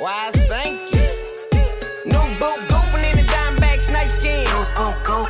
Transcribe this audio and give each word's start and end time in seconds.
Why, 0.00 0.30
thank 0.32 0.80
you. 0.94 1.04
New 2.06 2.24
boot 2.40 2.56
goofing 2.72 3.04
in 3.04 3.16
the 3.18 3.24
Diamondback 3.30 3.82
snake 3.82 4.10
skin. 4.10 4.46
Oh, 4.48 4.72
oh, 4.78 4.96
oh, 5.08 5.26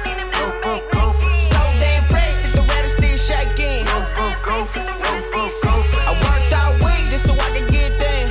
so 1.37 1.58
damn 1.81 2.05
fresh 2.05 2.41
that 2.44 2.53
the 2.55 2.62
weather 2.62 2.87
still 2.87 3.17
shaking. 3.17 3.85
I 3.89 3.98
worked 6.23 6.55
all 6.55 6.73
week 6.87 7.10
just 7.10 7.26
so 7.26 7.33
I 7.33 7.58
could 7.58 7.73
get 7.73 7.98
there. 7.98 8.29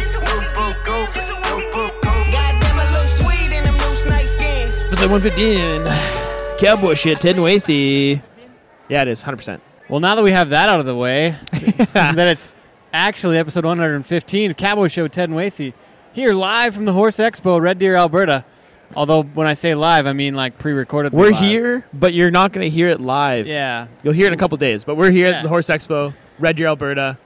Goddamn, 2.32 2.80
I 2.80 2.88
look 2.94 3.10
sweet 3.20 3.52
in 3.52 3.66
them 3.66 3.76
new 3.76 3.96
snake 3.96 4.30
skins. 4.30 4.72
Episode 4.88 5.12
115. 5.12 6.58
Cowboy 6.58 6.94
shit, 6.94 7.20
Ted 7.20 7.36
and 7.36 7.44
Wasey. 7.44 8.22
Yeah, 8.88 9.02
it 9.02 9.10
is, 9.10 9.26
100%. 9.26 9.60
Well, 9.90 10.00
now 10.00 10.16
that 10.16 10.24
we 10.24 10.32
have 10.32 10.52
that 10.52 10.70
out 10.70 10.80
of 10.80 10.86
the 10.86 10.96
way, 10.96 11.36
that 11.92 12.18
it's 12.18 12.48
actually 12.94 13.38
episode 13.38 13.66
115 13.66 14.52
of 14.52 14.56
Cowboy 14.56 14.88
Show 14.88 15.04
with 15.04 15.12
Ted 15.12 15.28
and 15.28 15.38
Wasey 15.38 15.74
here 16.14 16.34
live 16.34 16.76
from 16.76 16.86
the 16.86 16.94
Horse 16.94 17.18
Expo, 17.18 17.62
Red 17.62 17.80
Deer, 17.80 17.96
Alberta. 17.96 18.46
Although 18.96 19.22
when 19.24 19.46
I 19.46 19.54
say 19.54 19.76
live, 19.76 20.08
I 20.08 20.14
mean 20.14 20.34
like 20.34 20.58
pre-recorded. 20.58 21.14
We're 21.14 21.30
live. 21.32 21.40
here, 21.40 21.86
but 21.94 22.14
you're 22.14 22.32
not 22.32 22.52
going 22.54 22.64
to 22.66 22.70
hear 22.70 22.90
it 22.90 23.00
live. 23.00 23.46
Yeah, 23.46 23.88
You'll 24.02 24.14
hear 24.14 24.26
it 24.26 24.30
in 24.30 24.34
a 24.34 24.38
couple 24.38 24.58
days, 24.58 24.84
but 24.84 24.96
we're 24.96 25.12
here 25.12 25.30
Yeah. 25.30 25.38
at 25.38 25.44
the 25.44 25.50
Horse 25.50 25.68
Expo, 25.68 26.14
Red 26.40 26.56
Deer, 26.56 26.68
Alberta. 26.68 27.18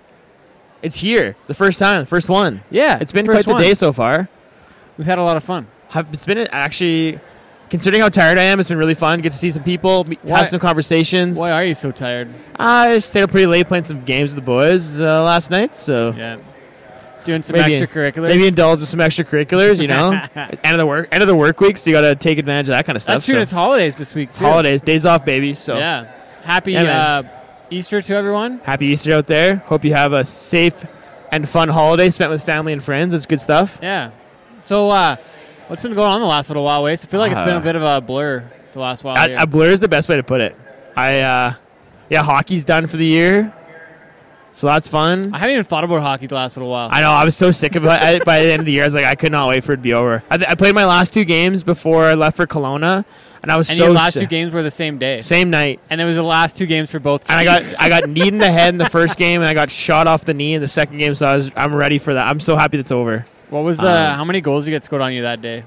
It's 0.82 0.98
here, 0.98 1.38
the 1.48 1.54
first 1.54 1.80
time, 1.80 2.02
the 2.02 2.06
first 2.06 2.28
one. 2.28 2.62
yeah. 2.70 2.98
It's 3.00 3.14
been 3.14 3.26
quite 3.26 3.46
the 3.46 3.54
one. 3.54 3.62
day 3.62 3.74
so 3.74 3.94
far. 3.94 4.28
We've 4.98 5.08
had 5.08 5.18
a 5.18 5.24
lot 5.24 5.38
of 5.38 5.44
fun. 5.44 5.68
It's 5.96 6.26
been 6.26 6.40
actually, 6.52 7.20
considering 7.70 8.02
how 8.02 8.10
tired 8.10 8.38
I 8.38 8.44
am, 8.44 8.60
it's 8.60 8.68
been 8.68 8.78
really 8.78 8.94
fun. 8.96 9.22
Get 9.22 9.32
to 9.32 9.38
see 9.38 9.50
some 9.50 9.64
people, 9.64 10.04
meet, 10.04 10.20
have 10.28 10.50
some 10.50 10.60
conversations. 10.60 11.38
Why 11.40 11.52
are 11.52 11.64
you 11.64 11.76
so 11.76 11.92
tired? 11.92 12.28
I 12.58 13.00
stayed 13.00 13.22
up 13.24 13.32
pretty 13.32 13.46
late 13.48 13.68
playing 13.70 13.86
some 13.86 14.04
games 14.04 14.32
with 14.36 14.44
the 14.44 14.46
boys 14.46 15.00
uh, 15.00 15.24
last 15.24 15.50
night, 15.50 15.74
so 15.76 16.12
Yeah, 16.18 16.38
doing 17.26 17.42
some 17.42 17.58
Maybe- 17.58 17.74
extracurriculars. 17.80 18.30
maybe 18.30 18.48
indulge 18.48 18.80
in 18.80 18.86
some 18.86 19.00
extracurriculars. 19.00 19.80
You 19.82 19.88
know, 19.88 20.12
end 20.36 20.74
of 20.74 20.78
the 20.78 20.86
work, 20.86 21.10
end 21.12 21.22
of 21.24 21.28
the 21.28 21.36
work 21.36 21.60
week, 21.60 21.78
so 21.78 21.90
you 21.90 21.96
got 21.96 22.02
to 22.02 22.16
take 22.16 22.38
advantage 22.38 22.70
of 22.70 22.76
that 22.76 22.86
kind 22.86 22.96
of 22.96 23.02
stuff. 23.02 23.16
That's 23.16 23.26
true. 23.26 23.36
so. 23.36 23.42
It's 23.42 23.52
holidays 23.52 23.98
this 23.98 24.14
week 24.16 24.32
too. 24.34 24.46
holidays, 24.46 24.82
days 24.82 25.06
off, 25.06 25.26
baby. 25.26 25.54
So 25.54 25.78
Yeah. 25.78 26.12
Happy 26.44 26.74
Yeah, 26.74 26.84
uh, 26.84 27.24
Easter 27.70 28.02
to 28.02 28.14
everyone. 28.16 28.60
happy 28.64 28.88
Easter 28.88 29.14
out 29.14 29.28
there. 29.28 29.56
Hope 29.58 29.86
you 29.86 29.94
have 29.94 30.12
a 30.14 30.24
safe 30.24 30.86
and 31.32 31.48
fun 31.48 31.70
holiday 31.70 32.10
spent 32.10 32.30
with 32.32 32.44
family 32.44 32.74
and 32.74 32.84
friends. 32.84 33.14
It's 33.14 33.26
good 33.26 33.40
stuff. 33.42 33.80
Yeah. 33.82 34.12
So, 34.66 34.90
uh, 34.92 35.16
what's 35.68 35.82
been 35.82 35.94
going 35.94 36.10
on 36.12 36.22
the 36.22 36.28
last 36.28 36.50
little 36.50 36.64
while, 36.64 36.84
Wasey? 36.84 37.06
I 37.06 37.08
feel 37.10 37.20
like 37.20 37.32
it's 37.32 37.42
been 37.42 37.56
a 37.56 37.58
Uh, 37.58 37.62
bit 37.62 37.76
of 37.76 37.82
a 37.84 38.02
blur 38.02 38.44
the 38.74 38.80
last 38.80 39.04
while. 39.04 39.16
A, 39.18 39.44
a 39.44 39.48
blur 39.48 39.72
is 39.72 39.80
the 39.80 39.88
best 39.88 40.08
way 40.10 40.16
to 40.18 40.24
put 40.24 40.42
it. 40.42 40.56
I, 40.96 41.22
uh, 41.22 41.54
yeah, 42.10 42.22
hockey's 42.24 42.64
done 42.64 42.88
for 42.88 42.98
the 42.98 43.06
year, 43.08 43.52
so 44.54 44.68
that's 44.68 44.88
fun. 44.88 45.34
I 45.34 45.40
haven't 45.40 45.54
even 45.54 45.64
thought 45.66 45.84
about 45.84 46.02
hockey 46.02 46.28
the 46.28 46.36
last 46.36 46.56
little 46.56 46.70
while. 46.70 46.90
I 46.92 47.02
know. 47.02 47.12
I 47.12 47.26
was 47.26 47.36
so 47.36 47.52
sick 47.52 47.76
of 47.76 47.84
it 47.86 47.90
I- 47.90 48.20
by 48.20 48.40
the 48.44 48.52
end 48.52 48.60
of 48.62 48.66
the 48.66 48.72
year. 48.72 48.84
I 48.84 48.86
was 48.88 48.94
like, 48.96 49.06
I 49.06 49.16
could 49.16 49.32
not 49.32 49.50
wait 49.50 49.64
for 49.64 49.74
it 49.74 49.78
to 49.78 49.82
be 49.82 49.94
over. 49.94 50.24
I, 50.30 50.38
th- 50.38 50.50
I 50.50 50.56
played 50.56 50.76
my 50.76 50.86
last 50.86 51.14
two 51.14 51.26
games 51.26 51.64
before 51.64 52.06
I 52.06 52.14
left 52.14 52.38
for 52.38 52.46
Kelowna, 52.48 53.04
and 53.42 53.52
I 53.52 53.58
was 53.58 53.68
so 53.68 53.72
and 53.74 53.78
so 53.80 53.84
your 53.86 53.94
last 53.94 54.14
two 54.14 54.26
games 54.28 54.54
were 54.54 54.64
the 54.64 54.72
same 54.72 54.98
day, 55.00 55.22
same 55.22 55.50
night. 55.50 55.80
and 55.90 56.00
it 56.00 56.06
was 56.06 56.16
the 56.16 56.24
last 56.24 56.56
two 56.56 56.66
games 56.66 56.90
for 56.92 57.00
both. 57.00 57.30
And 57.30 57.38
I 57.40 57.44
got. 57.44 57.64
I 57.80 57.90
got 57.90 58.08
kneed 58.08 58.28
in 58.32 58.38
the 58.40 58.52
head 58.52 58.70
in 58.70 58.78
the 58.78 58.90
first 58.90 59.18
game, 59.26 59.42
and 59.42 59.50
I 59.50 59.54
got 59.54 59.70
shot 59.72 60.08
off 60.08 60.24
the 60.26 60.34
knee 60.34 60.54
in 60.54 60.62
the 60.62 60.68
second 60.68 60.98
game. 60.98 61.16
So 61.16 61.26
I 61.26 61.36
was 61.36 61.52
I'm 61.56 61.74
ready 61.76 61.98
for 62.00 62.14
that. 62.14 62.28
I'm 62.28 62.40
so 62.40 62.56
happy 62.56 62.78
that's 62.78 62.92
over. 62.92 63.26
what 63.50 63.64
was 63.64 63.78
the? 63.80 63.90
um, 63.90 64.16
how 64.18 64.24
many 64.24 64.40
goals 64.40 64.66
did 64.66 64.72
you 64.72 64.76
get 64.78 64.84
scored 64.84 65.02
on 65.02 65.14
you 65.14 65.24
that 65.24 65.42
day? 65.42 65.64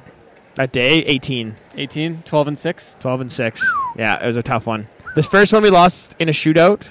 That 0.54 0.72
day, 0.72 1.00
18, 1.04 1.54
18, 1.76 2.22
12, 2.24 2.48
and 2.48 2.58
six. 2.58 2.96
12 3.00 3.20
and 3.20 3.30
six. 3.32 3.62
Yeah, 3.94 4.22
it 4.22 4.26
was 4.26 4.38
a 4.38 4.42
tough 4.42 4.64
one. 4.66 4.88
The 5.14 5.22
first 5.22 5.52
one 5.52 5.62
we 5.62 5.68
lost 5.68 6.16
in 6.18 6.30
a 6.30 6.32
shootout, 6.32 6.86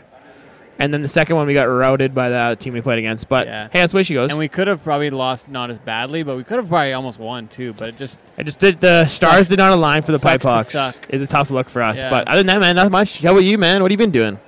and 0.79 0.93
then 0.93 1.01
the 1.01 1.07
second 1.07 1.35
one 1.35 1.47
we 1.47 1.53
got 1.53 1.63
routed 1.63 2.13
by 2.13 2.29
the 2.29 2.55
team 2.59 2.73
we 2.73 2.81
played 2.81 2.99
against. 2.99 3.29
But 3.29 3.47
Yeah. 3.47 3.69
hey, 3.71 3.79
that's 3.79 3.93
the 3.93 3.97
way 3.97 4.03
she 4.03 4.13
goes. 4.13 4.29
And 4.29 4.37
we 4.39 4.47
could 4.47 4.67
have 4.67 4.83
probably 4.83 5.09
lost 5.09 5.49
not 5.49 5.69
as 5.69 5.79
badly, 5.79 6.23
but 6.23 6.35
we 6.37 6.43
could 6.43 6.57
have 6.57 6.67
probably 6.67 6.93
almost 6.93 7.19
won 7.19 7.47
too. 7.47 7.73
But 7.73 7.89
it 7.89 7.97
just 7.97 8.19
I 8.37 8.43
just 8.43 8.59
did 8.59 8.81
the 8.81 9.05
stars 9.05 9.47
did 9.49 9.57
not 9.59 9.71
align 9.71 10.01
for 10.01 10.11
the 10.11 10.19
Sucks 10.19 10.43
Pipe 10.43 10.65
to 10.65 10.71
suck. 10.71 10.95
It's 11.09 11.23
a 11.23 11.27
tough 11.27 11.49
look 11.51 11.69
for 11.69 11.81
us. 11.81 11.97
Yeah. 11.99 12.09
But 12.09 12.27
other 12.27 12.39
than 12.39 12.47
that, 12.47 12.59
man, 12.59 12.75
not 12.75 12.91
much. 12.91 13.21
How 13.21 13.31
about 13.31 13.43
you, 13.43 13.57
man? 13.57 13.81
What 13.81 13.91
have 13.91 13.99
you 13.99 14.05
been 14.05 14.11
doing? 14.11 14.39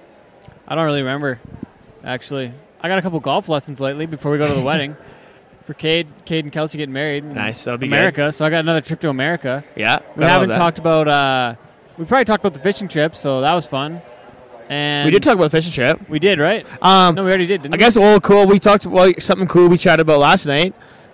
I 0.67 0.75
don't 0.75 0.85
really 0.85 1.01
remember. 1.01 1.39
Actually, 2.03 2.51
I 2.81 2.87
got 2.89 2.97
a 2.99 3.01
couple 3.01 3.19
golf 3.19 3.49
lessons 3.49 3.79
lately 3.79 4.05
before 4.05 4.31
we 4.31 4.37
go 4.37 4.47
to 4.47 4.53
the 4.53 4.61
wedding. 4.65 4.95
For 5.65 5.73
Cade, 5.73 6.07
Cade 6.23 6.45
and 6.45 6.51
Kelsey 6.53 6.77
getting 6.77 6.93
married. 6.93 7.25
in 7.25 7.33
Nice, 7.33 7.65
that'll 7.65 7.77
be 7.77 7.87
good. 7.89 7.97
America. 7.97 8.31
So 8.31 8.45
I 8.45 8.49
got 8.49 8.59
another 8.59 8.79
trip 8.79 9.01
to 9.01 9.09
America. 9.09 9.65
Yeah, 9.75 9.99
We 10.15 10.21
gotta 10.21 10.31
haven't 10.31 10.49
that. 10.49 10.57
talked 10.57 10.79
about. 10.79 11.07
Uh, 11.09 11.55
we 11.97 12.05
probably 12.05 12.23
talked 12.23 12.41
about 12.41 12.53
the 12.53 12.61
fishing 12.61 12.87
trip, 12.87 13.15
so 13.17 13.41
that 13.41 13.53
was 13.53 13.65
fun. 13.65 14.01
And 14.69 15.05
We 15.05 15.11
did 15.11 15.23
talk 15.23 15.35
about 15.35 15.45
the 15.45 15.49
fishing 15.57 15.71
trip. 15.73 16.09
We 16.09 16.19
did, 16.19 16.39
right? 16.39 16.65
Um, 16.81 17.15
No, 17.15 17.23
we 17.23 17.29
already 17.29 17.45
did. 17.47 17.61
Didn't 17.63 17.75
I 17.75 17.77
guess 17.77 17.97
well, 17.97 18.19
cool. 18.19 18.45
We 18.47 18.59
talked 18.59 18.85
well 18.85 19.11
something 19.19 19.47
cool 19.47 19.67
we 19.69 19.77
chatted 19.77 20.01
about 20.01 20.19
last 20.19 20.45
night. 20.45 20.73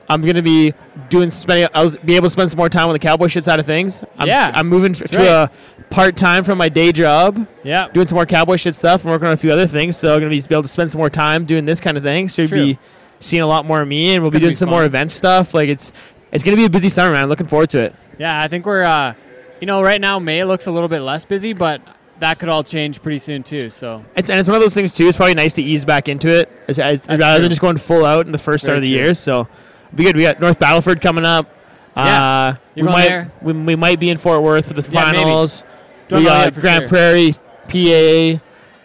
I'm 0.09 0.21
gonna 0.21 0.41
be 0.41 0.73
doing 1.09 1.31
spending. 1.31 1.69
I'll 1.73 1.91
be 1.91 2.15
able 2.15 2.25
to 2.27 2.29
spend 2.31 2.49
some 2.51 2.57
more 2.57 2.69
time 2.69 2.87
on 2.87 2.93
the 2.93 2.99
cowboy 2.99 3.27
shit 3.27 3.45
side 3.45 3.59
of 3.59 3.65
things. 3.65 4.03
I'm, 4.17 4.27
Yeah, 4.27 4.51
I'm 4.53 4.67
moving 4.67 4.93
to 4.93 5.17
right. 5.17 5.27
a 5.27 5.51
part 5.89 6.17
time 6.17 6.43
from 6.43 6.57
my 6.57 6.67
day 6.69 6.91
job. 6.91 7.47
Yeah. 7.63 7.87
doing 7.93 8.07
some 8.07 8.15
more 8.15 8.25
cowboy 8.25 8.57
shit 8.57 8.75
stuff 8.75 9.05
I'm 9.05 9.11
working 9.11 9.27
on 9.27 9.33
a 9.33 9.37
few 9.37 9.51
other 9.51 9.67
things. 9.67 9.95
So 9.97 10.13
I'm 10.13 10.19
gonna 10.19 10.29
be 10.29 10.37
able 10.49 10.63
to 10.63 10.67
spend 10.67 10.91
some 10.91 10.99
more 10.99 11.09
time 11.09 11.45
doing 11.45 11.65
this 11.65 11.79
kind 11.79 11.95
of 11.97 12.03
thing. 12.03 12.27
So 12.27 12.41
you'll 12.41 12.51
be 12.51 12.79
seeing 13.19 13.41
a 13.43 13.47
lot 13.47 13.65
more 13.65 13.81
of 13.81 13.87
me, 13.87 14.13
and 14.15 14.21
we'll 14.23 14.31
be 14.31 14.39
doing 14.39 14.51
be 14.51 14.55
some 14.55 14.67
fun. 14.67 14.73
more 14.75 14.85
event 14.85 15.11
stuff. 15.11 15.53
Like 15.53 15.69
it's 15.69 15.93
it's 16.31 16.43
gonna 16.43 16.57
be 16.57 16.65
a 16.65 16.69
busy 16.69 16.89
summer, 16.89 17.13
man. 17.13 17.29
Looking 17.29 17.47
forward 17.47 17.69
to 17.71 17.79
it. 17.79 17.95
Yeah, 18.17 18.41
I 18.41 18.47
think 18.47 18.65
we're. 18.65 18.83
Uh, 18.83 19.13
you 19.61 19.67
know, 19.67 19.81
right 19.81 20.01
now 20.01 20.19
May 20.19 20.43
looks 20.43 20.67
a 20.67 20.71
little 20.71 20.89
bit 20.89 20.99
less 20.99 21.23
busy, 21.23 21.53
but 21.53 21.79
that 22.19 22.39
could 22.39 22.49
all 22.49 22.63
change 22.63 23.01
pretty 23.01 23.19
soon 23.19 23.43
too. 23.43 23.69
So 23.69 24.03
It's, 24.15 24.29
and 24.29 24.39
it's 24.39 24.47
one 24.47 24.55
of 24.55 24.61
those 24.61 24.73
things 24.73 24.93
too. 24.93 25.07
It's 25.07 25.17
probably 25.17 25.33
nice 25.35 25.53
to 25.55 25.63
ease 25.63 25.83
back 25.85 26.07
into 26.07 26.27
it, 26.29 26.49
rather 26.67 26.97
true. 26.97 27.17
than 27.17 27.49
just 27.49 27.61
going 27.61 27.77
full 27.77 28.05
out 28.05 28.25
in 28.25 28.31
the 28.31 28.37
first 28.37 28.63
start 28.63 28.77
of 28.77 28.83
the 28.83 28.89
true. 28.89 28.97
year. 29.03 29.13
So, 29.13 29.47
be 29.95 30.03
good. 30.03 30.15
We 30.15 30.23
got 30.23 30.39
North 30.39 30.59
Battleford 30.59 31.01
coming 31.01 31.25
up. 31.25 31.49
Yeah. 31.95 32.23
Uh, 32.47 32.55
we 32.75 32.81
might? 32.83 33.29
We, 33.43 33.53
we 33.53 33.75
might 33.75 33.99
be 33.99 34.09
in 34.09 34.17
Fort 34.17 34.41
Worth 34.41 34.67
for 34.67 34.73
the 34.73 34.81
Yeah, 34.91 35.11
finals. 35.11 35.63
Don't 36.07 36.19
we 36.19 36.25
got 36.25 36.53
Grand 36.53 36.81
sure. 36.83 36.89
Prairie, 36.89 37.31
PA, 37.67 37.77
Yeah. 37.77 38.37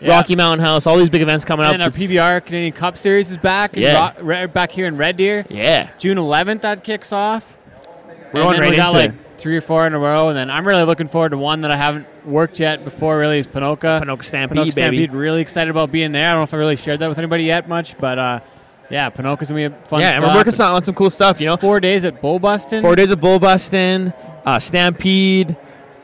Rocky 0.03 0.37
Mountain 0.37 0.65
House. 0.65 0.87
All 0.87 0.97
these 0.97 1.11
big 1.11 1.23
events 1.23 1.45
coming 1.45 1.67
up. 1.67 1.75
And 1.75 1.83
our 1.83 1.89
PBR 1.91 2.45
Canadian 2.45 2.73
Cup 2.73 2.97
Series 2.97 3.31
is 3.31 3.37
back. 3.39 3.75
Yeah. 3.77 4.13
Ro- 4.21 4.47
back 4.47 4.71
here 4.71 4.87
in 4.87 4.97
Red 4.97 5.17
Deer. 5.17 5.45
Yeah, 5.49 5.91
June 5.99 6.17
11th 6.19 6.61
that 6.63 6.85
kicks 6.85 7.13
off. 7.13 7.58
We're 8.33 8.41
and 8.41 8.47
going 8.49 8.53
then 8.55 8.61
right 8.63 8.71
we 8.71 8.77
got 8.77 8.93
like 8.93 9.11
it. 9.11 9.17
three 9.39 9.57
or 9.57 9.61
four 9.61 9.87
in 9.87 9.95
a 9.95 9.99
row, 9.99 10.29
and 10.29 10.37
then 10.37 10.51
I'm 10.51 10.67
really 10.67 10.85
looking 10.85 11.07
forward 11.09 11.31
to 11.31 11.39
one 11.39 11.63
that 11.63 11.71
I 11.71 11.77
haven't 11.77 12.07
worked 12.27 12.61
yet 12.61 12.85
before. 12.85 13.19
Really, 13.19 13.39
is 13.39 13.47
Ponoka. 13.47 14.01
Ponoka 14.03 14.23
Stampede, 14.25 14.57
baby. 14.57 14.71
Stampede. 14.73 15.13
Really 15.13 15.41
excited 15.41 15.71
about 15.71 15.91
being 15.93 16.13
there. 16.13 16.27
I 16.27 16.31
don't 16.31 16.41
know 16.41 16.45
if 16.45 16.55
I 16.55 16.59
really 16.59 16.77
shared 16.77 16.99
that 17.01 17.09
with 17.09 17.19
anybody 17.19 17.45
yet 17.45 17.69
much, 17.69 17.97
but 17.99 18.19
uh, 18.19 18.41
yeah, 18.91 19.11
Ponoka's 19.11 19.49
gonna 19.49 19.69
be 19.69 19.75
a 19.75 19.79
fun. 19.87 20.01
Yeah, 20.01 20.15
and 20.17 20.23
we're 20.25 20.35
working 20.35 20.59
on 20.61 20.83
some 20.85 20.95
cool 20.95 21.11
stuff. 21.11 21.41
You 21.41 21.47
know, 21.47 21.57
four 21.57 21.81
days 21.81 22.05
at 22.05 22.21
Bull 22.21 22.39
Bustin. 22.39 22.83
four 22.83 22.97
days 22.97 23.11
of 23.11 23.21
bull 23.21 23.39
busting, 23.39 24.13
uh, 24.45 24.59
Stampede. 24.59 25.57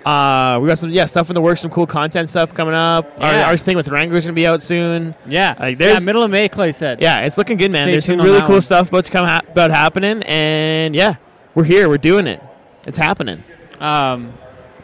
Uh, 0.05 0.59
we 0.61 0.69
got 0.69 0.77
some 0.77 0.91
yeah 0.91 1.07
stuff 1.07 1.31
in 1.31 1.35
the 1.35 1.41
works, 1.41 1.63
some 1.63 1.71
cool 1.71 1.87
content 1.87 2.29
stuff 2.29 2.53
coming 2.53 2.75
up. 2.75 3.11
Yeah. 3.19 3.41
Our, 3.45 3.47
our 3.53 3.57
thing 3.57 3.75
with 3.75 3.89
Wrangler's 3.89 4.27
gonna 4.27 4.35
be 4.35 4.47
out 4.47 4.61
soon. 4.61 5.15
Yeah, 5.27 5.55
Like, 5.59 5.81
yeah, 5.81 5.87
there's- 5.87 6.05
middle 6.05 6.23
of 6.23 6.31
May. 6.31 6.47
Clay 6.51 6.73
said. 6.73 7.01
Yeah, 7.01 7.21
it's 7.21 7.39
looking 7.39 7.57
good, 7.57 7.71
man. 7.71 7.85
Stay 7.85 7.93
There's 7.93 8.05
some 8.05 8.19
really 8.21 8.41
cool 8.41 8.51
one. 8.51 8.61
stuff 8.61 8.89
about 8.91 9.07
to 9.07 9.11
come 9.11 9.27
ha- 9.27 9.41
about 9.49 9.71
happening, 9.71 10.23
and 10.25 10.95
yeah, 10.95 11.15
we're 11.55 11.65
here. 11.65 11.89
We're 11.89 11.99
doing 11.99 12.27
it. 12.27 12.43
It's 12.87 12.99
happening. 12.99 13.43
Um, 13.81 14.33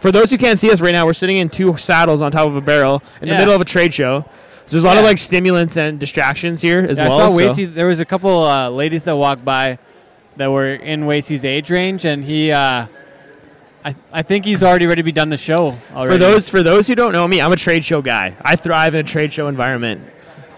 For 0.01 0.11
those 0.11 0.31
who 0.31 0.39
can't 0.39 0.59
see 0.59 0.71
us 0.71 0.81
right 0.81 0.93
now, 0.93 1.07
we're 1.07 1.13
sitting 1.13 1.37
in 1.37 1.49
two 1.51 1.77
saddles 1.77 2.23
on 2.23 2.33
top 2.33 2.47
of 2.49 2.57
a 2.57 2.61
barrel 2.61 3.03
in 3.21 3.29
the 3.29 3.35
middle 3.35 3.55
of 3.55 3.61
a 3.61 3.65
trade 3.65 3.93
show. 3.93 4.25
So 4.67 4.77
there's 4.77 4.85
a 4.85 4.87
lot 4.87 4.99
of 4.99 5.05
like 5.05 5.19
stimulants 5.19 5.77
and 5.77 5.99
distractions 5.99 6.63
here 6.63 6.87
as 6.89 6.99
yeah, 6.99 7.09
well. 7.09 7.21
I 7.21 7.29
saw 7.29 7.37
so- 7.37 7.63
Wasey. 7.63 7.75
There 7.75 7.89
was 7.89 8.01
a 8.01 8.05
couple 8.05 8.45
uh, 8.45 8.71
ladies 8.71 9.05
that 9.05 9.17
walked 9.17 9.45
by 9.45 9.79
that 10.37 10.51
were 10.51 10.75
in 10.75 11.03
Wasey's 11.03 11.45
age 11.45 11.71
range, 11.71 12.05
and 12.05 12.25
he. 12.25 12.53
Uh, 12.53 12.87
I, 13.85 13.95
I 14.13 14.23
think 14.23 14.45
he's 14.45 14.63
already 14.63 14.87
ready 14.87 15.01
to 15.01 15.05
be 15.05 15.13
done 15.13 15.31
the 15.31 15.37
show. 15.39 15.77
Already. 15.93 16.13
For 16.13 16.19
those 16.19 16.49
for 16.49 16.63
those 16.63 16.87
who 16.87 16.95
don't 16.95 17.13
know 17.13 17.27
me, 17.27 17.41
I'm 17.41 17.51
a 17.51 17.57
trade 17.57 17.85
show 17.85 18.03
guy. 18.03 18.37
I 18.43 18.55
thrive 18.57 18.95
in 18.95 19.01
a 19.01 19.09
trade 19.09 19.33
show 19.33 19.49
environment. 19.49 20.03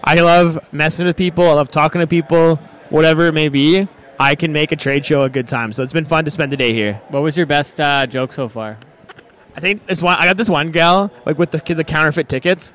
I 0.03 0.15
love 0.15 0.59
messing 0.73 1.05
with 1.05 1.15
people. 1.15 1.49
I 1.49 1.53
love 1.53 1.71
talking 1.71 2.01
to 2.01 2.07
people, 2.07 2.57
whatever 2.89 3.27
it 3.27 3.31
may 3.31 3.47
be. 3.47 3.87
I 4.19 4.35
can 4.35 4.53
make 4.53 4.71
a 4.71 4.75
trade 4.75 5.05
show 5.05 5.23
a 5.23 5.29
good 5.29 5.47
time. 5.47 5.73
So 5.73 5.83
it's 5.83 5.93
been 5.93 6.05
fun 6.05 6.25
to 6.25 6.31
spend 6.31 6.51
the 6.51 6.57
day 6.57 6.73
here. 6.73 7.01
what 7.09 7.21
was 7.21 7.35
your 7.37 7.45
best 7.45 7.79
uh, 7.79 8.05
joke 8.07 8.33
so 8.33 8.47
far? 8.49 8.77
I 9.55 9.59
think 9.59 9.85
this 9.85 10.01
one. 10.01 10.17
I 10.17 10.25
got 10.25 10.37
this 10.37 10.49
one 10.49 10.71
gal 10.71 11.11
like 11.25 11.37
with 11.37 11.51
the 11.51 11.59
the 11.73 11.83
counterfeit 11.83 12.29
tickets. 12.29 12.73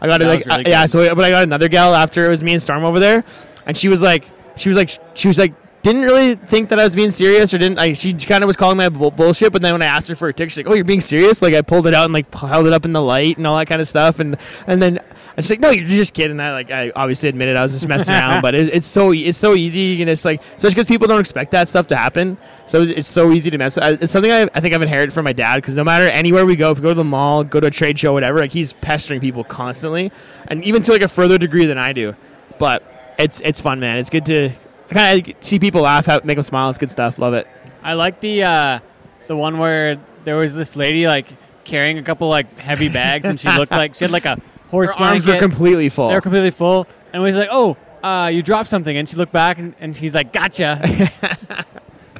I 0.00 0.06
got 0.06 0.20
it 0.20 0.26
like 0.26 0.44
really 0.46 0.66
uh, 0.66 0.68
yeah. 0.68 0.86
So 0.86 1.14
but 1.14 1.24
I 1.24 1.30
got 1.30 1.42
another 1.42 1.68
gal 1.68 1.94
after 1.94 2.26
it 2.26 2.28
was 2.28 2.42
me 2.42 2.52
and 2.52 2.62
Storm 2.62 2.84
over 2.84 2.98
there, 2.98 3.24
and 3.66 3.76
she 3.76 3.88
was 3.88 4.00
like, 4.00 4.28
she 4.56 4.68
was 4.68 4.76
like, 4.76 4.98
she 5.14 5.28
was 5.28 5.38
like, 5.38 5.54
didn't 5.82 6.02
really 6.02 6.34
think 6.34 6.70
that 6.70 6.80
I 6.80 6.84
was 6.84 6.94
being 6.94 7.10
serious 7.10 7.52
or 7.52 7.58
didn't. 7.58 7.76
Like 7.76 7.96
she 7.96 8.14
kind 8.14 8.42
of 8.42 8.48
was 8.48 8.56
calling 8.56 8.78
my 8.78 8.88
bull- 8.88 9.10
bullshit. 9.10 9.52
But 9.52 9.62
then 9.62 9.72
when 9.72 9.82
I 9.82 9.86
asked 9.86 10.08
her 10.08 10.16
for 10.16 10.28
a 10.28 10.32
ticket, 10.32 10.52
she's 10.52 10.64
like, 10.64 10.66
oh, 10.66 10.74
you're 10.74 10.84
being 10.84 11.02
serious? 11.02 11.42
Like 11.42 11.54
I 11.54 11.62
pulled 11.62 11.86
it 11.86 11.94
out 11.94 12.04
and 12.04 12.12
like 12.12 12.34
held 12.34 12.66
it 12.66 12.72
up 12.72 12.86
in 12.86 12.92
the 12.92 13.02
light 13.02 13.36
and 13.36 13.46
all 13.46 13.58
that 13.58 13.66
kind 13.66 13.80
of 13.80 13.88
stuff. 13.88 14.18
And 14.18 14.36
and 14.66 14.82
then 14.82 14.98
she's 15.36 15.50
like, 15.50 15.60
no, 15.60 15.70
you're 15.70 15.86
just 15.86 16.14
kidding. 16.14 16.38
I 16.38 16.52
like 16.52 16.70
I 16.70 16.92
obviously 16.94 17.28
admitted 17.28 17.56
I 17.56 17.62
was 17.62 17.72
just 17.72 17.88
messing 17.88 18.14
around, 18.14 18.42
but 18.42 18.54
it, 18.54 18.72
it's 18.72 18.86
so 18.86 19.12
it's 19.12 19.38
so 19.38 19.54
easy. 19.54 19.96
Can 19.98 20.06
just 20.06 20.24
like 20.24 20.40
especially 20.56 20.70
because 20.70 20.86
people 20.86 21.08
don't 21.08 21.20
expect 21.20 21.50
that 21.52 21.68
stuff 21.68 21.86
to 21.88 21.96
happen. 21.96 22.36
So 22.66 22.82
it's, 22.82 22.90
it's 22.92 23.08
so 23.08 23.32
easy 23.32 23.50
to 23.50 23.58
mess. 23.58 23.76
It's 23.80 24.12
something 24.12 24.30
I, 24.30 24.42
I 24.54 24.60
think 24.60 24.74
I've 24.74 24.82
inherited 24.82 25.12
from 25.12 25.24
my 25.24 25.32
dad 25.32 25.56
because 25.56 25.74
no 25.74 25.84
matter 25.84 26.08
anywhere 26.08 26.46
we 26.46 26.56
go, 26.56 26.70
if 26.70 26.78
we 26.78 26.82
go 26.82 26.90
to 26.90 26.94
the 26.94 27.04
mall, 27.04 27.44
go 27.44 27.60
to 27.60 27.66
a 27.66 27.70
trade 27.70 27.98
show, 27.98 28.12
whatever, 28.12 28.40
like 28.40 28.52
he's 28.52 28.72
pestering 28.72 29.20
people 29.20 29.44
constantly, 29.44 30.12
and 30.48 30.62
even 30.64 30.82
to 30.82 30.92
like 30.92 31.02
a 31.02 31.08
further 31.08 31.38
degree 31.38 31.66
than 31.66 31.78
I 31.78 31.92
do. 31.92 32.14
But 32.58 32.82
it's 33.18 33.40
it's 33.40 33.60
fun, 33.60 33.80
man. 33.80 33.98
It's 33.98 34.10
good 34.10 34.26
to 34.26 34.50
kind 34.88 35.28
of 35.28 35.34
see 35.44 35.58
people 35.58 35.82
laugh, 35.82 36.06
have, 36.06 36.24
make 36.24 36.36
them 36.36 36.42
smile. 36.42 36.70
It's 36.70 36.78
good 36.78 36.90
stuff. 36.90 37.18
Love 37.18 37.34
it. 37.34 37.46
I 37.82 37.94
like 37.94 38.20
the 38.20 38.44
uh, 38.44 38.78
the 39.26 39.36
one 39.36 39.58
where 39.58 39.98
there 40.24 40.36
was 40.36 40.54
this 40.54 40.76
lady 40.76 41.06
like 41.06 41.26
carrying 41.64 41.98
a 41.98 42.02
couple 42.02 42.28
like 42.28 42.56
heavy 42.58 42.88
bags, 42.88 43.24
and 43.24 43.38
she 43.40 43.48
looked 43.56 43.72
like 43.72 43.94
she 43.94 44.04
had 44.04 44.12
like 44.12 44.26
a 44.26 44.40
Her 44.74 44.94
arms 44.96 45.26
were 45.26 45.38
completely 45.38 45.88
full. 45.88 46.08
They 46.08 46.14
were 46.14 46.20
completely 46.20 46.50
full, 46.50 46.86
and 47.12 47.22
was 47.22 47.36
like, 47.36 47.48
"Oh, 47.50 47.76
uh, 48.02 48.30
you 48.32 48.42
dropped 48.42 48.68
something," 48.68 48.96
and 48.96 49.08
she 49.08 49.16
looked 49.16 49.32
back, 49.32 49.58
and, 49.58 49.74
and 49.80 49.96
he's 49.96 50.14
like, 50.14 50.32
"Gotcha." 50.32 50.78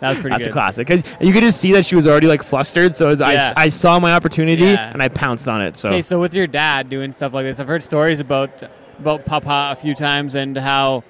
that 0.00 0.08
was 0.10 0.18
pretty 0.18 0.30
That's 0.30 0.44
good. 0.44 0.50
a 0.50 0.52
classic. 0.52 0.90
you 1.20 1.32
could 1.32 1.42
just 1.42 1.60
see 1.60 1.72
that 1.72 1.86
she 1.86 1.94
was 1.96 2.06
already 2.06 2.26
like 2.26 2.42
flustered. 2.42 2.94
So 2.96 3.06
was, 3.06 3.20
Yeah. 3.20 3.52
I, 3.56 3.64
I 3.64 3.68
saw 3.68 3.98
my 3.98 4.12
opportunity 4.12 4.64
Yeah. 4.64 4.90
and 4.92 5.02
I 5.02 5.08
pounced 5.08 5.48
on 5.48 5.62
it. 5.62 5.76
So 5.76 5.88
Okay, 5.88 6.02
so 6.02 6.20
with 6.20 6.34
your 6.34 6.46
dad 6.46 6.88
doing 6.90 7.12
stuff 7.12 7.32
like 7.32 7.44
this, 7.44 7.60
I've 7.60 7.68
heard 7.68 7.82
stories 7.82 8.20
about 8.20 8.62
about 8.98 9.24
Papa 9.24 9.70
a 9.72 9.76
few 9.76 9.94
times 9.94 10.34
and 10.34 10.56
how 10.56 11.04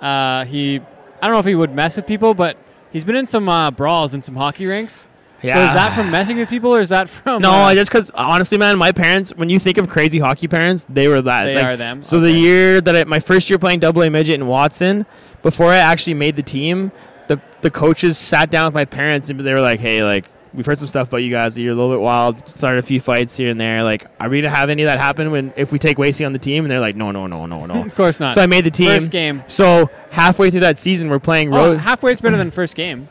uh, 0.00 0.44
he 0.44 0.76
I 1.20 1.26
don't 1.26 1.32
know 1.32 1.38
if 1.38 1.46
he 1.46 1.54
would 1.54 1.74
mess 1.74 1.96
with 1.96 2.06
people, 2.06 2.34
but 2.34 2.56
he's 2.92 3.04
been 3.04 3.16
in 3.16 3.26
some 3.26 3.48
uh, 3.48 3.70
brawls 3.70 4.14
in 4.14 4.22
some 4.22 4.36
hockey 4.36 4.66
rinks. 4.66 5.08
So 5.54 5.62
is 5.66 5.72
that 5.74 5.94
from 5.94 6.10
messing 6.10 6.36
with 6.36 6.48
people, 6.48 6.74
or 6.74 6.80
is 6.80 6.88
that 6.88 7.08
from? 7.08 7.42
No, 7.42 7.50
uh, 7.50 7.54
I 7.54 7.74
just 7.74 7.90
because 7.90 8.10
honestly, 8.10 8.58
man, 8.58 8.76
my 8.78 8.92
parents. 8.92 9.32
When 9.36 9.48
you 9.50 9.58
think 9.58 9.78
of 9.78 9.88
crazy 9.88 10.18
hockey 10.18 10.48
parents, 10.48 10.86
they 10.88 11.08
were 11.08 11.22
that. 11.22 11.44
They 11.44 11.54
Like, 11.56 11.64
are 11.64 11.76
them? 11.76 12.02
So 12.02 12.20
the 12.20 12.32
year 12.32 12.80
that 12.80 12.96
I, 12.96 13.04
my 13.04 13.20
first 13.20 13.48
year 13.50 13.58
playing 13.58 13.80
Double 13.80 14.02
A 14.02 14.10
midget 14.10 14.34
in 14.34 14.46
Watson, 14.46 15.06
before 15.42 15.70
I 15.70 15.76
actually 15.78 16.14
made 16.14 16.36
the 16.36 16.42
team, 16.42 16.90
the 17.28 17.40
the 17.62 17.70
coaches 17.70 18.18
sat 18.18 18.50
down 18.50 18.66
with 18.66 18.74
my 18.74 18.84
parents 18.84 19.30
and 19.30 19.38
they 19.40 19.52
were 19.52 19.60
like, 19.60 19.80
"Hey, 19.80 20.02
like 20.02 20.26
we've 20.54 20.64
heard 20.64 20.78
some 20.78 20.88
stuff 20.88 21.08
about 21.08 21.18
you 21.18 21.30
guys. 21.30 21.58
You're 21.58 21.72
a 21.72 21.74
little 21.74 21.90
bit 21.90 22.00
wild. 22.00 22.48
Started 22.48 22.82
a 22.82 22.86
few 22.86 22.98
fights 22.98 23.36
here 23.36 23.50
and 23.50 23.60
there. 23.60 23.82
Like, 23.82 24.06
are 24.18 24.28
we 24.30 24.40
gonna 24.40 24.54
have 24.54 24.70
any 24.70 24.84
of 24.84 24.86
that 24.86 24.98
happen 24.98 25.30
when 25.30 25.52
if 25.56 25.70
we 25.70 25.78
take 25.78 25.98
Wasey 25.98 26.24
on 26.24 26.32
the 26.32 26.38
team?" 26.38 26.64
And 26.64 26.70
they're 26.70 26.80
like, 26.80 26.96
"No, 26.96 27.10
no, 27.10 27.26
no, 27.26 27.44
no, 27.46 27.66
no." 27.66 27.82
of 27.86 27.94
course 27.94 28.18
not. 28.20 28.34
so 28.34 28.40
I 28.42 28.46
made 28.46 28.64
the 28.64 28.70
team. 28.70 28.86
First 28.88 29.10
game. 29.10 29.42
So 29.48 29.90
halfway 30.10 30.50
through 30.50 30.60
that 30.60 30.78
season, 30.78 31.10
we're 31.10 31.18
playing 31.18 31.52
Oh, 31.52 31.56
road. 31.72 31.78
halfway 31.78 32.12
is 32.12 32.20
better 32.20 32.36
than 32.38 32.50
first 32.50 32.74
game. 32.74 33.08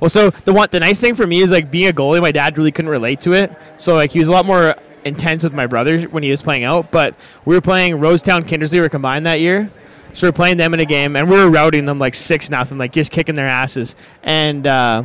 Well, 0.00 0.08
so 0.10 0.30
the 0.30 0.52
one 0.52 0.68
the 0.70 0.80
nice 0.80 1.00
thing 1.00 1.14
for 1.14 1.26
me 1.26 1.40
is 1.42 1.50
like 1.50 1.70
being 1.70 1.88
a 1.88 1.92
goalie. 1.92 2.20
My 2.20 2.32
dad 2.32 2.56
really 2.58 2.72
couldn't 2.72 2.90
relate 2.90 3.20
to 3.22 3.32
it, 3.34 3.52
so 3.78 3.94
like 3.94 4.10
he 4.10 4.18
was 4.18 4.28
a 4.28 4.32
lot 4.32 4.46
more 4.46 4.74
intense 5.04 5.42
with 5.44 5.52
my 5.54 5.66
brother 5.66 6.02
when 6.02 6.22
he 6.22 6.30
was 6.30 6.42
playing 6.42 6.64
out. 6.64 6.90
But 6.90 7.14
we 7.44 7.54
were 7.54 7.60
playing 7.60 7.94
Rosetown 7.98 8.44
Kindersley 8.44 8.80
were 8.80 8.88
combined 8.88 9.26
that 9.26 9.40
year, 9.40 9.70
so 10.12 10.26
we 10.26 10.30
are 10.30 10.32
playing 10.32 10.56
them 10.56 10.72
in 10.74 10.80
a 10.80 10.84
game, 10.86 11.16
and 11.16 11.28
we 11.30 11.36
were 11.36 11.50
routing 11.50 11.84
them 11.84 11.98
like 11.98 12.14
six 12.14 12.48
nothing, 12.50 12.78
like 12.78 12.92
just 12.92 13.10
kicking 13.12 13.34
their 13.34 13.46
asses. 13.48 13.94
And 14.22 14.66
uh, 14.66 15.04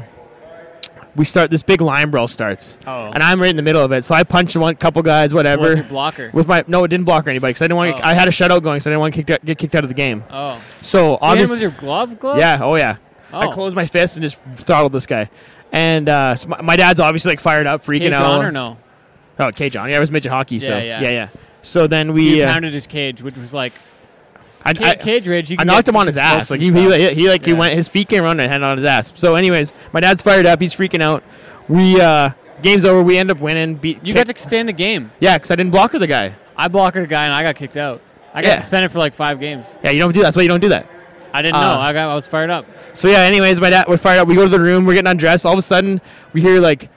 we 1.16 1.24
start 1.24 1.50
this 1.50 1.64
big 1.64 1.80
line 1.82 2.10
brawl 2.12 2.28
starts, 2.28 2.78
Oh. 2.86 3.12
and 3.14 3.24
I'm 3.24 3.40
right 3.42 3.50
in 3.50 3.56
the 3.56 3.64
middle 3.64 3.82
of 3.84 3.92
it. 3.94 4.04
So 4.06 4.14
I 4.16 4.24
punched 4.24 4.56
one 4.58 4.76
couple 4.76 5.02
guys, 5.02 5.34
whatever. 5.34 5.76
Your 5.76 5.84
blocker? 5.86 6.30
with 6.34 6.48
my 6.48 6.64
no, 6.68 6.84
it 6.84 6.90
didn't 6.90 7.06
block 7.06 7.28
anybody 7.28 7.52
because 7.52 7.62
I 7.62 7.66
didn't 7.66 7.78
want. 7.78 7.96
Oh. 7.96 8.00
I 8.04 8.14
had 8.14 8.28
a 8.28 8.32
shutout 8.32 8.64
going, 8.64 8.80
so 8.82 8.90
I 8.90 8.94
didn't 8.94 9.00
want 9.02 9.14
to 9.16 9.24
kick, 9.24 9.44
get 9.46 9.58
kicked 9.58 9.76
out 9.76 9.84
of 9.84 9.90
the 9.90 9.94
game. 9.94 10.24
oh, 10.30 10.62
So 10.82 10.82
so 10.82 11.00
you 11.00 11.08
hit 11.08 11.12
him 11.12 11.20
obviously, 11.22 11.54
with 11.54 11.62
your 11.62 11.72
glove, 11.72 12.20
glove. 12.20 12.38
yeah, 12.38 12.60
oh 12.62 12.76
yeah. 12.76 12.98
I 13.36 13.46
Oh. 13.48 13.52
closed 13.52 13.76
my 13.76 13.86
fist 13.86 14.16
and 14.18 14.24
just 14.24 14.38
throttled 14.58 14.92
this 14.94 15.06
guy. 15.06 15.30
And 15.72 16.08
uh, 16.10 16.36
so 16.36 16.48
my, 16.48 16.62
my 16.62 16.76
dad's 16.76 17.00
obviously 17.00 17.32
like 17.32 17.40
fired 17.40 17.68
up, 17.68 17.84
freaking 17.84 18.08
K. 18.10 18.14
out. 18.14 18.20
John 18.20 18.46
or 18.46 18.52
no? 18.52 18.78
Oh, 19.40 19.52
K. 19.52 19.70
John. 19.70 19.90
Yeah, 19.90 19.98
I 19.98 20.00
was 20.00 20.12
midget 20.12 20.32
hockey, 20.32 20.60
so 20.60 20.70
Yeah, 20.78 20.84
yeah, 20.84 21.02
yeah. 21.02 21.10
yeah. 21.10 21.30
So 21.62 21.88
then 21.88 22.08
So 22.08 22.14
we, 22.14 22.38
you 22.38 22.44
uh, 22.44 22.52
pounded 22.52 22.74
his 22.74 22.88
cage, 22.88 23.22
which 23.22 23.36
was 23.36 23.54
like 23.54 23.74
I, 24.64 24.72
I, 24.80 24.96
cage 24.96 25.28
rage. 25.28 25.52
You 25.52 25.58
I 25.60 25.64
knocked 25.64 25.88
him 25.88 25.96
on 25.96 26.08
his 26.08 26.18
ass. 26.18 26.50
Like 26.50 26.60
he, 26.60 26.72
he, 26.72 27.14
he, 27.14 27.30
like 27.30 27.46
he 27.46 27.54
went, 27.54 27.76
his 27.76 27.88
feet 27.88 28.10
came 28.10 28.24
around 28.24 28.40
and 28.40 28.52
hand 28.52 28.64
on 28.66 28.78
his 28.78 28.86
ass. 28.86 29.12
So, 29.16 29.36
anyways, 29.36 29.72
my 29.94 30.00
dad's 30.00 30.24
fired 30.24 30.46
up. 30.48 30.60
He's 30.60 30.74
freaking 30.74 31.02
out. 31.02 31.24
We 31.68 32.00
uh, 32.02 32.32
game's 32.64 32.84
over. 32.86 33.04
We 33.04 33.18
end 33.18 33.30
up 33.30 33.40
winning. 33.40 33.76
Beat. 33.76 33.98
You 34.04 34.14
kick- 34.14 34.26
got 34.28 34.36
to 34.36 34.42
stay 34.42 34.60
in 34.60 34.66
the 34.66 34.74
game. 34.74 35.12
yeah, 35.20 35.38
because 35.38 35.52
I 35.52 35.56
didn't 35.56 35.72
block 35.72 35.92
the 35.92 36.08
guy. 36.08 36.34
I 36.58 36.68
blocked 36.68 36.98
a 36.98 37.06
guy 37.06 37.26
and 37.26 37.34
I 37.34 37.44
got 37.44 37.56
kicked 37.56 37.78
out. 37.78 38.02
I 38.34 38.42
got 38.42 38.48
Yeah. 38.50 38.60
suspended 38.60 38.92
for 38.92 38.98
like 39.00 39.14
five 39.14 39.40
games. 39.40 39.78
Yeah, 39.84 39.92
you 39.92 40.00
don't 40.00 40.14
do 40.14 40.20
that. 40.22 40.26
That's 40.28 40.36
why 40.38 40.42
you 40.44 40.48
don't 40.50 40.62
do 40.62 40.70
that. 40.70 40.88
I 41.36 41.42
didn't 41.42 41.56
Uh, 41.56 41.76
know. 41.76 41.80
I 41.82 41.94
got. 41.94 42.10
I 42.10 42.16
was 42.16 42.28
fired 42.28 42.50
up. 42.50 42.66
So 42.94 43.08
yeah. 43.08 43.20
Anyways, 43.20 43.60
my 43.62 43.70
dad 43.70 43.88
we're 43.88 43.98
fired 43.98 44.20
up. 44.20 44.28
We 44.28 44.36
go 44.36 44.44
to 44.44 44.50
the 44.50 44.60
room. 44.60 44.86
We're 44.86 44.94
getting 44.94 45.10
undressed. 45.12 45.46
All 45.46 45.54
of 45.54 45.60
a 45.60 45.62
sudden, 45.62 46.02
we 46.34 46.42
hear 46.42 46.60
like, 46.60 46.90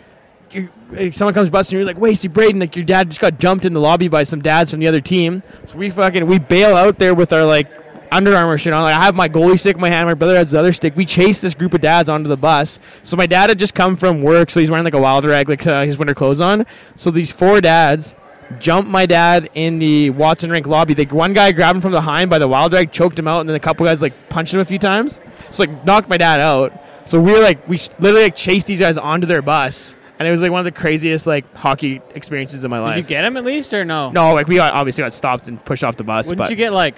someone 1.12 1.34
comes 1.34 1.50
busting. 1.50 1.76
You're 1.76 1.86
like, 1.86 1.96
Wasey 1.98 2.32
Braden, 2.32 2.60
like 2.60 2.74
your 2.76 2.84
dad 2.84 3.08
just 3.10 3.20
got 3.20 3.38
jumped 3.38 3.64
in 3.64 3.72
the 3.74 3.80
lobby 3.80 4.08
by 4.08 4.22
some 4.22 4.40
dads 4.40 4.70
from 4.70 4.80
the 4.80 4.86
other 4.86 5.00
team. 5.00 5.42
So 5.64 5.76
we 5.78 5.90
fucking 5.90 6.26
we 6.26 6.38
bail 6.38 6.76
out 6.76 6.98
there 6.98 7.14
with 7.14 7.32
our 7.32 7.44
like 7.44 7.68
Under 8.10 8.34
Armour 8.34 8.56
shit 8.58 8.72
on. 8.72 8.82
Like 8.82 8.94
I 8.94 9.04
have 9.04 9.14
my 9.14 9.28
goalie 9.28 9.58
stick 9.58 9.74
in 9.76 9.80
my 9.80 9.90
hand. 9.90 10.06
My 10.06 10.14
brother 10.14 10.36
has 10.36 10.50
the 10.52 10.58
other 10.58 10.72
stick. 10.72 10.96
We 10.96 11.04
chase 11.04 11.40
this 11.40 11.54
group 11.54 11.74
of 11.74 11.80
dads 11.82 12.08
onto 12.08 12.28
the 12.28 12.36
bus. 12.38 12.80
So 13.02 13.16
my 13.16 13.26
dad 13.26 13.50
had 13.50 13.58
just 13.58 13.74
come 13.74 13.96
from 13.96 14.22
work, 14.22 14.50
so 14.50 14.60
he's 14.60 14.70
wearing 14.70 14.84
like 14.84 14.94
a 14.94 15.00
wild 15.00 15.24
rag, 15.24 15.48
like 15.48 15.66
uh, 15.66 15.84
his 15.84 15.98
winter 15.98 16.14
clothes 16.14 16.40
on. 16.40 16.64
So 16.96 17.10
these 17.10 17.32
four 17.32 17.60
dads. 17.60 18.14
Jumped 18.58 18.90
my 18.90 19.04
dad 19.04 19.50
in 19.54 19.78
the 19.78 20.10
Watson 20.10 20.50
rink 20.50 20.66
lobby. 20.66 20.94
Like 20.94 21.12
one 21.12 21.34
guy 21.34 21.52
grabbed 21.52 21.76
him 21.76 21.82
from 21.82 21.92
behind 21.92 22.30
by 22.30 22.38
the 22.38 22.48
wild 22.48 22.72
rag, 22.72 22.92
choked 22.92 23.18
him 23.18 23.28
out, 23.28 23.40
and 23.40 23.48
then 23.48 23.56
a 23.56 23.60
couple 23.60 23.84
guys 23.84 24.00
like 24.00 24.14
punched 24.30 24.54
him 24.54 24.60
a 24.60 24.64
few 24.64 24.78
times. 24.78 25.20
So 25.50 25.64
like 25.64 25.84
knocked 25.84 26.08
my 26.08 26.16
dad 26.16 26.40
out. 26.40 26.72
So 27.04 27.20
we 27.20 27.32
were 27.32 27.40
like 27.40 27.66
we 27.68 27.78
literally 28.00 28.24
like 28.24 28.36
chased 28.36 28.66
these 28.66 28.80
guys 28.80 28.96
onto 28.96 29.26
their 29.26 29.42
bus, 29.42 29.96
and 30.18 30.26
it 30.26 30.30
was 30.30 30.40
like 30.40 30.50
one 30.50 30.60
of 30.60 30.64
the 30.64 30.72
craziest 30.72 31.26
like 31.26 31.52
hockey 31.54 32.00
experiences 32.14 32.64
of 32.64 32.70
my 32.70 32.78
life. 32.78 32.96
Did 32.96 33.04
you 33.04 33.08
get 33.08 33.24
him 33.24 33.36
at 33.36 33.44
least 33.44 33.72
or 33.74 33.84
no? 33.84 34.10
no, 34.10 34.32
like 34.32 34.48
we 34.48 34.56
got, 34.56 34.72
obviously 34.72 35.02
got 35.02 35.12
stopped 35.12 35.48
and 35.48 35.62
pushed 35.62 35.84
off 35.84 35.96
the 35.96 36.04
bus. 36.04 36.26
Wouldn't 36.26 36.38
but 36.38 36.50
you 36.50 36.56
get 36.56 36.72
like, 36.72 36.96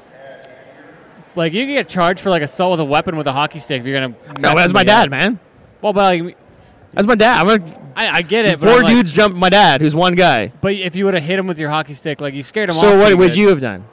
like 1.35 1.53
you 1.53 1.67
could 1.67 1.73
get 1.73 1.89
charged 1.89 2.21
for 2.21 2.31
like 2.31 2.43
assault 2.43 2.73
with 2.73 2.81
a 2.81 2.85
weapon 2.85 3.17
with 3.17 3.27
a 3.27 3.33
hockey 3.33 3.59
stick 3.59 3.81
if 3.81 3.87
you're 3.87 4.01
gonna. 4.01 4.15
no, 4.39 4.55
that's 4.55 4.73
my 4.73 4.85
dad, 4.85 5.11
man. 5.11 5.39
Well, 5.81 5.93
but 5.93 6.03
like, 6.03 6.37
That's 6.93 7.07
my 7.07 7.15
dad. 7.15 7.41
I'm 7.41 7.47
like 7.47 7.63
I, 7.97 8.09
I 8.19 8.23
get 8.23 8.45
it. 8.47 8.61
but 8.61 8.69
four 8.69 8.79
I'm 8.79 8.83
like- 8.85 8.95
dudes 8.95 9.13
jumped 9.13 9.37
my 9.37 9.49
dad, 9.49 9.81
who's 9.81 9.95
one 9.95 10.15
guy. 10.15 10.53
But 10.61 10.75
if 10.75 10.97
you 10.97 11.05
would 11.05 11.15
have 11.15 11.23
hit 11.23 11.39
him 11.39 11.47
with 11.47 11.59
your 11.59 11.71
hockey 11.71 11.95
stick, 11.95 12.21
like 12.21 12.35
you 12.35 12.43
scared 12.43 12.71
him 12.71 12.77
off. 12.77 12.81
So 12.83 12.97
what 12.97 13.01
pretty 13.07 13.15
would 13.17 13.29
good. 13.31 13.37
you 13.37 13.49
have 13.49 13.61
done? 13.61 13.85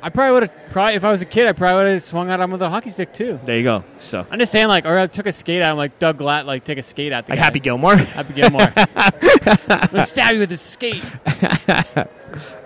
I 0.00 0.10
probably 0.10 0.32
would 0.34 0.42
have. 0.44 0.70
Probably 0.70 0.94
if 0.94 1.02
I 1.02 1.10
was 1.10 1.22
a 1.22 1.26
kid, 1.26 1.48
I 1.48 1.52
probably 1.52 1.82
would 1.84 1.92
have 1.94 2.02
swung 2.04 2.30
at 2.30 2.38
him 2.38 2.52
with 2.52 2.62
a 2.62 2.70
hockey 2.70 2.90
stick 2.90 3.12
too. 3.12 3.40
There 3.44 3.56
you 3.56 3.64
go. 3.64 3.82
So 3.98 4.24
I'm 4.30 4.38
just 4.38 4.52
saying, 4.52 4.68
like, 4.68 4.84
or 4.86 4.96
I 4.96 5.08
took 5.08 5.26
a 5.26 5.32
skate 5.32 5.60
at 5.60 5.72
him, 5.72 5.76
like 5.76 5.98
Doug 5.98 6.18
Glatt, 6.18 6.44
like 6.46 6.62
take 6.62 6.78
a 6.78 6.84
skate 6.84 7.10
at 7.10 7.26
the 7.26 7.32
like 7.32 7.38
guy. 7.40 7.44
Happy 7.44 7.58
Gilmore. 7.58 7.96
Happy 7.96 8.34
Gilmore. 8.34 8.72
I'm 8.76 9.88
gonna 9.90 10.06
stab 10.06 10.34
you 10.34 10.40
with 10.40 10.50
this 10.50 10.62
skate. 10.62 11.04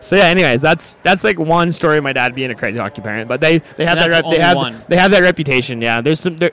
So 0.00 0.16
yeah, 0.16 0.25
anyways, 0.25 0.60
that's 0.60 0.96
that's 1.04 1.22
like 1.22 1.38
one 1.38 1.70
story 1.70 1.96
of 1.96 2.02
my 2.04 2.12
dad 2.12 2.34
being 2.34 2.50
a 2.50 2.54
crazy 2.56 2.80
hockey 2.80 3.00
parent. 3.00 3.28
But 3.28 3.40
they 3.40 3.58
they 3.76 3.86
have 3.86 3.96
that 3.98 4.10
rep, 4.10 4.25
only 4.25 4.36
they 4.36 4.42
have 4.42 4.56
one. 4.56 4.82
they 4.88 4.96
have 4.96 5.12
that 5.12 5.22
reputation. 5.22 5.80
Yeah, 5.80 6.00
there's 6.00 6.18
some. 6.18 6.38
There, 6.38 6.50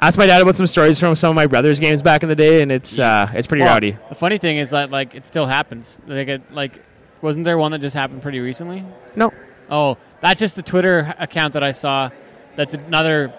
ask 0.00 0.18
my 0.18 0.26
dad 0.26 0.40
about 0.42 0.54
some 0.54 0.66
stories 0.66 0.98
from 1.00 1.14
some 1.14 1.30
of 1.30 1.36
my 1.36 1.46
brother's 1.46 1.80
games 1.80 2.02
back 2.02 2.22
in 2.22 2.28
the 2.28 2.34
day, 2.36 2.62
and 2.62 2.70
it's 2.72 2.98
uh 2.98 3.30
it's 3.34 3.46
pretty 3.46 3.62
Well, 3.62 3.72
rowdy. 3.74 3.96
The 4.08 4.14
funny 4.14 4.38
thing 4.38 4.58
is 4.58 4.70
that 4.70 4.90
like 4.90 5.14
it 5.14 5.26
still 5.26 5.46
happens. 5.46 6.00
Like 6.06 6.28
it, 6.28 6.52
like 6.52 6.82
wasn't 7.20 7.44
there 7.44 7.58
one 7.58 7.72
that 7.72 7.80
just 7.80 7.96
happened 7.96 8.22
pretty 8.22 8.40
recently? 8.40 8.84
No, 9.16 9.32
Oh, 9.70 9.98
that's 10.20 10.40
just 10.40 10.56
the 10.56 10.62
Twitter 10.62 11.14
account 11.18 11.52
that 11.54 11.62
I 11.62 11.72
saw. 11.72 12.10
That's 12.56 12.74
another 12.74 13.32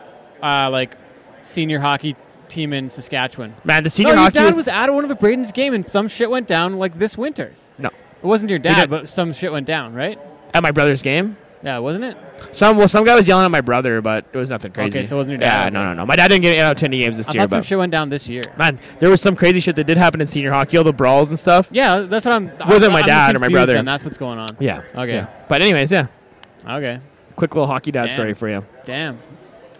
uh, 0.43 0.69
like 0.69 0.95
senior 1.41 1.79
hockey 1.79 2.15
team 2.47 2.73
in 2.73 2.89
Saskatchewan. 2.89 3.53
man, 3.63 3.83
the 3.83 3.89
senior 3.89 4.13
no, 4.15 4.21
your 4.21 4.23
hockey. 4.25 4.33
dad 4.39 4.55
was 4.55 4.67
at 4.67 4.93
one 4.93 5.03
of 5.03 5.09
the 5.09 5.15
Braden's 5.15 5.51
game, 5.51 5.73
and 5.73 5.85
some 5.85 6.07
shit 6.07 6.29
went 6.29 6.47
down 6.47 6.73
like 6.73 6.97
this 6.99 7.17
winter. 7.17 7.53
no, 7.77 7.87
It 7.89 8.25
wasn't 8.25 8.49
your 8.49 8.59
dad, 8.59 8.89
but 8.89 9.07
some 9.07 9.33
shit 9.33 9.51
went 9.51 9.65
down, 9.67 9.93
right? 9.93 10.19
at 10.53 10.63
my 10.63 10.71
brother's 10.71 11.03
game. 11.03 11.37
Yeah, 11.61 11.79
wasn't 11.79 12.05
it? 12.05 12.17
Some 12.53 12.77
well, 12.77 12.87
some 12.87 13.03
guy 13.03 13.15
was 13.15 13.27
yelling 13.27 13.43
at 13.45 13.51
my 13.51 13.59
brother, 13.59 14.01
but 14.01 14.25
it 14.31 14.37
was 14.37 14.49
nothing 14.49 14.71
crazy. 14.71 14.97
Okay, 14.99 15.05
so 15.05 15.15
it 15.15 15.17
wasn't 15.17 15.33
your 15.33 15.49
dad? 15.49 15.65
Yeah, 15.65 15.69
no, 15.79 15.85
no, 15.89 15.93
no. 15.93 16.05
My 16.05 16.15
dad 16.15 16.29
didn't 16.29 16.43
get 16.43 16.57
out 16.59 16.77
to 16.77 16.85
any 16.85 16.99
games 16.99 17.17
this 17.17 17.29
I 17.29 17.33
year, 17.33 17.41
thought 17.43 17.49
some 17.49 17.61
shit 17.63 17.77
went 17.77 17.91
down 17.91 18.07
this 18.09 18.29
year. 18.29 18.43
man, 18.57 18.79
there 18.99 19.09
was 19.09 19.21
some 19.21 19.35
crazy 19.35 19.59
shit 19.59 19.75
that 19.75 19.83
did 19.83 19.97
happen 19.97 20.21
in 20.21 20.27
senior 20.27 20.51
hockey, 20.53 20.77
all 20.77 20.85
the 20.85 20.93
brawls 20.93 21.27
and 21.27 21.37
stuff. 21.37 21.67
Yeah, 21.71 21.99
that's 21.99 22.25
what 22.25 22.31
I'm. 22.33 22.45
Wasn't 22.67 22.83
I'm- 22.83 22.91
my 22.93 23.01
dad 23.01 23.35
or 23.35 23.39
my 23.39 23.49
brother. 23.49 23.75
And 23.75 23.85
That's 23.87 24.05
what's 24.05 24.17
going 24.17 24.39
on. 24.39 24.47
Yeah. 24.59 24.83
Okay. 24.95 25.15
Yeah. 25.15 25.27
But 25.49 25.61
anyways, 25.61 25.91
yeah, 25.91 26.07
Okay. 26.65 26.99
quick 27.35 27.53
little 27.53 27.67
hockey 27.67 27.91
dad 27.91 28.05
Damn. 28.05 28.15
story 28.15 28.33
for 28.33 28.47
you. 28.49 28.63
Damn. 28.85 29.19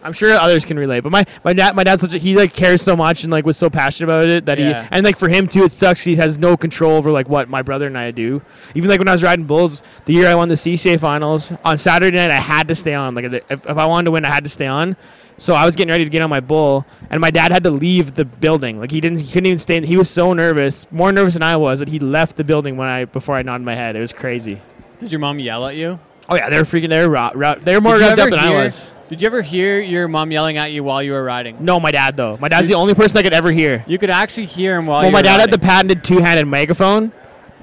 I'm 0.03 0.13
sure 0.13 0.32
others 0.34 0.63
can 0.65 0.77
relate, 0.77 1.01
but 1.01 1.12
my 1.12 1.25
my 1.44 1.53
dad 1.53 1.75
my 1.75 1.84
dad's 1.84 2.01
such 2.01 2.13
a, 2.13 2.18
he 2.18 2.36
like 2.36 2.53
cares 2.53 2.82
so 2.82 2.96
much 2.96 3.24
and 3.24 3.32
like 3.32 3.46
was 3.46 3.58
so 3.58 3.70
passionate 3.70 4.08
about 4.08 4.29
it 4.29 4.46
that 4.46 4.58
Yeah. 4.58 4.84
he 4.84 4.88
and 4.91 5.03
like 5.03 5.18
for 5.18 5.27
him 5.29 5.48
too 5.48 5.63
it 5.65 5.72
sucks 5.72 6.03
he 6.03 6.15
has 6.15 6.38
no 6.39 6.56
control 6.56 6.94
over 6.94 7.12
like 7.12 7.27
what 7.27 7.50
my 7.50 7.62
brother 7.62 7.88
and 7.88 7.98
I 7.98 8.12
do. 8.12 8.41
Even 8.75 8.89
like 8.89 9.00
when 9.00 9.08
I 9.08 9.12
was 9.12 9.24
riding 9.24 9.46
bulls, 9.46 9.82
the 10.06 10.13
year 10.13 10.27
I 10.27 10.36
won 10.36 10.48
the 10.50 10.56
CCA 10.56 11.00
finals 11.00 11.51
on 11.65 11.77
Saturday 11.77 12.15
night, 12.18 12.32
I 12.32 12.36
had 12.36 12.68
to 12.70 12.75
stay 12.75 12.94
on. 12.94 13.13
Like 13.15 13.25
if, 13.25 13.44
if 13.50 13.68
I 13.77 13.86
wanted 13.86 14.06
to 14.06 14.12
win, 14.12 14.25
I 14.25 14.34
had 14.34 14.44
to 14.46 14.50
stay 14.50 14.68
on. 14.68 14.96
So 15.38 15.53
I 15.53 15.65
was 15.65 15.75
getting 15.77 15.89
ready 15.91 16.03
to 16.03 16.10
get 16.10 16.22
on 16.22 16.29
my 16.29 16.41
bull, 16.41 16.86
and 17.10 17.22
my 17.22 17.32
dad 17.32 17.53
had 17.53 17.63
to 17.63 17.70
leave 17.72 18.15
the 18.15 18.25
building. 18.25 18.77
Like 18.77 18.91
he 18.91 19.00
didn't, 19.00 19.22
he 19.22 19.32
couldn't 19.32 19.46
even 19.46 19.58
stay. 19.60 19.79
He 19.86 19.96
was 19.96 20.10
so 20.10 20.34
nervous, 20.34 20.86
more 20.91 21.13
nervous 21.13 21.34
than 21.36 21.44
I 21.44 21.56
was, 21.56 21.79
that 21.79 21.88
he 21.88 21.98
left 21.98 22.36
the 22.36 22.44
building 22.44 22.75
when 22.75 22.89
I 22.89 23.06
before 23.06 23.38
I 23.38 23.41
nodded 23.41 23.63
my 23.63 23.74
head. 23.74 23.96
It 23.96 24.01
was 24.01 24.12
crazy. 24.12 24.62
Did 25.00 25.13
your 25.13 25.20
mom 25.20 25.39
yell 25.39 25.65
at 25.65 25.77
you? 25.77 25.98
Oh 26.29 26.36
yeah, 26.36 26.50
they're 26.50 26.63
freaking. 26.63 26.89
they're 26.89 27.09
ra- 27.09 27.31
ra- 27.33 27.55
they're 27.59 27.81
more 27.81 27.95
revved 27.95 28.19
up 28.19 28.29
than 28.29 28.39
I 28.39 28.50
hear- 28.50 28.63
was. 28.63 28.93
Did 29.09 29.21
you 29.21 29.25
ever 29.25 29.41
hear 29.41 29.79
your 29.79 30.07
mom 30.07 30.31
yelling 30.31 30.57
at 30.57 30.71
you 30.71 30.83
while 30.83 31.01
you 31.01 31.13
were 31.13 31.24
riding? 31.24 31.57
No, 31.59 31.79
my 31.79 31.89
dad 31.89 32.15
though. 32.15 32.38
My 32.39 32.48
dad's 32.48 32.67
the 32.67 32.75
only 32.75 32.93
person 32.93 33.17
I 33.17 33.24
could 33.24 33.33
ever 33.33 33.51
hear. 33.51 33.83
You 33.88 33.98
could 33.98 34.12
actually 34.12 34.45
hear 34.45 34.77
him 34.77 34.86
while 34.86 35.00
Well, 35.00 35.07
you 35.07 35.12
my 35.13 35.19
were 35.19 35.24
dad 35.24 35.39
had 35.39 35.50
the 35.50 35.57
riding. 35.57 35.67
patented 35.67 36.03
two-handed 36.03 36.45
megaphone. 36.45 37.12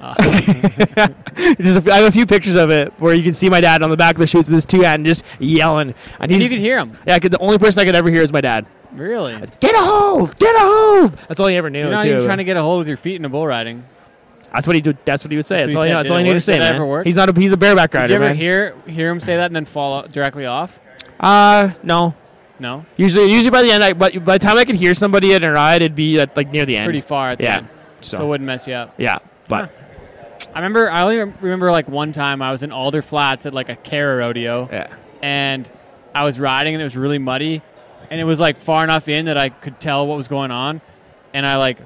Oh. 0.01 0.13
There's 1.57 1.75
a 1.75 1.79
f- 1.79 1.87
I 1.87 1.97
have 1.97 2.05
a 2.05 2.11
few 2.11 2.25
pictures 2.25 2.55
of 2.55 2.69
it 2.69 2.91
where 2.99 3.13
you 3.13 3.23
can 3.23 3.33
see 3.33 3.49
my 3.49 3.61
dad 3.61 3.81
on 3.81 3.89
the 3.89 3.95
back 3.97 4.15
of 4.15 4.19
the 4.19 4.27
shoots 4.27 4.49
with 4.49 4.55
his 4.55 4.65
two 4.65 4.81
hand 4.81 5.05
just 5.05 5.23
yelling. 5.39 5.95
And 6.19 6.31
And 6.31 6.41
you 6.41 6.49
could 6.49 6.59
hear 6.59 6.77
him. 6.79 6.97
Yeah, 7.07 7.15
I 7.15 7.19
could, 7.19 7.31
the 7.31 7.39
only 7.39 7.57
person 7.57 7.79
I 7.81 7.85
could 7.85 7.95
ever 7.95 8.09
hear 8.09 8.21
is 8.21 8.33
my 8.33 8.41
dad. 8.41 8.65
Really? 8.93 9.35
Get 9.61 9.73
a 9.75 9.79
hold! 9.79 10.37
Get 10.39 10.53
a 10.55 10.59
hold! 10.59 11.13
That's 11.29 11.39
all 11.39 11.47
he 11.47 11.55
ever 11.55 11.69
knew. 11.69 11.79
You're 11.79 11.91
not 11.91 12.03
too. 12.03 12.09
even 12.09 12.23
trying 12.25 12.37
to 12.39 12.43
get 12.43 12.57
a 12.57 12.61
hold 12.61 12.79
with 12.79 12.87
your 12.89 12.97
feet 12.97 13.15
in 13.15 13.23
a 13.25 13.29
bull 13.29 13.45
riding. 13.47 13.85
That's 14.57 14.65
what 14.65 14.75
he 14.75 14.81
do. 14.81 14.97
That's 15.05 15.23
what 15.23 15.29
he 15.29 15.37
would 15.37 15.45
say. 15.45 15.57
That's 15.67 15.75
all. 15.75 15.83
he 15.83 15.91
I. 15.91 15.97
That's 16.01 16.09
all 16.09 16.17
I 16.17 16.23
need 16.23 16.33
to 16.33 16.41
say, 16.41 16.57
man. 16.57 16.83
work? 16.87 17.05
He's 17.05 17.15
not. 17.15 17.29
A, 17.29 17.39
he's 17.39 17.51
a 17.51 17.57
bareback 17.57 17.93
rider, 17.93 18.07
Did 18.07 18.13
you 18.13 18.15
ever 18.15 18.25
man. 18.25 18.35
hear 18.35 18.75
hear 18.87 19.11
him 19.11 19.19
say 19.19 19.35
that 19.37 19.45
and 19.45 19.55
then 19.55 19.65
fall 19.65 20.07
directly 20.07 20.47
off? 20.47 20.79
Uh, 21.19 21.71
no. 21.83 22.15
No, 22.59 22.87
Usually, 22.95 23.31
usually 23.31 23.51
by 23.51 23.61
the 23.61 23.69
end, 23.69 23.83
I, 23.83 23.93
but 23.93 24.25
by 24.25 24.39
the 24.39 24.43
time 24.43 24.57
I 24.57 24.65
could 24.65 24.73
hear 24.77 24.95
somebody 24.95 25.33
in 25.33 25.43
a 25.43 25.51
ride, 25.51 25.83
it'd 25.83 25.93
be 25.95 26.19
at, 26.19 26.35
like 26.35 26.49
near 26.51 26.65
the 26.65 26.75
end. 26.75 26.85
pretty 26.85 27.01
far 27.01 27.29
at 27.29 27.37
the 27.37 27.43
Yeah. 27.43 27.57
end, 27.57 27.67
So, 28.01 28.17
so 28.17 28.25
it 28.25 28.27
wouldn't 28.29 28.47
mess 28.47 28.67
you 28.67 28.73
up. 28.73 28.95
yeah, 28.97 29.19
but 29.47 29.71
I 30.55 30.57
remember. 30.57 30.89
I 30.89 31.03
only 31.03 31.17
remember 31.17 31.71
like 31.71 31.87
one 31.87 32.11
time 32.13 32.41
I 32.41 32.49
was 32.51 32.63
in 32.63 32.71
Alder 32.71 33.03
Flats 33.03 33.45
at 33.45 33.53
like 33.53 33.69
a 33.69 33.75
Cara 33.75 34.17
rodeo, 34.17 34.67
yeah. 34.71 34.87
and 35.21 35.69
I 36.15 36.23
was 36.23 36.39
riding 36.39 36.73
and 36.73 36.81
it 36.81 36.83
was 36.83 36.97
really 36.97 37.19
muddy, 37.19 37.61
and 38.09 38.19
it 38.19 38.23
was 38.23 38.39
like 38.39 38.59
far 38.59 38.83
enough 38.83 39.07
in 39.07 39.25
that 39.25 39.37
I 39.37 39.49
could 39.49 39.79
tell 39.79 40.07
what 40.07 40.17
was 40.17 40.27
going 40.27 40.49
on, 40.49 40.81
and 41.35 41.45
I 41.45 41.57
like 41.57 41.77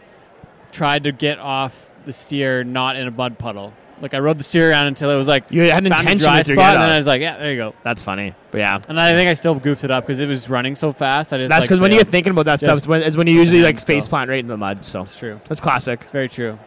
tried 0.71 1.03
to 1.03 1.11
get 1.11 1.37
off 1.37 1.89
the 2.03 2.13
steer 2.13 2.63
not 2.63 2.95
in 2.95 3.07
a 3.07 3.11
mud 3.11 3.37
puddle. 3.37 3.73
Like 4.01 4.15
I 4.15 4.19
rode 4.19 4.39
the 4.39 4.43
steer 4.43 4.71
around 4.71 4.87
until 4.87 5.11
it 5.11 5.15
was 5.15 5.27
like 5.27 5.51
You 5.51 5.61
had 5.61 5.71
found 5.73 5.87
a 5.87 5.89
intention 5.91 6.17
dry 6.17 6.35
your 6.37 6.43
spot, 6.43 6.55
get 6.55 6.73
and 6.75 6.81
then. 6.83 6.89
I 6.89 6.97
was 6.97 7.05
like, 7.05 7.21
yeah, 7.21 7.37
there 7.37 7.51
you 7.51 7.57
go. 7.57 7.75
That's 7.83 8.03
funny, 8.03 8.33
but 8.49 8.57
yeah. 8.57 8.79
And 8.87 8.99
I 8.99 9.13
think 9.13 9.29
I 9.29 9.35
still 9.35 9.53
goofed 9.53 9.83
it 9.83 9.91
up 9.91 10.05
because 10.07 10.19
it 10.19 10.27
was 10.27 10.49
running 10.49 10.73
so 10.73 10.91
fast. 10.91 11.31
I 11.33 11.37
just 11.37 11.49
That's 11.49 11.61
like, 11.61 11.69
because 11.69 11.79
when 11.81 11.91
you're 11.91 12.03
thinking 12.03 12.31
about 12.31 12.45
that 12.45 12.59
stuff, 12.59 12.77
is 12.77 12.87
when, 12.87 13.13
when 13.13 13.27
you 13.27 13.35
usually 13.35 13.61
like 13.61 13.79
face 13.79 14.07
plant 14.07 14.29
right 14.31 14.39
in 14.39 14.47
the 14.47 14.57
mud. 14.57 14.83
So 14.83 15.03
It's 15.03 15.17
true. 15.17 15.39
that's 15.47 15.61
classic. 15.61 16.01
It's 16.01 16.11
very 16.11 16.29
true. 16.29 16.57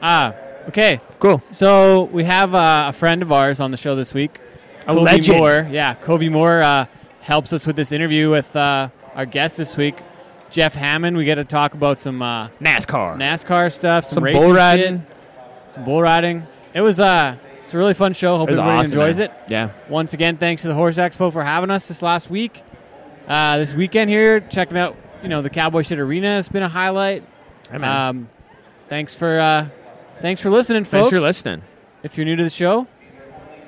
Ah, 0.00 0.34
okay. 0.68 1.00
Cool. 1.18 1.42
So 1.50 2.04
we 2.04 2.22
have 2.24 2.54
uh, 2.54 2.86
a 2.88 2.92
friend 2.92 3.22
of 3.22 3.32
ours 3.32 3.58
on 3.58 3.72
the 3.72 3.76
show 3.76 3.96
this 3.96 4.14
week. 4.14 4.38
A 4.82 4.86
Covey 4.86 5.00
legend. 5.00 5.38
Moore. 5.38 5.68
Yeah, 5.70 5.94
Covey 5.94 6.28
Moore 6.28 6.62
uh, 6.62 6.86
helps 7.22 7.52
us 7.52 7.66
with 7.66 7.74
this 7.74 7.90
interview 7.90 8.30
with 8.30 8.54
uh, 8.54 8.90
our 9.16 9.26
guest 9.26 9.56
this 9.56 9.76
week, 9.76 9.96
Jeff 10.54 10.74
Hammond. 10.74 11.16
We 11.16 11.24
get 11.24 11.34
to 11.34 11.44
talk 11.44 11.74
about 11.74 11.98
some 11.98 12.22
uh, 12.22 12.46
NASCAR. 12.60 13.16
NASCAR 13.16 13.72
stuff, 13.72 14.04
some, 14.04 14.14
Some 14.14 14.24
racing 14.24 14.40
bull 14.40 14.52
riding. 14.54 15.00
shit, 15.00 15.08
some 15.74 15.84
bull 15.84 16.00
riding. 16.00 16.46
It 16.72 16.80
was 16.80 17.00
uh, 17.00 17.36
it's 17.64 17.74
a 17.74 17.78
really 17.78 17.92
fun 17.92 18.12
show. 18.12 18.36
Hope 18.38 18.48
everybody 18.50 18.78
awesome, 18.78 18.92
enjoys 18.92 19.18
man. 19.18 19.30
it. 19.30 19.50
Yeah. 19.50 19.70
Once 19.88 20.14
again, 20.14 20.36
thanks 20.36 20.62
to 20.62 20.68
the 20.68 20.74
Horse 20.74 20.96
Expo 20.96 21.32
for 21.32 21.42
having 21.42 21.70
us 21.70 21.88
this 21.88 22.02
last 22.02 22.30
week. 22.30 22.62
Uh, 23.26 23.58
this 23.58 23.74
weekend 23.74 24.10
here, 24.10 24.38
checking 24.38 24.78
out 24.78 24.94
you 25.24 25.28
know 25.28 25.42
the 25.42 25.50
Cowboy 25.50 25.82
Shit 25.82 25.98
Arena 25.98 26.28
has 26.28 26.46
been 26.48 26.62
a 26.62 26.68
highlight. 26.68 27.24
Hey. 27.68 27.78
Um, 27.78 28.28
thanks 28.88 29.16
for 29.16 29.40
uh, 29.40 29.68
thanks 30.20 30.40
for 30.40 30.50
listening, 30.50 30.84
folks. 30.84 31.08
Thanks 31.10 31.20
for 31.20 31.20
listening. 31.20 31.62
If 32.04 32.16
you're 32.16 32.26
new 32.26 32.36
to 32.36 32.44
the 32.44 32.50
show, 32.50 32.86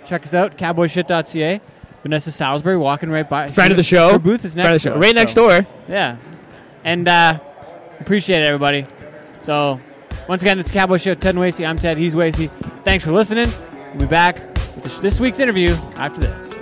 check 0.04 0.22
us 0.22 0.34
out, 0.34 0.56
cowboyshit.ca. 0.56 1.60
Vanessa 2.04 2.30
Salisbury 2.30 2.76
walking 2.76 3.10
right 3.10 3.28
by. 3.28 3.48
Friend 3.48 3.72
of 3.72 3.76
the 3.76 3.82
show. 3.82 4.12
Her 4.12 4.18
booth 4.20 4.44
is 4.44 4.54
next 4.54 4.64
Friend 4.64 4.76
of 4.76 4.82
the 4.82 4.90
show. 4.90 4.98
Right 5.00 5.14
next 5.16 5.34
door. 5.34 5.66
Yeah. 5.88 6.18
And 6.86 7.08
uh, 7.08 7.40
appreciate 7.98 8.42
it, 8.42 8.46
everybody. 8.46 8.86
So, 9.42 9.80
once 10.28 10.42
again, 10.42 10.60
it's 10.60 10.70
Cowboy 10.70 10.98
Show. 10.98 11.14
Ted 11.14 11.34
Wasey. 11.34 11.66
I'm 11.66 11.76
Ted. 11.76 11.98
He's 11.98 12.14
Wasey. 12.14 12.48
Thanks 12.84 13.04
for 13.04 13.10
listening. 13.10 13.48
We'll 13.90 14.02
be 14.02 14.06
back 14.06 14.36
with 14.36 14.84
this, 14.84 14.98
this 14.98 15.18
week's 15.18 15.40
interview 15.40 15.70
after 15.96 16.20
this. 16.20 16.54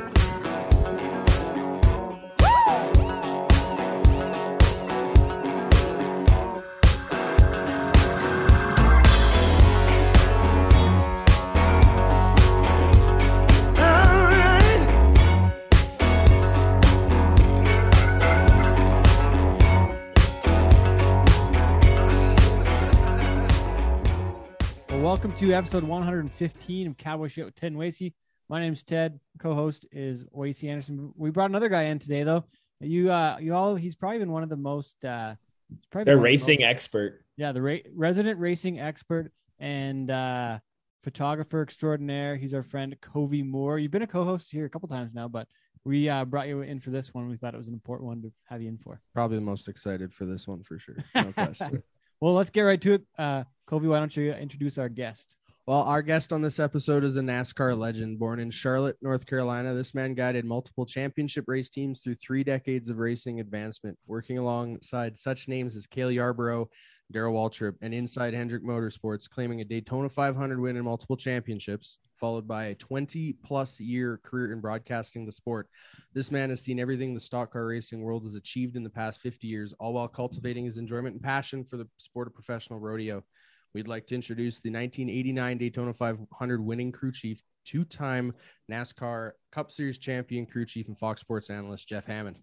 Welcome 25.24 25.38
to 25.40 25.54
episode 25.54 25.82
115 25.82 26.86
of 26.86 26.98
Cowboy 26.98 27.28
Show 27.28 27.46
with 27.46 27.54
Ted 27.54 27.72
and 27.72 27.80
Wasey. 27.80 28.12
My 28.50 28.60
name's 28.60 28.82
Ted. 28.82 29.18
Co-host 29.38 29.86
is 29.90 30.22
Wasey 30.24 30.68
Anderson. 30.68 31.14
We 31.16 31.30
brought 31.30 31.48
another 31.48 31.70
guy 31.70 31.84
in 31.84 31.98
today, 31.98 32.24
though. 32.24 32.44
You, 32.80 33.10
uh, 33.10 33.38
you 33.40 33.54
all. 33.54 33.74
He's 33.74 33.94
probably 33.94 34.18
been 34.18 34.32
one 34.32 34.42
of 34.42 34.50
the 34.50 34.58
most. 34.58 35.02
Uh, 35.02 35.36
he's 35.70 35.86
probably 35.90 36.04
They're 36.04 36.16
been 36.16 36.20
one 36.24 36.26
of 36.26 36.40
the 36.40 36.42
racing 36.44 36.60
most- 36.60 36.68
expert. 36.68 37.24
Yeah, 37.38 37.52
the 37.52 37.62
ra- 37.62 37.78
resident 37.94 38.38
racing 38.38 38.78
expert 38.78 39.32
and 39.58 40.10
uh, 40.10 40.58
photographer 41.02 41.62
extraordinaire. 41.62 42.36
He's 42.36 42.52
our 42.52 42.62
friend 42.62 42.94
Covey 43.00 43.42
Moore. 43.42 43.78
You've 43.78 43.92
been 43.92 44.02
a 44.02 44.06
co-host 44.06 44.50
here 44.52 44.66
a 44.66 44.68
couple 44.68 44.90
times 44.90 45.14
now, 45.14 45.28
but 45.28 45.48
we 45.86 46.06
uh, 46.06 46.26
brought 46.26 46.48
you 46.48 46.60
in 46.60 46.80
for 46.80 46.90
this 46.90 47.14
one. 47.14 47.30
We 47.30 47.38
thought 47.38 47.54
it 47.54 47.56
was 47.56 47.68
an 47.68 47.74
important 47.74 48.08
one 48.08 48.20
to 48.20 48.32
have 48.50 48.60
you 48.60 48.68
in 48.68 48.76
for. 48.76 49.00
Probably 49.14 49.38
the 49.38 49.42
most 49.42 49.68
excited 49.68 50.12
for 50.12 50.26
this 50.26 50.46
one 50.46 50.62
for 50.62 50.78
sure. 50.78 50.96
No 51.14 51.32
question. 51.32 51.82
Well, 52.20 52.34
let's 52.34 52.50
get 52.50 52.60
right 52.60 52.80
to 52.82 52.92
it. 52.92 53.02
Uh, 53.18 53.44
Covey, 53.66 53.88
why 53.88 53.98
don't 53.98 54.14
you 54.14 54.32
introduce 54.32 54.76
our 54.76 54.90
guest? 54.90 55.36
Well, 55.66 55.82
our 55.84 56.02
guest 56.02 56.34
on 56.34 56.42
this 56.42 56.60
episode 56.60 57.02
is 57.02 57.16
a 57.16 57.22
NASCAR 57.22 57.78
legend 57.78 58.18
born 58.18 58.38
in 58.38 58.50
Charlotte, 58.50 58.98
North 59.00 59.24
Carolina. 59.24 59.72
This 59.72 59.94
man 59.94 60.12
guided 60.12 60.44
multiple 60.44 60.84
championship 60.84 61.46
race 61.48 61.70
teams 61.70 62.00
through 62.00 62.16
three 62.16 62.44
decades 62.44 62.90
of 62.90 62.98
racing 62.98 63.40
advancement, 63.40 63.98
working 64.06 64.36
alongside 64.36 65.16
such 65.16 65.48
names 65.48 65.74
as 65.76 65.86
Cale 65.86 66.12
Yarborough, 66.12 66.68
Darrell 67.10 67.32
Waltrip, 67.32 67.76
and 67.80 67.94
inside 67.94 68.34
Hendrick 68.34 68.62
Motorsports, 68.62 69.26
claiming 69.26 69.62
a 69.62 69.64
Daytona 69.64 70.10
500 70.10 70.60
win 70.60 70.76
in 70.76 70.84
multiple 70.84 71.16
championships, 71.16 71.96
followed 72.20 72.46
by 72.46 72.66
a 72.66 72.74
20 72.74 73.32
plus 73.42 73.80
year 73.80 74.20
career 74.22 74.52
in 74.52 74.60
broadcasting 74.60 75.24
the 75.24 75.32
sport. 75.32 75.70
This 76.12 76.30
man 76.30 76.50
has 76.50 76.60
seen 76.60 76.78
everything 76.78 77.14
the 77.14 77.20
stock 77.20 77.54
car 77.54 77.68
racing 77.68 78.02
world 78.02 78.24
has 78.24 78.34
achieved 78.34 78.76
in 78.76 78.84
the 78.84 78.90
past 78.90 79.20
50 79.20 79.46
years, 79.46 79.72
all 79.80 79.94
while 79.94 80.08
cultivating 80.08 80.66
his 80.66 80.76
enjoyment 80.76 81.14
and 81.14 81.22
passion 81.22 81.64
for 81.64 81.78
the 81.78 81.88
sport 81.96 82.26
of 82.26 82.34
professional 82.34 82.78
rodeo. 82.78 83.24
We'd 83.74 83.88
like 83.88 84.06
to 84.06 84.14
introduce 84.14 84.60
the 84.60 84.70
1989 84.70 85.58
Daytona 85.58 85.92
500 85.92 86.64
winning 86.64 86.92
crew 86.92 87.10
chief, 87.10 87.42
two 87.64 87.82
time 87.82 88.32
NASCAR 88.70 89.32
Cup 89.50 89.72
Series 89.72 89.98
champion 89.98 90.46
crew 90.46 90.64
chief, 90.64 90.86
and 90.86 90.96
Fox 90.96 91.20
Sports 91.20 91.50
analyst 91.50 91.88
Jeff 91.88 92.06
Hammond. 92.06 92.36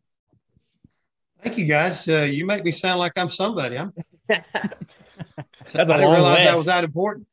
Thank 1.41 1.57
you, 1.57 1.63
guys. 1.65 2.05
Uh, 2.07 2.23
you 2.23 2.45
make 2.45 2.65
me 2.65 2.71
sound 2.71 2.99
like 2.99 3.13
I'm 3.15 3.29
somebody. 3.29 3.77
I'm. 3.79 3.93
That's 4.27 5.75
a 5.75 5.81
I 5.81 5.85
didn't 5.85 6.01
long 6.01 6.13
realize 6.15 6.43
that 6.43 6.57
was 6.57 6.65
that 6.65 6.83
important. 6.83 7.27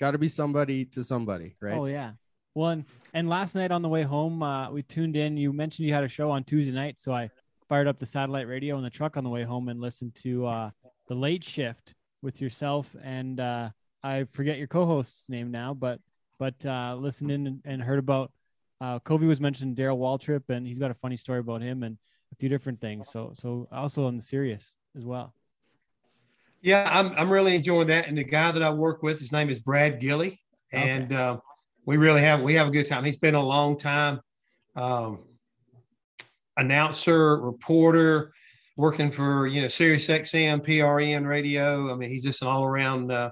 Got 0.00 0.12
to 0.12 0.18
be 0.18 0.28
somebody 0.28 0.84
to 0.86 1.02
somebody, 1.02 1.56
right? 1.60 1.76
Oh 1.76 1.86
yeah. 1.86 2.12
Well, 2.54 2.70
and, 2.70 2.84
and 3.12 3.28
last 3.28 3.56
night 3.56 3.72
on 3.72 3.82
the 3.82 3.88
way 3.88 4.04
home, 4.04 4.40
uh, 4.40 4.70
we 4.70 4.84
tuned 4.84 5.16
in. 5.16 5.36
You 5.36 5.52
mentioned 5.52 5.88
you 5.88 5.94
had 5.94 6.04
a 6.04 6.08
show 6.08 6.30
on 6.30 6.44
Tuesday 6.44 6.72
night, 6.72 7.00
so 7.00 7.12
I 7.12 7.28
fired 7.68 7.88
up 7.88 7.98
the 7.98 8.06
satellite 8.06 8.46
radio 8.46 8.76
in 8.76 8.84
the 8.84 8.90
truck 8.90 9.16
on 9.16 9.24
the 9.24 9.30
way 9.30 9.42
home 9.42 9.68
and 9.68 9.80
listened 9.80 10.14
to 10.22 10.46
uh, 10.46 10.70
the 11.08 11.14
late 11.16 11.42
shift 11.42 11.94
with 12.22 12.40
yourself 12.40 12.94
and 13.02 13.40
uh, 13.40 13.70
I 14.02 14.24
forget 14.32 14.58
your 14.58 14.66
co-host's 14.66 15.28
name 15.28 15.50
now, 15.50 15.74
but 15.74 16.00
but 16.38 16.54
uh, 16.66 16.96
listened 16.98 17.30
in 17.30 17.46
and, 17.46 17.60
and 17.64 17.82
heard 17.82 17.98
about 17.98 18.32
uh, 18.80 18.98
Covey 18.98 19.26
was 19.26 19.40
mentioned 19.40 19.76
Darrell 19.76 19.98
Waltrip, 19.98 20.48
and 20.48 20.66
he's 20.66 20.78
got 20.78 20.90
a 20.90 20.94
funny 20.94 21.16
story 21.16 21.38
about 21.38 21.62
him 21.62 21.84
and 21.84 21.96
a 22.32 22.36
few 22.36 22.48
different 22.48 22.80
things. 22.80 23.08
So 23.10 23.30
so 23.34 23.68
also 23.70 24.06
on 24.06 24.16
the 24.16 24.22
Sirius 24.22 24.76
as 24.96 25.04
well. 25.04 25.34
Yeah, 26.62 26.88
I'm. 26.92 27.12
I'm 27.16 27.30
really 27.30 27.54
enjoying 27.54 27.88
that. 27.88 28.08
And 28.08 28.16
the 28.18 28.24
guy 28.24 28.50
that 28.50 28.62
I 28.62 28.70
work 28.70 29.02
with, 29.02 29.20
his 29.20 29.32
name 29.32 29.50
is 29.50 29.58
Brad 29.58 30.00
Gillie, 30.00 30.40
and 30.72 31.12
uh, 31.12 31.38
we 31.86 31.96
really 31.96 32.20
have 32.20 32.42
we 32.42 32.54
have 32.54 32.68
a 32.68 32.70
good 32.70 32.88
time. 32.88 33.04
He's 33.04 33.16
been 33.16 33.34
a 33.34 33.42
long 33.42 33.78
time 33.78 34.20
um, 34.74 35.24
announcer, 36.56 37.40
reporter, 37.40 38.32
working 38.76 39.10
for 39.10 39.46
you 39.46 39.62
know 39.62 39.68
Sirius 39.68 40.06
XM, 40.08 40.64
PRN 40.64 41.26
radio. 41.26 41.92
I 41.92 41.96
mean, 41.96 42.08
he's 42.08 42.24
just 42.24 42.42
an 42.42 42.48
all 42.48 42.64
around 42.64 43.12
uh, 43.12 43.30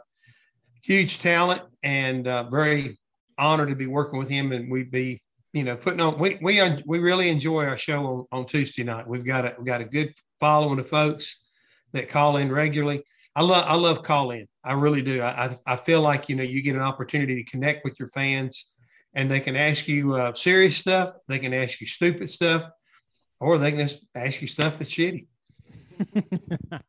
huge 0.83 1.19
talent, 1.19 1.63
and 1.83 2.27
uh, 2.27 2.49
very 2.51 2.99
honored 3.39 3.69
to 3.69 3.77
be 3.77 3.87
working 3.87 4.19
with 4.19 4.29
him. 4.29 4.53
And 4.53 4.71
we'd 4.71 4.91
be 4.91 5.23
you 5.53 5.65
know 5.65 5.77
putting 5.77 6.01
on 6.01 6.19
we 6.19 6.39
we 6.43 6.61
un- 6.61 6.83
we 6.87 6.99
really 6.99 7.29
enjoy 7.29 7.65
our 7.65 7.79
show 7.79 8.07
on, 8.07 8.27
on 8.33 8.47
Tuesday 8.47 8.85
night. 8.85 9.07
We've 9.07 9.25
got 9.25 9.45
a 9.45 9.55
we've 9.59 9.67
got 9.67 9.81
a 9.81 9.87
good 9.87 10.13
following 10.39 10.79
of 10.79 10.89
folks 10.89 11.41
that 11.93 12.09
call 12.09 12.37
in 12.37 12.51
regularly. 12.53 13.03
I 13.37 13.43
love 13.43 13.65
I 13.67 13.75
love 13.75 14.03
call 14.03 14.33
in. 14.33 14.47
I 14.65 14.73
really 14.73 15.03
do. 15.03 15.23
I, 15.23 15.47
I 15.47 15.59
I 15.67 15.77
feel 15.77 16.01
like 16.01 16.29
you 16.29 16.37
know 16.37 16.43
you 16.43 16.63
get 16.63 16.77
an 16.77 16.83
opportunity 16.83 17.43
to 17.43 17.51
connect 17.51 17.85
with 17.85 17.99
your 17.99 18.09
fans, 18.09 18.67
and 19.15 19.31
they 19.31 19.41
can 19.41 19.57
ask 19.57 19.89
you 19.89 20.15
uh, 20.15 20.35
serious 20.35 20.77
stuff. 20.77 21.13
They 21.29 21.39
can 21.39 21.55
ask 21.55 21.81
you 21.81 21.87
stupid 21.87 22.29
stuff, 22.29 22.69
or 23.41 23.59
they 23.59 23.71
can 23.71 23.81
just 23.81 24.05
ask 24.15 24.41
you 24.43 24.47
stuff 24.47 24.79
that's 24.79 24.91
shitty. 24.91 25.27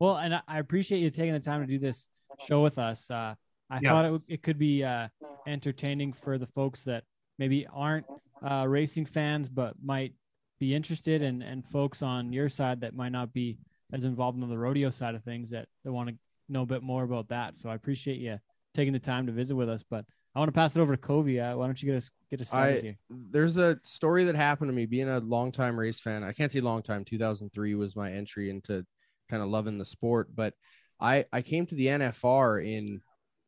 well, 0.00 0.16
and 0.16 0.34
I- 0.48 0.58
appreciate 0.58 1.00
you 1.00 1.10
taking 1.10 1.34
the 1.34 1.40
time 1.40 1.60
to 1.60 1.66
do 1.66 1.78
this 1.78 2.08
show 2.38 2.62
with 2.62 2.78
us. 2.78 3.10
Uh, 3.10 3.34
I 3.70 3.80
Yeah. 3.82 3.90
thought 3.90 4.04
it, 4.06 4.22
it 4.28 4.42
could 4.42 4.58
be 4.58 4.82
uh, 4.84 5.08
entertaining 5.46 6.12
for 6.12 6.38
the 6.38 6.46
folks 6.46 6.84
that 6.84 7.04
maybe 7.38 7.66
aren't 7.72 8.06
uh, 8.42 8.66
racing 8.68 9.06
fans 9.06 9.48
but 9.48 9.74
might 9.82 10.14
be 10.58 10.74
interested, 10.74 11.22
and 11.22 11.42
and 11.42 11.66
folks 11.66 12.02
on 12.02 12.32
your 12.32 12.48
side 12.48 12.80
that 12.80 12.94
might 12.94 13.12
not 13.12 13.32
be 13.32 13.58
as 13.92 14.04
involved 14.04 14.42
in 14.42 14.48
the 14.48 14.58
rodeo 14.58 14.90
side 14.90 15.14
of 15.14 15.22
things 15.22 15.50
that 15.50 15.68
that 15.84 15.92
want 15.92 16.08
to 16.08 16.14
know 16.48 16.62
a 16.62 16.66
bit 16.66 16.82
more 16.82 17.02
about 17.04 17.28
that. 17.28 17.56
So 17.56 17.68
I 17.68 17.74
appreciate 17.74 18.18
you 18.18 18.38
taking 18.74 18.92
the 18.92 18.98
time 18.98 19.26
to 19.26 19.32
visit 19.32 19.54
with 19.54 19.68
us. 19.68 19.82
But 19.88 20.04
I 20.36 20.38
want 20.38 20.50
to 20.50 20.52
pass 20.52 20.76
it 20.76 20.80
over 20.80 20.94
to 20.94 21.00
Covey. 21.00 21.40
Uh, 21.40 21.56
why 21.56 21.64
don't 21.64 21.82
you 21.82 21.86
get 21.88 21.96
us 21.96 22.10
get 22.30 22.42
us 22.42 22.48
started 22.48 22.78
I- 22.78 22.82
here? 22.82 22.98
There's 23.08 23.56
a 23.56 23.78
story 23.84 24.24
that 24.24 24.34
happened 24.34 24.68
to 24.68 24.74
me 24.74 24.84
being 24.84 25.08
a 25.08 25.18
longtime 25.18 25.80
race 25.80 25.98
fan. 25.98 26.22
I 26.22 26.32
can't 26.32 26.52
say 26.52 26.60
long 26.60 26.82
time. 26.82 27.06
2003 27.06 27.74
was 27.74 27.96
my 27.96 28.12
entry 28.12 28.50
into 28.50 28.84
kind 29.30 29.42
of 29.42 29.48
loving 29.48 29.78
the 29.78 29.84
sport, 29.86 30.28
but 30.34 30.52
I 31.00 31.24
I 31.32 31.40
came 31.40 31.64
to 31.66 31.74
the 31.74 31.86
NFR 31.86 32.60
in 32.60 33.00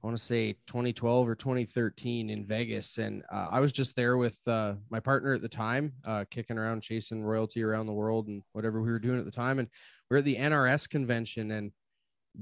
I 0.02 0.06
want 0.06 0.16
to 0.16 0.24
say 0.24 0.54
2012 0.66 1.28
or 1.28 1.34
2013 1.34 2.30
in 2.30 2.46
Vegas, 2.46 2.96
and 2.96 3.22
uh, 3.30 3.48
I 3.50 3.60
was 3.60 3.72
just 3.72 3.94
there 3.94 4.16
with 4.16 4.40
uh, 4.46 4.74
my 4.88 5.00
partner 5.00 5.34
at 5.34 5.42
the 5.42 5.48
time, 5.48 5.92
uh, 6.06 6.24
kicking 6.30 6.56
around, 6.56 6.82
chasing 6.82 7.22
royalty 7.22 7.62
around 7.62 7.86
the 7.86 7.92
world, 7.92 8.28
and 8.28 8.42
whatever 8.52 8.80
we 8.80 8.90
were 8.90 8.98
doing 8.98 9.18
at 9.18 9.26
the 9.26 9.30
time. 9.30 9.58
And 9.58 9.68
we 10.08 10.14
are 10.14 10.18
at 10.18 10.24
the 10.24 10.36
NRS 10.36 10.88
convention, 10.88 11.50
and 11.50 11.70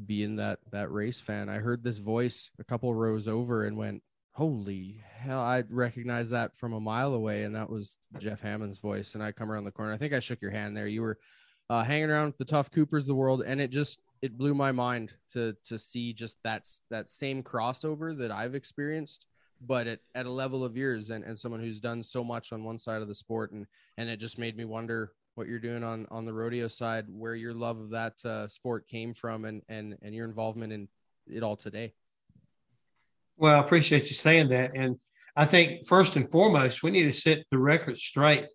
being 0.05 0.37
that 0.37 0.61
that 0.71 0.93
race 0.93 1.19
fan, 1.19 1.49
I 1.49 1.57
heard 1.57 1.83
this 1.83 1.99
voice 1.99 2.50
a 2.61 2.65
couple 2.65 2.95
rows 2.95 3.26
over, 3.26 3.65
and 3.65 3.76
went, 3.76 4.03
"Holy 4.37 5.02
hell!" 5.16 5.40
I 5.40 5.64
recognized 5.71 6.31
that 6.33 6.55
from 6.59 6.75
a 6.75 6.81
mile 6.81 7.14
away, 7.14 7.45
and 7.45 7.55
that 7.55 7.71
was 7.71 7.99
Jeff 8.19 8.43
Hammond's 8.43 8.78
voice. 8.78 9.14
And 9.14 9.25
I 9.25 9.33
come 9.33 9.50
around 9.50 9.64
the 9.64 9.73
corner. 9.73 9.93
I 9.93 9.97
think 9.97 10.12
I 10.12 10.21
shook 10.21 10.43
your 10.43 10.50
hand 10.50 10.76
there. 10.76 10.87
You 10.87 11.00
were 11.00 11.19
uh, 11.71 11.83
hanging 11.83 12.11
around 12.11 12.26
with 12.26 12.37
the 12.37 12.45
Tuff 12.45 12.71
Coopers 12.71 13.05
of 13.05 13.09
the 13.09 13.14
world, 13.14 13.43
and 13.47 13.62
it 13.62 13.71
just 13.71 13.99
it 14.21 14.37
blew 14.37 14.52
my 14.52 14.73
mind 14.73 15.14
to 15.33 15.57
to 15.64 15.78
see 15.78 16.12
just 16.12 16.37
that 16.45 16.69
that 16.90 17.09
same 17.09 17.43
crossover 17.43 18.16
that 18.19 18.31
I've 18.31 18.55
experienced, 18.55 19.25
but 19.66 19.87
at, 19.87 20.00
at 20.14 20.26
a 20.26 20.31
level 20.31 20.64
of 20.64 20.76
years 20.76 21.09
and, 21.09 21.25
and 21.25 21.38
someone 21.38 21.61
who's 21.62 21.81
done 21.81 22.02
so 22.02 22.23
much 22.23 22.52
on 22.52 22.62
one 22.62 22.78
side 22.78 23.00
of 23.00 23.09
the 23.09 23.14
sport 23.14 23.52
and 23.52 23.66
and 23.97 24.11
it 24.11 24.19
just 24.19 24.38
made 24.38 24.55
me 24.55 24.66
wonder 24.66 25.12
what 25.35 25.49
you're 25.49 25.59
doing 25.59 25.83
on 25.83 26.07
on 26.11 26.26
the 26.26 26.33
rodeo 26.35 26.69
side, 26.69 27.07
where 27.09 27.35
your 27.35 27.55
love 27.55 27.78
of 27.78 27.90
that 27.90 28.23
uh, 28.25 28.47
sport 28.49 28.87
came 28.87 29.14
from, 29.14 29.47
and 29.47 29.62
and 29.71 29.97
and 30.02 30.14
your 30.14 30.26
involvement 30.26 30.75
in 30.75 30.88
it 31.26 31.43
all 31.43 31.57
today. 31.57 31.95
Well, 33.37 33.57
I 33.57 33.64
appreciate 33.64 34.09
you 34.09 34.14
saying 34.14 34.49
that, 34.49 34.73
and 34.75 34.97
I 35.37 35.45
think 35.45 35.87
first 35.87 36.16
and 36.16 36.31
foremost 36.31 36.83
we 36.83 36.90
need 36.90 37.05
to 37.05 37.12
set 37.12 37.45
the 37.50 37.59
record 37.59 37.99
straight. 37.99 38.47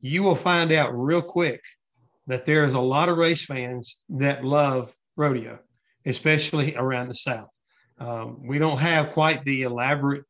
You 0.00 0.22
will 0.22 0.34
find 0.34 0.72
out 0.72 0.96
real 0.96 1.22
quick 1.22 1.60
that 2.26 2.46
there 2.46 2.64
is 2.64 2.74
a 2.74 2.80
lot 2.80 3.08
of 3.08 3.18
race 3.18 3.44
fans 3.44 3.98
that 4.08 4.44
love 4.44 4.94
rodeo, 5.16 5.58
especially 6.06 6.74
around 6.76 7.08
the 7.08 7.14
South. 7.14 7.48
Um, 7.98 8.46
we 8.46 8.58
don't 8.58 8.78
have 8.78 9.12
quite 9.12 9.44
the 9.44 9.62
elaborate 9.62 10.24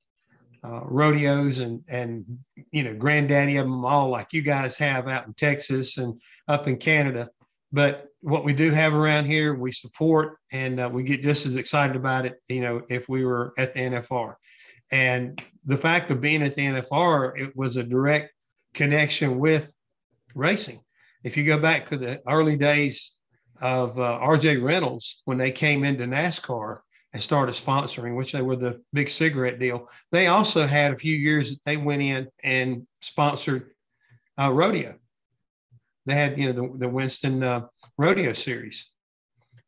uh, 0.64 0.80
rodeos 0.84 1.60
and 1.60 1.82
and 1.88 2.24
you 2.72 2.82
know 2.82 2.94
granddaddy 2.94 3.58
of 3.58 3.66
them 3.66 3.84
all 3.84 4.08
like 4.08 4.32
you 4.32 4.42
guys 4.42 4.78
have 4.78 5.08
out 5.08 5.26
in 5.26 5.34
Texas 5.34 5.98
and 5.98 6.20
up 6.48 6.66
in 6.66 6.76
Canada. 6.76 7.28
But 7.72 8.06
what 8.24 8.44
we 8.44 8.52
do 8.52 8.70
have 8.70 8.94
around 8.94 9.26
here, 9.26 9.54
we 9.54 9.70
support 9.70 10.38
and 10.52 10.80
uh, 10.80 10.90
we 10.92 11.02
get 11.02 11.22
just 11.22 11.46
as 11.46 11.56
excited 11.56 11.94
about 11.94 12.26
it. 12.26 12.34
You 12.48 12.60
know, 12.60 12.82
if 12.88 13.08
we 13.08 13.24
were 13.24 13.52
at 13.58 13.74
the 13.74 13.80
NFR, 13.80 14.34
and 14.90 15.42
the 15.64 15.76
fact 15.76 16.10
of 16.10 16.20
being 16.20 16.42
at 16.42 16.54
the 16.54 16.62
NFR, 16.62 17.38
it 17.38 17.56
was 17.56 17.76
a 17.76 17.82
direct 17.82 18.32
connection 18.74 19.38
with 19.38 19.72
racing 20.34 20.80
if 21.24 21.38
you 21.38 21.44
go 21.44 21.58
back 21.58 21.88
to 21.88 21.96
the 21.96 22.20
early 22.28 22.56
days 22.56 23.16
of 23.60 23.98
uh, 23.98 24.20
RJ 24.22 24.62
Reynolds 24.62 25.22
when 25.24 25.38
they 25.38 25.50
came 25.50 25.82
into 25.82 26.04
NASCAR 26.04 26.80
and 27.14 27.22
started 27.22 27.54
sponsoring, 27.54 28.14
which 28.14 28.32
they 28.32 28.42
were 28.42 28.56
the 28.56 28.80
big 28.92 29.08
cigarette 29.08 29.58
deal, 29.58 29.88
they 30.12 30.26
also 30.26 30.66
had 30.66 30.92
a 30.92 30.96
few 30.96 31.16
years 31.16 31.50
that 31.50 31.64
they 31.64 31.76
went 31.76 32.02
in 32.02 32.28
and 32.42 32.86
sponsored 33.00 33.70
uh, 34.38 34.52
rodeo. 34.52 34.96
They 36.06 36.14
had, 36.14 36.38
you 36.38 36.52
know, 36.52 36.68
the, 36.72 36.78
the 36.78 36.88
Winston 36.88 37.42
uh, 37.42 37.66
Rodeo 37.96 38.32
Series. 38.32 38.90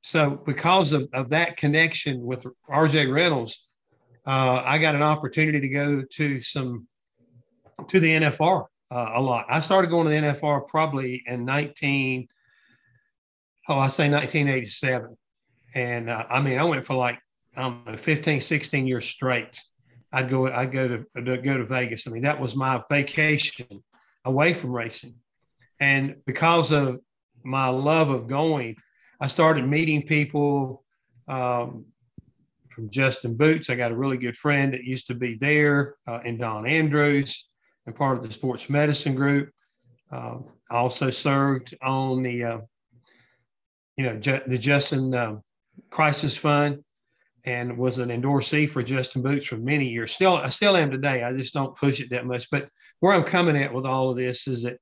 So 0.02 0.30
because 0.30 0.92
of, 0.92 1.08
of 1.12 1.30
that 1.30 1.56
connection 1.56 2.22
with 2.22 2.46
RJ 2.70 3.12
Reynolds, 3.12 3.66
uh, 4.26 4.62
I 4.64 4.78
got 4.78 4.94
an 4.94 5.02
opportunity 5.02 5.60
to 5.60 5.68
go 5.68 6.02
to 6.02 6.40
some 6.40 6.86
to 7.88 8.00
the 8.00 8.08
NFR 8.08 8.66
uh, 8.90 9.10
a 9.14 9.20
lot. 9.20 9.46
I 9.48 9.60
started 9.60 9.90
going 9.90 10.04
to 10.04 10.10
the 10.10 10.16
NFR 10.16 10.66
probably 10.68 11.22
in 11.26 11.44
19, 11.44 12.26
oh, 13.68 13.78
I 13.78 13.88
say 13.88 14.08
1987. 14.10 15.16
And 15.74 16.10
uh, 16.10 16.24
I 16.30 16.40
mean, 16.40 16.58
I 16.58 16.64
went 16.64 16.86
for 16.86 16.94
like 16.94 17.18
um, 17.56 17.96
15, 17.98 18.40
16 18.40 18.86
years 18.86 19.06
straight. 19.06 19.60
I'd 20.12 20.30
go, 20.30 20.46
I'd 20.46 20.72
go 20.72 20.88
to, 20.88 21.24
to 21.24 21.38
go 21.38 21.58
to 21.58 21.64
Vegas. 21.64 22.06
I 22.06 22.10
mean, 22.10 22.22
that 22.22 22.40
was 22.40 22.56
my 22.56 22.82
vacation 22.90 23.82
away 24.24 24.52
from 24.54 24.72
racing. 24.72 25.14
And 25.80 26.16
because 26.26 26.72
of 26.72 27.00
my 27.44 27.68
love 27.68 28.10
of 28.10 28.26
going, 28.26 28.76
I 29.20 29.26
started 29.26 29.66
meeting 29.66 30.02
people 30.02 30.84
um, 31.28 31.86
from 32.70 32.90
Justin 32.90 33.36
Boots. 33.36 33.70
I 33.70 33.74
got 33.74 33.92
a 33.92 33.96
really 33.96 34.18
good 34.18 34.36
friend 34.36 34.72
that 34.74 34.84
used 34.84 35.06
to 35.08 35.14
be 35.14 35.34
there, 35.34 35.96
uh, 36.06 36.20
and 36.24 36.38
Don 36.38 36.66
Andrews 36.66 37.48
and 37.86 37.94
part 37.94 38.18
of 38.18 38.26
the 38.26 38.32
sports 38.32 38.68
medicine 38.68 39.14
group. 39.14 39.50
Um, 40.10 40.44
I 40.70 40.76
also 40.76 41.10
served 41.10 41.74
on 41.82 42.22
the, 42.22 42.44
uh, 42.44 42.58
you 43.96 44.04
know, 44.04 44.18
the 44.18 44.58
Justin 44.58 45.14
uh, 45.14 45.36
Crisis 45.90 46.36
Fund 46.36 46.82
and 47.44 47.78
was 47.78 47.98
an 47.98 48.08
endorsee 48.08 48.68
for 48.68 48.82
Justin 48.82 49.22
Boots 49.22 49.46
for 49.46 49.56
many 49.56 49.88
years. 49.88 50.12
Still, 50.12 50.34
I 50.36 50.50
still 50.50 50.76
am 50.76 50.90
today. 50.90 51.22
I 51.22 51.32
just 51.32 51.54
don't 51.54 51.76
push 51.76 52.00
it 52.00 52.10
that 52.10 52.26
much. 52.26 52.50
But 52.50 52.68
where 53.00 53.14
I'm 53.14 53.24
coming 53.24 53.56
at 53.56 53.72
with 53.72 53.86
all 53.86 54.10
of 54.10 54.16
this 54.16 54.48
is 54.48 54.64
that 54.64 54.78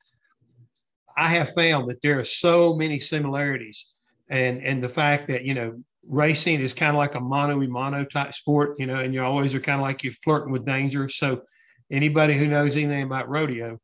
I 1.16 1.28
have 1.28 1.54
found 1.54 1.88
that 1.90 2.00
there 2.02 2.18
are 2.18 2.24
so 2.24 2.74
many 2.74 2.98
similarities, 2.98 3.86
and 4.28 4.62
and 4.62 4.82
the 4.82 4.88
fact 4.88 5.28
that 5.28 5.44
you 5.44 5.54
know 5.54 5.82
racing 6.06 6.60
is 6.60 6.74
kind 6.74 6.90
of 6.90 6.96
like 6.96 7.14
a 7.14 7.20
mono 7.20 7.60
a 7.60 7.68
mono 7.68 8.04
type 8.04 8.34
sport, 8.34 8.78
you 8.78 8.86
know, 8.86 9.00
and 9.00 9.14
you 9.14 9.22
always 9.22 9.54
are 9.54 9.60
kind 9.60 9.80
of 9.80 9.86
like 9.86 10.02
you're 10.02 10.12
flirting 10.12 10.52
with 10.52 10.66
danger. 10.66 11.08
So 11.08 11.42
anybody 11.90 12.34
who 12.34 12.46
knows 12.46 12.76
anything 12.76 13.02
about 13.02 13.28
rodeo, 13.28 13.78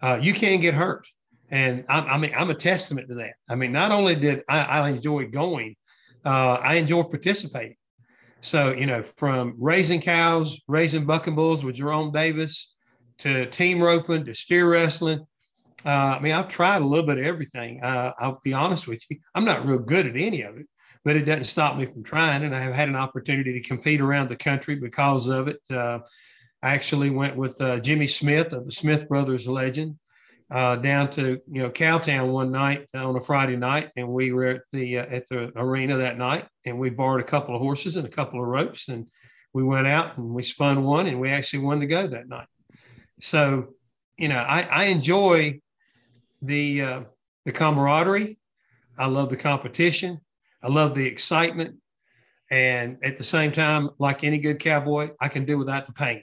uh, 0.00 0.18
you 0.20 0.34
can 0.34 0.60
get 0.60 0.74
hurt. 0.74 1.06
And 1.50 1.84
I, 1.88 2.00
I, 2.00 2.18
mean, 2.18 2.32
I'm 2.36 2.50
a 2.50 2.54
testament 2.54 3.08
to 3.08 3.14
that. 3.16 3.34
I 3.48 3.54
mean, 3.54 3.72
not 3.72 3.92
only 3.92 4.14
did 4.14 4.42
I, 4.48 4.60
I 4.60 4.88
enjoy 4.90 5.26
going, 5.26 5.76
uh, 6.24 6.58
I 6.62 6.74
enjoy 6.74 7.02
participating. 7.02 7.76
So, 8.40 8.72
you 8.72 8.86
know, 8.86 9.02
from 9.02 9.54
raising 9.58 10.00
cows, 10.00 10.60
raising 10.66 11.04
bucking 11.04 11.34
bulls 11.34 11.64
with 11.64 11.76
Jerome 11.76 12.10
Davis 12.10 12.74
to 13.18 13.46
team 13.46 13.82
roping 13.82 14.24
to 14.24 14.34
steer 14.34 14.68
wrestling. 14.68 15.24
Uh, 15.84 16.16
I 16.16 16.20
mean, 16.20 16.32
I've 16.32 16.48
tried 16.48 16.82
a 16.82 16.86
little 16.86 17.06
bit 17.06 17.18
of 17.18 17.24
everything. 17.24 17.82
Uh, 17.82 18.12
I'll 18.18 18.40
be 18.44 18.52
honest 18.52 18.86
with 18.86 19.04
you. 19.10 19.18
I'm 19.34 19.44
not 19.44 19.66
real 19.66 19.78
good 19.78 20.06
at 20.06 20.16
any 20.16 20.42
of 20.42 20.56
it, 20.56 20.66
but 21.04 21.16
it 21.16 21.24
doesn't 21.24 21.44
stop 21.44 21.76
me 21.76 21.86
from 21.86 22.04
trying. 22.04 22.44
And 22.44 22.54
I 22.54 22.60
have 22.60 22.74
had 22.74 22.88
an 22.88 22.96
opportunity 22.96 23.52
to 23.54 23.68
compete 23.68 24.00
around 24.00 24.28
the 24.28 24.36
country 24.36 24.76
because 24.76 25.28
of 25.28 25.48
it. 25.48 25.60
Uh, 25.70 26.00
I 26.62 26.74
actually 26.74 27.10
went 27.10 27.36
with 27.36 27.60
uh, 27.60 27.80
Jimmy 27.80 28.06
Smith 28.06 28.52
of 28.52 28.66
the 28.66 28.72
Smith 28.72 29.08
Brothers 29.08 29.48
legend 29.48 29.96
uh, 30.52 30.76
down 30.76 31.08
to 31.08 31.40
you 31.50 31.62
know 31.62 31.70
Cowtown 31.70 32.30
one 32.30 32.52
night 32.52 32.86
on 32.94 33.16
a 33.16 33.20
Friday 33.20 33.56
night, 33.56 33.90
and 33.96 34.06
we 34.06 34.32
were 34.32 34.46
at 34.46 34.60
the 34.70 34.98
uh, 34.98 35.06
at 35.06 35.28
the 35.28 35.50
arena 35.56 35.96
that 35.96 36.18
night, 36.18 36.46
and 36.66 36.78
we 36.78 36.90
borrowed 36.90 37.22
a 37.22 37.24
couple 37.24 37.56
of 37.56 37.62
horses 37.62 37.96
and 37.96 38.06
a 38.06 38.10
couple 38.10 38.38
of 38.38 38.46
ropes, 38.46 38.88
and 38.88 39.06
we 39.54 39.64
went 39.64 39.86
out 39.86 40.18
and 40.18 40.34
we 40.34 40.42
spun 40.42 40.84
one, 40.84 41.06
and 41.06 41.18
we 41.18 41.30
actually 41.30 41.60
won 41.60 41.80
the 41.80 41.86
go 41.86 42.06
that 42.06 42.28
night. 42.28 42.46
So, 43.20 43.74
you 44.18 44.28
know, 44.28 44.36
I, 44.36 44.62
I 44.70 44.84
enjoy 44.84 45.60
the 46.42 46.82
uh, 46.82 47.00
the 47.44 47.52
camaraderie. 47.52 48.38
I 48.98 49.06
love 49.06 49.30
the 49.30 49.36
competition. 49.36 50.20
I 50.62 50.68
love 50.68 50.94
the 50.94 51.06
excitement. 51.06 51.76
And 52.50 52.98
at 53.02 53.16
the 53.16 53.24
same 53.24 53.52
time, 53.52 53.90
like 53.98 54.24
any 54.24 54.38
good 54.38 54.58
cowboy, 54.58 55.10
I 55.20 55.28
can 55.28 55.46
do 55.46 55.56
without 55.56 55.86
the 55.86 55.92
pain. 55.92 56.22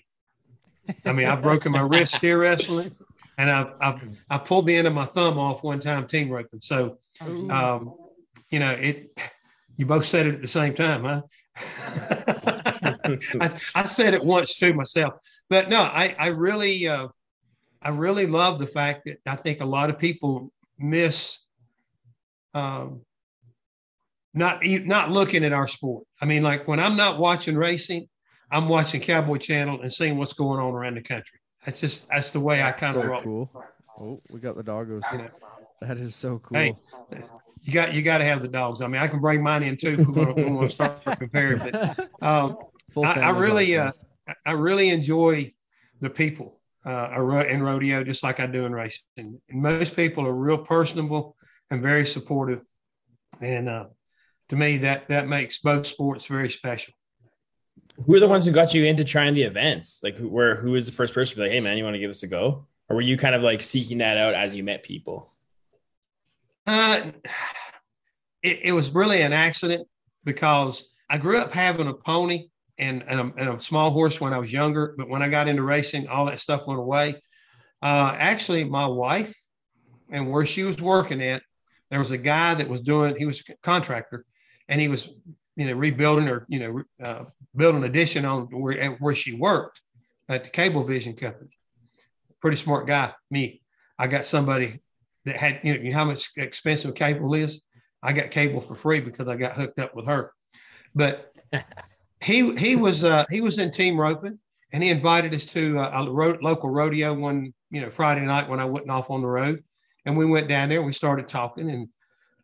I 1.04 1.12
mean, 1.12 1.26
I've 1.28 1.42
broken 1.42 1.72
my 1.72 1.82
wrist 1.82 2.16
here 2.22 2.40
wrestling, 2.40 2.92
and 3.38 3.50
I've, 3.50 3.74
I've 3.80 4.02
I 4.30 4.38
pulled 4.38 4.68
the 4.68 4.76
end 4.76 4.86
of 4.86 4.94
my 4.94 5.06
thumb 5.06 5.40
off 5.40 5.64
one 5.64 5.80
time 5.80 6.06
team 6.08 6.30
roping. 6.30 6.60
So, 6.60 7.00
um, 7.22 7.96
you 8.52 8.60
know, 8.60 8.72
it. 8.72 9.18
You 9.76 9.86
both 9.86 10.06
said 10.06 10.28
it 10.28 10.36
at 10.36 10.42
the 10.42 10.48
same 10.48 10.76
time, 10.76 11.06
huh? 11.06 11.22
I, 13.40 13.60
I, 13.76 13.84
said 13.86 14.14
it 14.14 14.24
once 14.24 14.56
too 14.58 14.74
myself, 14.74 15.14
but 15.50 15.70
no, 15.70 15.82
I 15.82 16.16
I 16.20 16.28
really 16.28 16.86
uh, 16.88 17.08
I 17.82 17.90
really 17.90 18.26
love 18.26 18.60
the 18.60 18.68
fact 18.68 19.06
that 19.06 19.20
I 19.26 19.36
think 19.36 19.62
a 19.62 19.66
lot 19.66 19.90
of 19.90 19.98
people 19.98 20.52
miss 20.78 21.40
um, 22.54 23.02
not 24.34 24.66
not 24.66 25.12
looking 25.12 25.44
at 25.44 25.54
our 25.54 25.68
sport. 25.68 26.06
I 26.22 26.26
mean, 26.26 26.44
like 26.44 26.68
when 26.68 26.80
I'm 26.80 26.96
not 26.96 27.20
watching 27.20 27.56
racing, 27.56 28.08
I'm 28.52 28.68
watching 28.68 29.02
Cowboy 29.02 29.38
Channel 29.38 29.82
and 29.82 29.92
seeing 29.92 30.18
what's 30.18 30.34
going 30.34 30.60
on 30.60 30.74
around 30.74 30.96
the 30.96 31.02
country. 31.02 31.40
That's 31.66 31.82
just 31.82 32.08
that's 32.10 32.32
the 32.32 32.40
way 32.40 32.58
that's 32.58 32.82
I 32.82 32.86
kind 32.86 32.98
of 32.98 33.04
so 33.04 33.10
roll. 33.10 33.22
Cool. 33.22 33.64
Oh, 34.00 34.22
we 34.30 34.40
got 34.40 34.56
the 34.56 34.64
doggos. 34.64 35.02
You 35.12 35.20
know, 35.20 35.30
that 35.82 35.98
is 35.98 36.16
so 36.16 36.40
cool. 36.40 36.58
Hey, 36.58 36.76
you 37.62 37.74
got 37.74 37.94
you 37.94 38.02
got 38.02 38.20
to 38.20 38.26
have 38.26 38.42
the 38.42 38.48
dogs. 38.48 38.82
I 38.82 38.88
mean, 38.88 39.02
I 39.02 39.08
can 39.08 39.20
bring 39.20 39.42
mine 39.42 39.64
in 39.64 39.78
too. 39.78 39.98
We're 39.98 40.34
going 40.34 40.60
to 40.60 40.70
start 40.70 41.04
comparing, 41.18 41.60
but 41.60 42.00
um, 42.22 42.58
I, 42.98 43.20
I, 43.20 43.30
really 43.32 43.78
uh, 43.78 43.92
I 44.46 44.52
really 44.52 44.90
enjoy 44.90 45.54
the 46.02 46.10
people 46.10 46.59
uh, 46.86 47.46
in 47.50 47.62
rodeo 47.62 48.04
just 48.04 48.24
like 48.24 48.40
I 48.40 48.48
do 48.48 48.66
in 48.66 48.74
racing. 48.74 49.04
And 49.18 49.40
most 49.50 49.96
people 49.96 50.26
are 50.26 50.34
real 50.34 50.58
personable 50.58 51.36
and 51.72 51.82
very 51.82 52.06
supportive, 52.06 52.62
and 53.42 53.70
uh, 53.70 53.86
to 54.50 54.56
me 54.56 54.78
that 54.78 55.08
that 55.10 55.28
makes 55.28 55.60
both 55.60 55.86
sports 55.86 56.26
very 56.26 56.50
special 56.50 56.94
who 58.06 58.16
are 58.16 58.20
the 58.20 58.28
ones 58.28 58.46
who 58.46 58.52
got 58.52 58.74
you 58.74 58.86
into 58.86 59.04
trying 59.04 59.34
the 59.34 59.44
events? 59.44 60.00
Like, 60.04 60.16
who, 60.16 60.28
where 60.30 60.56
who 60.56 60.72
was 60.72 60.86
the 60.86 60.92
first 60.92 61.14
person 61.14 61.36
to 61.36 61.36
be 61.38 61.42
like, 61.44 61.52
"Hey, 61.52 61.60
man, 61.60 61.78
you 61.78 61.84
want 61.84 61.96
to 61.96 62.00
give 62.00 62.10
this 62.10 62.24
a 62.24 62.28
go?" 62.28 62.66
Or 62.90 62.96
were 62.96 63.02
you 63.02 63.18
kind 63.18 63.36
of 63.36 63.42
like 63.42 63.62
seeking 63.62 64.00
that 64.00 64.18
out 64.18 64.34
as 64.34 64.56
you 64.56 64.64
met 64.64 64.84
people? 64.84 65.30
Uh, 66.66 67.12
it, 68.42 68.60
it 68.64 68.72
was 68.72 68.90
really 68.92 69.22
an 69.22 69.34
accident 69.34 69.88
because 70.24 70.90
I 71.10 71.18
grew 71.18 71.38
up 71.38 71.52
having 71.52 71.88
a 71.88 71.94
pony 71.94 72.50
and 72.80 73.04
and 73.08 73.20
a, 73.20 73.34
and 73.38 73.50
a 73.50 73.60
small 73.60 73.92
horse 73.92 74.20
when 74.20 74.34
I 74.34 74.40
was 74.40 74.52
younger. 74.52 74.96
But 74.98 75.10
when 75.10 75.22
I 75.22 75.30
got 75.30 75.48
into 75.48 75.62
racing, 75.62 76.08
all 76.08 76.26
that 76.26 76.40
stuff 76.40 76.68
went 76.68 76.80
away. 76.80 77.16
Uh, 77.82 78.16
actually, 78.18 78.64
my 78.64 78.88
wife 78.88 79.34
and 80.10 80.32
where 80.32 80.46
she 80.46 80.64
was 80.64 80.82
working 80.82 81.22
at, 81.22 81.44
there 81.90 82.00
was 82.00 82.12
a 82.12 82.18
guy 82.18 82.56
that 82.56 82.68
was 82.68 82.82
doing. 82.82 83.16
He 83.16 83.26
was 83.26 83.42
a 83.48 83.54
contractor, 83.62 84.26
and 84.68 84.82
he 84.82 84.88
was 84.88 85.10
you 85.56 85.66
know 85.66 85.74
rebuilding 85.74 86.30
or 86.30 86.46
you 86.48 86.60
know 86.60 86.84
uh, 87.04 87.26
building 87.56 87.84
addition 87.84 88.26
on 88.26 88.46
where 88.46 88.92
where 88.94 89.16
she 89.16 89.34
worked 89.34 89.82
at 90.30 90.44
the 90.44 90.50
Cablevision 90.50 91.18
company. 91.18 91.52
Pretty 92.42 92.58
smart 92.58 92.88
guy. 92.88 93.14
Me, 93.30 93.62
I 93.98 94.08
got 94.08 94.26
somebody 94.26 94.80
that 95.26 95.36
had 95.36 95.60
you 95.64 95.74
know, 95.74 95.80
you 95.82 95.92
know 95.92 95.98
how 95.98 96.06
much 96.06 96.32
expensive 96.38 96.96
cable 96.96 97.34
is. 97.34 97.62
I 98.02 98.14
got 98.14 98.32
cable 98.32 98.62
for 98.62 98.76
free 98.76 99.02
because 99.02 99.28
I 99.28 99.36
got 99.36 99.54
hooked 99.54 99.80
up 99.80 99.94
with 99.94 100.06
her. 100.06 100.32
But 100.96 101.34
he 102.22 102.56
he 102.56 102.76
was 102.76 103.04
uh, 103.04 103.26
he 103.30 103.42
was 103.42 103.60
in 103.60 103.72
team 103.72 104.00
roping, 104.00 104.40
and 104.74 104.84
he 104.84 104.90
invited 104.90 105.34
us 105.34 105.46
to 105.48 105.80
uh, 105.80 106.06
a 106.06 106.12
ro- 106.12 106.38
local 106.42 106.70
rodeo 106.70 107.14
one 107.14 107.54
you 107.72 107.82
know 107.82 107.90
Friday 107.90 108.26
night 108.26 108.50
when 108.50 108.60
I 108.60 108.66
went 108.66 108.90
off 108.90 109.10
on 109.10 109.22
the 109.22 109.28
road, 109.28 109.64
and 110.06 110.18
we 110.18 110.26
went 110.26 110.48
down 110.48 110.70
there 110.70 110.80
and 110.80 110.88
we 110.88 110.94
started 110.94 111.28
talking. 111.28 111.70
And 111.70 111.88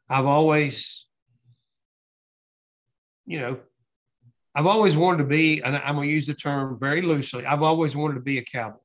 I've 0.09 0.25
always, 0.25 1.05
you 3.25 3.39
know, 3.39 3.59
I've 4.53 4.67
always 4.67 4.95
wanted 4.95 5.17
to 5.19 5.23
be, 5.25 5.61
and 5.61 5.75
I'm 5.75 5.95
going 5.95 6.07
to 6.07 6.13
use 6.13 6.25
the 6.25 6.33
term 6.33 6.77
very 6.79 7.01
loosely. 7.01 7.45
I've 7.45 7.63
always 7.63 7.95
wanted 7.95 8.15
to 8.15 8.21
be 8.21 8.37
a 8.37 8.43
cowboy. 8.43 8.77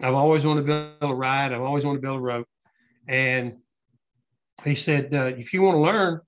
I've 0.00 0.14
always 0.14 0.44
wanted 0.46 0.62
to 0.62 0.66
build 1.00 1.12
a 1.12 1.14
ride. 1.14 1.52
I've 1.52 1.62
always 1.62 1.84
wanted 1.84 1.98
to 1.98 2.02
build 2.02 2.18
a 2.18 2.22
rope. 2.22 2.48
And 3.08 3.58
he 4.64 4.74
said, 4.74 5.12
uh, 5.14 5.32
if 5.36 5.52
you 5.52 5.62
want 5.62 5.76
to 5.76 5.80
learn, 5.80 6.20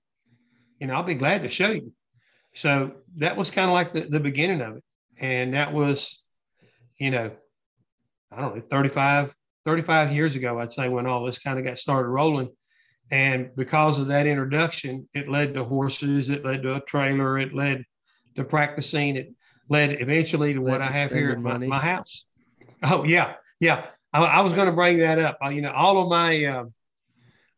you 0.79 0.87
know, 0.87 0.95
I'll 0.95 1.03
be 1.03 1.15
glad 1.15 1.43
to 1.43 1.49
show 1.49 1.69
you. 1.71 1.93
So 2.55 2.93
that 3.17 3.35
was 3.37 3.51
kind 3.51 3.67
of 3.67 3.73
like 3.73 3.93
the, 3.93 4.01
the 4.01 4.19
beginning 4.19 4.61
of 4.61 4.77
it. 4.77 4.83
And 5.19 5.53
that 5.53 5.73
was, 5.73 6.23
you 6.97 7.11
know, 7.11 7.31
I 8.31 8.41
don't 8.41 8.55
know, 8.55 8.61
35, 8.61 9.33
35 9.65 10.11
years 10.13 10.35
ago, 10.35 10.59
I'd 10.59 10.73
say, 10.73 10.89
when 10.89 11.05
all 11.05 11.25
this 11.25 11.37
kind 11.39 11.59
of 11.59 11.65
got 11.65 11.77
started 11.77 12.09
rolling. 12.09 12.49
And 13.11 13.51
because 13.55 13.99
of 13.99 14.07
that 14.07 14.25
introduction, 14.25 15.07
it 15.13 15.29
led 15.29 15.53
to 15.53 15.63
horses, 15.63 16.29
it 16.29 16.43
led 16.43 16.63
to 16.63 16.75
a 16.75 16.81
trailer, 16.81 17.37
it 17.37 17.53
led 17.53 17.83
to 18.35 18.43
practicing, 18.43 19.15
it 19.17 19.33
led 19.69 20.01
eventually 20.01 20.53
to 20.53 20.61
Led 20.61 20.71
what 20.71 20.77
to 20.79 20.85
I 20.85 20.91
have 20.91 21.11
here 21.11 21.31
at 21.31 21.39
spending 21.39 21.69
my, 21.69 21.77
my 21.77 21.81
house. 21.81 22.25
Oh, 22.83 23.03
yeah. 23.03 23.33
Yeah. 23.59 23.85
I, 24.13 24.23
I 24.23 24.41
was 24.41 24.53
going 24.53 24.67
to 24.67 24.73
bring 24.73 24.99
that 24.99 25.19
up. 25.19 25.37
Uh, 25.43 25.49
you 25.49 25.61
know, 25.61 25.71
all 25.71 26.01
of 26.01 26.09
my, 26.09 26.45
uh, 26.45 26.65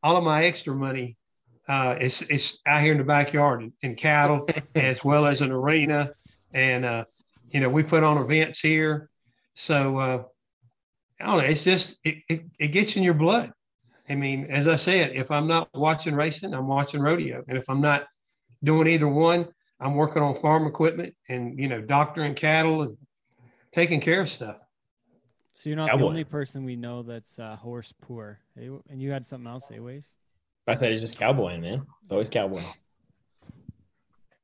all 0.03 0.17
of 0.17 0.23
my 0.23 0.45
extra 0.45 0.75
money 0.75 1.17
uh, 1.67 1.97
is, 1.99 2.21
is 2.23 2.59
out 2.65 2.81
here 2.81 2.93
in 2.93 2.97
the 2.97 3.03
backyard 3.03 3.61
in, 3.61 3.73
in 3.81 3.95
cattle 3.95 4.47
as 4.75 5.03
well 5.03 5.25
as 5.25 5.41
an 5.41 5.51
arena. 5.51 6.11
And, 6.53 6.85
uh, 6.85 7.05
you 7.49 7.59
know, 7.59 7.69
we 7.69 7.83
put 7.83 8.03
on 8.03 8.17
events 8.17 8.59
here. 8.59 9.09
So, 9.53 9.97
uh, 9.97 10.23
I 11.19 11.25
don't 11.25 11.37
know. 11.37 11.43
It's 11.43 11.63
just, 11.63 11.97
it, 12.03 12.17
it, 12.29 12.41
it 12.59 12.67
gets 12.69 12.95
in 12.95 13.03
your 13.03 13.15
blood. 13.15 13.51
I 14.09 14.15
mean, 14.15 14.45
as 14.45 14.67
I 14.67 14.75
said, 14.77 15.11
if 15.13 15.31
I'm 15.31 15.47
not 15.47 15.69
watching 15.73 16.15
racing, 16.15 16.53
I'm 16.53 16.67
watching 16.67 17.01
rodeo. 17.01 17.43
And 17.47 17.57
if 17.57 17.69
I'm 17.69 17.81
not 17.81 18.05
doing 18.63 18.87
either 18.87 19.07
one, 19.07 19.47
I'm 19.79 19.95
working 19.95 20.23
on 20.23 20.35
farm 20.35 20.65
equipment 20.65 21.15
and, 21.27 21.59
you 21.59 21.67
know, 21.67 21.81
doctoring 21.81 22.33
cattle 22.33 22.83
and 22.83 22.97
taking 23.71 23.99
care 23.99 24.21
of 24.21 24.29
stuff. 24.29 24.57
So 25.53 25.69
you're 25.69 25.75
not 25.77 25.89
Cowboy. 25.89 26.01
the 26.01 26.07
only 26.07 26.23
person 26.23 26.65
we 26.65 26.75
know 26.75 27.01
that's 27.01 27.39
uh, 27.39 27.55
horse 27.55 27.93
poor. 27.99 28.39
And 28.55 29.01
you 29.01 29.11
had 29.11 29.25
something 29.25 29.47
else, 29.47 29.69
eh, 29.71 29.79
Wasey? 30.67 30.71
I 30.71 30.75
thought 30.75 30.91
he's 30.91 31.01
just 31.01 31.19
cowboy, 31.19 31.57
man. 31.59 31.85
It's 32.03 32.11
always 32.11 32.29
cowboy. 32.29 32.61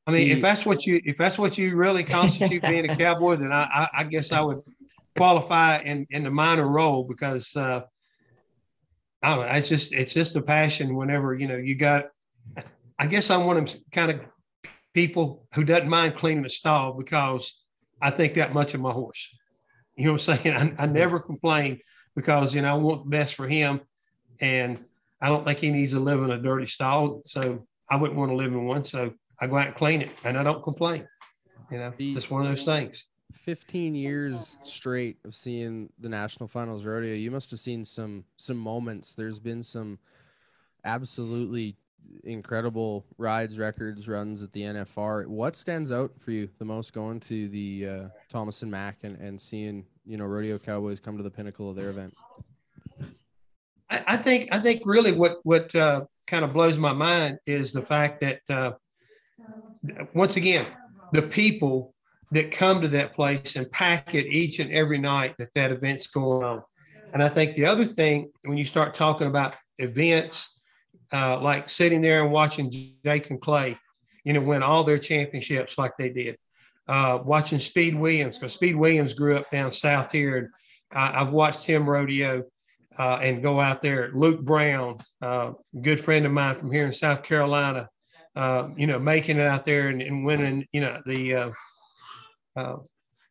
I 0.05 0.11
mean, 0.11 0.29
The- 0.29 0.31
if 0.31 0.41
that's 0.41 0.65
what 0.65 0.85
you 0.85 1.01
if 1.05 1.17
that's 1.17 1.37
what 1.37 1.57
you 1.57 1.75
really 1.75 2.03
constitute 2.03 2.61
being 2.67 2.89
a 2.89 2.95
cowboy, 2.95 3.37
then 3.37 3.51
I, 3.51 3.63
I, 3.63 3.87
I 3.99 4.03
guess 4.03 4.31
I 4.31 4.41
would 4.41 4.61
qualify 5.15 5.77
in 5.79 6.07
in 6.09 6.23
the 6.23 6.31
minor 6.31 6.67
role 6.67 7.03
because 7.03 7.55
uh, 7.55 7.81
I 9.21 9.35
don't 9.35 9.45
know. 9.45 9.51
It's 9.53 9.69
just 9.69 9.93
it's 9.93 10.13
just 10.13 10.35
a 10.35 10.41
passion. 10.41 10.95
Whenever 10.95 11.33
you 11.33 11.47
know 11.47 11.57
you 11.57 11.75
got, 11.75 12.05
I 12.99 13.07
guess 13.07 13.29
I'm 13.29 13.45
one 13.45 13.57
of 13.57 13.65
them 13.65 13.81
kind 13.91 14.11
of 14.11 14.19
people 14.93 15.47
who 15.55 15.63
doesn't 15.63 15.89
mind 15.89 16.15
cleaning 16.15 16.43
the 16.43 16.49
stall 16.49 16.93
because 16.93 17.61
I 18.01 18.09
think 18.11 18.33
that 18.35 18.53
much 18.53 18.73
of 18.73 18.81
my 18.81 18.91
horse. 18.91 19.29
You 19.95 20.05
know 20.05 20.13
what 20.13 20.27
I'm 20.27 20.37
saying? 20.37 20.75
I, 20.79 20.83
I 20.83 20.85
never 20.87 21.19
complain 21.19 21.79
because 22.15 22.53
you 22.53 22.61
know 22.61 22.71
I 22.71 22.73
want 22.77 23.05
the 23.05 23.09
best 23.09 23.35
for 23.35 23.47
him, 23.47 23.81
and 24.41 24.83
I 25.23 25.29
don't 25.29 25.45
think 25.45 25.59
he 25.59 25.71
needs 25.71 25.93
to 25.93 26.01
live 26.01 26.21
in 26.21 26.31
a 26.31 26.37
dirty 26.37 26.65
stall. 26.65 27.21
So 27.25 27.65
I 27.89 27.95
wouldn't 27.95 28.19
want 28.19 28.29
to 28.31 28.35
live 28.35 28.51
in 28.51 28.65
one. 28.65 28.83
So 28.83 29.13
I 29.39 29.47
go 29.47 29.57
out 29.57 29.67
and 29.67 29.75
clean 29.75 30.01
it, 30.01 30.11
and 30.25 30.37
I 30.37 30.43
don't 30.43 30.61
complain. 30.61 31.07
You 31.71 31.77
know, 31.77 31.93
it's 31.97 32.15
just 32.15 32.29
one 32.29 32.41
of 32.41 32.49
those 32.49 32.65
things. 32.65 33.07
15 33.33 33.95
years 33.95 34.57
straight 34.63 35.17
of 35.25 35.33
seeing 35.33 35.89
the 35.97 36.07
national 36.07 36.47
finals 36.47 36.85
rodeo 36.85 37.15
you 37.15 37.31
must 37.31 37.49
have 37.49 37.59
seen 37.59 37.83
some 37.83 38.23
some 38.37 38.57
moments 38.57 39.15
there's 39.15 39.39
been 39.39 39.63
some 39.63 39.97
absolutely 40.85 41.75
incredible 42.25 43.05
rides 43.17 43.57
records 43.57 44.07
runs 44.07 44.43
at 44.43 44.53
the 44.53 44.61
nfr 44.61 45.25
what 45.25 45.55
stands 45.55 45.91
out 45.91 46.11
for 46.19 46.29
you 46.29 46.47
the 46.59 46.65
most 46.65 46.93
going 46.93 47.19
to 47.19 47.49
the 47.49 47.87
uh, 47.87 48.03
thomas 48.29 48.61
and 48.61 48.69
mack 48.69 48.97
and, 49.03 49.17
and 49.17 49.41
seeing 49.41 49.83
you 50.05 50.15
know 50.15 50.25
rodeo 50.25 50.59
cowboys 50.59 50.99
come 50.99 51.17
to 51.17 51.23
the 51.23 51.31
pinnacle 51.31 51.71
of 51.71 51.75
their 51.75 51.89
event 51.89 52.13
I, 53.89 54.03
I 54.07 54.17
think 54.17 54.49
I 54.51 54.59
think 54.59 54.81
really 54.85 55.11
what 55.11 55.37
what 55.43 55.73
uh, 55.75 56.05
kind 56.27 56.43
of 56.43 56.53
blows 56.53 56.77
my 56.77 56.93
mind 56.93 57.39
is 57.45 57.73
the 57.73 57.81
fact 57.81 58.21
that 58.21 58.41
uh, 58.49 58.73
once 60.13 60.37
again 60.37 60.65
the 61.11 61.21
people 61.21 61.93
that 62.31 62.51
come 62.51 62.81
to 62.81 62.87
that 62.87 63.13
place 63.13 63.55
and 63.55 63.71
pack 63.71 64.15
it 64.15 64.25
each 64.25 64.59
and 64.59 64.71
every 64.71 64.97
night 64.97 65.35
that 65.37 65.53
that 65.53 65.71
event's 65.71 66.07
going 66.07 66.43
on. 66.43 66.63
And 67.13 67.21
I 67.21 67.29
think 67.29 67.53
the 67.53 67.65
other 67.65 67.85
thing 67.85 68.31
when 68.43 68.57
you 68.57 68.65
start 68.65 68.95
talking 68.95 69.27
about 69.27 69.53
events 69.77 70.49
uh, 71.11 71.39
like 71.39 71.69
sitting 71.69 72.01
there 72.01 72.23
and 72.23 72.31
watching 72.31 72.71
Jake 73.05 73.29
and 73.29 73.39
Clay, 73.39 73.77
you 74.23 74.33
know, 74.33 74.41
win 74.41 74.63
all 74.63 74.83
their 74.83 74.97
championships 74.97 75.77
like 75.77 75.95
they 75.97 76.09
did. 76.09 76.37
Uh, 76.87 77.19
watching 77.23 77.59
Speed 77.59 77.95
Williams 77.95 78.39
because 78.39 78.53
Speed 78.53 78.75
Williams 78.75 79.13
grew 79.13 79.37
up 79.37 79.49
down 79.51 79.71
south 79.71 80.11
here, 80.11 80.37
and 80.37 80.47
I, 80.91 81.21
I've 81.21 81.31
watched 81.31 81.65
him 81.65 81.89
rodeo 81.89 82.43
uh, 82.97 83.19
and 83.21 83.43
go 83.43 83.59
out 83.59 83.81
there. 83.81 84.11
Luke 84.13 84.41
Brown, 84.41 84.97
uh, 85.21 85.53
good 85.81 85.99
friend 85.99 86.25
of 86.25 86.31
mine 86.31 86.55
from 86.55 86.71
here 86.71 86.85
in 86.85 86.93
South 86.93 87.23
Carolina, 87.23 87.89
uh, 88.35 88.69
you 88.77 88.87
know, 88.87 88.99
making 88.99 89.37
it 89.37 89.45
out 89.45 89.65
there 89.65 89.89
and, 89.89 90.01
and 90.01 90.25
winning, 90.25 90.65
you 90.71 90.81
know, 90.81 91.01
the 91.05 91.35
uh, 91.35 91.51
uh, 92.55 92.77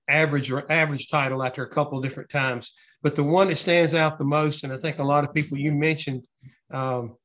average 0.09 0.53
average 0.68 1.09
title 1.09 1.42
after 1.42 1.62
a 1.62 1.68
couple 1.68 1.98
of 1.98 2.05
different 2.05 2.31
times. 2.31 2.72
But 3.03 3.16
the 3.16 3.25
one 3.25 3.48
that 3.48 3.57
stands 3.57 3.94
out 3.94 4.18
the 4.18 4.25
most, 4.25 4.64
and 4.64 4.72
I 4.72 4.79
think 4.79 4.98
a 4.98 5.05
lot 5.05 5.25
of 5.25 5.35
people 5.35 5.59
you 5.59 5.72
mentioned, 5.72 6.25
um, 6.70 7.16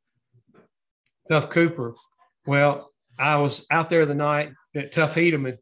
Tuff 1.29 1.49
Cooper. 1.49 1.93
Well, 2.45 2.91
I 3.19 3.37
was 3.37 3.65
out 3.71 3.89
there 3.89 4.05
the 4.05 4.15
night 4.15 4.53
that 4.73 4.91
Tuff 4.91 5.15
Hedeman 5.15 5.57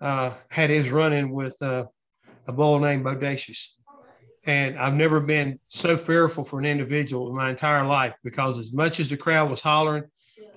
uh, 0.00 0.32
had 0.50 0.70
his 0.70 0.90
run-in 0.90 1.30
with 1.30 1.56
uh, 1.62 1.84
a 2.46 2.52
bull 2.52 2.78
named 2.78 3.04
Bodacious. 3.04 3.68
And 4.50 4.76
I've 4.76 4.94
never 4.94 5.20
been 5.20 5.60
so 5.68 5.96
fearful 5.96 6.42
for 6.42 6.58
an 6.58 6.64
individual 6.64 7.28
in 7.28 7.36
my 7.36 7.50
entire 7.50 7.86
life 7.86 8.16
because 8.24 8.58
as 8.58 8.72
much 8.72 8.98
as 8.98 9.08
the 9.08 9.16
crowd 9.16 9.48
was 9.48 9.60
hollering, 9.60 10.02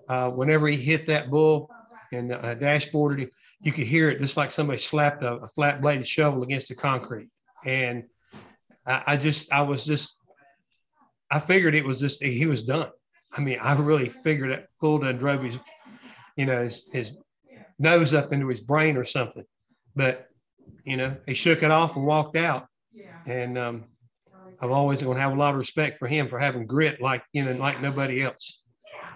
uh, 0.08 0.32
whenever 0.32 0.68
he 0.68 0.78
hit 0.78 1.06
that 1.06 1.30
bull 1.30 1.70
and 2.12 2.32
uh, 2.32 2.56
dashboarded 2.56 3.20
him, 3.20 3.30
you 3.62 3.72
could 3.72 3.86
hear 3.86 4.10
it 4.10 4.20
just 4.20 4.36
like 4.36 4.50
somebody 4.50 4.80
slapped 4.80 5.22
a, 5.22 5.34
a 5.36 5.48
flat 5.48 5.80
bladed 5.80 6.08
shovel 6.08 6.42
against 6.42 6.70
the 6.70 6.76
concrete. 6.76 7.30
And 7.66 8.06
I, 8.84 9.04
I 9.06 9.18
just, 9.18 9.54
I 9.54 9.62
was 9.62 9.86
just, 9.86 10.18
I 11.30 11.40
figured 11.40 11.76
it 11.76 11.86
was 11.86 12.00
just, 12.00 12.24
he 12.24 12.48
was 12.48 12.64
done. 12.64 12.90
I 13.32 13.42
mean, 13.42 13.60
I 13.62 13.76
really 13.76 14.10
figured 14.10 14.50
that 14.50 14.70
bull 14.82 14.98
done 14.98 15.20
drove 15.20 15.44
his, 15.44 15.60
you 16.36 16.48
know, 16.48 16.64
his, 16.64 16.90
his 16.92 17.16
nose 17.78 18.16
up 18.16 18.34
into 18.34 18.48
his 18.48 18.60
brain 18.60 18.98
or 18.98 19.04
something. 19.04 19.44
But, 19.96 20.30
you 20.84 20.98
know, 20.98 21.16
he 21.28 21.36
shook 21.36 21.62
it 21.62 21.70
off 21.70 21.96
and 21.96 22.08
walked 22.08 22.38
out. 22.38 22.70
And 23.26 23.58
um, 23.58 23.86
I'm 24.60 24.72
always 24.72 25.02
going 25.02 25.16
to 25.16 25.22
have 25.22 25.34
a 25.34 25.36
lot 25.36 25.54
of 25.54 25.60
respect 25.60 25.98
for 25.98 26.08
him 26.08 26.28
for 26.28 26.40
having 26.40 26.66
grit 26.66 27.02
like, 27.02 27.24
you 27.34 27.44
know, 27.44 27.52
like 27.54 27.82
nobody 27.82 28.22
else. 28.24 28.64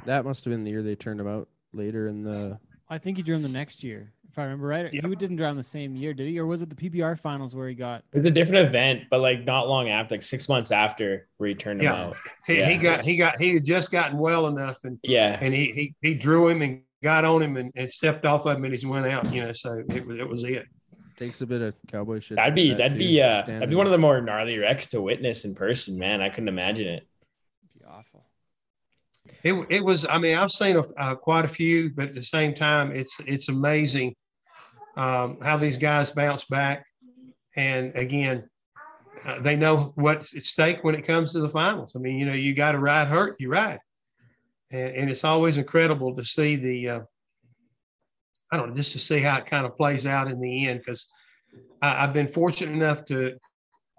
that 0.05 0.25
must 0.25 0.43
have 0.45 0.51
been 0.51 0.63
the 0.63 0.71
year 0.71 0.83
they 0.83 0.95
turned 0.95 1.19
him 1.19 1.27
out 1.27 1.47
later 1.73 2.07
in 2.07 2.23
the 2.23 2.59
I 2.89 2.97
think 2.97 3.17
he 3.17 3.23
drew 3.23 3.35
him 3.35 3.43
the 3.43 3.49
next 3.49 3.83
year, 3.83 4.13
if 4.29 4.39
I 4.39 4.43
remember 4.43 4.67
right. 4.67 4.93
Yep. 4.93 5.03
He 5.03 5.15
didn't 5.15 5.35
draw 5.35 5.49
him 5.49 5.57
the 5.57 5.63
same 5.63 5.95
year, 5.95 6.13
did 6.13 6.27
he? 6.29 6.39
Or 6.39 6.45
was 6.45 6.61
it 6.61 6.69
the 6.69 6.89
PBR 6.89 7.19
finals 7.19 7.53
where 7.53 7.67
he 7.67 7.75
got? 7.75 8.03
It 8.13 8.19
was 8.19 8.25
a 8.25 8.31
different 8.31 8.65
event, 8.65 9.03
but 9.09 9.19
like 9.19 9.43
not 9.43 9.67
long 9.67 9.89
after, 9.89 10.15
like 10.15 10.23
six 10.23 10.47
months 10.47 10.71
after, 10.71 11.27
where 11.35 11.49
he 11.49 11.55
turned 11.55 11.81
him 11.81 11.93
out. 11.93 12.15
He, 12.45 12.63
he 12.63 12.77
got, 12.77 13.01
he 13.01 13.17
got, 13.17 13.37
he 13.37 13.55
had 13.55 13.65
just 13.65 13.91
gotten 13.91 14.17
well 14.17 14.47
enough 14.47 14.77
and, 14.85 14.97
Yeah, 15.03 15.37
and 15.41 15.53
he, 15.53 15.65
he, 15.71 15.95
he 16.01 16.13
drew 16.13 16.47
him 16.47 16.61
and 16.61 16.81
got 17.03 17.25
on 17.25 17.41
him 17.41 17.57
and, 17.57 17.73
and 17.75 17.91
stepped 17.91 18.25
off 18.25 18.45
of 18.45 18.55
him 18.55 18.63
and 18.63 18.73
he 18.73 18.85
went 18.85 19.05
out, 19.05 19.31
you 19.33 19.43
know, 19.43 19.51
so 19.51 19.83
it 19.89 20.07
was, 20.07 20.17
it 20.17 20.29
was 20.29 20.43
it. 20.45 20.65
Takes 21.17 21.41
a 21.41 21.47
bit 21.47 21.61
of 21.61 21.73
cowboy 21.87 22.19
shit 22.19 22.37
that'd 22.37 22.55
be 22.55 22.69
that 22.69 22.77
that'd 22.77 22.93
too, 22.93 22.99
be 22.99 23.21
uh 23.21 23.43
that'd 23.45 23.69
be 23.69 23.75
one 23.75 23.87
of 23.87 23.91
the 23.91 23.97
more 23.97 24.21
gnarly 24.21 24.57
wrecks 24.57 24.87
to 24.87 25.01
witness 25.01 25.45
in 25.45 25.55
person, 25.55 25.97
man. 25.97 26.21
I 26.21 26.29
couldn't 26.29 26.47
imagine 26.47 26.87
it. 26.87 27.07
Be 27.77 27.85
awful. 27.85 28.25
It, 29.43 29.53
it 29.69 29.83
was. 29.83 30.05
I 30.05 30.17
mean, 30.19 30.37
I've 30.37 30.51
seen 30.51 30.77
a, 30.77 30.81
uh, 30.81 31.15
quite 31.15 31.45
a 31.45 31.49
few, 31.49 31.91
but 31.93 32.09
at 32.09 32.15
the 32.15 32.23
same 32.23 32.53
time, 32.53 32.91
it's 32.91 33.19
it's 33.25 33.49
amazing 33.49 34.15
um, 34.95 35.37
how 35.41 35.57
these 35.57 35.77
guys 35.77 36.11
bounce 36.11 36.45
back. 36.45 36.85
And 37.55 37.95
again, 37.95 38.49
uh, 39.25 39.39
they 39.41 39.55
know 39.55 39.91
what's 39.95 40.35
at 40.35 40.43
stake 40.43 40.83
when 40.83 40.95
it 40.95 41.05
comes 41.05 41.33
to 41.33 41.39
the 41.39 41.49
finals. 41.49 41.93
I 41.95 41.99
mean, 41.99 42.17
you 42.17 42.25
know, 42.25 42.33
you 42.33 42.53
got 42.53 42.73
to 42.73 42.79
ride 42.79 43.07
hurt, 43.07 43.35
you 43.39 43.49
ride. 43.49 43.79
And, 44.71 44.95
and 44.95 45.09
it's 45.09 45.23
always 45.23 45.57
incredible 45.57 46.15
to 46.15 46.23
see 46.23 46.55
the, 46.55 46.89
uh, 46.89 46.99
I 48.51 48.57
don't 48.57 48.69
know, 48.69 48.75
just 48.75 48.93
to 48.93 48.99
see 48.99 49.19
how 49.19 49.37
it 49.37 49.45
kind 49.45 49.65
of 49.65 49.75
plays 49.75 50.05
out 50.05 50.29
in 50.29 50.39
the 50.39 50.67
end. 50.67 50.79
Because 50.79 51.07
I've 51.81 52.13
been 52.13 52.27
fortunate 52.27 52.73
enough 52.73 53.05
to 53.05 53.37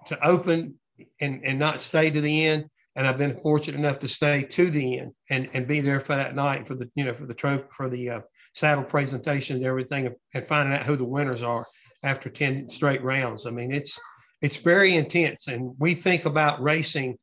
to 0.07 0.27
open 0.27 0.79
and, 1.21 1.45
and 1.45 1.59
not 1.59 1.81
stay 1.81 2.11
to 2.11 2.21
the 2.21 2.47
end. 2.47 2.67
And 2.97 3.07
I've 3.07 3.19
been 3.19 3.37
fortunate 3.37 3.79
enough 3.79 4.01
to 4.01 4.09
stay 4.09 4.43
to 4.43 4.71
the 4.71 4.99
end 4.99 5.13
and, 5.31 5.49
and 5.53 5.69
be 5.69 5.81
there 5.81 6.01
for 6.01 6.17
that 6.17 6.35
night 6.35 6.67
for 6.67 6.75
the, 6.75 6.91
you 6.97 7.05
know, 7.05 7.15
for 7.15 7.27
the 7.27 7.35
trophy, 7.35 7.65
for 7.71 7.89
the 7.89 8.11
uh, 8.11 8.21
saddle 8.55 8.83
presentation 8.83 9.57
and 9.57 9.65
everything 9.65 10.13
and 10.35 10.47
finding 10.47 10.75
out 10.77 10.85
who 10.85 10.97
the 10.97 11.05
winners 11.05 11.43
are 11.43 11.65
after 12.03 12.29
10 12.29 12.71
straight 12.71 13.03
rounds. 13.05 13.47
I 13.47 13.51
mean, 13.51 13.73
it's, 13.73 14.01
it's 14.43 14.57
very 14.57 14.97
intense. 14.97 15.47
And 15.47 15.75
we 15.79 15.95
think 15.95 16.25
about 16.25 16.61
racing. 16.61 17.19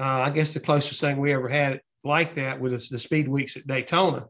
Uh, 0.00 0.22
I 0.26 0.30
guess 0.30 0.54
the 0.54 0.60
closest 0.60 1.00
thing 1.00 1.18
we 1.18 1.32
ever 1.32 1.48
had 1.48 1.80
like 2.02 2.34
that 2.34 2.60
was 2.60 2.88
the 2.88 2.98
speed 2.98 3.28
weeks 3.28 3.56
at 3.56 3.66
Daytona. 3.66 4.26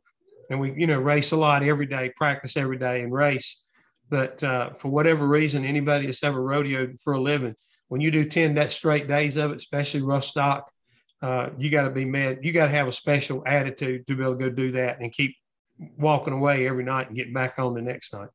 And 0.52 0.60
we, 0.60 0.74
you 0.76 0.86
know, 0.86 1.00
race 1.00 1.32
a 1.32 1.36
lot 1.36 1.62
every 1.62 1.86
day, 1.86 2.12
practice 2.14 2.58
every 2.58 2.76
day 2.76 3.00
and 3.00 3.10
race. 3.10 3.62
But 4.10 4.42
uh, 4.42 4.74
for 4.74 4.90
whatever 4.90 5.26
reason, 5.26 5.64
anybody 5.64 6.04
that's 6.04 6.22
ever 6.22 6.42
rodeoed 6.42 7.00
for 7.00 7.14
a 7.14 7.20
living, 7.20 7.54
when 7.88 8.02
you 8.02 8.10
do 8.10 8.28
10 8.28 8.56
that 8.56 8.70
straight 8.70 9.08
days 9.08 9.38
of 9.38 9.50
it, 9.50 9.56
especially 9.56 10.02
rough 10.02 10.24
stock, 10.24 10.70
uh, 11.22 11.48
you 11.56 11.70
got 11.70 11.84
to 11.84 11.90
be 11.90 12.04
mad. 12.04 12.40
You 12.42 12.52
got 12.52 12.66
to 12.66 12.70
have 12.72 12.86
a 12.86 12.92
special 12.92 13.42
attitude 13.46 14.06
to 14.06 14.14
be 14.14 14.22
able 14.22 14.36
to 14.36 14.50
go 14.50 14.50
do 14.50 14.72
that 14.72 15.00
and 15.00 15.10
keep 15.10 15.34
walking 15.96 16.34
away 16.34 16.68
every 16.68 16.84
night 16.84 17.08
and 17.08 17.16
getting 17.16 17.32
back 17.32 17.58
on 17.58 17.72
the 17.72 17.80
next 17.80 18.12
night. 18.12 18.28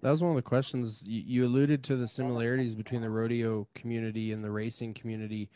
That 0.00 0.12
was 0.12 0.22
one 0.22 0.30
of 0.30 0.36
the 0.36 0.42
questions 0.42 1.02
you, 1.04 1.22
you 1.26 1.46
alluded 1.46 1.82
to 1.84 1.96
the 1.96 2.06
similarities 2.06 2.76
between 2.76 3.00
the 3.00 3.10
rodeo 3.10 3.66
community 3.74 4.30
and 4.30 4.44
the 4.44 4.50
racing 4.50 4.94
community. 4.94 5.50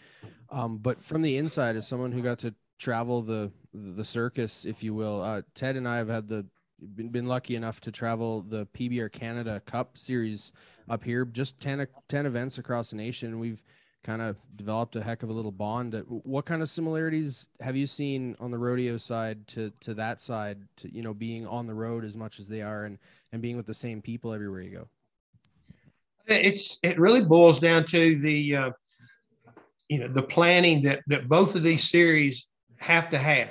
Um, 0.51 0.79
but 0.79 1.01
from 1.01 1.23
the 1.23 1.37
inside, 1.37 1.77
as 1.77 1.87
someone 1.87 2.11
who 2.11 2.23
got 2.23 2.41
to 2.41 2.55
travel 2.79 3.23
the 3.23 3.51
the 3.75 4.05
circus, 4.05 4.65
if 4.65 4.83
you 4.83 4.95
will, 4.95 5.23
uh, 5.23 5.43
Ted 5.55 5.77
and 5.77 5.87
I 5.87 5.97
have 5.97 6.09
had 6.09 6.29
the 6.29 6.47
been, 6.95 7.09
been 7.09 7.27
lucky 7.27 7.57
enough 7.57 7.81
to 7.83 7.93
travel 7.93 8.43
the 8.43 8.67
PBR 8.67 9.13
Canada 9.13 9.61
Cup 9.67 9.99
series 9.99 10.53
up 10.89 11.05
here, 11.05 11.25
just 11.25 11.61
10, 11.61 11.87
10 12.09 12.27
events 12.27 12.59
across 12.59 12.91
the 12.91 12.97
nation. 12.97 13.39
We've 13.39 13.63
kind 14.05 14.23
of 14.23 14.37
developed 14.57 14.97
a 14.97 15.03
heck 15.03 15.23
of 15.23 15.29
a 15.29 15.33
little 15.33 15.51
bond. 15.53 16.01
What 16.07 16.47
kind 16.47 16.63
of 16.63 16.69
similarities 16.69 17.49
have 17.61 17.77
you 17.77 17.87
seen 17.87 18.37
on 18.39 18.51
the 18.51 18.59
rodeo 18.59 18.97
side 18.97 19.47
to 19.49 19.73
to 19.81 19.95
that 19.95 20.21
side 20.21 20.59
to 20.79 20.95
you 20.95 21.03
know 21.03 21.13
being 21.13 21.47
on 21.47 21.67
the 21.67 21.75
road 21.75 22.05
as 22.05 22.17
much 22.17 22.39
as 22.39 22.49
they 22.49 22.63
are 22.63 22.85
and 22.85 22.99
and 23.33 23.43
being 23.43 23.57
with 23.57 23.67
the 23.67 23.75
same 23.75 24.01
people 24.01 24.33
everywhere 24.33 24.63
you 24.63 24.71
go? 24.71 24.89
It's 26.27 26.79
it 26.83 26.99
really 26.99 27.23
boils 27.23 27.59
down 27.59 27.85
to 27.87 28.19
the 28.21 28.57
uh, 28.57 28.71
you 29.89 29.99
know 29.99 30.09
the 30.09 30.23
planning 30.23 30.81
that 30.83 31.03
that 31.09 31.29
both 31.29 31.55
of 31.55 31.63
these 31.63 31.91
series 31.91 32.49
have 32.79 33.11
to 33.11 33.19
have 33.19 33.51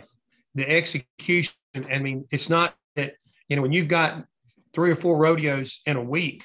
the 0.56 0.70
execution. 0.70 1.54
I 1.76 2.00
mean, 2.00 2.26
it's 2.32 2.50
not 2.50 2.76
that 2.96 3.16
you 3.48 3.56
know 3.56 3.62
when 3.62 3.74
you've 3.74 3.88
got 3.88 4.26
three 4.74 4.92
or 4.92 4.96
four 4.96 5.18
rodeos 5.18 5.82
in 5.86 5.98
a 5.98 6.04
week. 6.04 6.44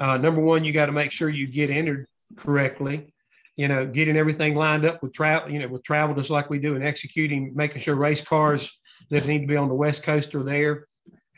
Uh, 0.00 0.16
number 0.16 0.40
one, 0.40 0.64
you 0.64 0.72
got 0.72 0.86
to 0.86 0.92
make 0.92 1.12
sure 1.12 1.28
you 1.28 1.46
get 1.46 1.70
entered 1.70 2.06
correctly 2.36 3.12
you 3.56 3.68
know, 3.68 3.86
getting 3.86 4.16
everything 4.16 4.54
lined 4.54 4.84
up 4.84 5.02
with 5.02 5.12
travel, 5.12 5.50
you 5.50 5.58
know, 5.58 5.68
with 5.68 5.84
travel 5.84 6.14
just 6.14 6.30
like 6.30 6.48
we 6.48 6.58
do 6.58 6.74
and 6.74 6.84
executing, 6.84 7.52
making 7.54 7.82
sure 7.82 7.94
race 7.94 8.22
cars 8.22 8.78
that 9.10 9.26
need 9.26 9.40
to 9.40 9.46
be 9.46 9.56
on 9.56 9.68
the 9.68 9.74
West 9.74 10.02
Coast 10.02 10.34
are 10.34 10.42
there. 10.42 10.86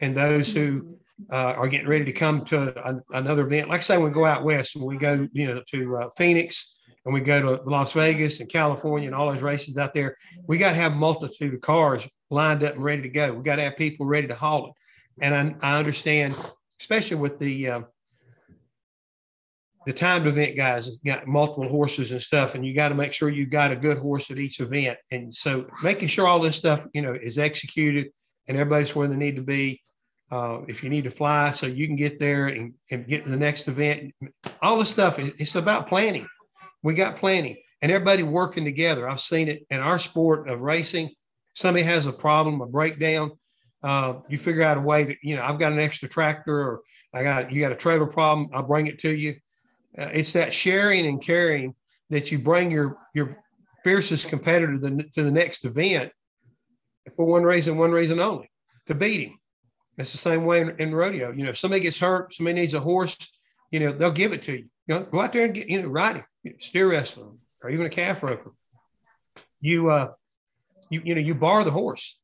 And 0.01 0.17
those 0.17 0.53
who 0.53 0.97
uh, 1.31 1.55
are 1.57 1.69
getting 1.69 1.89
ready 1.89 2.05
to 2.05 2.13
come 2.13 2.45
to 2.47 2.89
a, 2.89 3.01
another 3.17 3.47
event, 3.47 3.69
like 3.69 3.81
I 3.81 3.83
say, 3.83 3.99
we 3.99 4.11
go 4.11 4.25
out 4.25 4.45
West 4.45 4.77
when 4.77 4.87
we 4.87 4.97
go, 4.97 5.29
you 5.33 5.47
know, 5.47 5.63
to 5.73 5.97
uh, 5.97 6.11
Phoenix 6.17 6.74
and 7.05 7.13
we 7.13 7.21
go 7.21 7.41
to 7.41 7.63
Las 7.69 7.93
Vegas 7.93 8.41
and 8.41 8.49
California 8.49 9.07
and 9.07 9.15
all 9.15 9.31
those 9.31 9.43
races 9.43 9.77
out 9.77 9.93
there, 9.93 10.17
we 10.47 10.59
got 10.59 10.71
to 10.71 10.77
have 10.77 10.95
multitude 10.95 11.55
of 11.55 11.61
cars 11.61 12.07
lined 12.31 12.63
up 12.63 12.75
and 12.75 12.85
ready 12.85 13.03
to 13.03 13.09
go. 13.09 13.33
We 13.33 13.43
got 13.43 13.57
to 13.57 13.63
have 13.63 13.77
people 13.77 14.07
ready 14.07 14.27
to 14.27 14.35
haul 14.35 14.69
it. 14.69 14.73
And 15.21 15.35
I, 15.35 15.75
I 15.75 15.79
understand, 15.79 16.35
especially 16.81 17.19
with 17.19 17.39
the, 17.39 17.69
uh, 17.69 17.81
the 19.87 19.93
timed 19.93 20.27
event 20.27 20.57
guys 20.57 20.87
has 20.87 20.99
got 20.99 21.27
multiple 21.27 21.69
horses 21.69 22.11
and 22.11 22.23
stuff, 22.23 22.55
and 22.55 22.65
you 22.65 22.73
got 22.75 22.89
to 22.89 22.95
make 22.95 23.13
sure 23.13 23.29
you 23.29 23.47
got 23.47 23.71
a 23.71 23.77
good 23.77 23.99
horse 23.99 24.31
at 24.31 24.39
each 24.39 24.61
event. 24.61 24.99
And 25.11 25.33
so 25.33 25.67
making 25.83 26.09
sure 26.09 26.27
all 26.27 26.41
this 26.41 26.57
stuff, 26.57 26.87
you 26.95 27.03
know, 27.03 27.13
is 27.13 27.39
executed 27.39 28.07
and 28.49 28.57
everybody's 28.57 28.95
where 28.95 29.09
they 29.09 29.17
need 29.17 29.37
to 29.37 29.43
be. 29.43 29.83
Uh, 30.31 30.63
if 30.69 30.83
you 30.83 30.89
need 30.89 31.05
to 31.05 31.11
fly, 31.11 31.53
so 31.53 31.67
you 31.67 31.87
can 31.87 31.97
get 31.97 32.19
there 32.19 32.47
and, 32.47 32.73
and 32.91 33.07
get 33.07 33.25
to 33.25 33.31
the 33.31 33.37
next 33.37 33.69
event, 33.69 34.13
all 34.63 34.79
this 34.79 34.89
stuff, 34.89 35.19
it's 35.19 35.55
about 35.55 35.87
planning. 35.87 36.27
We 36.85 36.95
got 36.95 37.17
planning 37.17 37.57
and 37.83 37.91
everybody 37.91 38.23
working 38.23 38.65
together. 38.65 39.09
I've 39.09 39.21
seen 39.21 39.49
it 39.49 39.67
in 39.71 39.81
our 39.81 39.99
sport 39.99 40.49
of 40.49 40.61
racing. 40.61 41.11
Somebody 41.55 41.85
has 41.85 42.07
a 42.07 42.13
problem, 42.13 42.61
a 42.61 42.67
breakdown. 42.67 43.33
Uh, 43.83 44.21
you 44.29 44.39
figure 44.39 44.63
out 44.63 44.79
a 44.79 44.81
way 44.81 45.03
that 45.05 45.17
you 45.23 45.35
know, 45.35 45.43
I've 45.43 45.59
got 45.59 45.73
an 45.73 45.81
extra 45.81 46.09
tractor 46.09 46.57
or 46.57 46.83
I 47.13 47.25
got, 47.25 47.53
you 47.53 47.61
got 47.61 47.73
a 47.73 47.77
trailer 47.77 48.07
problem. 48.07 48.51
I'll 48.55 48.63
bring 48.63 48.87
it 48.87 49.01
to 49.01 49.11
you 49.11 49.35
uh, 49.97 50.11
it's 50.13 50.33
that 50.33 50.53
sharing 50.53 51.07
and 51.07 51.23
caring 51.23 51.75
that 52.11 52.33
you 52.33 52.39
bring 52.39 52.71
your 52.71 52.97
your 53.15 53.37
fiercest 53.83 54.29
competitor 54.29 54.79
to 54.79 54.79
the, 54.79 55.03
to 55.15 55.23
the 55.23 55.31
next 55.31 55.65
event 55.65 56.11
for 57.17 57.27
one 57.27 57.43
reason, 57.43 57.77
one 57.77 57.93
reason 57.93 58.19
only, 58.19 58.51
to 58.87 58.95
beat 58.95 59.29
him. 59.29 59.39
It's 59.99 60.13
the 60.13 60.19
same 60.19 60.47
way 60.47 60.63
in, 60.63 60.71
in, 60.79 60.95
rodeo. 60.95 61.31
You 61.33 61.45
know, 61.45 61.51
if 61.51 61.59
somebody 61.59 61.83
gets 61.83 62.01
hurt, 62.01 62.33
somebody 62.33 62.61
needs 62.61 62.75
a 62.75 62.81
horse, 62.81 63.17
you 63.71 63.81
know, 63.81 63.93
they'll 63.93 64.11
give 64.11 64.33
it 64.33 64.43
to 64.43 64.53
you. 64.53 64.65
You 64.87 64.95
know, 64.95 65.03
go 65.05 65.21
out 65.21 65.33
there 65.33 65.45
and 65.45 65.55
get, 65.55 65.69
you 65.69 65.83
know, 65.83 65.89
ride 65.89 66.17
him, 66.17 66.25
steer 66.59 66.91
wrestler, 66.91 67.29
or 67.63 67.71
even 67.71 67.87
a 67.87 67.91
calf 67.91 68.23
roper. 68.23 68.53
You, 69.61 69.91
uh, 69.91 70.13
you, 70.91 71.03
you 71.05 71.15
know, 71.15 71.21
you 71.21 71.35
borrow 71.35 71.65
the 71.65 71.71
horse, 71.71 72.19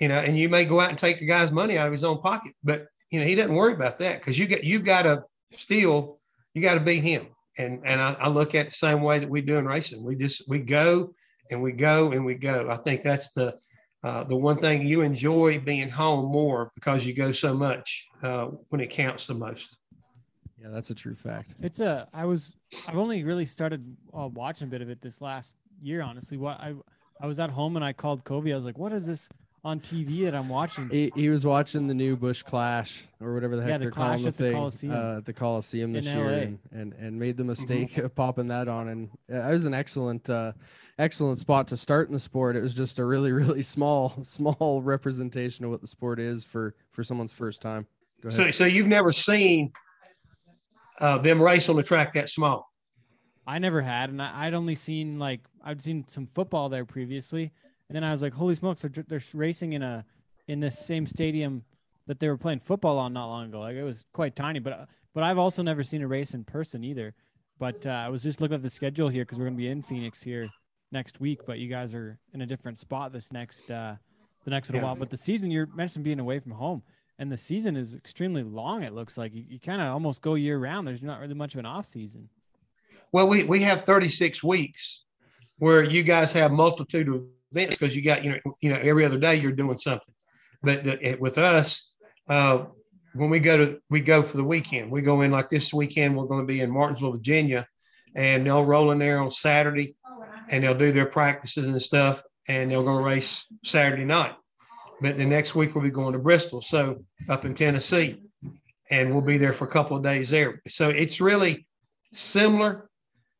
you 0.00 0.08
know, 0.08 0.18
and 0.18 0.36
you 0.36 0.48
may 0.48 0.64
go 0.64 0.80
out 0.80 0.90
and 0.90 0.98
take 0.98 1.18
the 1.20 1.26
guy's 1.26 1.50
money 1.50 1.78
out 1.78 1.86
of 1.86 1.92
his 1.92 2.04
own 2.04 2.20
pocket, 2.20 2.52
but 2.62 2.86
you 3.10 3.20
know, 3.20 3.26
he 3.26 3.34
doesn't 3.34 3.54
worry 3.54 3.72
about 3.72 3.98
that 4.00 4.18
because 4.18 4.38
you 4.38 4.46
get, 4.46 4.64
you've 4.64 4.84
got 4.84 5.02
to 5.02 5.24
steal 5.52 6.18
you 6.56 6.62
got 6.62 6.74
to 6.74 6.80
beat 6.80 7.02
him. 7.02 7.26
And 7.58 7.82
and 7.84 8.00
I, 8.00 8.16
I, 8.18 8.28
look 8.28 8.54
at 8.54 8.68
the 8.68 8.74
same 8.74 9.02
way 9.02 9.18
that 9.18 9.28
we 9.28 9.42
do 9.42 9.56
in 9.58 9.66
racing. 9.66 10.02
We 10.02 10.16
just 10.16 10.48
we 10.48 10.58
go 10.58 11.14
and 11.50 11.62
we 11.62 11.72
go 11.72 12.12
and 12.12 12.24
we 12.24 12.34
go. 12.34 12.68
I 12.70 12.76
think 12.76 13.02
that's 13.02 13.32
the 13.32 13.58
uh, 14.02 14.24
the 14.24 14.36
one 14.36 14.58
thing 14.58 14.86
you 14.86 15.02
enjoy 15.02 15.58
being 15.58 15.88
home 15.88 16.32
more 16.32 16.70
because 16.74 17.06
you 17.06 17.14
go 17.14 17.32
so 17.32 17.54
much 17.54 18.06
uh, 18.22 18.46
when 18.70 18.80
it 18.80 18.90
counts 18.90 19.26
the 19.26 19.34
most. 19.34 19.76
Yeah, 20.60 20.68
that's 20.70 20.90
a 20.90 20.94
true 20.94 21.14
fact. 21.14 21.54
It's 21.62 21.80
a. 21.80 22.08
I 22.12 22.24
was. 22.24 22.54
I've 22.88 22.96
only 22.96 23.24
really 23.24 23.46
started 23.46 23.96
uh, 24.16 24.28
watching 24.28 24.68
a 24.68 24.70
bit 24.70 24.82
of 24.82 24.90
it 24.90 25.00
this 25.00 25.20
last 25.20 25.56
year. 25.80 26.02
Honestly, 26.02 26.36
what 26.36 26.60
I 26.60 26.74
I 27.20 27.26
was 27.26 27.38
at 27.38 27.50
home 27.50 27.76
and 27.76 27.84
I 27.84 27.92
called 27.92 28.24
Covey. 28.24 28.52
I 28.52 28.56
was 28.56 28.64
like, 28.64 28.78
"What 28.78 28.92
is 28.92 29.06
this 29.06 29.28
on 29.66 29.80
TV 29.80 30.22
that 30.24 30.34
I'm 30.34 30.48
watching. 30.48 30.88
He, 30.88 31.10
he 31.16 31.28
was 31.28 31.44
watching 31.44 31.88
the 31.88 31.94
new 31.94 32.16
Busch 32.16 32.40
Clash 32.44 33.04
or 33.20 33.34
whatever 33.34 33.56
the 33.56 33.62
heck 33.62 33.72
yeah, 33.72 33.78
the 33.78 33.84
they're 33.86 33.90
Clash 33.90 34.20
calling 34.20 34.24
the 34.24 34.32
thing 34.32 34.52
the 34.52 34.58
Coliseum. 34.58 34.94
uh, 34.94 35.16
at 35.16 35.24
the 35.24 35.32
Coliseum 35.32 35.92
this 35.92 36.06
year, 36.06 36.28
and, 36.28 36.58
and 36.70 36.92
and 36.94 37.18
made 37.18 37.36
the 37.36 37.42
mistake 37.42 37.94
mm-hmm. 37.94 38.06
of 38.06 38.14
popping 38.14 38.46
that 38.46 38.68
on, 38.68 38.88
and 38.88 39.10
uh, 39.30 39.48
it 39.48 39.52
was 39.52 39.66
an 39.66 39.74
excellent 39.74 40.30
uh, 40.30 40.52
excellent 41.00 41.40
spot 41.40 41.66
to 41.68 41.76
start 41.76 42.06
in 42.06 42.12
the 42.12 42.20
sport. 42.20 42.54
It 42.54 42.62
was 42.62 42.74
just 42.74 43.00
a 43.00 43.04
really 43.04 43.32
really 43.42 43.62
small 43.62 44.16
small 44.22 44.82
representation 44.82 45.64
of 45.64 45.72
what 45.72 45.80
the 45.80 45.88
sport 45.88 46.20
is 46.20 46.44
for 46.44 46.76
for 46.92 47.02
someone's 47.02 47.32
first 47.32 47.60
time. 47.60 47.88
So 48.28 48.52
so 48.52 48.64
you've 48.64 48.86
never 48.86 49.10
seen 49.10 49.72
uh, 51.00 51.18
them 51.18 51.40
race 51.40 51.68
on 51.68 51.76
the 51.76 51.82
track 51.82 52.12
that 52.14 52.28
small. 52.28 52.70
I 53.46 53.58
never 53.58 53.80
had, 53.80 54.10
and 54.10 54.20
I, 54.20 54.46
I'd 54.46 54.54
only 54.54 54.74
seen 54.74 55.18
like 55.18 55.40
I'd 55.64 55.80
seen 55.80 56.04
some 56.08 56.26
football 56.26 56.68
there 56.68 56.84
previously, 56.84 57.52
and 57.88 57.94
then 57.94 58.02
I 58.02 58.10
was 58.10 58.22
like, 58.22 58.34
"Holy 58.34 58.54
smokes! 58.54 58.82
They're, 58.82 59.04
they're 59.06 59.22
racing 59.34 59.74
in 59.74 59.82
a 59.82 60.04
in 60.48 60.60
this 60.60 60.78
same 60.78 61.06
stadium 61.06 61.64
that 62.06 62.20
they 62.20 62.28
were 62.28 62.36
playing 62.36 62.60
football 62.60 62.98
on 62.98 63.12
not 63.12 63.26
long 63.26 63.46
ago. 63.46 63.60
Like 63.60 63.76
it 63.76 63.84
was 63.84 64.04
quite 64.12 64.34
tiny, 64.34 64.58
but 64.58 64.88
but 65.14 65.22
I've 65.22 65.38
also 65.38 65.62
never 65.62 65.82
seen 65.82 66.02
a 66.02 66.08
race 66.08 66.34
in 66.34 66.44
person 66.44 66.84
either. 66.84 67.14
But 67.58 67.86
uh, 67.86 67.90
I 67.90 68.08
was 68.08 68.22
just 68.22 68.40
looking 68.40 68.54
at 68.54 68.62
the 68.62 68.70
schedule 68.70 69.08
here 69.08 69.24
because 69.24 69.38
we're 69.38 69.46
going 69.46 69.56
to 69.56 69.62
be 69.62 69.68
in 69.68 69.82
Phoenix 69.82 70.22
here 70.22 70.48
next 70.92 71.20
week. 71.20 71.40
But 71.46 71.58
you 71.58 71.68
guys 71.68 71.94
are 71.94 72.18
in 72.34 72.42
a 72.42 72.46
different 72.46 72.78
spot 72.78 73.12
this 73.12 73.32
next 73.32 73.70
uh, 73.70 73.96
the 74.44 74.50
next 74.50 74.68
little 74.68 74.80
yeah. 74.80 74.86
while. 74.86 74.96
But 74.96 75.10
the 75.10 75.16
season 75.16 75.50
you're 75.50 75.66
mentioned 75.66 76.04
being 76.04 76.20
away 76.20 76.38
from 76.38 76.52
home, 76.52 76.82
and 77.18 77.32
the 77.32 77.36
season 77.36 77.76
is 77.76 77.94
extremely 77.94 78.42
long. 78.42 78.82
It 78.82 78.92
looks 78.92 79.16
like 79.16 79.34
you, 79.34 79.44
you 79.48 79.58
kind 79.58 79.80
of 79.80 79.88
almost 79.88 80.20
go 80.20 80.34
year 80.34 80.58
round. 80.58 80.86
There's 80.86 81.02
not 81.02 81.20
really 81.20 81.34
much 81.34 81.54
of 81.54 81.60
an 81.60 81.66
off 81.66 81.86
season. 81.86 82.28
Well, 83.12 83.28
we 83.28 83.44
we 83.44 83.60
have 83.60 83.82
36 83.82 84.42
weeks 84.42 85.04
where 85.58 85.82
you 85.82 86.02
guys 86.02 86.32
have 86.32 86.52
multitude 86.52 87.08
of 87.08 87.26
events 87.52 87.78
because 87.78 87.96
you 87.96 88.02
got 88.02 88.24
you 88.24 88.32
know 88.32 88.56
you 88.60 88.70
know 88.70 88.78
every 88.82 89.04
other 89.04 89.18
day 89.18 89.36
you're 89.36 89.52
doing 89.52 89.78
something. 89.78 90.14
But 90.62 90.84
the, 90.84 91.16
with 91.20 91.38
us, 91.38 91.90
uh, 92.28 92.64
when 93.14 93.30
we 93.30 93.40
go 93.40 93.56
to 93.56 93.80
we 93.88 94.00
go 94.00 94.22
for 94.22 94.36
the 94.36 94.44
weekend, 94.44 94.90
we 94.90 95.02
go 95.02 95.22
in 95.22 95.30
like 95.30 95.48
this 95.48 95.72
weekend. 95.72 96.16
We're 96.16 96.26
going 96.26 96.40
to 96.40 96.46
be 96.46 96.60
in 96.60 96.70
Martinsville, 96.70 97.12
Virginia, 97.12 97.66
and 98.14 98.46
they'll 98.46 98.64
roll 98.64 98.90
in 98.90 98.98
there 98.98 99.20
on 99.20 99.30
Saturday, 99.30 99.96
and 100.50 100.62
they'll 100.62 100.74
do 100.74 100.92
their 100.92 101.06
practices 101.06 101.66
and 101.66 101.80
stuff, 101.80 102.22
and 102.48 102.70
they'll 102.70 102.84
go 102.84 102.96
race 102.96 103.46
Saturday 103.64 104.04
night. 104.04 104.34
But 105.00 105.18
the 105.18 105.26
next 105.26 105.54
week 105.54 105.74
we'll 105.74 105.84
be 105.84 105.90
going 105.90 106.14
to 106.14 106.18
Bristol, 106.18 106.62
so 106.62 107.04
up 107.28 107.44
in 107.44 107.54
Tennessee, 107.54 108.22
and 108.90 109.12
we'll 109.12 109.20
be 109.20 109.36
there 109.36 109.52
for 109.52 109.64
a 109.64 109.70
couple 109.70 109.96
of 109.96 110.02
days 110.02 110.30
there. 110.30 110.62
So 110.68 110.88
it's 110.88 111.20
really 111.20 111.66
similar, 112.12 112.88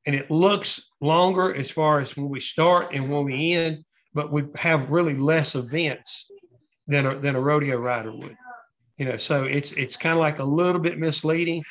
and 0.05 0.15
it 0.15 0.31
looks 0.31 0.91
longer 1.01 1.55
as 1.55 1.71
far 1.71 2.01
as 2.01 2.17
when 2.17 2.29
we 2.29 2.41
start 2.41 2.93
and 2.93 3.11
when 3.11 3.25
we 3.25 3.53
end, 3.53 3.85
but 4.13 4.31
we 4.31 4.45
have 4.57 4.91
really 4.91 5.15
less 5.15 5.55
events 5.55 6.31
than 6.87 7.07
a, 7.07 7.19
than 7.19 7.37
a 7.37 7.41
rodeo 7.41 7.79
rider 7.79 8.13
would. 8.13 8.37
You 8.99 9.07
know, 9.07 9.17
so 9.17 9.45
it's 9.45 9.73
it's 9.73 9.97
kind 9.97 10.15
of 10.15 10.21
like 10.21 10.39
a 10.39 10.45
little 10.45 10.81
bit 10.81 10.99
misleading, 10.99 11.63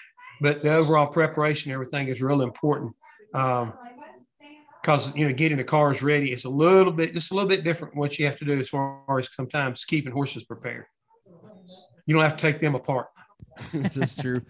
but 0.42 0.62
the 0.62 0.74
overall 0.74 1.08
preparation, 1.08 1.72
everything 1.72 2.08
is 2.08 2.22
really 2.22 2.44
important. 2.44 2.94
Um, 3.34 3.74
because 4.86 5.16
you 5.16 5.28
know 5.28 5.34
getting 5.34 5.58
the 5.58 5.64
cars 5.64 6.04
ready 6.04 6.32
is 6.32 6.46
a 6.46 6.50
little 6.50 6.92
bit 6.94 7.12
just 7.12 7.32
a 7.32 7.34
little 7.34 7.50
bit 7.50 7.64
different 7.64 7.96
what 7.96 8.20
you 8.20 8.26
have 8.28 8.38
to 8.38 8.46
do 8.46 8.60
as 8.60 8.70
far 8.70 9.02
as 9.18 9.28
sometimes 9.34 9.84
keeping 9.84 10.12
horses 10.12 10.44
prepared. 10.44 10.86
You 12.06 12.14
don't 12.14 12.22
have 12.22 12.38
to 12.38 12.42
take 12.42 12.60
them 12.60 12.76
apart. 12.76 13.08
this 13.74 13.98
is 13.98 14.16
true. 14.16 14.42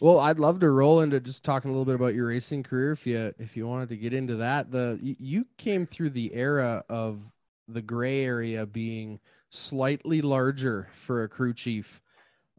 Well, 0.00 0.18
I'd 0.18 0.40
love 0.40 0.58
to 0.60 0.70
roll 0.70 1.02
into 1.02 1.20
just 1.20 1.44
talking 1.44 1.70
a 1.70 1.72
little 1.72 1.84
bit 1.84 1.94
about 1.94 2.14
your 2.14 2.26
racing 2.28 2.64
career 2.64 2.92
if 2.92 3.06
you 3.06 3.32
if 3.38 3.56
you 3.56 3.68
wanted 3.68 3.90
to 3.90 3.96
get 3.96 4.12
into 4.12 4.36
that. 4.36 4.72
The 4.72 4.98
you, 5.00 5.14
you 5.20 5.46
came 5.56 5.86
through 5.86 6.10
the 6.10 6.34
era 6.34 6.84
of 6.88 7.20
the 7.68 7.82
gray 7.82 8.24
area 8.24 8.66
being 8.66 9.20
slightly 9.50 10.20
larger 10.20 10.88
for 10.94 11.22
a 11.22 11.28
crew 11.28 11.54
chief. 11.54 12.00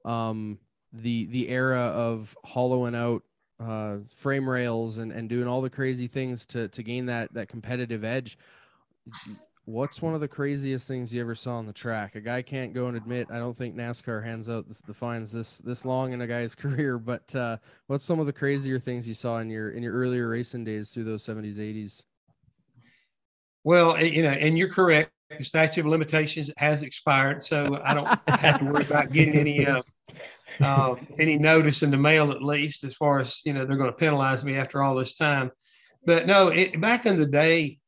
Um 0.05 0.59
the 0.93 1.25
the 1.25 1.49
era 1.49 1.81
of 1.81 2.37
hollowing 2.45 2.95
out 2.95 3.23
uh, 3.60 3.98
frame 4.15 4.50
rails 4.50 4.98
and, 5.00 5.12
and 5.12 5.30
doing 5.30 5.48
all 5.48 5.62
the 5.62 5.70
crazy 5.70 6.08
things 6.08 6.46
to 6.48 6.67
to 6.70 6.84
gain 6.84 7.06
that 7.08 7.34
that 7.34 7.50
competitive 7.50 8.04
edge. 8.04 8.38
What's 9.65 10.02
one 10.02 10.13
of 10.13 10.22
the 10.22 10.30
craziest 10.30 10.88
things 10.88 11.13
you 11.13 11.20
ever 11.20 11.36
saw 11.36 11.58
on 11.58 11.65
the 11.65 11.74
track? 11.74 12.15
A 12.15 12.22
guy 12.22 12.41
can't 12.41 12.74
go 12.74 12.88
and 12.88 12.96
admit. 12.96 13.28
I 13.30 13.38
don't 13.38 13.58
think 13.58 13.76
NASCAR 13.76 14.24
hands 14.24 14.48
out 14.48 14.65
the, 14.70 14.76
the 14.88 14.93
fines 14.93 15.32
this 15.32 15.58
this 15.58 15.84
long 15.84 16.13
in 16.13 16.22
a 16.22 16.28
guy's 16.28 16.56
career. 16.63 16.98
But 16.98 17.34
uh, 17.36 17.58
what's 17.88 18.06
some 18.06 18.20
of 18.20 18.28
the 18.28 18.34
crazier 18.34 18.80
things 18.80 19.08
you 19.08 19.13
saw 19.13 19.39
in 19.39 19.50
your 19.50 19.72
in 19.72 19.84
your 19.84 19.93
earlier 19.93 20.30
racing 20.30 20.63
days 20.63 20.91
through 20.91 21.06
those 21.06 21.24
seventies, 21.24 21.60
eighties? 21.60 22.04
Well, 23.63 23.98
eh, 23.98 24.04
you 24.04 24.24
know, 24.24 24.30
and 24.30 24.58
you're 24.58 24.70
correct. 24.70 25.12
The 25.38 25.43
statute 25.43 25.82
of 25.82 25.88
limitations 25.88 26.50
has 26.56 26.84
expired, 26.84 27.43
so 27.43 27.82
I 27.84 27.93
don't 27.93 28.08
have 28.30 28.60
to 28.60 28.65
worry 28.65 28.86
about 28.86 29.12
getting 29.12 29.36
any 29.36 29.65
uh, 29.67 29.82
uh, 30.62 30.95
any 31.19 31.38
notice 31.38 31.83
in 31.83 31.91
the 31.91 31.97
mail, 31.97 32.31
at 32.31 32.41
least 32.41 32.83
as 32.83 32.95
far 32.95 33.19
as 33.19 33.41
you 33.45 33.53
know 33.53 33.65
they're 33.65 33.77
going 33.77 33.91
to 33.91 33.97
penalize 33.97 34.43
me 34.43 34.55
after 34.55 34.81
all 34.81 34.95
this 34.95 35.15
time. 35.15 35.51
But 36.05 36.25
no, 36.25 36.49
it, 36.49 36.79
back 36.79 37.05
in 37.05 37.19
the 37.19 37.25
day, 37.25 37.79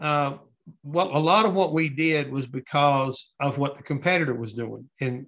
uh, 0.00 0.38
what 0.82 1.08
a 1.08 1.18
lot 1.18 1.46
of 1.46 1.54
what 1.54 1.72
we 1.72 1.88
did 1.88 2.32
was 2.32 2.46
because 2.46 3.32
of 3.40 3.58
what 3.58 3.76
the 3.76 3.82
competitor 3.82 4.34
was 4.34 4.54
doing, 4.54 4.88
and 5.00 5.26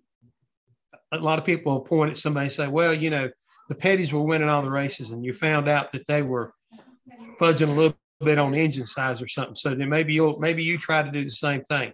a 1.13 1.19
lot 1.19 1.39
of 1.39 1.45
people 1.45 1.81
point 1.81 2.11
at 2.11 2.19
somebody 2.19 2.47
and 2.47 2.53
say, 2.53 2.69
"Well, 2.69 2.93
you 2.93 3.11
know, 3.11 3.31
the 3.69 3.75
Petties 3.75 4.13
were 4.13 4.23
winning 4.23 4.49
all 4.49 4.63
the 4.63 4.71
races, 4.71 5.11
and 5.11 5.25
you 5.25 5.33
found 5.33 5.69
out 5.69 5.93
that 5.93 6.07
they 6.07 6.23
were 6.23 6.53
fudging 7.39 7.69
a 7.69 7.73
little 7.73 7.97
bit 8.21 8.39
on 8.39 8.55
engine 8.55 8.87
size 8.87 9.23
or 9.23 9.29
something. 9.29 9.55
So 9.55 9.75
then 9.75 9.89
maybe 9.89 10.15
you'll 10.15 10.39
maybe 10.41 10.65
you 10.65 10.79
try 10.79 11.03
to 11.03 11.11
do 11.11 11.23
the 11.23 11.31
same 11.31 11.63
thing." 11.65 11.93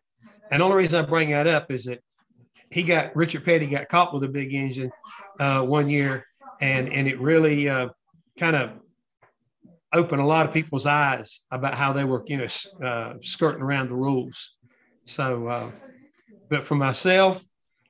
And 0.50 0.60
the 0.60 0.64
only 0.64 0.76
reason 0.76 1.04
I 1.04 1.08
bring 1.08 1.30
that 1.30 1.46
up 1.46 1.70
is 1.70 1.84
that 1.84 2.00
he 2.74 2.82
got 2.82 3.14
Richard 3.14 3.44
Petty 3.44 3.68
got 3.68 3.88
caught 3.88 4.12
with 4.12 4.24
a 4.24 4.28
big 4.28 4.52
engine 4.52 4.90
uh, 5.38 5.62
one 5.62 5.88
year, 5.88 6.26
and 6.60 6.92
and 6.92 7.06
it 7.06 7.20
really 7.20 7.68
uh, 7.68 7.88
kind 8.36 8.56
of 8.56 8.72
opened 9.92 10.20
a 10.20 10.26
lot 10.26 10.44
of 10.44 10.52
people's 10.52 10.84
eyes 10.84 11.42
about 11.52 11.74
how 11.74 11.92
they 11.92 12.02
were, 12.02 12.24
you 12.26 12.36
know, 12.36 12.46
uh, 12.84 13.14
skirting 13.22 13.62
around 13.62 13.88
the 13.88 13.94
rules. 13.94 14.56
So, 15.04 15.46
uh, 15.46 15.70
but 16.48 16.64
for 16.64 16.74
myself, 16.74 17.44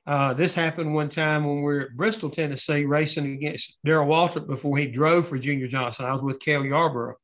uh, 0.05 0.35
this 0.35 0.53
happened 0.53 0.93
one 0.93 1.09
time 1.09 1.45
when 1.45 1.57
we 1.57 1.63
were 1.63 1.81
at 1.81 1.97
Bristol, 1.97 2.29
Tennessee, 2.29 2.85
racing 2.85 3.25
against 3.33 3.79
Darrell 3.83 4.07
Waltrip 4.07 4.45
before 4.45 4.77
he 4.77 4.85
drove 4.85 5.27
for 5.27 5.39
Junior 5.39 5.67
Johnson. 5.67 6.05
I 6.05 6.13
was 6.13 6.21
with 6.21 6.39
Cale 6.39 6.63
Yarborough, 6.63 7.15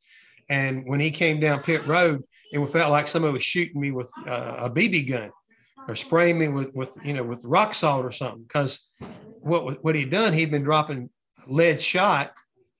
and 0.49 0.83
when 0.87 0.99
he 0.99 1.11
came 1.11 1.39
down 1.39 1.61
pit 1.61 1.85
road, 1.85 2.23
it 2.51 2.69
felt 2.71 2.89
like 2.89 3.07
somebody 3.07 3.33
was 3.33 3.43
shooting 3.43 3.79
me 3.79 3.91
with 3.91 4.09
uh, 4.27 4.55
a 4.61 4.69
BB 4.69 5.07
gun 5.07 5.31
or 5.87 5.95
spraying 5.95 6.37
me 6.37 6.47
with 6.47 6.73
with 6.73 6.97
you 7.03 7.13
know 7.13 7.23
with 7.23 7.43
rock 7.45 7.73
salt 7.73 8.05
or 8.05 8.11
something 8.11 8.43
because 8.43 8.79
what 9.39 9.83
what 9.83 9.95
he'd 9.95 10.11
done 10.11 10.33
he'd 10.33 10.51
been 10.51 10.63
dropping 10.63 11.09
lead 11.47 11.81
shot 11.81 12.31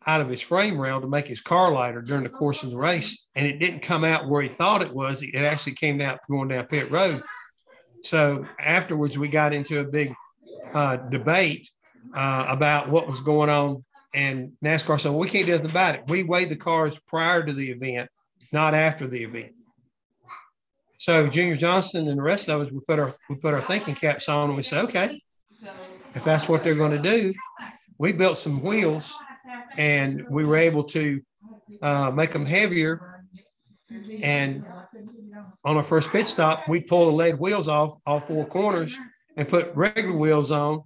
out 0.07 0.21
of 0.21 0.29
his 0.29 0.41
frame 0.41 0.79
rail 0.79 0.99
to 0.99 1.07
make 1.07 1.27
his 1.27 1.41
car 1.41 1.71
lighter 1.71 2.01
during 2.01 2.23
the 2.23 2.29
course 2.29 2.63
of 2.63 2.71
the 2.71 2.77
race 2.77 3.25
and 3.35 3.45
it 3.45 3.59
didn't 3.59 3.81
come 3.81 4.03
out 4.03 4.27
where 4.27 4.41
he 4.41 4.49
thought 4.49 4.81
it 4.81 4.93
was. 4.93 5.21
It 5.21 5.35
actually 5.35 5.73
came 5.73 6.01
out 6.01 6.19
going 6.29 6.47
down 6.47 6.65
pit 6.65 6.89
road. 6.89 7.21
So 8.03 8.45
afterwards 8.59 9.17
we 9.17 9.27
got 9.27 9.53
into 9.53 9.79
a 9.79 9.83
big 9.83 10.13
uh, 10.73 10.97
debate 10.97 11.69
uh, 12.15 12.45
about 12.47 12.89
what 12.89 13.07
was 13.07 13.21
going 13.21 13.49
on 13.49 13.85
and 14.13 14.53
nascar 14.63 14.99
said 14.99 15.09
well, 15.09 15.19
we 15.19 15.29
can't 15.29 15.45
do 15.45 15.53
anything 15.53 15.69
about 15.69 15.95
it. 15.95 16.03
We 16.07 16.23
weighed 16.23 16.49
the 16.49 16.55
cars 16.55 16.99
prior 17.07 17.43
to 17.45 17.53
the 17.53 17.69
event 17.69 18.09
not 18.51 18.73
after 18.73 19.07
the 19.07 19.23
event 19.23 19.53
so 21.01 21.27
Junior 21.27 21.55
Johnson 21.55 22.07
and 22.09 22.19
the 22.19 22.21
rest 22.21 22.47
of 22.47 22.61
us, 22.61 22.71
we 22.71 22.79
put 22.87 22.99
our 22.99 23.11
we 23.27 23.35
put 23.35 23.55
our 23.55 23.61
thinking 23.61 23.95
caps 23.95 24.29
on 24.29 24.49
and 24.49 24.55
we 24.55 24.61
said, 24.61 24.85
okay, 24.85 25.19
if 26.13 26.23
that's 26.23 26.47
what 26.47 26.63
they're 26.63 26.75
going 26.75 26.91
to 26.91 27.01
do, 27.01 27.33
we 27.97 28.11
built 28.11 28.37
some 28.37 28.61
wheels 28.61 29.11
and 29.77 30.23
we 30.29 30.45
were 30.45 30.57
able 30.57 30.83
to 30.83 31.19
uh, 31.81 32.11
make 32.11 32.31
them 32.31 32.45
heavier. 32.45 33.25
And 34.21 34.63
on 35.65 35.75
our 35.75 35.83
first 35.83 36.11
pit 36.11 36.27
stop, 36.27 36.69
we 36.69 36.81
pull 36.81 37.07
the 37.07 37.13
lead 37.13 37.39
wheels 37.39 37.67
off 37.67 37.97
all 38.05 38.19
four 38.19 38.45
corners 38.45 38.95
and 39.37 39.49
put 39.49 39.75
regular 39.75 40.15
wheels 40.15 40.51
on, 40.51 40.83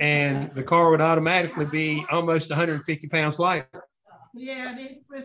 and 0.00 0.52
the 0.56 0.64
car 0.64 0.90
would 0.90 1.00
automatically 1.00 1.66
be 1.66 2.04
almost 2.10 2.50
150 2.50 3.06
pounds 3.06 3.38
lighter. 3.38 3.84
Yeah, 4.34 4.76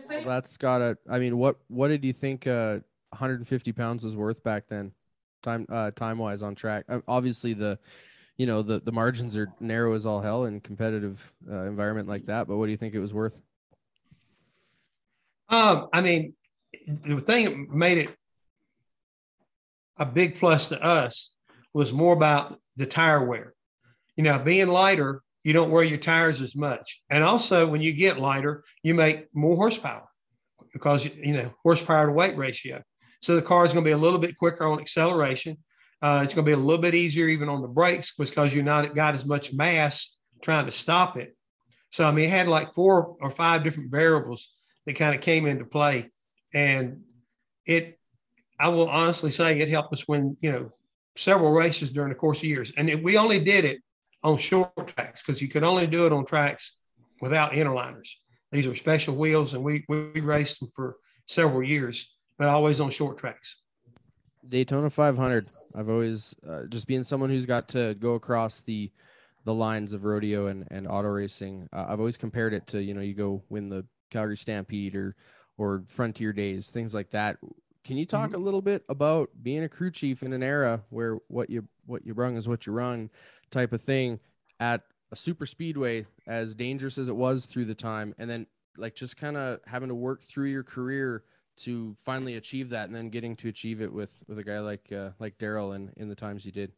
well, 0.08 0.22
that's 0.24 0.56
got 0.56 0.82
a. 0.82 0.96
I 1.10 1.18
mean, 1.18 1.36
what 1.36 1.56
what 1.66 1.88
did 1.88 2.04
you 2.04 2.12
think? 2.12 2.46
Uh, 2.46 2.78
150 3.10 3.72
pounds 3.72 4.04
was 4.04 4.16
worth 4.16 4.42
back 4.42 4.64
then, 4.68 4.92
time 5.42 5.66
uh, 5.68 5.90
time 5.92 6.18
wise 6.18 6.42
on 6.42 6.54
track. 6.54 6.84
Uh, 6.88 7.00
obviously, 7.08 7.54
the 7.54 7.78
you 8.36 8.46
know 8.46 8.62
the 8.62 8.80
the 8.80 8.92
margins 8.92 9.36
are 9.36 9.52
narrow 9.60 9.94
as 9.94 10.06
all 10.06 10.20
hell 10.20 10.44
in 10.44 10.60
competitive 10.60 11.32
uh, 11.50 11.64
environment 11.64 12.08
like 12.08 12.26
that. 12.26 12.46
But 12.46 12.56
what 12.56 12.66
do 12.66 12.72
you 12.72 12.78
think 12.78 12.94
it 12.94 13.00
was 13.00 13.12
worth? 13.12 13.38
Um, 15.48 15.88
I 15.92 16.00
mean, 16.00 16.34
the 16.86 17.20
thing 17.20 17.44
that 17.44 17.74
made 17.74 17.98
it 17.98 18.16
a 19.98 20.06
big 20.06 20.36
plus 20.36 20.68
to 20.68 20.82
us 20.82 21.34
was 21.74 21.92
more 21.92 22.14
about 22.14 22.58
the 22.76 22.86
tire 22.86 23.24
wear. 23.24 23.54
You 24.16 24.24
know, 24.24 24.38
being 24.38 24.68
lighter, 24.68 25.22
you 25.44 25.52
don't 25.52 25.70
wear 25.70 25.84
your 25.84 25.98
tires 25.98 26.40
as 26.40 26.54
much, 26.54 27.02
and 27.10 27.24
also 27.24 27.66
when 27.66 27.82
you 27.82 27.92
get 27.92 28.18
lighter, 28.18 28.64
you 28.82 28.94
make 28.94 29.26
more 29.34 29.56
horsepower 29.56 30.06
because 30.72 31.04
you 31.04 31.32
know 31.32 31.52
horsepower 31.62 32.06
to 32.06 32.12
weight 32.12 32.36
ratio. 32.36 32.82
So 33.20 33.36
the 33.36 33.42
car 33.42 33.64
is 33.64 33.72
going 33.72 33.84
to 33.84 33.88
be 33.88 33.92
a 33.92 33.98
little 33.98 34.18
bit 34.18 34.36
quicker 34.38 34.66
on 34.66 34.80
acceleration. 34.80 35.58
Uh, 36.02 36.22
it's 36.24 36.34
going 36.34 36.44
to 36.44 36.48
be 36.48 36.54
a 36.54 36.56
little 36.56 36.80
bit 36.80 36.94
easier 36.94 37.28
even 37.28 37.48
on 37.48 37.60
the 37.60 37.68
brakes 37.68 38.14
because 38.16 38.54
you're 38.54 38.64
not 38.64 38.94
got 38.94 39.14
as 39.14 39.26
much 39.26 39.52
mass 39.52 40.16
trying 40.42 40.64
to 40.64 40.72
stop 40.72 41.18
it. 41.18 41.36
So 41.90 42.06
I 42.06 42.12
mean, 42.12 42.26
it 42.26 42.30
had 42.30 42.48
like 42.48 42.72
four 42.72 43.16
or 43.20 43.30
five 43.30 43.62
different 43.62 43.90
variables 43.90 44.54
that 44.86 44.94
kind 44.94 45.14
of 45.14 45.20
came 45.20 45.46
into 45.46 45.64
play, 45.64 46.10
and 46.54 47.02
it. 47.66 47.98
I 48.58 48.68
will 48.68 48.88
honestly 48.88 49.30
say 49.30 49.58
it 49.58 49.68
helped 49.68 49.92
us 49.94 50.06
win, 50.06 50.36
you 50.42 50.52
know, 50.52 50.70
several 51.16 51.50
races 51.50 51.90
during 51.90 52.10
the 52.10 52.14
course 52.14 52.38
of 52.38 52.44
years, 52.44 52.72
and 52.76 52.88
it, 52.88 53.02
we 53.02 53.16
only 53.16 53.40
did 53.40 53.64
it 53.64 53.80
on 54.22 54.36
short 54.38 54.86
tracks 54.86 55.22
because 55.22 55.40
you 55.40 55.48
could 55.48 55.64
only 55.64 55.86
do 55.86 56.06
it 56.06 56.12
on 56.12 56.24
tracks 56.24 56.76
without 57.20 57.52
interliners. 57.52 58.10
These 58.52 58.66
are 58.66 58.74
special 58.74 59.16
wheels, 59.16 59.54
and 59.54 59.64
we 59.64 59.84
we 59.88 60.20
raced 60.20 60.60
them 60.60 60.70
for 60.74 60.96
several 61.26 61.62
years 61.62 62.14
but 62.40 62.48
always 62.48 62.80
on 62.80 62.88
short 62.88 63.18
tracks. 63.18 63.56
Daytona 64.48 64.88
500. 64.88 65.46
I've 65.74 65.90
always 65.90 66.34
uh, 66.48 66.62
just 66.70 66.86
being 66.86 67.02
someone 67.02 67.28
who's 67.28 67.44
got 67.44 67.68
to 67.68 67.94
go 68.00 68.14
across 68.14 68.62
the 68.62 68.90
the 69.44 69.54
lines 69.54 69.92
of 69.92 70.04
rodeo 70.04 70.48
and, 70.48 70.66
and 70.70 70.86
auto 70.86 71.08
racing. 71.08 71.68
Uh, 71.72 71.86
I've 71.88 71.98
always 71.98 72.16
compared 72.16 72.54
it 72.54 72.66
to 72.68 72.82
you 72.82 72.94
know 72.94 73.02
you 73.02 73.12
go 73.12 73.42
win 73.50 73.68
the 73.68 73.84
Calgary 74.10 74.38
Stampede 74.38 74.96
or 74.96 75.16
or 75.58 75.84
Frontier 75.88 76.32
Days, 76.32 76.70
things 76.70 76.94
like 76.94 77.10
that. 77.10 77.36
Can 77.84 77.98
you 77.98 78.06
talk 78.06 78.30
mm-hmm. 78.30 78.40
a 78.40 78.44
little 78.44 78.62
bit 78.62 78.84
about 78.88 79.28
being 79.42 79.64
a 79.64 79.68
crew 79.68 79.90
chief 79.90 80.22
in 80.22 80.32
an 80.32 80.42
era 80.42 80.82
where 80.88 81.18
what 81.28 81.50
you 81.50 81.68
what 81.84 82.06
you 82.06 82.14
brung 82.14 82.38
is 82.38 82.48
what 82.48 82.66
you 82.66 82.72
run, 82.72 83.10
type 83.50 83.74
of 83.74 83.82
thing, 83.82 84.18
at 84.60 84.80
a 85.12 85.16
super 85.16 85.44
speedway 85.44 86.06
as 86.26 86.54
dangerous 86.54 86.96
as 86.96 87.10
it 87.10 87.16
was 87.16 87.44
through 87.44 87.66
the 87.66 87.74
time, 87.74 88.14
and 88.16 88.30
then 88.30 88.46
like 88.78 88.94
just 88.94 89.18
kind 89.18 89.36
of 89.36 89.60
having 89.66 89.90
to 89.90 89.94
work 89.94 90.22
through 90.22 90.46
your 90.46 90.64
career 90.64 91.22
to 91.64 91.96
finally 92.00 92.36
achieve 92.36 92.70
that 92.70 92.86
and 92.86 92.94
then 92.94 93.10
getting 93.10 93.36
to 93.36 93.48
achieve 93.48 93.80
it 93.80 93.92
with 93.92 94.22
with 94.28 94.38
a 94.38 94.44
guy 94.44 94.60
like 94.60 94.90
uh, 94.92 95.10
like 95.18 95.38
Darrell 95.38 95.72
and 95.72 95.92
in 95.96 96.08
the 96.08 96.14
times 96.14 96.44
you 96.44 96.52
did? 96.52 96.72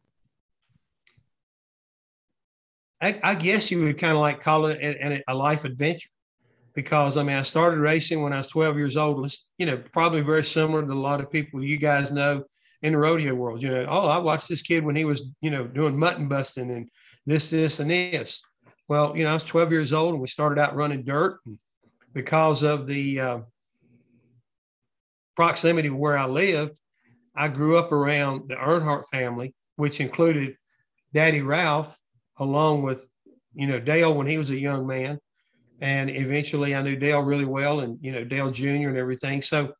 I, 3.01 3.19
I 3.21 3.35
guess 3.35 3.69
you 3.69 3.83
would 3.83 3.97
kind 3.97 4.13
of 4.13 4.21
like 4.21 4.39
call 4.39 4.67
it 4.67 4.79
a, 4.81 5.21
a, 5.27 5.35
life 5.35 5.65
adventure 5.65 6.09
because 6.73 7.17
I 7.17 7.23
mean 7.23 7.35
I 7.35 7.41
started 7.41 7.79
racing 7.79 8.21
when 8.21 8.31
I 8.31 8.37
was 8.37 8.47
12 8.47 8.77
years 8.77 8.95
old. 8.95 9.33
You 9.57 9.65
know, 9.65 9.83
probably 9.91 10.21
very 10.21 10.43
similar 10.43 10.85
to 10.85 10.91
a 10.91 10.93
lot 10.93 11.19
of 11.19 11.29
people 11.29 11.63
you 11.63 11.77
guys 11.77 12.11
know 12.11 12.45
in 12.83 12.91
the 12.91 12.99
rodeo 12.99 13.33
world. 13.33 13.63
You 13.63 13.69
know, 13.69 13.85
oh, 13.89 14.07
I 14.07 14.17
watched 14.17 14.49
this 14.49 14.61
kid 14.61 14.85
when 14.85 14.95
he 14.95 15.05
was, 15.05 15.31
you 15.41 15.49
know, 15.49 15.65
doing 15.65 15.97
mutton 15.97 16.27
busting 16.27 16.69
and 16.69 16.89
this, 17.25 17.49
this, 17.49 17.79
and 17.79 17.89
this. 17.89 18.43
Well, 18.89 19.17
you 19.17 19.23
know, 19.23 19.31
I 19.31 19.33
was 19.33 19.45
12 19.45 19.71
years 19.71 19.93
old 19.93 20.13
and 20.13 20.21
we 20.21 20.27
started 20.27 20.61
out 20.61 20.75
running 20.75 21.03
dirt. 21.03 21.39
And 21.45 21.57
because 22.13 22.61
of 22.61 22.85
the 22.85 23.19
uh, 23.19 23.39
proximity 25.35 25.87
of 25.87 25.95
where 25.95 26.17
I 26.17 26.25
lived, 26.25 26.79
I 27.35 27.47
grew 27.47 27.77
up 27.77 27.91
around 27.91 28.49
the 28.49 28.55
Earnhardt 28.55 29.05
family, 29.11 29.55
which 29.75 29.99
included 29.99 30.55
Daddy 31.13 31.41
Ralph, 31.41 31.97
along 32.37 32.83
with, 32.83 33.07
you 33.53 33.67
know, 33.67 33.79
Dale 33.79 34.13
when 34.13 34.27
he 34.27 34.37
was 34.37 34.49
a 34.49 34.57
young 34.57 34.87
man. 34.87 35.19
And 35.81 36.09
eventually 36.09 36.75
I 36.75 36.81
knew 36.81 36.95
Dale 36.95 37.21
really 37.21 37.45
well 37.45 37.81
and, 37.81 37.97
you 38.01 38.11
know, 38.11 38.23
Dale 38.23 38.51
Jr. 38.51 38.89
and 38.89 38.97
everything. 38.97 39.41
So 39.41 39.73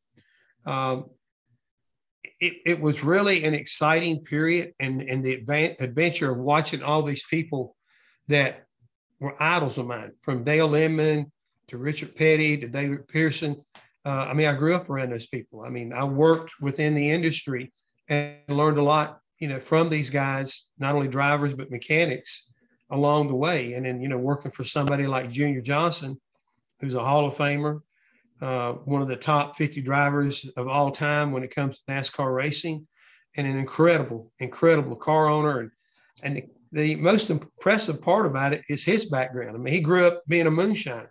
um, 0.66 1.06
it, 2.40 2.54
it 2.66 2.82
was 2.82 3.04
really 3.04 3.44
an 3.46 3.54
exciting 3.54 4.24
period 4.24 4.74
and, 4.80 5.02
and 5.02 5.24
the 5.24 5.38
advan- 5.38 5.80
adventure 5.80 6.32
of 6.32 6.40
watching 6.40 6.84
all 6.84 7.04
these 7.04 7.24
people 7.24 7.76
that 8.28 8.66
were 9.20 9.42
idols 9.42 9.78
of 9.78 9.88
mine, 9.88 10.12
from 10.22 10.44
Dale 10.44 10.76
Inman 10.76 11.32
to 11.68 11.78
Richard 11.78 12.16
Petty 12.16 12.58
to 12.58 12.68
David 12.68 13.08
Pearson. 13.08 13.64
Uh, 14.06 14.28
I 14.30 14.34
mean, 14.34 14.48
I 14.48 14.54
grew 14.54 14.76
up 14.76 14.90
around 14.90 15.12
those 15.12 15.28
people. 15.28 15.62
I 15.62 15.70
mean, 15.70 15.94
I 15.94 16.04
worked 16.04 16.54
within 16.60 16.94
the 16.94 17.10
industry 17.10 17.72
and 18.10 18.36
learned 18.50 18.78
a 18.78 18.84
lot, 18.84 19.20
you 19.40 19.48
know, 19.48 19.60
from 19.60 19.90
these 19.90 20.10
guys, 20.10 20.68
not 20.78 20.96
only 20.96 21.08
drivers, 21.08 21.54
but 21.54 21.72
mechanics 21.72 22.46
along 22.90 23.28
the 23.28 23.36
way. 23.36 23.74
And 23.74 23.86
then, 23.86 24.02
you 24.02 24.10
know, 24.10 24.18
working 24.18 24.52
for 24.52 24.64
somebody 24.64 25.08
like 25.08 25.32
Junior 25.32 25.62
Johnson, 25.62 26.20
who's 26.80 26.96
a 26.96 27.04
Hall 27.04 27.26
of 27.26 27.36
Famer, 27.36 27.82
uh, 28.42 28.74
one 28.74 29.02
of 29.02 29.08
the 29.08 29.16
top 29.16 29.56
50 29.56 29.82
drivers 29.82 30.50
of 30.58 30.68
all 30.68 30.92
time 30.92 31.32
when 31.32 31.44
it 31.44 31.56
comes 31.56 31.80
to 31.80 31.92
NASCAR 31.92 32.36
racing, 32.36 32.86
and 33.38 33.48
an 33.48 33.58
incredible, 33.58 34.32
incredible 34.40 34.98
car 34.98 35.28
owner. 35.28 35.60
And, 35.60 35.72
and 36.24 36.36
the, 36.36 36.44
the 36.74 36.96
most 36.98 37.30
impressive 37.30 38.02
part 38.02 38.26
about 38.26 38.54
it 38.54 38.64
is 38.68 38.84
his 38.84 39.06
background. 39.06 39.56
I 39.56 39.60
mean, 39.60 39.74
he 39.74 39.80
grew 39.80 40.06
up 40.06 40.24
being 40.28 40.48
a 40.48 40.52
moonshiner 40.52 41.10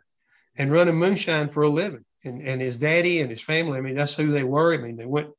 and 0.57 0.71
running 0.71 0.97
moonshine 0.97 1.49
for 1.49 1.63
a 1.63 1.69
living. 1.69 2.05
And, 2.25 2.41
and 2.43 2.61
his 2.61 2.77
daddy 2.77 3.21
and 3.21 3.31
his 3.31 3.43
family, 3.43 3.79
I 3.79 3.81
mean, 3.81 3.95
that's 3.95 4.15
who 4.15 4.31
they 4.31 4.45
were. 4.45 4.75
I 4.75 4.79
mean, 4.79 4.97
they 4.97 5.07
went, 5.07 5.31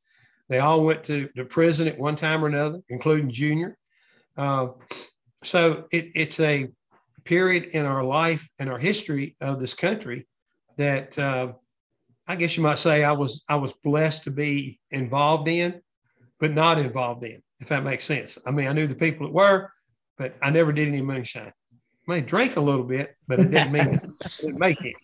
they 0.50 0.60
all 0.60 0.84
went 0.84 1.04
to, 1.06 1.30
to 1.36 1.46
prison 1.46 1.88
at 1.88 1.98
one 1.98 2.16
time 2.16 2.44
or 2.44 2.48
another, 2.48 2.82
including 2.90 3.30
Junior. 3.30 3.78
Uh, 4.36 4.70
so 5.44 5.86
it, 5.92 6.12
it's 6.16 6.40
a 6.40 6.68
period 7.24 7.66
in 7.74 7.86
our 7.86 8.04
life 8.04 8.50
and 8.60 8.70
our 8.70 8.78
history 8.78 9.36
of 9.40 9.60
this 9.60 9.74
country 9.74 10.28
that 10.78 11.18
uh, 11.18 11.54
I 12.28 12.36
guess 12.36 12.58
you 12.58 12.64
might 12.64 12.80
say 12.80 13.04
I 13.04 13.12
was 13.12 13.44
I 13.48 13.56
was 13.56 13.74
blessed 13.84 14.24
to 14.24 14.32
be 14.32 14.80
involved 14.92 15.48
in, 15.48 15.82
but 16.40 16.52
not 16.52 16.80
involved 16.80 17.24
in, 17.24 17.42
if 17.60 17.70
that 17.70 17.84
makes 17.84 18.06
sense. 18.06 18.38
I 18.46 18.52
mean, 18.52 18.68
I 18.68 18.74
knew 18.74 18.88
the 18.88 18.96
people 18.96 19.28
that 19.28 19.34
were, 19.34 19.70
but 20.18 20.36
I 20.42 20.50
never 20.50 20.72
did 20.72 20.88
any 20.88 21.02
moonshine. 21.02 21.54
I 21.74 22.12
may 22.12 22.22
drink 22.22 22.56
a 22.58 22.62
little 22.62 22.84
bit, 22.84 23.16
but 23.28 23.40
I 23.40 23.44
didn't 23.44 23.72
mean 23.72 23.88
it. 23.94 24.02
I 24.24 24.30
didn't 24.42 24.60
make 24.60 24.84
it. 24.84 24.96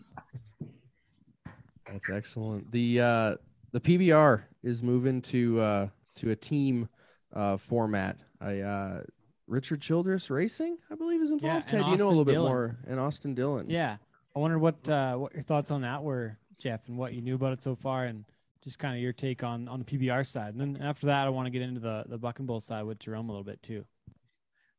That's 1.92 2.10
excellent. 2.10 2.72
The 2.72 3.00
uh, 3.00 3.36
the 3.72 3.80
PBR 3.80 4.44
is 4.64 4.84
moving 4.84 5.22
to 5.24 5.60
uh, 5.60 5.88
to 6.16 6.32
a 6.32 6.36
team 6.36 6.90
uh, 7.34 7.58
format. 7.58 8.18
I 8.42 8.60
uh, 8.60 9.02
Richard 9.48 9.82
Childress 9.82 10.30
Racing, 10.30 10.78
I 10.92 10.96
believe, 10.96 11.22
is 11.22 11.32
involved. 11.32 11.56
and 11.56 11.68
Ted, 11.68 11.80
you 11.80 11.84
know 11.84 11.90
a 11.90 11.94
Austin 11.94 12.08
little 12.08 12.26
bit 12.26 12.38
more, 12.38 12.78
and 12.88 13.00
Austin 13.00 13.34
Dillon. 13.34 13.70
Yeah, 13.70 13.98
I 14.36 14.40
wonder 14.40 14.60
what 14.60 14.88
uh, 14.88 15.16
what 15.16 15.34
your 15.34 15.44
thoughts 15.44 15.72
on 15.72 15.82
that 15.82 16.04
were, 16.04 16.38
Jeff, 16.58 16.88
and 16.88 16.98
what 16.98 17.14
you 17.14 17.22
knew 17.22 17.36
about 17.36 17.54
it 17.54 17.64
so 17.64 17.76
far, 17.76 18.06
and 18.06 18.26
just 18.64 18.80
kind 18.80 18.96
of 18.96 19.02
your 19.02 19.14
take 19.14 19.44
on 19.44 19.68
on 19.68 19.80
the 19.80 19.86
PBR 19.86 20.26
side. 20.26 20.54
And 20.54 20.76
then 20.76 20.84
after 20.84 21.08
that, 21.08 21.26
I 21.26 21.30
want 21.30 21.48
to 21.48 21.52
get 21.52 21.62
into 21.62 21.80
the 21.80 22.06
the 22.08 22.18
Buck 22.18 22.40
and 22.40 22.48
Bull 22.48 22.60
side 22.60 22.84
with 22.84 23.00
Jerome 23.00 23.30
a 23.30 23.32
little 23.32 23.44
bit 23.44 23.62
too. 23.64 23.86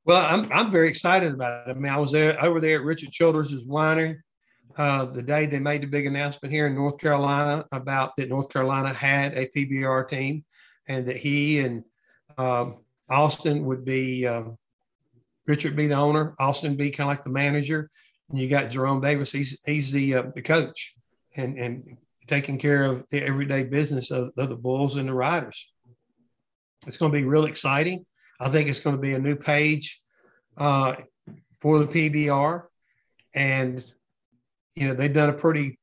Well, 0.04 0.24
I'm 0.24 0.50
I'm 0.52 0.70
very 0.70 0.88
excited 0.88 1.34
about 1.34 1.68
it. 1.68 1.70
I 1.70 1.74
mean, 1.74 1.92
I 1.92 1.98
was 1.98 2.12
there 2.12 2.42
over 2.42 2.60
there 2.60 2.78
at 2.78 2.84
Richard 2.84 3.10
Childress's 3.10 3.64
winery 3.64 4.16
uh, 4.76 5.04
the 5.06 5.22
day 5.22 5.46
they 5.46 5.58
made 5.58 5.82
the 5.82 5.86
big 5.86 6.06
announcement 6.06 6.52
here 6.52 6.66
in 6.66 6.74
North 6.74 6.98
Carolina 6.98 7.64
about 7.72 8.16
that 8.16 8.28
North 8.28 8.48
Carolina 8.48 8.92
had 8.92 9.36
a 9.36 9.48
PBR 9.48 10.08
team, 10.08 10.44
and 10.88 11.06
that 11.06 11.16
he 11.16 11.60
and 11.60 11.84
um, 12.38 12.78
Austin 13.08 13.64
would 13.64 13.84
be 13.84 14.26
um, 14.26 14.56
Richard 15.46 15.74
be 15.76 15.88
the 15.88 15.94
owner, 15.94 16.34
Austin 16.38 16.76
be 16.76 16.90
kind 16.90 17.10
of 17.10 17.16
like 17.16 17.24
the 17.24 17.30
manager, 17.30 17.90
and 18.30 18.38
you 18.38 18.48
got 18.48 18.70
Jerome 18.70 19.00
Davis. 19.00 19.32
He's 19.32 19.58
he's 19.66 19.90
the 19.90 20.14
uh, 20.14 20.22
the 20.34 20.42
coach, 20.42 20.94
and 21.36 21.58
and 21.58 21.96
taking 22.26 22.58
care 22.58 22.84
of 22.84 23.04
the 23.10 23.22
everyday 23.22 23.64
business 23.64 24.12
of, 24.12 24.30
of 24.36 24.48
the 24.48 24.56
Bulls 24.56 24.96
and 24.96 25.08
the 25.08 25.14
Riders. 25.14 25.72
It's 26.86 26.96
going 26.96 27.12
to 27.12 27.18
be 27.18 27.24
real 27.24 27.46
exciting. 27.46 28.06
I 28.38 28.48
think 28.48 28.68
it's 28.68 28.80
going 28.80 28.96
to 28.96 29.02
be 29.02 29.14
a 29.14 29.18
new 29.18 29.34
page 29.34 30.00
uh, 30.56 30.94
for 31.60 31.80
the 31.80 31.86
PBR, 31.86 32.62
and 33.34 33.92
you 34.74 34.88
know 34.88 34.94
they've 34.94 35.12
done 35.12 35.30
a 35.30 35.34
pretty 35.34 35.78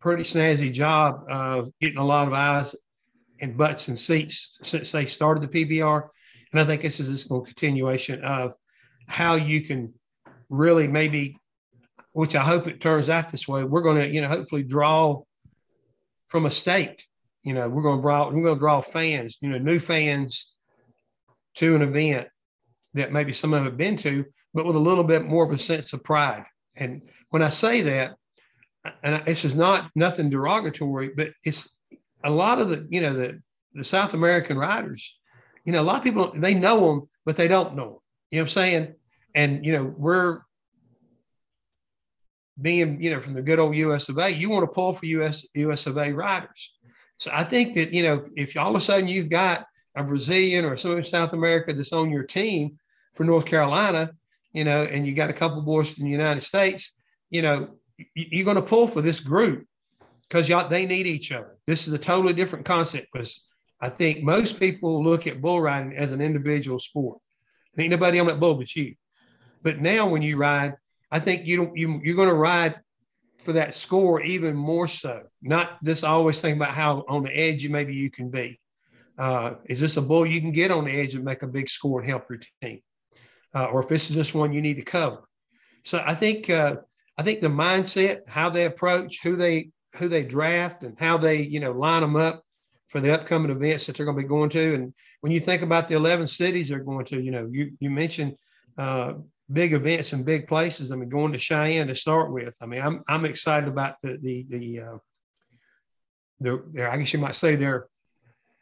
pretty 0.00 0.22
snazzy 0.22 0.72
job 0.72 1.24
of 1.28 1.70
getting 1.80 1.98
a 1.98 2.04
lot 2.04 2.26
of 2.26 2.34
eyes 2.34 2.74
and 3.40 3.56
butts 3.56 3.88
and 3.88 3.98
seats 3.98 4.58
since 4.62 4.92
they 4.92 5.04
started 5.06 5.42
the 5.42 5.64
PBR, 5.66 6.08
and 6.52 6.60
I 6.60 6.64
think 6.64 6.82
this 6.82 7.00
is 7.00 7.08
just 7.08 7.30
a 7.30 7.40
continuation 7.40 8.22
of 8.24 8.54
how 9.06 9.34
you 9.34 9.62
can 9.62 9.92
really 10.48 10.88
maybe, 10.88 11.38
which 12.12 12.34
I 12.34 12.42
hope 12.42 12.66
it 12.66 12.80
turns 12.80 13.08
out 13.08 13.30
this 13.30 13.48
way. 13.48 13.64
We're 13.64 13.82
going 13.82 13.98
to 13.98 14.08
you 14.08 14.20
know 14.20 14.28
hopefully 14.28 14.62
draw 14.62 15.22
from 16.28 16.46
a 16.46 16.50
state. 16.50 17.06
You 17.42 17.54
know, 17.54 17.68
we're 17.68 17.82
going 17.82 17.98
to 17.98 18.02
draw 18.02 18.30
we're 18.30 18.42
going 18.42 18.54
to 18.54 18.60
draw 18.60 18.80
fans. 18.80 19.38
You 19.40 19.50
know, 19.50 19.58
new 19.58 19.78
fans 19.78 20.54
to 21.56 21.74
an 21.74 21.82
event 21.82 22.28
that 22.94 23.12
maybe 23.12 23.32
some 23.32 23.52
of 23.52 23.60
them 23.60 23.66
have 23.66 23.76
been 23.76 23.96
to, 23.96 24.24
but 24.54 24.64
with 24.64 24.76
a 24.76 24.80
little 24.80 25.04
bit 25.04 25.26
more 25.26 25.44
of 25.44 25.50
a 25.50 25.58
sense 25.58 25.92
of 25.92 26.02
pride. 26.02 26.44
And 26.76 27.02
when 27.30 27.42
I 27.42 27.48
say 27.48 27.82
that, 27.82 28.16
and 29.02 29.24
this 29.24 29.44
is 29.44 29.56
not 29.56 29.90
nothing 29.94 30.30
derogatory, 30.30 31.10
but 31.16 31.30
it's 31.44 31.74
a 32.22 32.30
lot 32.30 32.60
of 32.60 32.68
the, 32.68 32.86
you 32.90 33.00
know, 33.00 33.12
the, 33.12 33.40
the 33.74 33.84
South 33.84 34.14
American 34.14 34.58
riders, 34.58 35.18
you 35.64 35.72
know, 35.72 35.80
a 35.80 35.84
lot 35.84 35.98
of 35.98 36.04
people, 36.04 36.32
they 36.34 36.54
know 36.54 36.86
them, 36.86 37.08
but 37.24 37.36
they 37.36 37.48
don't 37.48 37.76
know 37.76 37.84
them. 37.84 37.98
You 38.30 38.38
know 38.38 38.42
what 38.42 38.44
I'm 38.44 38.48
saying? 38.48 38.94
And, 39.34 39.64
you 39.64 39.72
know, 39.72 39.84
we're 39.84 40.40
being, 42.60 43.02
you 43.02 43.10
know, 43.10 43.20
from 43.20 43.34
the 43.34 43.42
good 43.42 43.58
old 43.58 43.74
US 43.76 44.08
of 44.08 44.18
A, 44.18 44.30
you 44.30 44.50
want 44.50 44.64
to 44.64 44.74
pull 44.74 44.92
for 44.92 45.06
US, 45.06 45.46
US 45.54 45.86
of 45.86 45.98
A 45.98 46.12
riders. 46.12 46.74
So 47.16 47.30
I 47.32 47.44
think 47.44 47.74
that, 47.74 47.92
you 47.92 48.02
know, 48.02 48.24
if 48.36 48.56
all 48.56 48.70
of 48.70 48.76
a 48.76 48.80
sudden 48.80 49.08
you've 49.08 49.28
got 49.28 49.66
a 49.94 50.02
Brazilian 50.02 50.64
or 50.64 50.76
someone 50.76 50.98
in 50.98 51.04
South 51.04 51.32
America 51.32 51.72
that's 51.72 51.92
on 51.92 52.10
your 52.10 52.22
team 52.22 52.78
for 53.14 53.24
North 53.24 53.44
Carolina, 53.44 54.10
you 54.52 54.64
know, 54.64 54.82
and 54.84 55.06
you 55.06 55.12
got 55.12 55.30
a 55.30 55.34
couple 55.34 55.60
boys 55.62 55.92
from 55.94 56.04
the 56.04 56.10
United 56.10 56.40
States, 56.40 56.92
you 57.30 57.42
know, 57.42 57.70
you're 58.14 58.44
going 58.44 58.56
to 58.56 58.62
pull 58.62 58.86
for 58.86 59.02
this 59.02 59.20
group 59.20 59.66
because 60.28 60.48
y'all 60.48 60.68
they 60.68 60.86
need 60.86 61.06
each 61.06 61.32
other. 61.32 61.56
This 61.66 61.86
is 61.86 61.92
a 61.92 61.98
totally 61.98 62.34
different 62.34 62.64
concept 62.64 63.08
because 63.12 63.46
I 63.80 63.88
think 63.88 64.22
most 64.22 64.60
people 64.60 65.02
look 65.02 65.26
at 65.26 65.40
bull 65.40 65.60
riding 65.60 65.96
as 65.96 66.12
an 66.12 66.20
individual 66.20 66.78
sport. 66.78 67.18
Ain't 67.78 67.90
nobody 67.90 68.18
on 68.18 68.26
that 68.26 68.40
bull 68.40 68.54
but 68.54 68.74
you. 68.76 68.94
But 69.62 69.80
now 69.80 70.08
when 70.08 70.22
you 70.22 70.36
ride, 70.36 70.74
I 71.10 71.20
think 71.20 71.46
you 71.46 71.56
don't 71.56 71.76
you 71.76 72.00
you're 72.02 72.16
going 72.16 72.28
to 72.28 72.34
ride 72.34 72.80
for 73.44 73.52
that 73.54 73.74
score 73.74 74.20
even 74.20 74.54
more 74.54 74.88
so. 74.88 75.22
Not 75.42 75.78
this 75.82 76.04
always 76.04 76.40
think 76.40 76.56
about 76.56 76.70
how 76.70 77.04
on 77.08 77.22
the 77.22 77.36
edge 77.36 77.62
you 77.62 77.70
maybe 77.70 77.94
you 77.94 78.10
can 78.10 78.30
be. 78.30 78.60
Uh, 79.18 79.54
is 79.66 79.80
this 79.80 79.96
a 79.96 80.02
bull 80.02 80.26
you 80.26 80.40
can 80.40 80.52
get 80.52 80.70
on 80.70 80.84
the 80.84 80.90
edge 80.90 81.14
and 81.14 81.24
make 81.24 81.42
a 81.42 81.46
big 81.46 81.68
score 81.68 82.00
and 82.00 82.08
help 82.08 82.24
your 82.30 82.40
team? 82.62 82.80
Uh, 83.54 83.66
or 83.66 83.82
if 83.82 83.88
this 83.88 84.08
is 84.08 84.16
just 84.16 84.34
one 84.34 84.52
you 84.52 84.62
need 84.62 84.76
to 84.76 84.82
cover. 84.82 85.22
So 85.84 86.02
I 86.04 86.14
think 86.14 86.48
uh, 86.50 86.76
I 87.20 87.22
think 87.22 87.40
the 87.40 87.48
mindset, 87.48 88.26
how 88.26 88.48
they 88.48 88.64
approach, 88.64 89.20
who 89.22 89.36
they 89.36 89.72
who 89.96 90.08
they 90.08 90.22
draft, 90.24 90.84
and 90.84 90.98
how 90.98 91.18
they 91.18 91.42
you 91.42 91.60
know 91.60 91.70
line 91.70 92.00
them 92.00 92.16
up 92.16 92.42
for 92.88 92.98
the 92.98 93.12
upcoming 93.12 93.50
events 93.50 93.84
that 93.84 93.94
they're 93.94 94.06
going 94.06 94.16
to 94.16 94.22
be 94.22 94.26
going 94.26 94.48
to. 94.48 94.74
And 94.74 94.94
when 95.20 95.30
you 95.30 95.38
think 95.38 95.60
about 95.60 95.86
the 95.86 95.96
eleven 95.96 96.26
cities 96.26 96.70
they're 96.70 96.82
going 96.82 97.04
to, 97.04 97.20
you 97.20 97.30
know, 97.30 97.46
you 97.52 97.72
you 97.78 97.90
mentioned 97.90 98.36
uh, 98.78 99.16
big 99.52 99.74
events 99.74 100.14
and 100.14 100.24
big 100.24 100.48
places. 100.48 100.92
I 100.92 100.96
mean, 100.96 101.10
going 101.10 101.34
to 101.34 101.38
Cheyenne 101.38 101.88
to 101.88 101.94
start 101.94 102.32
with. 102.32 102.54
I 102.62 102.64
mean, 102.64 102.80
I'm 102.80 103.04
I'm 103.06 103.26
excited 103.26 103.68
about 103.68 104.00
the 104.00 104.16
the 104.16 104.46
the 104.48 104.80
uh, 104.80 104.98
their, 106.40 106.62
their 106.72 106.90
I 106.90 106.96
guess 106.96 107.12
you 107.12 107.18
might 107.18 107.34
say 107.34 107.54
their 107.54 107.88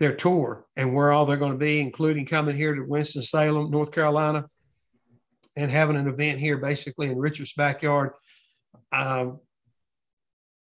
their 0.01 0.17
tour 0.17 0.67
and 0.75 0.93
where 0.93 1.13
all 1.13 1.27
they're 1.27 1.37
going 1.37 1.53
to 1.53 1.59
be, 1.59 1.79
including 1.79 2.27
coming 2.27 2.57
here 2.57 2.75
to 2.75 2.83
Winston 2.83 3.23
Salem, 3.23 3.71
North 3.71 3.93
Carolina, 3.93 4.47
and 5.55 5.71
having 5.71 5.95
an 5.97 6.09
event 6.09 6.41
here 6.41 6.59
basically 6.59 7.07
in 7.07 7.19
Richard's 7.19 7.53
backyard. 7.53 8.11
Um, 8.93 9.41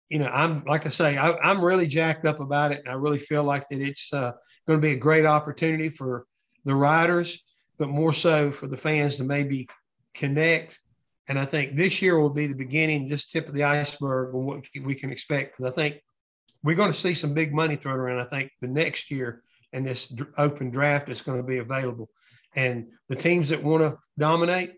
you 0.09 0.19
know, 0.19 0.27
I'm 0.27 0.63
like 0.65 0.85
I 0.85 0.89
say, 0.89 1.17
I, 1.17 1.51
am 1.51 1.63
really 1.63 1.87
jacked 1.87 2.25
up 2.25 2.39
about 2.39 2.71
it, 2.71 2.79
and 2.79 2.89
I 2.89 2.93
really 2.93 3.19
feel 3.19 3.43
like 3.43 3.67
that 3.69 3.81
it's 3.81 4.13
uh, 4.13 4.33
going 4.67 4.79
to 4.79 4.85
be 4.85 4.93
a 4.93 4.97
great 4.97 5.25
opportunity 5.25 5.89
for 5.89 6.25
the 6.65 6.75
riders, 6.75 7.43
but 7.77 7.89
more 7.89 8.13
so 8.13 8.51
for 8.51 8.67
the 8.67 8.77
fans 8.77 9.17
to 9.17 9.23
maybe 9.23 9.67
connect. 10.13 10.79
And 11.27 11.37
I 11.37 11.43
think 11.43 11.75
this 11.75 12.01
year 12.01 12.19
will 12.19 12.29
be 12.29 12.47
the 12.47 12.55
beginning, 12.55 13.09
just 13.09 13.31
tip 13.31 13.49
of 13.49 13.53
the 13.53 13.65
iceberg 13.65 14.33
on 14.33 14.45
what 14.45 14.65
we 14.81 14.95
can 14.95 15.11
expect. 15.11 15.57
Because 15.57 15.71
I 15.71 15.75
think 15.75 16.01
we're 16.63 16.75
going 16.75 16.91
to 16.91 16.97
see 16.97 17.13
some 17.13 17.33
big 17.33 17.53
money 17.53 17.75
thrown 17.75 17.99
around. 17.99 18.21
I 18.21 18.29
think 18.29 18.51
the 18.61 18.67
next 18.67 19.11
year 19.11 19.43
and 19.73 19.85
this 19.85 20.15
open 20.37 20.69
draft 20.69 21.09
is 21.09 21.21
going 21.21 21.37
to 21.37 21.43
be 21.43 21.57
available, 21.57 22.09
and 22.55 22.87
the 23.09 23.15
teams 23.15 23.49
that 23.49 23.61
want 23.61 23.81
to 23.81 23.97
dominate, 24.17 24.73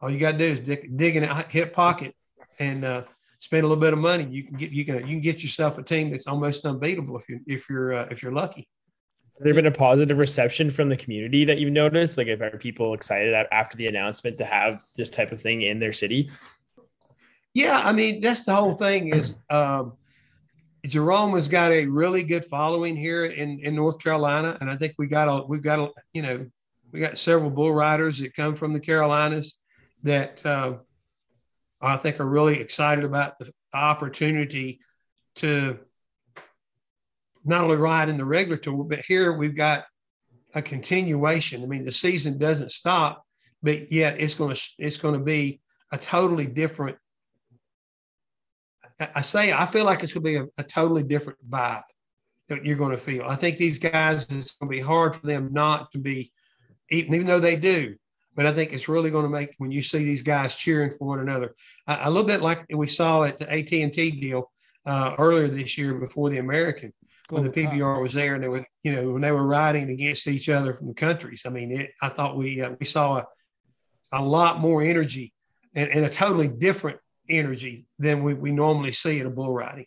all 0.00 0.08
you 0.08 0.20
got 0.20 0.32
to 0.32 0.38
do 0.38 0.44
is 0.44 0.60
dig, 0.60 0.96
dig 0.96 1.16
in 1.16 1.24
a 1.24 1.42
hip 1.48 1.74
pocket 1.74 2.14
and 2.58 2.84
uh, 2.84 3.04
spend 3.38 3.64
a 3.64 3.68
little 3.68 3.80
bit 3.80 3.92
of 3.92 3.98
money. 3.98 4.24
You 4.24 4.44
can 4.44 4.56
get 4.56 4.70
you 4.70 4.84
can 4.84 4.96
you 4.96 5.14
can 5.14 5.20
get 5.20 5.42
yourself 5.42 5.78
a 5.78 5.82
team 5.82 6.10
that's 6.10 6.26
almost 6.26 6.64
unbeatable 6.64 7.18
if 7.18 7.28
you 7.28 7.40
if 7.46 7.68
you're 7.68 7.94
uh, 7.94 8.08
if 8.10 8.22
you're 8.22 8.32
lucky. 8.32 8.68
Has 9.36 9.44
there 9.44 9.54
been 9.54 9.66
a 9.66 9.70
positive 9.70 10.18
reception 10.18 10.68
from 10.68 10.88
the 10.88 10.96
community 10.96 11.44
that 11.44 11.58
you've 11.58 11.72
noticed? 11.72 12.18
Like, 12.18 12.26
if 12.26 12.40
are 12.40 12.58
people 12.58 12.94
excited 12.94 13.34
after 13.52 13.76
the 13.76 13.86
announcement 13.86 14.36
to 14.38 14.44
have 14.44 14.84
this 14.96 15.10
type 15.10 15.30
of 15.30 15.40
thing 15.40 15.62
in 15.62 15.78
their 15.78 15.92
city? 15.92 16.30
Yeah, 17.54 17.80
I 17.84 17.92
mean 17.92 18.20
that's 18.20 18.44
the 18.44 18.54
whole 18.54 18.74
thing. 18.74 19.14
Is 19.14 19.36
um, 19.50 19.92
Jerome 20.86 21.34
has 21.34 21.48
got 21.48 21.70
a 21.70 21.86
really 21.86 22.22
good 22.22 22.44
following 22.44 22.96
here 22.96 23.26
in, 23.26 23.60
in 23.60 23.74
North 23.74 23.98
Carolina, 23.98 24.56
and 24.60 24.70
I 24.70 24.76
think 24.76 24.94
we 24.98 25.06
got 25.06 25.28
a 25.28 25.46
we've 25.46 25.62
got 25.62 25.78
a 25.78 25.90
you 26.12 26.22
know 26.22 26.46
we 26.92 27.00
got 27.00 27.18
several 27.18 27.50
bull 27.50 27.72
riders 27.72 28.18
that 28.18 28.34
come 28.34 28.54
from 28.54 28.72
the 28.72 28.80
Carolinas 28.80 29.60
that 30.02 30.44
uh, 30.46 30.78
I 31.80 31.96
think 31.96 32.18
are 32.20 32.26
really 32.26 32.60
excited 32.60 33.04
about 33.04 33.38
the 33.38 33.52
opportunity 33.72 34.80
to 35.36 35.78
not 37.44 37.64
only 37.64 37.76
ride 37.76 38.08
in 38.08 38.16
the 38.16 38.24
regular 38.24 38.56
tour, 38.56 38.84
but 38.84 39.00
here 39.00 39.32
we've 39.32 39.56
got 39.56 39.84
a 40.54 40.62
continuation. 40.62 41.62
I 41.62 41.66
mean, 41.66 41.84
the 41.84 41.92
season 41.92 42.38
doesn't 42.38 42.72
stop, 42.72 43.24
but 43.62 43.92
yet 43.92 44.20
it's 44.20 44.34
going 44.34 44.54
to 44.54 44.62
it's 44.78 44.98
going 44.98 45.14
to 45.14 45.24
be 45.24 45.60
a 45.92 45.98
totally 45.98 46.46
different 46.46 46.98
I 49.00 49.20
say 49.20 49.52
I 49.52 49.66
feel 49.66 49.84
like 49.84 50.02
it's 50.02 50.12
going 50.12 50.24
to 50.24 50.30
be 50.30 50.36
a, 50.36 50.62
a 50.62 50.64
totally 50.64 51.02
different 51.02 51.38
vibe 51.48 51.82
that 52.48 52.64
you're 52.64 52.76
going 52.76 52.92
to 52.92 52.98
feel. 52.98 53.24
I 53.24 53.36
think 53.36 53.56
these 53.56 53.78
guys 53.78 54.24
it's 54.24 54.52
going 54.52 54.68
to 54.70 54.76
be 54.76 54.80
hard 54.80 55.14
for 55.14 55.26
them 55.26 55.50
not 55.52 55.92
to 55.92 55.98
be, 55.98 56.32
even, 56.90 57.14
even 57.14 57.26
though 57.26 57.40
they 57.40 57.56
do. 57.56 57.94
But 58.38 58.46
I 58.46 58.52
think 58.52 58.72
it's 58.72 58.88
really 58.88 59.10
going 59.10 59.24
to 59.24 59.28
make 59.28 59.56
when 59.58 59.72
you 59.72 59.82
see 59.82 60.04
these 60.04 60.22
guys 60.22 60.54
cheering 60.54 60.92
for 60.92 61.08
one 61.08 61.18
another, 61.18 61.56
a, 61.88 61.98
a 62.02 62.08
little 62.08 62.24
bit 62.24 62.40
like 62.40 62.64
we 62.70 62.86
saw 62.86 63.24
at 63.24 63.36
the 63.36 63.52
AT 63.52 63.72
and 63.72 63.92
T 63.92 64.12
deal 64.12 64.52
uh, 64.86 65.16
earlier 65.18 65.48
this 65.48 65.76
year 65.76 65.94
before 65.94 66.30
the 66.30 66.38
American, 66.38 66.92
when 67.30 67.42
the 67.42 67.50
PBR 67.50 68.00
was 68.00 68.12
there 68.12 68.36
and 68.36 68.44
they 68.44 68.46
were, 68.46 68.64
you 68.84 68.92
know, 68.92 69.10
when 69.10 69.22
they 69.22 69.32
were 69.32 69.44
riding 69.44 69.90
against 69.90 70.28
each 70.28 70.48
other 70.48 70.72
from 70.72 70.86
the 70.86 70.94
countries. 70.94 71.42
I 71.46 71.48
mean, 71.48 71.72
it, 71.72 71.90
I 72.00 72.10
thought 72.10 72.36
we 72.36 72.62
uh, 72.62 72.74
we 72.78 72.86
saw 72.86 73.16
a, 73.16 73.26
a 74.12 74.22
lot 74.22 74.60
more 74.60 74.82
energy 74.82 75.32
and, 75.74 75.90
and 75.90 76.04
a 76.04 76.08
totally 76.08 76.46
different 76.46 77.00
energy 77.28 77.86
than 77.98 78.22
we, 78.22 78.34
we 78.34 78.52
normally 78.52 78.92
see 78.92 79.18
at 79.18 79.26
a 79.26 79.30
bull 79.30 79.52
riding. 79.52 79.86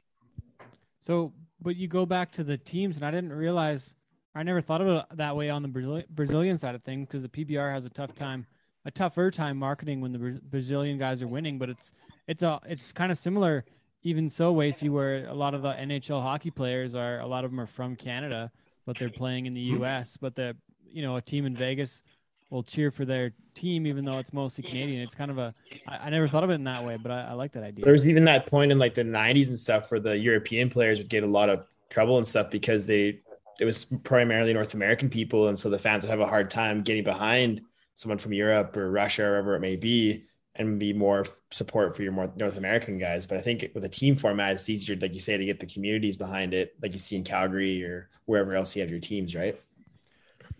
So, 0.99 1.31
but 1.61 1.77
you 1.77 1.87
go 1.87 2.05
back 2.05 2.33
to 2.33 2.43
the 2.43 2.57
teams, 2.57 2.97
and 2.97 3.05
I 3.05 3.11
didn't 3.11 3.31
realize, 3.31 3.95
I 4.33 4.43
never 4.43 4.61
thought 4.61 4.81
of 4.81 4.87
it 4.87 5.17
that 5.17 5.35
way 5.35 5.49
on 5.49 5.61
the 5.61 5.67
Brazil, 5.67 6.01
Brazilian 6.09 6.57
side 6.57 6.75
of 6.75 6.83
things 6.83 7.07
because 7.07 7.21
the 7.21 7.29
PBR 7.29 7.71
has 7.71 7.85
a 7.85 7.89
tough 7.89 8.15
time, 8.15 8.45
a 8.85 8.91
tougher 8.91 9.29
time 9.29 9.57
marketing 9.57 9.99
when 9.99 10.13
the 10.13 10.39
Brazilian 10.49 10.97
guys 10.97 11.21
are 11.21 11.27
winning. 11.27 11.59
But 11.59 11.69
it's 11.69 11.93
it's 12.27 12.43
a 12.43 12.59
it's 12.65 12.93
kind 12.93 13.11
of 13.11 13.17
similar, 13.17 13.65
even 14.03 14.29
so, 14.29 14.53
Wasey, 14.53 14.89
where 14.89 15.27
a 15.27 15.33
lot 15.33 15.53
of 15.53 15.61
the 15.61 15.73
NHL 15.73 16.21
hockey 16.21 16.49
players 16.49 16.95
are 16.95 17.19
a 17.19 17.27
lot 17.27 17.43
of 17.43 17.51
them 17.51 17.59
are 17.59 17.67
from 17.67 17.95
Canada, 17.95 18.51
but 18.85 18.97
they're 18.97 19.09
playing 19.09 19.47
in 19.47 19.53
the 19.53 19.65
mm-hmm. 19.67 19.83
U.S. 19.83 20.17
But 20.17 20.35
the 20.35 20.55
you 20.89 21.01
know 21.01 21.17
a 21.17 21.21
team 21.21 21.45
in 21.45 21.55
Vegas 21.55 22.01
will 22.49 22.63
cheer 22.63 22.89
for 22.91 23.03
their 23.03 23.31
team, 23.53 23.85
even 23.85 24.05
though 24.05 24.19
it's 24.19 24.31
mostly 24.31 24.63
Canadian. 24.63 25.01
It's 25.01 25.15
kind 25.15 25.31
of 25.31 25.39
a 25.39 25.53
I, 25.87 25.97
I 25.97 26.09
never 26.09 26.29
thought 26.29 26.45
of 26.45 26.51
it 26.51 26.55
in 26.55 26.63
that 26.63 26.85
way, 26.85 26.97
but 26.97 27.11
I, 27.11 27.21
I 27.23 27.33
like 27.33 27.51
that 27.51 27.63
idea. 27.63 27.83
There 27.83 27.93
was 27.93 28.07
even 28.07 28.23
that 28.25 28.45
point 28.45 28.71
in 28.71 28.79
like 28.79 28.95
the 28.95 29.03
90s 29.03 29.49
and 29.49 29.59
stuff 29.59 29.91
where 29.91 29.99
the 29.99 30.17
European 30.17 30.69
players 30.69 30.99
would 30.99 31.09
get 31.09 31.23
a 31.23 31.27
lot 31.27 31.49
of 31.49 31.65
trouble 31.89 32.17
and 32.17 32.25
stuff 32.25 32.49
because 32.49 32.85
they 32.85 33.19
it 33.61 33.65
was 33.65 33.85
primarily 33.85 34.53
North 34.53 34.73
American 34.73 35.07
people, 35.07 35.47
and 35.47 35.57
so 35.57 35.69
the 35.69 35.77
fans 35.77 36.03
would 36.03 36.09
have 36.09 36.19
a 36.19 36.25
hard 36.25 36.49
time 36.49 36.81
getting 36.81 37.03
behind 37.03 37.61
someone 37.93 38.17
from 38.17 38.33
Europe 38.33 38.75
or 38.75 38.89
Russia 38.89 39.23
or 39.23 39.31
wherever 39.33 39.55
it 39.55 39.59
may 39.59 39.75
be, 39.75 40.25
and 40.55 40.79
be 40.79 40.93
more 40.93 41.27
support 41.51 41.95
for 41.95 42.01
your 42.01 42.11
more 42.11 42.33
North 42.35 42.57
American 42.57 42.97
guys. 42.97 43.27
But 43.27 43.37
I 43.37 43.41
think 43.41 43.69
with 43.75 43.85
a 43.85 43.89
team 43.89 44.15
format, 44.15 44.53
it's 44.53 44.67
easier, 44.67 44.95
like 44.95 45.13
you 45.13 45.19
say, 45.19 45.37
to 45.37 45.45
get 45.45 45.59
the 45.59 45.67
communities 45.67 46.17
behind 46.17 46.55
it, 46.55 46.73
like 46.81 46.93
you 46.93 46.97
see 46.97 47.15
in 47.15 47.23
Calgary 47.23 47.83
or 47.83 48.09
wherever 48.25 48.55
else 48.55 48.75
you 48.75 48.81
have 48.81 48.89
your 48.89 48.99
teams, 48.99 49.35
right? 49.35 49.61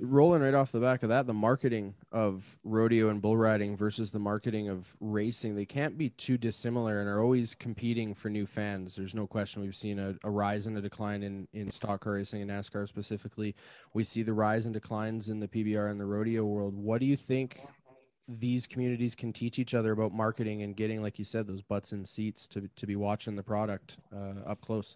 Rolling 0.01 0.41
right 0.41 0.53
off 0.53 0.71
the 0.71 0.79
back 0.79 1.03
of 1.03 1.09
that, 1.09 1.27
the 1.27 1.33
marketing 1.33 1.93
of 2.11 2.57
rodeo 2.63 3.09
and 3.09 3.21
bull 3.21 3.37
riding 3.37 3.77
versus 3.77 4.11
the 4.11 4.19
marketing 4.19 4.67
of 4.67 4.95
racing, 4.99 5.55
they 5.55 5.65
can't 5.65 5.97
be 5.97 6.09
too 6.09 6.37
dissimilar 6.37 6.99
and 6.99 7.09
are 7.09 7.21
always 7.21 7.53
competing 7.55 8.13
for 8.15 8.29
new 8.29 8.45
fans. 8.45 8.95
There's 8.95 9.15
no 9.15 9.27
question 9.27 9.61
we've 9.61 9.75
seen 9.75 9.99
a, 9.99 10.15
a 10.23 10.29
rise 10.29 10.67
and 10.67 10.77
a 10.77 10.81
decline 10.81 11.23
in, 11.23 11.47
in 11.53 11.69
stock 11.71 12.01
car 12.01 12.13
racing 12.13 12.41
and 12.41 12.49
NASCAR 12.49 12.87
specifically. 12.87 13.55
We 13.93 14.03
see 14.03 14.23
the 14.23 14.33
rise 14.33 14.65
and 14.65 14.73
declines 14.73 15.29
in 15.29 15.39
the 15.39 15.47
PBR 15.47 15.91
and 15.91 15.99
the 15.99 16.05
rodeo 16.05 16.45
world. 16.45 16.75
What 16.75 16.99
do 16.99 17.05
you 17.05 17.15
think 17.15 17.59
these 18.27 18.65
communities 18.65 19.13
can 19.13 19.31
teach 19.33 19.59
each 19.59 19.73
other 19.73 19.91
about 19.91 20.13
marketing 20.13 20.63
and 20.63 20.75
getting, 20.75 21.01
like 21.01 21.19
you 21.19 21.25
said, 21.25 21.47
those 21.47 21.61
butts 21.61 21.91
in 21.91 22.05
seats 22.05 22.47
to, 22.47 22.69
to 22.75 22.87
be 22.87 22.95
watching 22.95 23.35
the 23.35 23.43
product 23.43 23.97
uh, 24.15 24.49
up 24.49 24.61
close? 24.61 24.95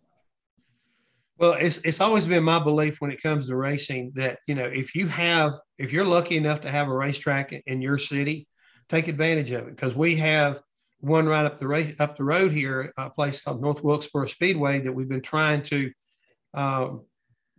Well, 1.38 1.54
it's 1.54 1.80
it's 1.80 2.00
always 2.00 2.26
been 2.26 2.44
my 2.44 2.60
belief 2.60 3.02
when 3.02 3.12
it 3.12 3.22
comes 3.22 3.48
to 3.48 3.56
racing 3.58 4.14
that 4.16 4.40
you 4.48 4.56
know 4.56 4.66
if 4.66 4.96
you 4.96 5.08
have 5.08 5.54
if 5.78 5.92
you're 5.92 6.06
lucky 6.06 6.38
enough 6.38 6.62
to 6.62 6.72
have 6.72 6.88
a 6.88 6.96
racetrack 6.96 7.52
in 7.52 7.82
your 7.82 7.98
city, 7.98 8.48
take 8.88 9.08
advantage 9.10 9.52
of 9.52 9.68
it 9.68 9.76
because 9.76 9.96
we 9.96 10.16
have 10.16 10.62
one 11.02 11.28
right 11.28 11.46
up 11.46 11.60
the 11.60 11.68
race 11.68 11.94
up 12.00 12.18
the 12.18 12.24
road 12.24 12.54
here, 12.54 12.94
a 12.98 13.10
place 13.10 13.42
called 13.42 13.62
North 13.62 13.84
Wilkesboro 13.84 14.28
Speedway 14.28 14.80
that 14.80 14.94
we've 14.94 15.10
been 15.10 15.22
trying 15.22 15.62
to 15.64 15.92
um, 16.54 17.04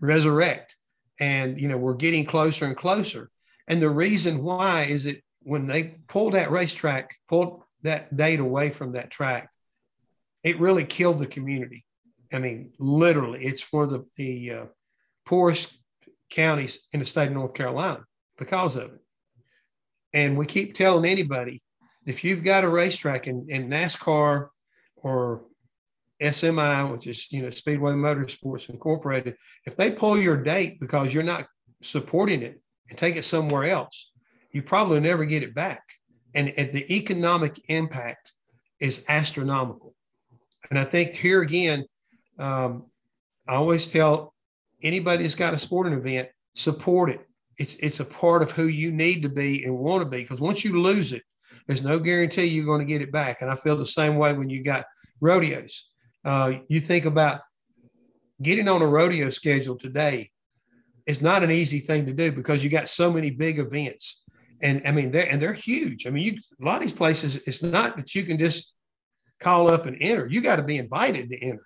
resurrect, 0.01 0.75
and 1.21 1.61
you 1.61 1.69
know 1.69 1.77
we're 1.77 1.95
getting 1.95 2.25
closer 2.25 2.65
and 2.65 2.77
closer. 2.77 3.31
And 3.69 3.83
the 3.83 3.91
reason 3.91 4.43
why 4.43 4.85
is 4.85 5.05
that 5.05 5.23
when 5.43 5.67
they 5.67 5.97
pulled 6.09 6.33
that 6.33 6.51
racetrack, 6.51 7.15
pulled 7.29 7.63
that 7.83 8.17
date 8.17 8.41
away 8.41 8.71
from 8.71 8.93
that 8.93 9.11
track, 9.11 9.51
it 10.43 10.59
really 10.61 10.85
killed 10.85 11.19
the 11.19 11.27
community 11.27 11.86
I 12.33 12.39
mean, 12.39 12.73
literally, 12.79 13.45
it's 13.45 13.63
for 13.63 13.87
the, 13.87 14.05
the 14.17 14.51
uh, 14.51 14.65
poorest 15.25 15.77
counties 16.31 16.81
in 16.93 17.01
the 17.01 17.07
state 17.07 17.29
of 17.29 17.35
North 17.35 17.55
Carolina 17.55 18.05
because 18.39 18.77
of 18.77 18.95
it. 18.95 19.01
And 20.13 20.37
we 20.37 20.47
keep 20.47 20.75
telling 20.75 21.11
anybody 21.11 21.63
if 22.07 22.25
you've 22.25 22.45
got 22.45 22.65
a 22.65 22.69
racetrack 22.69 23.27
in, 23.27 23.47
in 23.49 23.69
NASCAR 23.69 24.49
or 24.97 25.45
SMI, 26.23 26.91
which 26.91 27.07
is 27.07 27.31
you 27.31 27.43
know 27.43 27.51
Speedway 27.51 27.93
Motorsports 27.93 28.71
Incorporated, 28.71 29.37
if 29.67 29.77
they 29.77 29.91
pull 29.91 30.19
your 30.19 30.37
date 30.37 30.81
because 30.81 31.13
you're 31.13 31.23
not 31.23 31.47
supporting 31.83 32.43
it 32.43 32.61
and 32.89 32.99
take 32.99 33.17
it 33.17 33.25
somewhere 33.25 33.65
else, 33.65 34.13
you 34.53 34.63
probably 34.63 35.01
never 35.01 35.25
get 35.25 35.43
it 35.43 35.55
back. 35.55 35.83
And, 36.35 36.51
and 36.57 36.73
the 36.73 36.91
economic 36.95 37.61
impact 37.69 38.33
is 38.81 39.05
astronomical. 39.09 39.95
And 40.71 40.79
I 40.79 40.85
think 40.85 41.15
here 41.15 41.43
again, 41.43 41.85
um, 42.39 42.87
I 43.49 43.55
always 43.55 43.87
tell 43.89 44.35
anybody 44.83 45.23
that's 45.23 45.35
got 45.35 45.55
a 45.55 45.59
sporting 45.59 45.93
event, 45.93 46.29
support 46.55 47.11
it. 47.11 47.21
It's 47.59 47.75
it's 47.77 48.01
a 48.01 48.05
part 48.05 48.43
of 48.43 48.51
who 48.51 48.67
you 48.67 48.91
need 48.91 49.23
to 49.23 49.29
be 49.29 49.65
and 49.65 49.79
want 49.79 50.03
to 50.03 50.09
be. 50.09 50.23
Because 50.23 50.41
once 50.41 50.65
you 50.65 50.81
lose 50.81 51.13
it, 51.13 51.23
there's 51.67 51.83
no 51.83 51.99
guarantee 51.99 52.45
you're 52.45 52.67
going 52.67 52.87
to 52.87 52.93
get 52.93 53.03
it 53.03 53.13
back. 53.13 53.41
And 53.41 53.51
I 53.51 53.57
feel 53.57 53.77
the 53.77 53.87
same 53.87 54.17
way 54.17 54.33
when 54.33 54.51
you 54.51 54.63
got 54.63 54.87
rodeos. 55.21 55.89
Uh, 56.25 56.55
you 56.69 56.81
think 56.81 57.05
about 57.05 57.41
getting 58.43 58.69
on 58.69 58.83
a 58.83 58.87
rodeo 58.87 59.31
schedule 59.31 59.77
today. 59.77 60.31
It's 61.07 61.21
not 61.21 61.45
an 61.45 61.51
easy 61.51 61.79
thing 61.79 62.05
to 62.07 62.13
do 62.13 62.33
because 62.33 62.63
you 62.63 62.69
got 62.69 62.89
so 62.89 63.13
many 63.13 63.31
big 63.31 63.59
events, 63.59 64.23
and 64.61 64.83
I 64.85 64.91
mean 64.91 65.11
they're 65.13 65.31
and 65.31 65.41
they're 65.41 65.53
huge. 65.53 66.07
I 66.07 66.11
mean, 66.11 66.25
you 66.25 66.41
a 66.61 66.65
lot 66.65 66.77
of 66.77 66.83
these 66.83 66.93
places. 66.93 67.37
It's 67.47 67.63
not 67.63 67.97
that 67.97 68.15
you 68.15 68.25
can 68.25 68.39
just 68.39 68.75
call 69.41 69.71
up 69.71 69.87
and 69.87 69.97
enter. 70.01 70.27
You 70.27 70.41
got 70.41 70.57
to 70.57 70.63
be 70.63 70.79
invited 70.79 71.31
to 71.31 71.39
enter. 71.39 71.65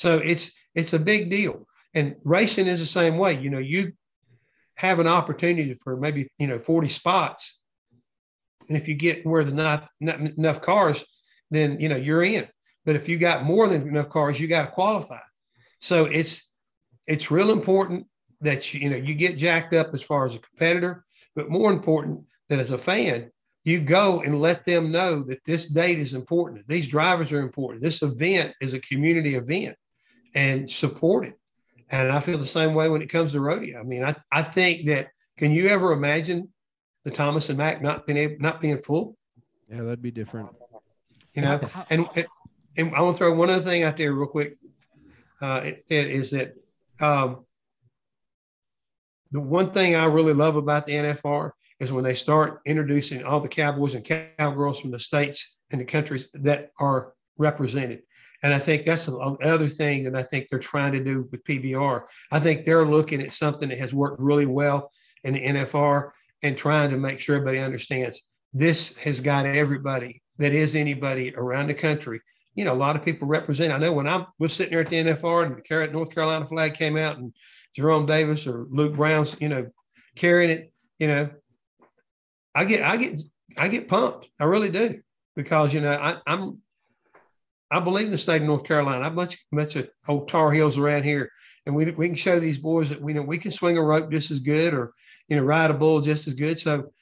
So 0.00 0.16
it's 0.16 0.52
it's 0.74 0.94
a 0.94 0.98
big 0.98 1.28
deal. 1.28 1.66
And 1.92 2.16
racing 2.24 2.68
is 2.68 2.80
the 2.80 2.86
same 2.86 3.18
way. 3.18 3.34
You 3.34 3.50
know, 3.50 3.58
you 3.58 3.92
have 4.76 4.98
an 4.98 5.06
opportunity 5.06 5.74
for 5.74 5.94
maybe 5.94 6.26
you 6.38 6.46
know 6.46 6.58
40 6.58 6.88
spots, 6.88 7.60
and 8.68 8.78
if 8.78 8.88
you 8.88 8.94
get 8.94 9.26
where 9.26 9.44
there's 9.44 9.52
not, 9.52 9.90
not 10.00 10.18
enough 10.20 10.62
cars, 10.62 11.04
then 11.50 11.78
you 11.80 11.90
know 11.90 11.96
you're 11.96 12.22
in. 12.22 12.48
But 12.86 12.96
if 12.96 13.10
you 13.10 13.18
got 13.18 13.44
more 13.44 13.68
than 13.68 13.86
enough 13.86 14.08
cars, 14.08 14.40
you 14.40 14.48
got 14.48 14.64
to 14.64 14.70
qualify. 14.70 15.20
So 15.82 16.06
it's 16.06 16.48
it's 17.06 17.30
real 17.30 17.50
important 17.50 18.06
that 18.40 18.72
you, 18.72 18.80
you 18.80 18.88
know 18.88 18.96
you 18.96 19.14
get 19.14 19.36
jacked 19.36 19.74
up 19.74 19.92
as 19.92 20.02
far 20.02 20.24
as 20.24 20.34
a 20.34 20.38
competitor, 20.38 21.04
but 21.36 21.50
more 21.50 21.70
important 21.70 22.24
that 22.48 22.58
as 22.58 22.70
a 22.70 22.78
fan, 22.78 23.30
you 23.64 23.80
go 23.80 24.22
and 24.22 24.40
let 24.40 24.64
them 24.64 24.90
know 24.90 25.22
that 25.24 25.44
this 25.44 25.66
date 25.66 25.98
is 25.98 26.14
important. 26.14 26.66
These 26.66 26.88
drivers 26.88 27.32
are 27.32 27.42
important. 27.42 27.82
This 27.82 28.00
event 28.00 28.54
is 28.62 28.72
a 28.72 28.80
community 28.80 29.34
event 29.34 29.76
and 30.34 30.70
support 30.70 31.26
it. 31.26 31.38
And 31.90 32.10
I 32.10 32.20
feel 32.20 32.38
the 32.38 32.46
same 32.46 32.74
way 32.74 32.88
when 32.88 33.02
it 33.02 33.08
comes 33.08 33.32
to 33.32 33.40
rodeo. 33.40 33.80
I 33.80 33.82
mean, 33.82 34.04
I, 34.04 34.14
I 34.30 34.42
think 34.42 34.86
that 34.86 35.08
can 35.36 35.50
you 35.50 35.68
ever 35.68 35.92
imagine 35.92 36.48
the 37.04 37.10
Thomas 37.10 37.48
and 37.48 37.58
Mack 37.58 37.82
not 37.82 38.06
being 38.06 38.18
able, 38.18 38.36
not 38.40 38.60
being 38.60 38.78
full? 38.78 39.16
Yeah, 39.68 39.82
that'd 39.82 40.02
be 40.02 40.10
different. 40.10 40.50
You 41.34 41.42
know, 41.42 41.60
and 41.88 42.08
and 42.76 42.94
I 42.94 43.00
want 43.00 43.16
to 43.16 43.18
throw 43.18 43.34
one 43.34 43.50
other 43.50 43.62
thing 43.62 43.82
out 43.82 43.96
there 43.96 44.12
real 44.12 44.28
quick. 44.28 44.58
Uh, 45.40 45.62
it, 45.64 45.84
it 45.88 46.06
is 46.08 46.30
that 46.30 46.54
um, 47.00 47.44
the 49.30 49.40
one 49.40 49.70
thing 49.70 49.94
I 49.94 50.04
really 50.06 50.34
love 50.34 50.56
about 50.56 50.86
the 50.86 50.92
NFR 50.92 51.52
is 51.78 51.92
when 51.92 52.04
they 52.04 52.14
start 52.14 52.60
introducing 52.66 53.24
all 53.24 53.40
the 53.40 53.48
cowboys 53.48 53.94
and 53.94 54.04
cowgirls 54.04 54.80
from 54.80 54.90
the 54.90 54.98
states 54.98 55.58
and 55.70 55.80
the 55.80 55.84
countries 55.84 56.28
that 56.34 56.70
are 56.78 57.14
represented. 57.38 58.02
And 58.42 58.54
I 58.54 58.58
think 58.58 58.84
that's 58.84 59.08
another 59.08 59.68
thing 59.68 60.04
that 60.04 60.16
I 60.16 60.22
think 60.22 60.48
they're 60.48 60.58
trying 60.58 60.92
to 60.92 61.04
do 61.04 61.28
with 61.30 61.44
PBR. 61.44 62.04
I 62.32 62.40
think 62.40 62.64
they're 62.64 62.86
looking 62.86 63.20
at 63.20 63.32
something 63.32 63.68
that 63.68 63.78
has 63.78 63.92
worked 63.92 64.20
really 64.20 64.46
well 64.46 64.90
in 65.24 65.34
the 65.34 65.44
NFR 65.44 66.10
and 66.42 66.56
trying 66.56 66.90
to 66.90 66.96
make 66.96 67.18
sure 67.18 67.36
everybody 67.36 67.58
understands 67.58 68.22
this 68.52 68.96
has 68.98 69.20
got 69.20 69.46
everybody 69.46 70.22
that 70.38 70.52
is 70.52 70.74
anybody 70.74 71.34
around 71.36 71.68
the 71.68 71.74
country. 71.74 72.20
You 72.54 72.64
know, 72.64 72.72
a 72.72 72.74
lot 72.74 72.96
of 72.96 73.04
people 73.04 73.28
represent. 73.28 73.72
I 73.72 73.78
know 73.78 73.92
when 73.92 74.08
I 74.08 74.26
was 74.38 74.54
sitting 74.54 74.72
there 74.72 74.80
at 74.80 74.88
the 74.88 74.96
NFR 74.96 75.46
and 75.46 75.56
the 75.56 75.92
North 75.92 76.14
Carolina 76.14 76.46
flag 76.46 76.74
came 76.74 76.96
out 76.96 77.18
and 77.18 77.32
Jerome 77.76 78.06
Davis 78.06 78.46
or 78.46 78.66
Luke 78.70 78.96
Brown's, 78.96 79.36
you 79.40 79.48
know, 79.48 79.68
carrying 80.16 80.50
it, 80.50 80.72
you 80.98 81.06
know, 81.06 81.30
I 82.54 82.64
get, 82.64 82.82
I 82.82 82.96
get, 82.96 83.20
I 83.56 83.68
get 83.68 83.86
pumped. 83.86 84.28
I 84.40 84.44
really 84.44 84.70
do 84.70 85.00
because 85.36 85.72
you 85.72 85.80
know 85.80 85.92
I, 85.92 86.16
I'm 86.26 86.58
I 87.70 87.80
believe 87.80 88.06
in 88.06 88.12
the 88.12 88.18
state 88.18 88.42
of 88.42 88.48
North 88.48 88.64
Carolina. 88.64 89.06
I've 89.06 89.14
much 89.14 89.38
much 89.52 89.76
of 89.76 89.88
old 90.08 90.28
Tar 90.28 90.50
Heels 90.50 90.78
around 90.78 91.04
here, 91.04 91.30
and 91.66 91.74
we 91.74 91.90
we 91.92 92.06
can 92.06 92.16
show 92.16 92.40
these 92.40 92.58
boys 92.58 92.88
that 92.88 93.00
we 93.00 93.12
know 93.12 93.22
we 93.22 93.38
can 93.38 93.50
swing 93.50 93.78
a 93.78 93.82
rope 93.82 94.10
just 94.10 94.30
as 94.30 94.40
good, 94.40 94.74
or 94.74 94.92
you 95.28 95.36
know 95.36 95.42
ride 95.42 95.70
a 95.70 95.74
bull 95.74 96.00
just 96.00 96.26
as 96.26 96.34
good. 96.34 96.58
So 96.58 96.92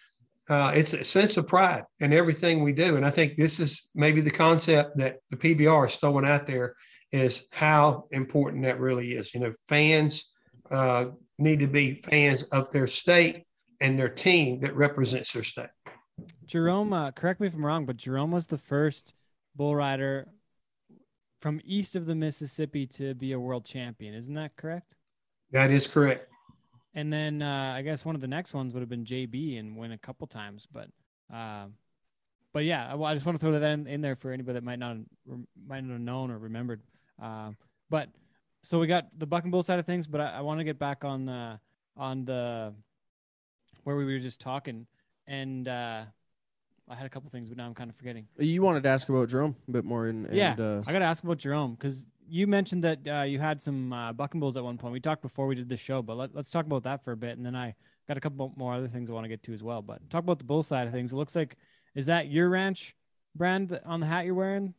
uh, 0.48 0.72
it's 0.74 0.92
a 0.92 1.04
sense 1.04 1.36
of 1.36 1.46
pride 1.46 1.84
in 2.00 2.12
everything 2.12 2.62
we 2.62 2.72
do, 2.72 2.96
and 2.96 3.06
I 3.06 3.10
think 3.10 3.36
this 3.36 3.60
is 3.60 3.88
maybe 3.94 4.20
the 4.20 4.30
concept 4.30 4.96
that 4.98 5.18
the 5.30 5.36
PBR 5.36 5.88
is 5.88 5.96
throwing 5.96 6.26
out 6.26 6.46
there 6.46 6.74
is 7.12 7.46
how 7.50 8.04
important 8.10 8.62
that 8.64 8.78
really 8.78 9.12
is. 9.12 9.32
You 9.32 9.40
know, 9.40 9.54
fans 9.66 10.30
uh, 10.70 11.06
need 11.38 11.60
to 11.60 11.66
be 11.66 11.94
fans 11.94 12.42
of 12.44 12.70
their 12.72 12.86
state 12.86 13.44
and 13.80 13.98
their 13.98 14.08
team 14.08 14.60
that 14.60 14.74
represents 14.76 15.32
their 15.32 15.44
state. 15.44 15.70
Jerome, 16.46 16.92
uh, 16.92 17.12
correct 17.12 17.40
me 17.40 17.46
if 17.46 17.54
I'm 17.54 17.64
wrong, 17.64 17.86
but 17.86 17.96
Jerome 17.96 18.32
was 18.32 18.48
the 18.48 18.58
first 18.58 19.14
bull 19.54 19.74
rider 19.74 20.28
from 21.40 21.60
east 21.64 21.96
of 21.96 22.06
the 22.06 22.14
Mississippi 22.14 22.86
to 22.86 23.14
be 23.14 23.32
a 23.32 23.40
world 23.40 23.64
champion. 23.64 24.14
Isn't 24.14 24.34
that 24.34 24.56
correct? 24.56 24.96
That 25.52 25.70
is 25.70 25.86
correct. 25.86 26.28
And 26.94 27.12
then 27.12 27.42
uh, 27.42 27.74
I 27.76 27.82
guess 27.82 28.04
one 28.04 28.14
of 28.14 28.20
the 28.20 28.26
next 28.26 28.54
ones 28.54 28.72
would 28.72 28.80
have 28.80 28.88
been 28.88 29.04
JB 29.04 29.58
and 29.58 29.76
win 29.76 29.92
a 29.92 29.98
couple 29.98 30.26
times, 30.26 30.66
but 30.72 30.88
uh, 31.32 31.66
but 32.52 32.64
yeah, 32.64 32.92
I, 32.92 33.00
I, 33.00 33.14
just 33.14 33.26
want 33.26 33.38
to 33.38 33.40
throw 33.40 33.52
that 33.52 33.62
in, 33.62 33.86
in, 33.86 34.00
there 34.00 34.16
for 34.16 34.32
anybody 34.32 34.54
that 34.54 34.64
might 34.64 34.78
not 34.78 34.96
might 35.66 35.84
not 35.84 35.92
have 35.92 36.00
known 36.00 36.30
or 36.30 36.38
remembered. 36.38 36.80
Uh, 37.22 37.50
but 37.90 38.08
so 38.62 38.78
we 38.78 38.86
got 38.86 39.06
the 39.16 39.26
buck 39.26 39.44
and 39.44 39.52
bull 39.52 39.62
side 39.62 39.78
of 39.78 39.86
things, 39.86 40.06
but 40.06 40.20
I, 40.20 40.38
I 40.38 40.40
want 40.40 40.60
to 40.60 40.64
get 40.64 40.78
back 40.78 41.04
on 41.04 41.26
the 41.26 41.60
on 41.96 42.24
the 42.24 42.74
where 43.84 43.96
we 43.96 44.04
were 44.04 44.18
just 44.18 44.40
talking, 44.40 44.86
and 45.26 45.68
uh, 45.68 46.02
I 46.90 46.94
had 46.94 47.06
a 47.06 47.08
couple 47.08 47.30
things, 47.30 47.48
but 47.48 47.58
now 47.58 47.66
I'm 47.66 47.74
kind 47.74 47.90
of 47.90 47.96
forgetting. 47.96 48.26
You 48.38 48.62
wanted 48.62 48.82
to 48.84 48.88
ask 48.88 49.08
about 49.08 49.28
Jerome 49.28 49.56
a 49.68 49.70
bit 49.70 49.84
more, 49.84 50.06
and, 50.06 50.28
yeah, 50.32 50.54
uh, 50.58 50.82
I 50.86 50.92
got 50.92 51.00
to 51.00 51.04
ask 51.04 51.22
about 51.22 51.38
Jerome 51.38 51.74
because 51.74 52.06
you 52.28 52.46
mentioned 52.46 52.84
that 52.84 52.98
uh, 53.06 53.22
you 53.22 53.38
had 53.38 53.60
some 53.60 53.92
uh, 53.92 54.12
bucking 54.12 54.40
bulls 54.40 54.56
at 54.56 54.64
one 54.64 54.78
point. 54.78 54.92
We 54.92 55.00
talked 55.00 55.22
before 55.22 55.46
we 55.46 55.54
did 55.54 55.68
this 55.68 55.80
show, 55.80 56.02
but 56.02 56.16
let, 56.16 56.36
us 56.36 56.50
talk 56.50 56.66
about 56.66 56.84
that 56.84 57.04
for 57.04 57.12
a 57.12 57.16
bit, 57.16 57.36
and 57.36 57.44
then 57.44 57.56
I 57.56 57.74
got 58.06 58.16
a 58.16 58.20
couple 58.20 58.52
more 58.56 58.74
other 58.74 58.88
things 58.88 59.10
I 59.10 59.12
want 59.12 59.24
to 59.24 59.28
get 59.28 59.42
to 59.44 59.52
as 59.52 59.62
well. 59.62 59.82
But 59.82 60.08
talk 60.10 60.24
about 60.24 60.38
the 60.38 60.44
bull 60.44 60.62
side 60.62 60.86
of 60.86 60.92
things. 60.92 61.12
It 61.12 61.16
looks 61.16 61.36
like 61.36 61.56
is 61.94 62.06
that 62.06 62.28
your 62.30 62.48
ranch 62.48 62.94
brand 63.34 63.78
on 63.84 64.00
the 64.00 64.06
hat 64.06 64.24
you're 64.24 64.34
wearing? 64.34 64.74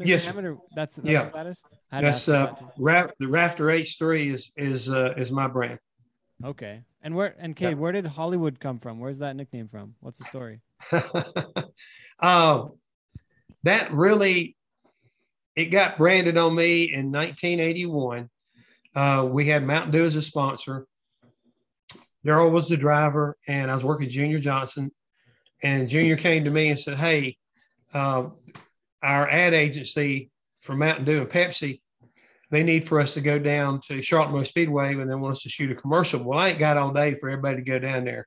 Mr. 0.00 0.06
Yes, 0.06 0.24
Hammond, 0.26 0.58
that's, 0.74 0.96
that's 0.96 1.08
yeah. 1.08 1.30
That 1.32 1.46
is? 1.46 1.62
That's 1.92 2.28
uh, 2.28 2.54
that 2.78 3.14
the 3.20 3.28
Rafter 3.28 3.66
H3 3.66 4.32
is 4.32 4.52
is 4.56 4.90
uh, 4.90 5.14
is 5.16 5.30
my 5.30 5.46
brand. 5.46 5.78
Okay, 6.44 6.82
and 7.02 7.14
where 7.14 7.36
and 7.38 7.54
Kay, 7.54 7.70
yeah. 7.70 7.74
where 7.74 7.92
did 7.92 8.04
Hollywood 8.06 8.58
come 8.58 8.80
from? 8.80 8.98
Where's 8.98 9.18
that 9.20 9.36
nickname 9.36 9.68
from? 9.68 9.94
What's 10.00 10.18
the 10.18 10.24
story? 10.24 10.60
Uh, 10.92 12.66
that 13.64 13.92
really 13.92 14.56
it 15.56 15.66
got 15.66 15.98
branded 15.98 16.36
on 16.36 16.54
me 16.54 16.92
in 16.92 17.12
1981. 17.12 18.28
Uh, 18.94 19.28
we 19.30 19.46
had 19.46 19.64
Mountain 19.64 19.92
Dew 19.92 20.04
as 20.04 20.16
a 20.16 20.22
sponsor. 20.22 20.86
Darrell 22.24 22.50
was 22.50 22.68
the 22.68 22.76
driver, 22.76 23.36
and 23.46 23.70
I 23.70 23.74
was 23.74 23.84
working 23.84 24.08
Junior 24.08 24.38
Johnson. 24.38 24.90
And 25.62 25.88
Junior 25.88 26.16
came 26.16 26.44
to 26.44 26.50
me 26.50 26.68
and 26.68 26.78
said, 26.78 26.96
"Hey, 26.96 27.36
uh, 27.92 28.28
our 29.02 29.28
ad 29.28 29.54
agency 29.54 30.30
for 30.60 30.74
Mountain 30.74 31.04
Dew 31.04 31.20
and 31.20 31.30
Pepsi, 31.30 31.80
they 32.50 32.62
need 32.62 32.86
for 32.86 32.98
us 32.98 33.14
to 33.14 33.20
go 33.20 33.38
down 33.38 33.80
to 33.82 34.02
Charlotte 34.02 34.32
Motor 34.32 34.44
Speedway 34.44 34.94
and 34.94 35.10
they 35.10 35.14
want 35.14 35.32
us 35.32 35.42
to 35.42 35.48
shoot 35.48 35.70
a 35.70 35.74
commercial. 35.74 36.22
Well, 36.22 36.38
I 36.38 36.50
ain't 36.50 36.58
got 36.58 36.76
all 36.76 36.92
day 36.92 37.14
for 37.14 37.28
everybody 37.28 37.56
to 37.56 37.62
go 37.62 37.78
down 37.78 38.04
there 38.04 38.26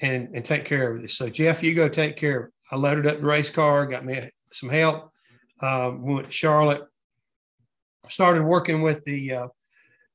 and, 0.00 0.28
and 0.34 0.44
take 0.44 0.64
care 0.64 0.94
of 0.94 1.02
this. 1.02 1.16
So, 1.16 1.28
Jeff, 1.28 1.62
you 1.62 1.74
go 1.74 1.88
take 1.88 2.16
care 2.16 2.40
of 2.40 2.46
it. 2.46 2.52
I 2.70 2.76
loaded 2.76 3.06
up 3.06 3.20
the 3.20 3.26
race 3.26 3.50
car, 3.50 3.86
got 3.86 4.04
me 4.04 4.28
some 4.52 4.68
help, 4.68 5.10
um, 5.60 6.02
went 6.02 6.26
to 6.26 6.32
Charlotte, 6.32 6.82
started 8.08 8.42
working 8.42 8.82
with 8.82 9.04
the 9.04 9.32
uh, 9.32 9.48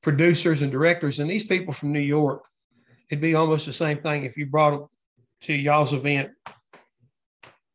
producers 0.02 0.62
and 0.62 0.72
directors. 0.72 1.20
And 1.20 1.30
these 1.30 1.46
people 1.46 1.72
from 1.72 1.92
New 1.92 2.00
York, 2.00 2.42
it'd 3.10 3.22
be 3.22 3.34
almost 3.34 3.66
the 3.66 3.72
same 3.72 3.98
thing 4.02 4.24
if 4.24 4.36
you 4.36 4.46
brought 4.46 4.70
them 4.72 4.86
to 5.42 5.54
y'all's 5.54 5.92
event. 5.92 6.30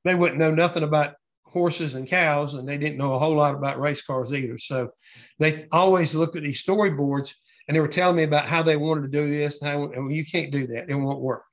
They 0.03 0.15
wouldn't 0.15 0.39
know 0.39 0.53
nothing 0.53 0.83
about 0.83 1.15
horses 1.45 1.95
and 1.95 2.07
cows, 2.07 2.55
and 2.55 2.67
they 2.67 2.77
didn't 2.77 2.97
know 2.97 3.13
a 3.13 3.19
whole 3.19 3.35
lot 3.35 3.55
about 3.55 3.79
race 3.79 4.01
cars 4.01 4.33
either. 4.33 4.57
So 4.57 4.91
they 5.39 5.67
always 5.71 6.13
looked 6.13 6.35
at 6.35 6.43
these 6.43 6.63
storyboards 6.63 7.33
and 7.67 7.75
they 7.75 7.81
were 7.81 7.87
telling 7.87 8.17
me 8.17 8.23
about 8.23 8.45
how 8.45 8.61
they 8.61 8.77
wanted 8.77 9.01
to 9.01 9.07
do 9.07 9.29
this 9.29 9.61
and 9.61 9.71
how 9.71 9.83
and 9.85 10.13
you 10.13 10.25
can't 10.25 10.51
do 10.51 10.67
that. 10.67 10.89
It 10.89 10.95
won't 10.95 11.21
work. 11.21 11.43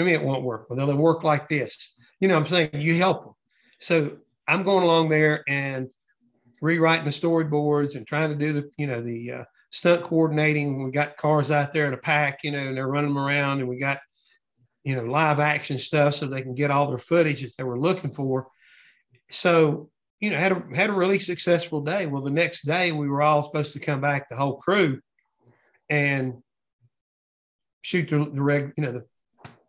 I 0.00 0.04
mean, 0.04 0.14
it 0.14 0.22
won't 0.22 0.42
work. 0.42 0.68
Well, 0.68 0.76
they'll 0.76 0.96
work 0.96 1.24
like 1.24 1.48
this. 1.48 1.94
You 2.20 2.28
know 2.28 2.36
I'm 2.36 2.46
saying? 2.46 2.70
You 2.74 2.94
help 2.94 3.24
them. 3.24 3.34
So 3.80 4.18
I'm 4.46 4.62
going 4.62 4.84
along 4.84 5.08
there 5.08 5.44
and 5.48 5.88
rewriting 6.60 7.04
the 7.04 7.10
storyboards 7.10 7.96
and 7.96 8.06
trying 8.06 8.30
to 8.30 8.34
do 8.34 8.52
the, 8.52 8.70
you 8.76 8.86
know, 8.86 9.00
the 9.00 9.32
uh, 9.32 9.44
stunt 9.70 10.02
coordinating. 10.02 10.82
We 10.84 10.90
got 10.90 11.16
cars 11.16 11.50
out 11.50 11.72
there 11.72 11.86
in 11.86 11.94
a 11.94 11.98
pack, 11.98 12.40
you 12.42 12.50
know, 12.50 12.58
and 12.58 12.76
they're 12.76 12.88
running 12.88 13.14
them 13.14 13.22
around 13.22 13.60
and 13.60 13.68
we 13.68 13.78
got, 13.78 14.00
you 14.84 14.96
know, 14.96 15.04
live 15.04 15.38
action 15.40 15.78
stuff 15.78 16.14
so 16.14 16.26
they 16.26 16.42
can 16.42 16.54
get 16.54 16.70
all 16.70 16.88
their 16.88 16.98
footage 16.98 17.42
that 17.42 17.52
they 17.56 17.64
were 17.64 17.78
looking 17.78 18.10
for. 18.10 18.48
So, 19.30 19.90
you 20.20 20.30
know, 20.30 20.38
had 20.38 20.52
a, 20.52 20.62
had 20.74 20.90
a 20.90 20.94
really 20.94 21.18
successful 21.18 21.82
day. 21.82 22.06
Well, 22.06 22.22
the 22.22 22.30
next 22.30 22.62
day 22.62 22.90
we 22.92 23.08
were 23.08 23.22
all 23.22 23.42
supposed 23.42 23.74
to 23.74 23.80
come 23.80 24.00
back, 24.00 24.28
the 24.28 24.36
whole 24.36 24.56
crew, 24.56 25.00
and 25.88 26.42
shoot 27.82 28.08
the, 28.08 28.18
the 28.18 28.42
reg, 28.42 28.72
you 28.76 28.82
know, 28.82 28.92
the 28.92 29.06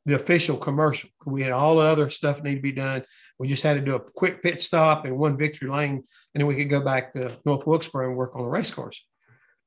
the 0.10 0.16
official 0.16 0.58
commercial. 0.58 1.10
We 1.26 1.44
had 1.44 1.52
all 1.52 1.78
the 1.78 1.86
other 1.86 2.10
stuff 2.10 2.44
need 2.44 2.56
to 2.56 2.62
be 2.62 2.72
done. 2.72 3.04
We 3.38 3.48
just 3.48 3.64
had 3.64 3.76
to 3.76 3.82
do 3.82 3.96
a 3.96 4.00
quick 4.00 4.42
pit 4.42 4.62
stop 4.62 5.06
and 5.06 5.18
one 5.18 5.38
victory 5.38 5.70
lane, 5.70 5.92
and 5.94 6.42
then 6.42 6.48
we 6.48 6.56
could 6.56 6.70
go 6.70 6.82
back 6.82 7.14
to 7.14 7.38
North 7.46 7.66
Wilkesboro 7.66 8.08
and 8.08 8.18
work 8.18 8.36
on 8.36 8.42
the 8.42 8.50
race 8.50 8.72
course. 8.72 9.06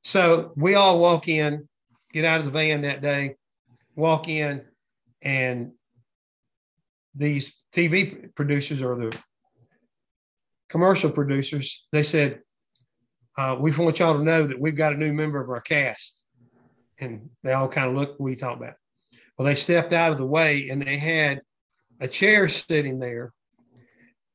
So 0.02 0.52
we 0.56 0.74
all 0.74 0.98
walk 0.98 1.28
in, 1.28 1.68
get 2.12 2.24
out 2.24 2.40
of 2.40 2.44
the 2.44 2.50
van 2.50 2.82
that 2.82 3.00
day, 3.00 3.36
walk 3.94 4.28
in, 4.28 4.62
and 5.22 5.72
these 7.14 7.54
TV 7.74 8.34
producers 8.34 8.82
or 8.82 8.96
the 8.96 9.18
commercial 10.68 11.10
producers, 11.10 11.86
they 11.92 12.02
said, 12.02 12.40
uh, 13.38 13.56
we 13.58 13.70
want 13.72 13.98
y'all 13.98 14.18
to 14.18 14.24
know 14.24 14.46
that 14.46 14.60
we've 14.60 14.76
got 14.76 14.92
a 14.92 14.96
new 14.96 15.12
member 15.12 15.40
of 15.40 15.48
our 15.50 15.60
cast. 15.60 16.20
And 17.00 17.30
they 17.42 17.52
all 17.52 17.68
kind 17.68 17.88
of 17.88 17.96
looked 17.96 18.20
we 18.20 18.36
talked 18.36 18.60
about. 18.60 18.74
Well, 19.42 19.50
they 19.50 19.56
stepped 19.56 19.92
out 19.92 20.12
of 20.12 20.18
the 20.18 20.24
way 20.24 20.68
and 20.68 20.80
they 20.80 20.96
had 20.96 21.42
a 21.98 22.06
chair 22.06 22.48
sitting 22.48 23.00
there. 23.00 23.32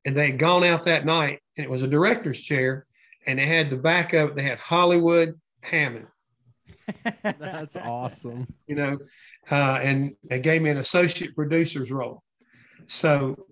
And 0.04 0.18
they 0.18 0.32
had 0.32 0.38
gone 0.38 0.66
out 0.66 0.84
that 0.84 1.06
night 1.06 1.40
and 1.56 1.64
it 1.64 1.70
was 1.70 1.82
a 1.82 1.88
director's 1.88 2.42
chair. 2.42 2.86
And 3.26 3.40
they 3.40 3.46
had 3.46 3.70
the 3.70 3.78
back 3.78 4.12
of 4.12 4.32
it, 4.32 4.36
they 4.36 4.44
had 4.44 4.60
Hollywood 4.60 5.40
Hammond. 5.62 6.08
That's 7.24 7.78
awesome. 7.78 8.54
You 8.68 8.76
know, 8.76 8.98
uh, 9.50 9.80
and 9.82 10.14
they 10.26 10.42
gave 10.42 10.62
me 10.62 10.72
an 10.72 10.78
associate 10.78 11.36
producer's 11.36 11.90
role. 11.90 12.22
So 12.86 13.48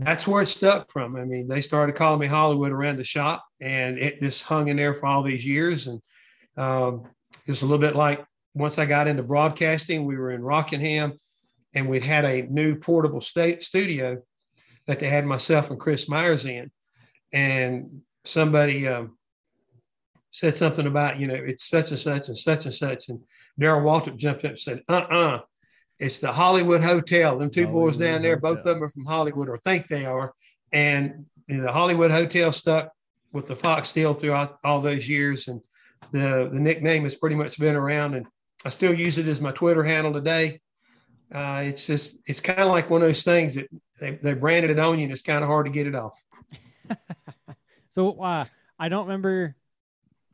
that's 0.00 0.26
where 0.26 0.42
it 0.42 0.46
stuck 0.46 0.90
from. 0.90 1.14
I 1.14 1.24
mean, 1.24 1.46
they 1.46 1.60
started 1.60 1.94
calling 1.94 2.18
me 2.18 2.26
Hollywood 2.26 2.72
around 2.72 2.96
the 2.96 3.04
shop, 3.04 3.44
and 3.60 3.98
it 3.98 4.20
just 4.20 4.42
hung 4.42 4.66
in 4.66 4.78
there 4.78 4.94
for 4.94 5.06
all 5.06 5.22
these 5.22 5.46
years. 5.46 5.86
And 5.86 6.02
um, 6.56 7.04
it's 7.46 7.62
a 7.62 7.66
little 7.66 7.78
bit 7.78 7.94
like 7.94 8.26
once 8.56 8.78
I 8.78 8.86
got 8.86 9.06
into 9.06 9.22
broadcasting, 9.22 10.04
we 10.04 10.16
were 10.16 10.32
in 10.32 10.42
Rockingham, 10.42 11.12
and 11.74 11.88
we'd 11.88 12.02
had 12.02 12.24
a 12.24 12.42
new 12.42 12.74
portable 12.74 13.20
state 13.20 13.62
studio 13.62 14.20
that 14.86 14.98
they 14.98 15.08
had 15.08 15.26
myself 15.26 15.70
and 15.70 15.78
Chris 15.78 16.08
Myers 16.08 16.46
in, 16.46 16.70
and 17.32 18.00
somebody 18.24 18.88
um, 18.88 19.18
said 20.30 20.56
something 20.56 20.86
about 20.86 21.20
you 21.20 21.26
know 21.26 21.34
it's 21.34 21.68
such 21.68 21.90
and 21.90 22.00
such 22.00 22.28
and 22.28 22.38
such 22.38 22.64
and 22.64 22.74
such, 22.74 23.08
and 23.10 23.20
Darrell 23.58 23.82
Waltrip 23.82 24.16
jumped 24.16 24.44
up 24.44 24.52
and 24.52 24.58
said, 24.58 24.82
"Uh 24.88 25.02
uh-uh. 25.10 25.36
uh 25.36 25.40
it's 25.98 26.18
the 26.18 26.32
Hollywood 26.32 26.82
Hotel. 26.82 27.38
Them 27.38 27.50
two 27.50 27.62
Hollywood 27.62 27.92
boys 27.92 27.96
down 27.96 28.22
there, 28.22 28.36
Hotel. 28.36 28.54
both 28.54 28.58
of 28.58 28.64
them 28.64 28.84
are 28.84 28.90
from 28.90 29.04
Hollywood 29.04 29.48
or 29.48 29.56
think 29.58 29.88
they 29.88 30.04
are. 30.04 30.34
And 30.72 31.26
the 31.48 31.72
Hollywood 31.72 32.10
Hotel 32.10 32.52
stuck 32.52 32.90
with 33.32 33.46
the 33.46 33.56
Fox 33.56 33.92
deal 33.92 34.12
throughout 34.12 34.58
all 34.62 34.80
those 34.80 35.08
years. 35.08 35.48
And 35.48 35.60
the, 36.12 36.50
the 36.52 36.60
nickname 36.60 37.04
has 37.04 37.14
pretty 37.14 37.36
much 37.36 37.58
been 37.58 37.76
around. 37.76 38.14
And 38.14 38.26
I 38.64 38.70
still 38.70 38.94
use 38.94 39.18
it 39.18 39.26
as 39.26 39.40
my 39.40 39.52
Twitter 39.52 39.84
handle 39.84 40.12
today. 40.12 40.60
Uh, 41.32 41.62
it's 41.64 41.86
just 41.86 42.18
it's 42.26 42.40
kind 42.40 42.60
of 42.60 42.68
like 42.68 42.88
one 42.88 43.02
of 43.02 43.08
those 43.08 43.24
things 43.24 43.54
that 43.56 43.68
they, 44.00 44.12
they 44.22 44.34
branded 44.34 44.70
it 44.70 44.78
on 44.78 44.98
you, 44.98 45.04
and 45.04 45.12
it's 45.12 45.22
kind 45.22 45.42
of 45.42 45.48
hard 45.48 45.66
to 45.66 45.72
get 45.72 45.86
it 45.86 45.94
off. 45.94 46.20
So 47.96 48.20
uh, 48.20 48.44
I 48.78 48.90
don't 48.90 49.06
remember. 49.06 49.56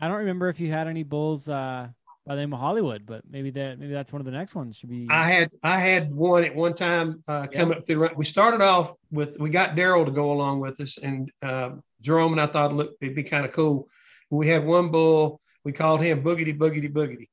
I 0.00 0.08
don't 0.08 0.16
remember 0.16 0.48
if 0.48 0.58
you 0.58 0.72
had 0.72 0.88
any 0.88 1.04
bulls 1.04 1.48
uh, 1.48 1.86
by 2.26 2.34
the 2.34 2.40
name 2.40 2.52
of 2.52 2.58
Hollywood, 2.58 3.06
but 3.06 3.22
maybe 3.30 3.50
that 3.50 3.78
maybe 3.78 3.92
that's 3.92 4.12
one 4.12 4.20
of 4.20 4.26
the 4.26 4.32
next 4.32 4.56
ones. 4.56 4.78
Should 4.78 4.90
be. 4.90 5.06
I 5.08 5.30
had 5.30 5.52
I 5.62 5.78
had 5.78 6.12
one 6.12 6.42
at 6.42 6.56
one 6.56 6.74
time 6.74 7.22
uh, 7.28 7.46
coming 7.46 7.78
up 7.78 7.86
through. 7.86 8.10
We 8.16 8.24
started 8.24 8.62
off 8.62 8.94
with 9.12 9.38
we 9.38 9.48
got 9.48 9.76
Darrell 9.76 10.04
to 10.04 10.10
go 10.10 10.32
along 10.32 10.58
with 10.58 10.80
us, 10.80 10.98
and 10.98 11.30
uh, 11.40 11.70
Jerome 12.00 12.32
and 12.32 12.40
I 12.40 12.48
thought 12.48 12.74
look 12.74 12.96
it'd 13.00 13.14
be 13.14 13.22
kind 13.22 13.46
of 13.46 13.52
cool. 13.52 13.88
We 14.28 14.48
had 14.48 14.66
one 14.66 14.88
bull. 14.88 15.40
We 15.62 15.70
called 15.70 16.02
him 16.02 16.24
Boogity 16.24 16.58
Boogity 16.58 16.92
Boogity, 16.92 17.28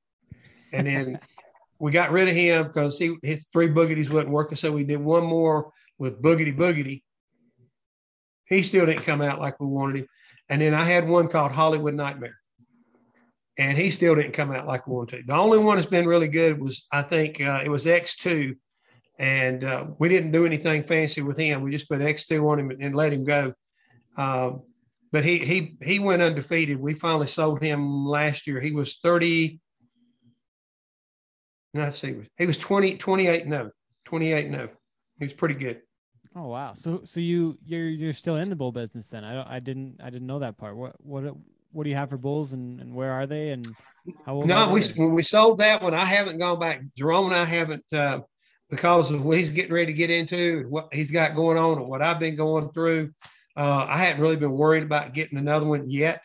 and 0.74 0.88
then 0.88 1.20
we 1.80 1.92
got 1.92 2.12
rid 2.12 2.28
of 2.28 2.36
him 2.36 2.68
because 2.68 2.98
he 2.98 3.18
his 3.24 3.48
three 3.52 3.70
boogities 3.70 4.10
wasn't 4.10 4.32
working. 4.32 4.56
So 4.56 4.72
we 4.72 4.84
did 4.84 5.00
one 5.00 5.24
more 5.24 5.72
with 5.98 6.22
Boogity 6.22 6.56
Boogity. 6.56 7.04
He 8.48 8.64
still 8.64 8.86
didn't 8.86 9.04
come 9.04 9.22
out 9.22 9.40
like 9.40 9.60
we 9.60 9.68
wanted 9.68 9.98
him, 9.98 10.08
and 10.50 10.62
then 10.62 10.74
I 10.74 10.84
had 10.84 11.08
one 11.08 11.28
called 11.28 11.52
Hollywood 11.52 11.94
Nightmare 11.94 12.40
and 13.60 13.78
he 13.78 13.92
still 13.92 14.16
didn't 14.16 14.32
come 14.32 14.52
out 14.52 14.66
like 14.66 14.88
we 14.88 14.96
wanted 14.96 15.18
to. 15.18 15.24
The 15.28 15.36
only 15.36 15.58
one 15.58 15.76
that's 15.76 15.90
been 15.90 16.08
really 16.08 16.30
good 16.30 16.60
was 16.60 16.88
I 16.94 17.02
think 17.02 17.42
uh, 17.42 17.62
it 17.64 17.70
was 17.70 17.86
X2, 17.86 18.56
and 19.20 19.64
uh, 19.66 19.88
we 20.00 20.08
didn't 20.08 20.32
do 20.32 20.46
anything 20.46 20.84
fancy 20.84 21.22
with 21.22 21.38
him. 21.38 21.62
We 21.62 21.72
just 21.72 21.90
put 21.90 22.00
X2 22.00 22.50
on 22.50 22.58
him 22.58 22.72
and 22.80 22.96
let 22.96 23.12
him 23.12 23.26
go. 23.26 23.54
Um, 24.16 24.64
but 25.12 25.26
he 25.26 25.40
he 25.40 25.76
he 25.84 26.00
went 26.00 26.22
undefeated. 26.22 26.80
We 26.80 26.94
finally 26.94 27.28
sold 27.28 27.62
him 27.62 28.06
last 28.06 28.48
year. 28.48 28.62
He 28.62 28.72
was 28.72 29.00
30. 29.00 29.60
Let's 31.74 32.00
see, 32.00 32.16
he 32.38 32.46
was 32.46 32.58
20, 32.58 32.98
28 32.98 33.48
no, 33.48 33.72
28 34.06 34.50
no. 34.50 34.70
He 35.20 35.26
was 35.26 35.34
pretty 35.34 35.56
good. 35.56 35.82
oh 36.36 36.48
wow. 36.48 36.74
So 36.74 37.02
so 37.04 37.20
you 37.20 37.58
you're 37.66 37.90
you're 37.90 38.14
still 38.14 38.38
in 38.38 38.50
the 38.50 38.56
bull 38.56 38.72
business 38.72 39.08
then? 39.08 39.24
I 39.24 39.34
don't. 39.34 39.48
I 39.48 39.60
didn't. 39.60 40.00
I 40.02 40.10
didn't 40.10 40.28
know 40.28 40.40
that 40.40 40.58
part. 40.58 40.76
What 40.76 40.96
what 41.00 41.36
what 41.72 41.84
do 41.84 41.90
you 41.90 41.96
have 41.96 42.10
for 42.10 42.18
bulls 42.18 42.54
and, 42.54 42.80
and 42.80 42.96
where 42.96 43.12
are 43.12 43.28
they 43.28 43.50
and 43.52 43.68
how 44.26 44.36
old? 44.36 44.48
No, 44.48 44.70
we 44.70 44.82
when 44.96 45.14
we 45.14 45.24
sold 45.24 45.60
that 45.60 45.82
one, 45.84 45.94
I 45.94 46.06
haven't 46.06 46.38
gone 46.38 46.60
back. 46.60 46.82
Jerome 46.96 47.28
and 47.28 47.36
I 47.36 47.46
haven't 47.46 47.86
uh, 47.94 48.22
because 48.70 49.12
of 49.12 49.24
what 49.24 49.38
he's 49.38 49.52
getting 49.52 49.74
ready 49.74 49.88
to 49.88 49.94
get 49.94 50.10
into 50.10 50.60
and 50.60 50.72
what 50.72 50.94
he's 50.94 51.12
got 51.12 51.36
going 51.36 51.58
on 51.58 51.78
and 51.78 51.88
what 51.88 52.02
I've 52.02 52.20
been 52.20 52.36
going 52.36 52.72
through. 52.72 53.12
Uh, 53.56 53.86
I 53.90 53.98
hadn't 53.98 54.22
really 54.22 54.38
been 54.38 54.52
worried 54.52 54.84
about 54.84 55.14
getting 55.14 55.38
another 55.38 55.66
one 55.66 55.90
yet. 55.90 56.24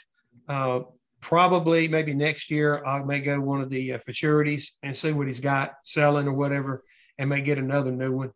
Uh, 0.49 0.81
probably 1.25 1.89
maybe 1.89 2.13
next 2.13 2.51
year 2.51 2.85
I 2.85 3.03
may 3.03 3.19
go 3.21 3.41
one 3.41 3.63
of 3.63 3.71
the 3.71 3.95
uh, 3.95 3.99
futurities 3.99 4.73
and 4.83 4.95
see 4.95 5.11
what 5.13 5.27
he's 5.27 5.41
got 5.41 5.73
selling 5.83 6.29
or 6.29 6.35
whatever, 6.35 6.85
and 7.19 7.31
may 7.31 7.41
get 7.41 7.57
another 7.57 7.91
new 7.91 8.15
one 8.15 8.31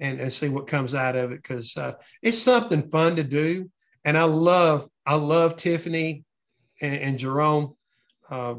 and, 0.00 0.20
and 0.20 0.30
see 0.30 0.50
what 0.50 0.66
comes 0.66 0.94
out 0.94 1.16
of 1.16 1.32
it 1.32 1.42
because 1.42 1.74
uh, 1.78 1.94
it's 2.22 2.38
something 2.38 2.90
fun 2.90 3.16
to 3.16 3.24
do. 3.24 3.70
And 4.04 4.18
I 4.18 4.24
love 4.24 4.90
I 5.06 5.14
love 5.14 5.56
Tiffany 5.56 6.24
and, 6.82 6.94
and 6.96 7.18
Jerome. 7.18 7.74
Uh, 8.28 8.56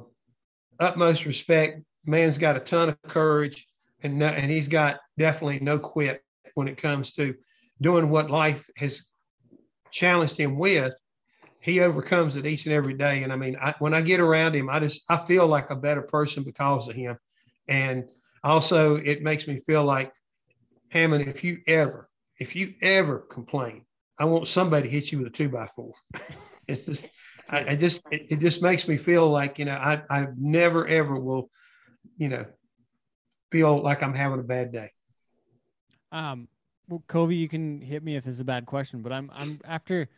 utmost 0.80 1.28
respect. 1.28 1.82
Man's 2.04 2.40
got 2.40 2.58
a 2.58 2.62
ton 2.62 2.90
of 2.90 3.02
courage, 3.04 3.68
and 4.02 4.18
no, 4.18 4.26
and 4.26 4.50
he's 4.50 4.68
got 4.68 5.00
definitely 5.20 5.60
no 5.60 5.78
quit 5.78 6.24
when 6.56 6.68
it 6.68 6.78
comes 6.78 7.14
to 7.14 7.36
doing 7.80 8.10
what 8.10 8.32
life 8.32 8.68
has 8.76 9.06
challenged 9.92 10.36
him 10.36 10.58
with. 10.58 10.96
He 11.60 11.80
overcomes 11.82 12.36
it 12.36 12.46
each 12.46 12.66
and 12.66 12.74
every 12.74 12.94
day. 12.94 13.24
And 13.24 13.34
I 13.34 13.36
mean, 13.36 13.58
I, 13.62 13.74
when 13.80 13.94
I 13.94 14.02
get 14.02 14.20
around 14.20 14.56
him, 14.56 14.70
I 14.70 14.80
just 14.80 15.04
I 15.10 15.18
feel 15.18 15.48
like 15.48 15.70
a 15.70 15.76
better 15.76 16.02
person 16.02 16.44
because 16.44 16.88
of 16.88 16.96
him. 16.96 17.18
And 17.68 18.06
also, 18.44 18.96
it 18.96 19.24
makes 19.24 19.48
me 19.48 19.60
feel 19.60 19.84
like 19.84 20.14
Hammond. 20.90 21.28
If 21.28 21.44
you 21.44 21.60
ever, 21.68 22.10
if 22.40 22.56
you 22.56 22.74
ever 22.82 23.20
complain, 23.20 23.86
I 24.20 24.26
want 24.26 24.48
somebody 24.48 24.88
to 24.88 24.94
hit 24.94 25.12
you 25.12 25.20
with 25.20 25.28
a 25.28 25.32
two 25.32 25.50
by 25.50 25.68
four. 25.68 25.94
it's 26.68 26.86
just 26.86 27.08
I, 27.50 27.72
I 27.72 27.76
just 27.76 28.04
it, 28.12 28.28
it 28.30 28.40
just 28.40 28.62
makes 28.62 28.88
me 28.88 28.98
feel 28.98 29.30
like 29.30 29.60
you 29.60 29.66
know 29.66 29.76
I 29.76 30.02
I 30.10 30.28
never 30.38 30.88
ever 30.88 31.20
will 31.20 31.50
you 32.18 32.30
know 32.30 32.46
feel 33.52 33.82
like 33.82 34.04
I'm 34.04 34.14
having 34.14 34.40
a 34.40 34.44
bad 34.44 34.72
day. 34.72 34.92
Um, 36.12 36.48
well, 36.90 37.04
Covey, 37.08 37.36
you 37.36 37.50
can 37.50 37.82
hit 37.82 38.04
me 38.04 38.16
if 38.16 38.24
this 38.24 38.36
is 38.36 38.40
a 38.40 38.46
bad 38.46 38.66
question, 38.66 39.02
but 39.02 39.12
I'm 39.12 39.32
I'm 39.34 39.60
after 39.66 40.10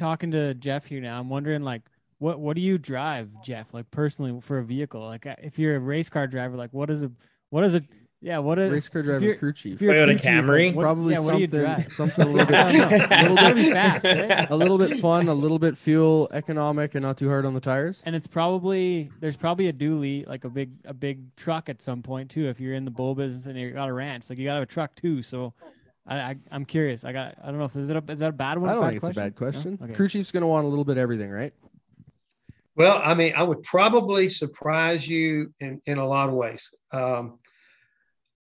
talking 0.00 0.30
to 0.32 0.54
Jeff 0.54 0.86
here 0.86 1.00
now. 1.00 1.20
I'm 1.20 1.28
wondering 1.28 1.62
like 1.62 1.82
what 2.18 2.40
what 2.40 2.54
do 2.56 2.60
you 2.62 2.76
drive, 2.78 3.28
Jeff? 3.44 3.72
Like 3.72 3.90
personally 3.90 4.40
for 4.40 4.58
a 4.58 4.64
vehicle, 4.64 5.00
like 5.02 5.26
uh, 5.26 5.36
if 5.42 5.58
you're 5.58 5.76
a 5.76 5.80
race 5.80 6.10
car 6.10 6.26
driver, 6.26 6.56
like 6.56 6.72
what 6.72 6.90
is 6.90 7.02
a 7.04 7.10
what 7.50 7.64
is 7.64 7.74
it? 7.74 7.84
Yeah, 8.22 8.36
what 8.40 8.58
is 8.58 8.68
a 8.68 8.72
Race 8.72 8.88
car 8.90 9.00
driver 9.02 9.24
you're- 9.24 9.36
crew 9.38 9.48
if 9.48 9.56
chief. 9.56 9.80
you're 9.80 9.94
a 9.94 9.96
Toyota 9.96 10.04
crew 10.08 10.14
chief, 10.16 10.24
Camry? 10.24 10.74
what- 10.74 10.82
Probably 10.82 11.14
yeah, 11.14 11.20
what 11.20 11.36
do 11.36 11.40
you 11.40 11.48
something 11.48 11.88
something 11.88 12.24
a 12.26 12.28
little 12.28 12.44
bit 12.46 12.54
I 12.54 12.72
don't 12.72 12.90
know. 12.90 13.06
a 13.08 13.32
little 13.32 13.54
bit 13.54 13.72
fast, 13.72 14.04
right? 14.04 14.50
a 14.50 14.56
little 14.56 14.76
bit 14.76 15.00
fun, 15.00 15.28
a 15.28 15.32
little 15.34 15.58
bit 15.58 15.78
fuel 15.78 16.28
economic, 16.32 16.94
and 16.94 17.02
not 17.02 17.16
too 17.16 17.28
hard 17.30 17.46
on 17.46 17.54
the 17.54 17.60
tires. 17.60 18.02
and 18.04 18.14
it's 18.14 18.26
probably 18.26 19.10
there's 19.20 19.38
probably 19.38 19.68
a 19.68 19.72
dually 19.72 20.26
like 20.28 20.44
a 20.44 20.50
big 20.50 20.70
a 20.84 20.92
big 20.92 21.34
truck 21.36 21.70
at 21.70 21.80
some 21.80 22.02
point 22.02 22.30
too 22.30 22.46
if 22.46 22.60
you're 22.60 22.74
in 22.74 22.84
the 22.84 22.90
bull 22.90 23.14
business 23.14 23.46
and 23.46 23.58
you 23.58 23.70
got 23.70 23.88
a 23.88 23.92
ranch 23.92 24.28
like 24.28 24.38
you 24.38 24.44
got 24.44 24.52
to 24.52 24.56
have 24.60 24.64
a 24.64 24.66
truck 24.66 24.94
too 24.94 25.22
so 25.22 25.54
I, 26.06 26.16
I 26.16 26.36
i'm 26.50 26.64
curious 26.64 27.04
i 27.04 27.12
got 27.12 27.34
i 27.42 27.46
don't 27.46 27.58
know 27.58 27.64
if 27.64 27.76
is 27.76 27.90
it 27.90 27.96
a, 27.96 28.12
is 28.12 28.18
that 28.20 28.30
a 28.30 28.32
bad 28.32 28.58
one 28.58 28.70
I 28.70 28.74
don't 28.74 28.82
bad 28.82 28.90
think 28.90 29.04
it's 29.04 29.16
a 29.16 29.20
bad 29.20 29.36
question. 29.36 29.78
No? 29.80 29.86
Okay. 29.86 29.94
Crew 29.94 30.08
chief's 30.08 30.30
going 30.30 30.42
to 30.42 30.46
want 30.46 30.64
a 30.64 30.68
little 30.68 30.84
bit 30.84 30.92
of 30.92 30.98
everything, 30.98 31.30
right? 31.30 31.52
Well, 32.76 33.00
I 33.04 33.14
mean, 33.14 33.34
I 33.36 33.42
would 33.42 33.62
probably 33.62 34.28
surprise 34.28 35.06
you 35.06 35.52
in, 35.60 35.82
in 35.84 35.98
a 35.98 36.06
lot 36.06 36.28
of 36.28 36.34
ways. 36.34 36.72
Um, 36.92 37.38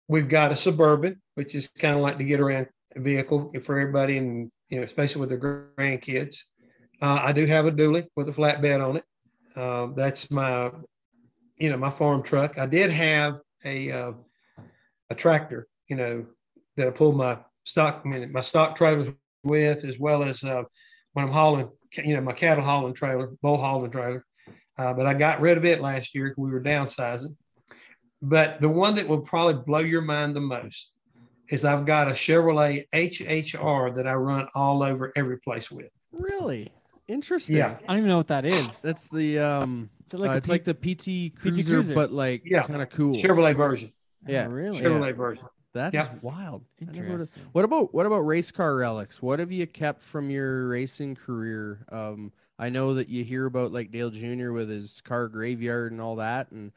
we've 0.08 0.30
got 0.30 0.52
a 0.52 0.56
suburban, 0.56 1.22
which 1.36 1.54
is 1.54 1.68
kind 1.68 1.96
of 1.96 2.02
like 2.02 2.18
to 2.18 2.24
get 2.24 2.40
around 2.40 2.68
vehicle 2.96 3.52
for 3.62 3.80
everybody, 3.80 4.18
and 4.18 4.52
you 4.70 4.80
know, 4.80 4.84
especially 4.84 5.20
with 5.20 5.30
their 5.30 5.70
grandkids. 5.78 6.38
Uh, 7.02 7.20
I 7.22 7.34
do 7.34 7.46
have 7.46 7.68
a 7.68 7.72
dually 7.72 8.08
with 8.16 8.30
a 8.30 8.32
flatbed 8.32 8.84
on 8.84 8.98
it. 8.98 9.04
Uh, 9.56 9.88
that's 9.96 10.32
my, 10.32 10.72
you 11.58 11.70
know, 11.70 11.78
my 11.78 11.90
farm 11.90 12.24
truck. 12.24 12.58
I 12.58 12.66
did 12.66 12.90
have 12.90 13.42
a 13.64 13.92
uh, 13.92 14.14
a 15.10 15.16
tractor, 15.16 15.68
you 15.88 15.98
know, 15.98 16.26
that 16.78 16.88
I 16.88 16.92
pulled 16.92 17.18
my 17.18 17.38
stock, 17.64 18.02
I 18.06 18.08
mean, 18.08 18.32
my 18.32 18.42
stock 18.42 18.76
trailers 18.76 19.10
with, 19.44 19.84
as 19.84 20.00
well 20.00 20.24
as 20.24 20.44
uh, 20.44 20.64
when 21.14 21.26
I'm 21.26 21.32
hauling, 21.32 21.70
you 22.04 22.14
know, 22.16 22.22
my 22.22 22.34
cattle 22.34 22.64
hauling 22.64 22.94
trailer, 22.94 23.32
bull 23.42 23.58
hauling 23.58 23.92
trailer. 23.92 24.26
Uh, 24.78 24.94
but 24.94 25.06
I 25.06 25.14
got 25.14 25.40
rid 25.40 25.58
of 25.58 25.66
it 25.66 25.82
last 25.82 26.14
year 26.14 26.26
because 26.30 26.44
we 26.44 26.52
were 26.52 26.62
downsizing. 26.62 27.36
But 28.22 28.60
the 28.60 28.70
one 28.70 28.96
that 28.96 29.08
will 29.08 29.22
probably 29.22 29.62
blow 29.66 29.80
your 29.80 30.02
mind 30.02 30.36
the 30.36 30.42
most 30.42 30.98
is 31.50 31.64
I've 31.64 31.86
got 31.86 32.08
a 32.08 32.12
Chevrolet 32.12 32.86
HHR 32.94 33.96
that 33.96 34.08
I 34.08 34.16
run 34.16 34.48
all 34.56 34.84
over 34.84 35.14
every 35.16 35.40
place 35.40 35.70
with. 35.72 35.90
Really 36.12 36.72
interesting. 37.08 37.56
Yeah. 37.58 37.78
i 37.84 37.88
don't 37.88 37.98
even 37.98 38.10
know 38.10 38.18
what 38.18 38.28
that 38.28 38.46
is 38.46 38.80
That's 38.82 39.08
the 39.10 39.40
um. 39.40 39.90
Is 40.08 40.14
it 40.14 40.20
like 40.20 40.32
uh, 40.32 40.34
it's 40.34 40.48
P- 40.48 40.52
like 40.54 40.64
the 40.64 40.74
PT 40.74 41.36
Cruiser, 41.40 41.64
Cruiser. 41.74 41.94
but 41.96 42.12
like 42.12 42.42
Yeah. 42.46 42.64
kind 42.64 42.82
of 42.82 42.90
cool. 42.90 43.16
Chevrolet 43.16 43.56
version. 43.56 43.92
Yeah. 44.28 44.46
Oh, 44.48 44.52
really 44.52 44.80
Chevrolet 44.82 45.16
version. 45.16 45.46
That 45.76 45.94
is 45.94 45.94
Yeah. 45.94 46.16
wild. 46.22 46.64
I 46.82 46.86
would've- 46.86 46.98
Interesting. 47.06 47.44
What 47.52 47.66
about 47.66 47.94
what 47.94 48.06
about 48.06 48.22
race 48.22 48.50
car 48.50 48.78
relics? 48.78 49.22
What 49.22 49.40
have 49.40 49.52
you 49.52 49.68
kept 49.68 50.02
from 50.02 50.30
your 50.30 50.70
racing 50.70 51.16
career? 51.16 51.86
Um, 51.92 52.32
I 52.58 52.70
know 52.70 52.94
that 52.94 53.10
you 53.10 53.26
hear 53.26 53.46
about 53.46 53.74
like 53.74 53.92
Dale 53.92 54.10
Jr. 54.10 54.54
with 54.54 54.70
his 54.70 55.02
car 55.02 55.28
graveyard 55.28 55.92
and 55.92 56.00
all 56.00 56.16
that, 56.16 56.50
and 56.52 56.72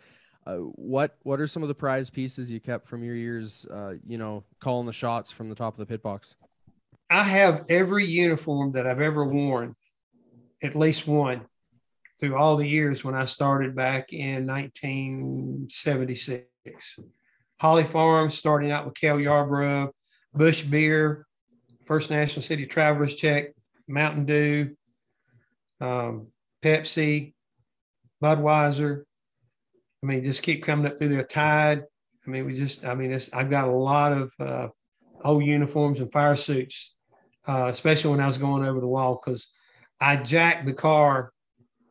uh, 0.46 0.56
what 0.56 1.16
what 1.22 1.38
are 1.40 1.46
some 1.46 1.62
of 1.62 1.68
the 1.68 1.76
prize 1.76 2.10
pieces 2.10 2.50
you 2.50 2.58
kept 2.58 2.88
from 2.88 3.04
your 3.04 3.14
years? 3.14 3.66
Uh, 3.66 3.98
you 4.04 4.18
know, 4.18 4.42
calling 4.58 4.86
the 4.86 4.92
shots 4.92 5.30
from 5.30 5.48
the 5.48 5.54
top 5.54 5.74
of 5.74 5.78
the 5.78 5.86
pit 5.86 6.02
box. 6.02 6.34
I 7.08 7.22
have 7.22 7.66
every 7.68 8.04
uniform 8.04 8.72
that 8.72 8.84
I've 8.84 9.00
ever 9.00 9.24
worn, 9.24 9.76
at 10.60 10.74
least 10.74 11.06
one, 11.06 11.46
through 12.18 12.34
all 12.34 12.56
the 12.56 12.66
years 12.66 13.04
when 13.04 13.14
I 13.14 13.26
started 13.26 13.76
back 13.76 14.12
in 14.12 14.44
1976. 14.44 16.98
Holly 17.60 17.84
Farms, 17.84 18.34
starting 18.34 18.70
out 18.70 18.84
with 18.84 18.94
Cale 18.94 19.20
Yarborough, 19.20 19.92
Busch 20.34 20.62
Beer, 20.62 21.26
First 21.84 22.10
National 22.10 22.42
City 22.42 22.66
Travelers 22.66 23.14
Check, 23.14 23.52
Mountain 23.88 24.26
Dew, 24.26 24.76
um, 25.80 26.28
Pepsi, 26.62 27.34
Budweiser. 28.22 29.02
I 30.02 30.06
mean, 30.06 30.22
just 30.22 30.42
keep 30.42 30.62
coming 30.62 30.86
up 30.86 30.98
through 30.98 31.08
there. 31.08 31.24
Tide. 31.24 31.82
I 32.26 32.30
mean, 32.30 32.44
we 32.46 32.54
just, 32.54 32.84
I 32.84 32.94
mean, 32.94 33.10
it's, 33.10 33.32
I've 33.32 33.50
got 33.50 33.68
a 33.68 33.72
lot 33.72 34.12
of 34.12 34.32
uh, 34.38 34.68
old 35.24 35.44
uniforms 35.44 36.00
and 36.00 36.12
fire 36.12 36.36
suits 36.36 36.94
uh, 37.48 37.68
especially 37.68 38.10
when 38.10 38.20
I 38.20 38.26
was 38.26 38.38
going 38.38 38.64
over 38.64 38.78
the 38.78 38.86
wall, 38.86 39.20
because 39.20 39.48
I 40.00 40.16
jacked 40.16 40.66
the 40.66 40.74
car 40.74 41.32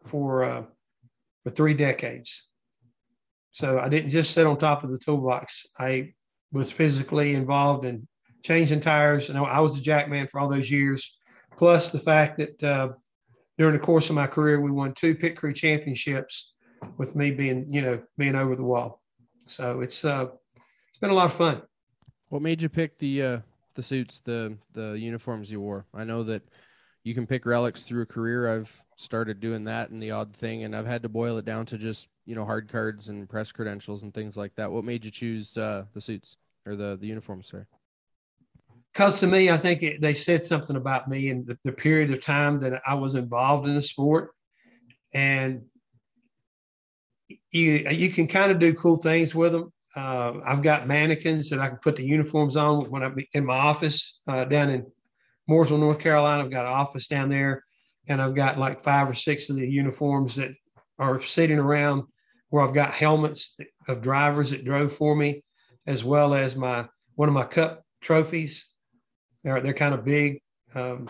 for 0.05 0.43
uh, 0.43 0.63
for 1.43 1.49
three 1.49 1.73
decades. 1.73 2.46
So 3.57 3.79
I 3.79 3.89
didn't 3.89 4.11
just 4.11 4.35
sit 4.35 4.45
on 4.45 4.55
top 4.55 4.83
of 4.83 4.91
the 4.91 4.99
toolbox. 4.99 5.65
I 5.79 6.13
was 6.51 6.71
physically 6.71 7.33
involved 7.33 7.85
in 7.85 8.07
changing 8.43 8.81
tires, 8.81 9.31
and 9.31 9.39
I 9.39 9.59
was 9.59 9.73
the 9.73 9.81
jack 9.81 10.09
man 10.09 10.27
for 10.27 10.39
all 10.39 10.47
those 10.47 10.69
years. 10.69 11.17
Plus 11.57 11.89
the 11.89 11.97
fact 11.97 12.37
that 12.37 12.63
uh, 12.63 12.89
during 13.57 13.73
the 13.73 13.79
course 13.79 14.09
of 14.09 14.15
my 14.15 14.27
career, 14.27 14.61
we 14.61 14.69
won 14.69 14.93
two 14.93 15.15
pit 15.15 15.35
crew 15.35 15.53
championships 15.53 16.53
with 16.99 17.15
me 17.15 17.31
being, 17.31 17.65
you 17.67 17.81
know, 17.81 17.99
being 18.15 18.35
over 18.35 18.55
the 18.55 18.63
wall. 18.63 19.01
So 19.47 19.81
it's 19.81 20.05
uh, 20.05 20.27
it's 20.89 20.99
been 20.99 21.09
a 21.09 21.15
lot 21.15 21.25
of 21.25 21.33
fun. 21.33 21.63
What 22.29 22.43
made 22.43 22.61
you 22.61 22.69
pick 22.69 22.99
the 22.99 23.23
uh, 23.23 23.39
the 23.73 23.81
suits, 23.81 24.19
the 24.19 24.55
the 24.73 24.99
uniforms 24.99 25.51
you 25.51 25.61
wore? 25.61 25.87
I 25.95 26.03
know 26.03 26.21
that 26.25 26.43
you 27.07 27.13
can 27.13 27.25
pick 27.25 27.45
relics 27.45 27.83
through 27.83 28.01
a 28.01 28.05
career. 28.05 28.53
I've 28.53 28.83
started 28.97 29.39
doing 29.39 29.63
that 29.63 29.91
and 29.91 30.03
the 30.03 30.11
odd 30.11 30.35
thing, 30.35 30.65
and 30.65 30.75
I've 30.75 30.85
had 30.85 31.01
to 31.03 31.09
boil 31.09 31.37
it 31.37 31.45
down 31.45 31.65
to 31.67 31.77
just 31.77 32.09
you 32.25 32.35
know 32.35 32.43
hard 32.43 32.67
cards 32.67 33.07
and 33.07 33.29
press 33.29 33.49
credentials 33.53 34.03
and 34.03 34.13
things 34.13 34.35
like 34.35 34.53
that. 34.55 34.69
What 34.69 34.83
made 34.83 35.05
you 35.05 35.11
choose 35.11 35.57
uh, 35.57 35.85
the 35.93 36.01
suits 36.01 36.35
or 36.65 36.75
the 36.75 36.97
the 36.99 37.07
uniforms? 37.07 37.47
Sorry. 37.47 37.63
Because 38.91 39.21
to 39.21 39.27
me, 39.27 39.49
I 39.49 39.57
think 39.57 39.83
it, 39.83 40.01
they 40.01 40.13
said 40.13 40.43
something 40.43 40.75
about 40.75 41.07
me 41.07 41.29
and 41.29 41.45
the, 41.45 41.57
the 41.63 41.71
period 41.71 42.11
of 42.11 42.19
time 42.19 42.59
that 42.61 42.81
I 42.85 42.95
was 42.95 43.15
involved 43.15 43.69
in 43.69 43.75
the 43.75 43.81
sport, 43.81 44.31
and 45.13 45.61
you 47.51 47.87
you 47.89 48.09
can 48.09 48.27
kind 48.27 48.51
of 48.51 48.59
do 48.59 48.73
cool 48.73 48.97
things 48.97 49.33
with 49.33 49.53
them. 49.53 49.71
Uh, 49.95 50.41
I've 50.45 50.61
got 50.61 50.87
mannequins 50.87 51.49
that 51.51 51.59
I 51.59 51.69
can 51.69 51.77
put 51.77 51.95
the 51.95 52.05
uniforms 52.05 52.57
on 52.57 52.91
when 52.91 53.01
I'm 53.01 53.15
in 53.33 53.45
my 53.45 53.57
office 53.57 54.19
uh, 54.27 54.43
down 54.43 54.69
in 54.69 54.85
Mooresville, 55.49 55.79
North 55.79 55.99
Carolina. 55.99 56.43
I've 56.43 56.51
got 56.51 56.65
an 56.65 56.71
office 56.71 57.07
down 57.07 57.29
there, 57.29 57.63
and 58.07 58.21
I've 58.21 58.35
got 58.35 58.59
like 58.59 58.81
five 58.81 59.09
or 59.09 59.13
six 59.13 59.49
of 59.49 59.55
the 59.55 59.69
uniforms 59.69 60.35
that 60.35 60.51
are 60.99 61.21
sitting 61.21 61.59
around 61.59 62.03
where 62.49 62.63
I've 62.63 62.73
got 62.73 62.93
helmets 62.93 63.55
of 63.87 64.01
drivers 64.01 64.51
that 64.51 64.65
drove 64.65 64.93
for 64.93 65.15
me, 65.15 65.43
as 65.85 66.03
well 66.03 66.33
as 66.33 66.55
my 66.55 66.87
one 67.15 67.29
of 67.29 67.35
my 67.35 67.45
cup 67.45 67.83
trophies. 68.01 68.65
They're 69.43 69.61
they're 69.61 69.73
kind 69.73 69.93
of 69.93 70.05
big, 70.05 70.41
um, 70.75 71.09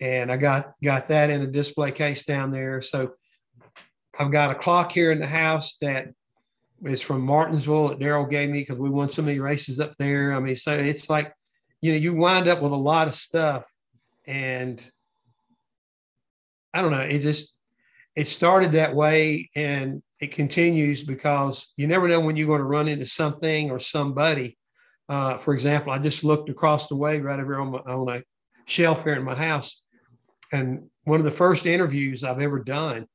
and 0.00 0.30
I 0.30 0.36
got 0.36 0.72
got 0.82 1.08
that 1.08 1.30
in 1.30 1.42
a 1.42 1.46
display 1.46 1.92
case 1.92 2.24
down 2.24 2.50
there. 2.50 2.80
So 2.80 3.12
I've 4.18 4.32
got 4.32 4.50
a 4.50 4.54
clock 4.54 4.92
here 4.92 5.12
in 5.12 5.20
the 5.20 5.26
house 5.26 5.76
that 5.78 6.08
is 6.84 7.02
from 7.02 7.22
Martinsville 7.22 7.88
that 7.88 7.98
Darrell 7.98 8.26
gave 8.26 8.50
me 8.50 8.60
because 8.60 8.78
we 8.78 8.90
won 8.90 9.08
so 9.08 9.22
many 9.22 9.40
races 9.40 9.80
up 9.80 9.94
there. 9.98 10.34
I 10.34 10.40
mean, 10.40 10.56
so 10.56 10.72
it's 10.72 11.08
like, 11.08 11.32
you 11.80 11.92
know, 11.92 11.98
you 11.98 12.14
wind 12.14 12.48
up 12.48 12.62
with 12.62 12.72
a 12.72 12.76
lot 12.76 13.08
of 13.08 13.14
stuff. 13.14 13.64
And 14.26 14.84
I 16.74 16.82
don't 16.82 16.92
know, 16.92 17.00
it 17.00 17.20
just, 17.20 17.54
it 18.14 18.26
started 18.26 18.72
that 18.72 18.94
way 18.94 19.50
and 19.54 20.02
it 20.20 20.32
continues 20.32 21.02
because 21.02 21.72
you 21.76 21.86
never 21.86 22.08
know 22.08 22.20
when 22.20 22.36
you're 22.36 22.46
going 22.46 22.60
to 22.60 22.64
run 22.64 22.88
into 22.88 23.06
something 23.06 23.70
or 23.70 23.78
somebody. 23.78 24.56
Uh, 25.08 25.38
for 25.38 25.54
example, 25.54 25.92
I 25.92 25.98
just 25.98 26.24
looked 26.24 26.48
across 26.48 26.88
the 26.88 26.96
way 26.96 27.20
right 27.20 27.38
over 27.38 27.60
on, 27.60 27.70
my, 27.70 27.78
on 27.78 28.16
a 28.16 28.22
shelf 28.64 29.04
here 29.04 29.14
in 29.14 29.22
my 29.22 29.34
house. 29.34 29.82
And 30.52 30.88
one 31.04 31.20
of 31.20 31.24
the 31.24 31.30
first 31.30 31.66
interviews 31.66 32.24
I've 32.24 32.40
ever 32.40 32.58
done 32.58 33.06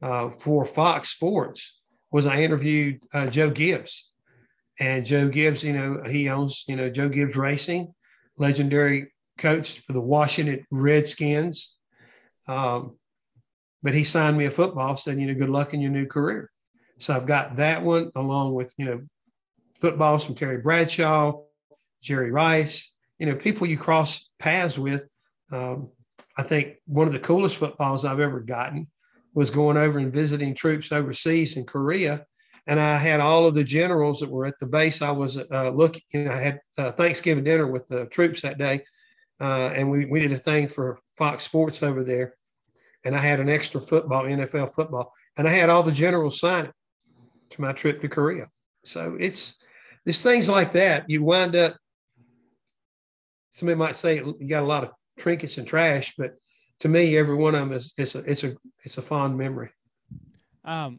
uh, 0.00 0.30
for 0.30 0.64
Fox 0.64 1.10
Sports 1.10 1.78
was 2.10 2.26
I 2.26 2.42
interviewed 2.42 3.02
uh, 3.12 3.28
Joe 3.28 3.50
Gibbs. 3.50 4.11
And 4.82 5.06
Joe 5.06 5.28
Gibbs, 5.28 5.62
you 5.62 5.74
know, 5.74 6.02
he 6.04 6.28
owns, 6.28 6.64
you 6.66 6.74
know, 6.74 6.90
Joe 6.90 7.08
Gibbs 7.08 7.36
Racing, 7.36 7.94
legendary 8.36 9.12
coach 9.38 9.78
for 9.78 9.92
the 9.92 10.00
Washington 10.00 10.66
Redskins. 10.72 11.76
Um, 12.48 12.96
but 13.80 13.94
he 13.94 14.02
signed 14.02 14.36
me 14.36 14.46
a 14.46 14.50
football, 14.50 14.96
said, 14.96 15.20
you 15.20 15.28
know, 15.28 15.34
good 15.34 15.50
luck 15.50 15.72
in 15.72 15.80
your 15.80 15.92
new 15.92 16.06
career. 16.06 16.50
So 16.98 17.14
I've 17.14 17.28
got 17.28 17.56
that 17.56 17.84
one 17.84 18.10
along 18.16 18.54
with, 18.54 18.74
you 18.76 18.86
know, 18.86 19.02
footballs 19.80 20.24
from 20.24 20.34
Terry 20.34 20.58
Bradshaw, 20.58 21.42
Jerry 22.02 22.32
Rice, 22.32 22.92
you 23.20 23.26
know, 23.26 23.36
people 23.36 23.68
you 23.68 23.78
cross 23.78 24.30
paths 24.40 24.76
with. 24.76 25.06
Um, 25.52 25.90
I 26.36 26.42
think 26.42 26.78
one 26.86 27.06
of 27.06 27.12
the 27.12 27.20
coolest 27.20 27.56
footballs 27.56 28.04
I've 28.04 28.18
ever 28.18 28.40
gotten 28.40 28.88
was 29.32 29.52
going 29.52 29.76
over 29.76 30.00
and 30.00 30.12
visiting 30.12 30.56
troops 30.56 30.90
overseas 30.90 31.56
in 31.56 31.66
Korea. 31.66 32.26
And 32.66 32.78
I 32.78 32.96
had 32.98 33.20
all 33.20 33.46
of 33.46 33.54
the 33.54 33.64
generals 33.64 34.20
that 34.20 34.30
were 34.30 34.46
at 34.46 34.58
the 34.60 34.66
base. 34.66 35.02
I 35.02 35.10
was 35.10 35.36
uh, 35.36 35.70
looking, 35.70 36.28
I 36.28 36.40
had 36.40 36.60
uh, 36.78 36.92
Thanksgiving 36.92 37.44
dinner 37.44 37.66
with 37.66 37.88
the 37.88 38.06
troops 38.06 38.42
that 38.42 38.58
day. 38.58 38.84
Uh, 39.40 39.72
and 39.74 39.90
we, 39.90 40.04
we 40.04 40.20
did 40.20 40.32
a 40.32 40.38
thing 40.38 40.68
for 40.68 41.00
Fox 41.16 41.42
Sports 41.42 41.82
over 41.82 42.04
there. 42.04 42.34
And 43.04 43.16
I 43.16 43.18
had 43.18 43.40
an 43.40 43.48
extra 43.48 43.80
football, 43.80 44.24
NFL 44.24 44.74
football. 44.74 45.12
And 45.36 45.48
I 45.48 45.50
had 45.50 45.70
all 45.70 45.82
the 45.82 45.90
generals 45.90 46.38
sign 46.38 46.66
it 46.66 46.74
to 47.50 47.60
my 47.60 47.72
trip 47.72 48.00
to 48.02 48.08
Korea. 48.08 48.48
So 48.84 49.16
it's, 49.18 49.56
it's 50.06 50.20
things 50.20 50.48
like 50.48 50.72
that. 50.72 51.10
You 51.10 51.24
wind 51.24 51.56
up, 51.56 51.76
somebody 53.50 53.76
might 53.76 53.96
say 53.96 54.16
you 54.16 54.48
got 54.48 54.62
a 54.62 54.66
lot 54.66 54.84
of 54.84 54.90
trinkets 55.18 55.58
and 55.58 55.66
trash, 55.66 56.14
but 56.16 56.36
to 56.82 56.88
me, 56.88 57.16
every 57.16 57.36
one 57.36 57.54
of 57.54 57.60
them 57.60 57.72
is 57.72 57.92
it's 57.96 58.16
a 58.16 58.18
it's 58.20 58.42
a 58.42 58.56
it's 58.82 58.98
a 58.98 59.02
fond 59.02 59.38
memory. 59.38 59.70
Um, 60.64 60.98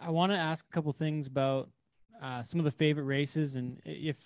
I 0.00 0.10
want 0.10 0.32
to 0.32 0.38
ask 0.38 0.64
a 0.70 0.74
couple 0.74 0.92
things 0.92 1.26
about 1.26 1.68
uh, 2.22 2.42
some 2.42 2.60
of 2.60 2.64
the 2.64 2.70
favorite 2.70 3.04
races, 3.04 3.56
and 3.56 3.80
if 3.84 4.16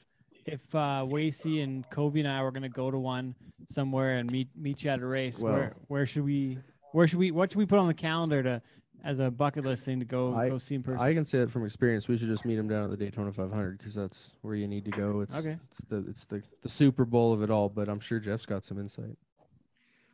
if 0.45 0.63
uh, 0.75 1.05
Wasey 1.09 1.63
and 1.65 1.89
Covey 1.91 2.21
and 2.21 2.29
I 2.29 2.43
were 2.43 2.53
going 2.53 2.63
to 2.63 2.69
go 2.69 2.91
to 2.91 2.99
one 2.99 3.35
somewhere 3.67 4.19
and 4.19 4.31
meet 4.31 4.49
meet 4.57 4.85
you 4.85 4.91
at 4.91 5.01
a 5.01 5.07
race, 5.07 5.41
Well- 5.41 5.53
where 5.55 5.77
where 5.89 6.07
should 6.07 6.25
we 6.25 6.59
where 6.93 7.07
should 7.07 7.19
we 7.19 7.31
what 7.31 7.51
should 7.51 7.59
we 7.59 7.67
put 7.67 7.79
on 7.79 7.87
the 7.87 7.95
calendar 7.95 8.43
to 8.43 8.63
as 9.05 9.19
a 9.21 9.31
bucket 9.31 9.65
list 9.65 9.85
thing 9.85 10.01
to 10.01 10.05
go 10.07 10.35
I- 10.35 10.49
go 10.49 10.59
see 10.59 10.75
in 10.75 10.83
person? 10.83 11.01
I 11.01 11.15
can 11.15 11.25
say 11.25 11.39
that 11.39 11.51
from 11.51 11.65
experience. 11.65 12.07
We 12.09 12.17
should 12.19 12.29
just 12.29 12.45
meet 12.45 12.59
him 12.59 12.69
down 12.69 12.85
at 12.85 12.91
the 12.91 12.97
Daytona 12.97 13.33
500 13.33 13.79
because 13.79 13.95
that's 13.95 14.35
where 14.43 14.55
you 14.55 14.69
need 14.69 14.85
to 14.85 14.91
go. 14.91 15.21
It's 15.21 15.37
Okay. 15.37 15.57
it's 15.71 15.85
the 15.85 16.05
it's 16.09 16.25
the 16.25 16.43
the 16.63 16.69
Super 16.69 17.05
Bowl 17.05 17.33
of 17.33 17.43
it 17.43 17.51
all. 17.51 17.69
But 17.69 17.89
I'm 17.89 18.01
sure 18.01 18.19
Jeff's 18.21 18.47
got 18.47 18.65
some 18.65 18.79
insight. 18.79 19.17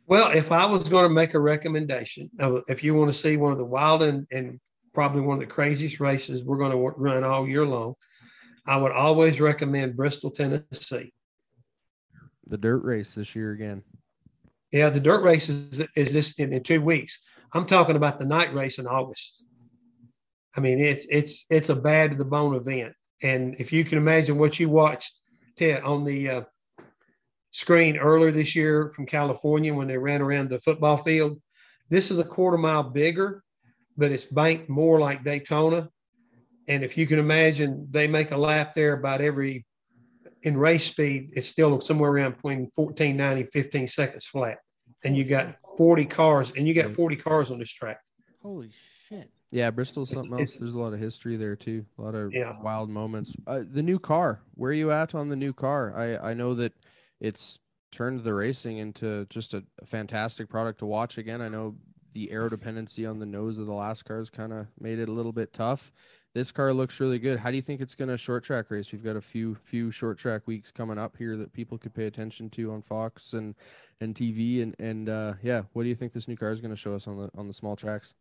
Well, 0.05 0.31
if 0.31 0.51
I 0.51 0.65
was 0.65 0.89
going 0.89 1.03
to 1.05 1.09
make 1.09 1.33
a 1.33 1.39
recommendation, 1.39 2.29
if 2.67 2.83
you 2.83 2.93
want 2.93 3.09
to 3.09 3.17
see 3.17 3.37
one 3.37 3.53
of 3.53 3.57
the 3.57 3.63
wild 3.65 4.03
and, 4.03 4.27
and 4.31 4.59
probably 4.93 5.21
one 5.21 5.35
of 5.35 5.39
the 5.41 5.53
craziest 5.53 5.99
races 5.99 6.43
we're 6.43 6.57
going 6.57 6.71
to 6.71 6.77
run 6.77 7.23
all 7.23 7.47
year 7.47 7.65
long, 7.65 7.95
I 8.65 8.77
would 8.77 8.91
always 8.91 9.41
recommend 9.41 9.97
Bristol, 9.97 10.31
Tennessee. 10.31 11.13
The 12.47 12.57
dirt 12.57 12.83
race 12.83 13.13
this 13.13 13.35
year 13.35 13.51
again. 13.51 13.83
Yeah, 14.71 14.89
the 14.89 14.99
dirt 14.99 15.23
race 15.23 15.49
is, 15.49 15.81
is 15.95 16.13
this 16.13 16.39
in, 16.39 16.53
in 16.53 16.63
two 16.63 16.81
weeks. 16.81 17.19
I'm 17.53 17.65
talking 17.65 17.95
about 17.95 18.19
the 18.19 18.25
night 18.25 18.53
race 18.53 18.79
in 18.79 18.87
August. 18.87 19.45
I 20.55 20.61
mean, 20.61 20.79
it's 20.79 21.07
it's 21.09 21.45
it's 21.49 21.69
a 21.69 21.75
bad 21.75 22.11
to 22.11 22.17
the 22.17 22.25
bone 22.25 22.55
event, 22.55 22.93
and 23.21 23.55
if 23.59 23.73
you 23.73 23.83
can 23.85 23.97
imagine 23.97 24.37
what 24.37 24.59
you 24.59 24.69
watched 24.69 25.19
Ted, 25.57 25.83
on 25.83 26.03
the 26.03 26.29
uh, 26.29 26.41
screen 27.51 27.97
earlier 27.97 28.31
this 28.31 28.55
year 28.55 28.91
from 28.95 29.05
California 29.05 29.73
when 29.73 29.87
they 29.87 29.97
ran 29.97 30.21
around 30.21 30.49
the 30.49 30.59
football 30.61 30.97
field, 30.97 31.39
this 31.89 32.11
is 32.11 32.19
a 32.19 32.23
quarter 32.23 32.57
mile 32.57 32.83
bigger, 32.83 33.42
but 33.97 34.11
it's 34.11 34.25
banked 34.25 34.69
more 34.69 34.99
like 34.99 35.23
Daytona. 35.23 35.89
And 36.67 36.83
if 36.83 36.97
you 36.97 37.05
can 37.05 37.19
imagine, 37.19 37.87
they 37.91 38.07
make 38.07 38.31
a 38.31 38.37
lap 38.37 38.73
there 38.75 38.93
about 38.93 39.21
every 39.21 39.65
in 40.43 40.57
race 40.57 40.83
speed, 40.85 41.31
it's 41.33 41.47
still 41.47 41.79
somewhere 41.79 42.11
around 42.11 42.35
between 42.35 42.69
14, 42.75 43.15
90, 43.15 43.43
15 43.53 43.87
seconds 43.87 44.25
flat. 44.25 44.57
And 45.05 45.15
you 45.15 45.23
got 45.23 45.55
40 45.77 46.05
cars, 46.05 46.51
and 46.57 46.67
you 46.67 46.73
got 46.73 46.91
40 46.91 47.15
cars 47.15 47.49
on 47.49 47.59
this 47.59 47.69
track. 47.71 47.99
Holy 48.41 48.69
shit! 49.07 49.29
Yeah, 49.51 49.71
Bristol's 49.71 50.09
It's- 50.11 50.17
something 50.21 50.33
else. 50.39 50.49
it's- 50.49 50.59
There's 50.59 50.73
a 50.73 50.79
lot 50.79 50.93
of 50.93 50.99
history 50.99 51.37
there 51.37 51.55
too. 51.55 51.85
A 51.97 52.01
lot 52.01 52.15
of 52.15 52.33
Yeah. 52.33 52.59
wild 52.61 52.89
moments. 52.89 53.33
Uh, 53.47 53.63
the 53.69 53.83
new 53.83 53.99
car. 53.99 54.41
Where 54.55 54.71
are 54.71 54.73
you 54.73 54.91
at 54.91 55.15
on 55.15 55.29
the 55.29 55.35
new 55.37 55.53
car? 55.53 55.95
I 55.95 56.31
I 56.31 56.33
know 56.33 56.53
that 56.55 56.73
it's 57.21 57.59
turned 57.91 58.23
the 58.23 58.33
racing 58.33 58.77
into 58.77 59.25
just 59.29 59.53
a, 59.53 59.63
a 59.81 59.85
fantastic 59.85 60.49
product 60.49 60.79
to 60.79 60.85
watch 60.85 61.17
again. 61.17 61.41
I 61.41 61.47
know 61.47 61.77
the 62.13 62.31
aero 62.31 62.49
dependency 62.49 63.05
on 63.05 63.19
the 63.19 63.25
nose 63.25 63.57
of 63.57 63.65
the 63.65 63.73
last 63.73 64.03
cars 64.05 64.29
kind 64.29 64.53
of 64.53 64.67
made 64.79 64.99
it 64.99 65.09
a 65.09 65.11
little 65.11 65.31
bit 65.31 65.53
tough. 65.53 65.91
This 66.33 66.51
car 66.51 66.73
looks 66.73 66.99
really 66.99 67.19
good. 67.19 67.39
How 67.39 67.51
do 67.51 67.55
you 67.55 67.61
think 67.61 67.79
it's 67.79 67.93
going 67.93 68.09
to 68.09 68.17
short 68.17 68.43
track 68.43 68.71
race? 68.71 68.91
We've 68.91 69.03
got 69.03 69.15
a 69.15 69.21
few 69.21 69.55
few 69.63 69.91
short 69.91 70.17
track 70.17 70.47
weeks 70.47 70.71
coming 70.71 70.97
up 70.97 71.15
here 71.15 71.37
that 71.37 71.53
people 71.53 71.77
could 71.77 71.93
pay 71.93 72.05
attention 72.05 72.49
to 72.51 72.71
on 72.71 72.81
Fox 72.81 73.33
and 73.33 73.53
and 74.01 74.15
TV 74.15 74.63
and 74.63 74.75
and 74.79 75.09
uh, 75.09 75.33
yeah. 75.43 75.61
What 75.73 75.83
do 75.83 75.89
you 75.89 75.95
think 75.95 76.11
this 76.11 76.27
new 76.27 76.35
car 76.35 76.51
is 76.51 76.59
going 76.59 76.71
to 76.71 76.77
show 76.77 76.95
us 76.95 77.07
on 77.07 77.17
the 77.17 77.29
on 77.37 77.47
the 77.47 77.53
small 77.53 77.75
tracks? 77.75 78.15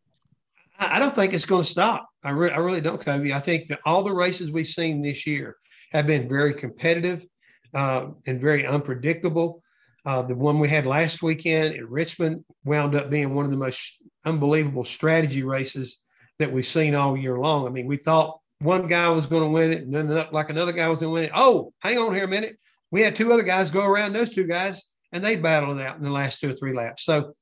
I 0.78 0.99
don't 0.99 1.14
think 1.14 1.32
it's 1.32 1.45
going 1.45 1.62
to 1.62 1.68
stop. 1.68 2.09
I, 2.24 2.30
re- 2.30 2.51
I 2.51 2.59
really 2.59 2.80
don't, 2.80 3.01
Covey. 3.01 3.32
I 3.32 3.40
think 3.40 3.68
that 3.68 3.80
all 3.84 4.03
the 4.03 4.12
races 4.12 4.51
we've 4.51 4.66
seen 4.66 5.01
this 5.01 5.26
year 5.26 5.57
have 5.93 6.07
been 6.07 6.28
very 6.28 6.55
competitive 6.55 7.26
uh, 7.74 8.07
and 8.26 8.40
very 8.40 8.66
unpredictable. 8.66 9.61
Uh, 10.05 10.22
the 10.22 10.34
one 10.34 10.59
we 10.59 10.68
had 10.68 10.84
last 10.84 11.22
weekend 11.22 11.74
in 11.74 11.88
Richmond 11.88 12.44
wound 12.64 12.94
up 12.94 13.09
being 13.09 13.34
one 13.34 13.44
of 13.44 13.50
the 13.50 13.57
most 13.57 14.03
unbelievable 14.24 14.84
strategy 14.84 15.44
races 15.44 15.98
that 16.38 16.50
we've 16.50 16.66
seen 16.66 16.94
all 16.94 17.16
year 17.16 17.38
long. 17.38 17.66
I 17.66 17.70
mean, 17.70 17.86
we 17.86 17.96
thought 17.96 18.40
one 18.61 18.88
guy 18.88 19.09
was 19.11 19.26
going 19.26 19.44
to 19.44 19.48
win 19.48 19.72
it, 19.72 19.82
and 19.82 19.94
then 19.94 20.26
like 20.32 20.50
another 20.50 20.72
guy 20.72 20.88
was 20.88 21.00
going 21.00 21.11
to 21.11 21.14
win 21.14 21.24
it. 21.24 21.32
Oh, 21.34 21.72
hang 21.80 21.98
on 21.98 22.14
here 22.14 22.24
a 22.24 22.28
minute. 22.28 22.59
We 22.90 23.00
had 23.00 23.14
two 23.14 23.32
other 23.32 23.42
guys 23.42 23.70
go 23.70 23.84
around 23.84 24.12
those 24.12 24.30
two 24.30 24.46
guys, 24.46 24.84
and 25.12 25.24
they 25.24 25.36
battled 25.36 25.78
it 25.78 25.86
out 25.86 25.98
in 25.98 26.05
the 26.05 26.11
last 26.11 26.40
two 26.40 26.50
or 26.50 26.55
three 26.55 26.74
laps. 26.74 27.05
So 27.05 27.34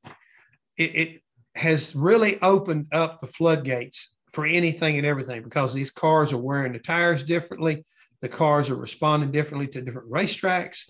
it, 0.77 0.95
it 0.95 1.23
has 1.55 1.97
really 1.97 2.41
opened 2.43 2.89
up 2.93 3.21
the 3.21 3.27
floodgates 3.27 4.15
for 4.33 4.47
anything 4.47 4.97
and 4.97 5.07
everything 5.07 5.43
because 5.43 5.75
these 5.75 5.91
cars 5.91 6.33
are 6.33 6.39
wearing 6.39 6.73
the 6.73 6.79
tires 6.79 7.25
differently. 7.25 7.85
The 8.21 8.29
cars 8.29 8.71
are 8.71 8.77
responding 8.77 9.31
differently 9.33 9.67
to 9.69 9.83
different 9.83 10.11
racetracks. 10.11 10.85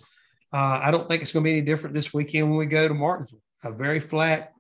Uh, 0.53 0.80
I 0.82 0.90
don't 0.90 1.07
think 1.09 1.22
it's 1.22 1.32
going 1.32 1.44
to 1.44 1.48
be 1.48 1.59
any 1.59 1.66
different 1.66 1.94
this 1.94 2.12
weekend 2.12 2.48
when 2.48 2.59
we 2.59 2.66
go 2.66 2.88
to 2.88 2.94
Martinsville, 2.94 3.40
a 3.64 3.72
very 3.72 4.01
flat, 4.01 4.53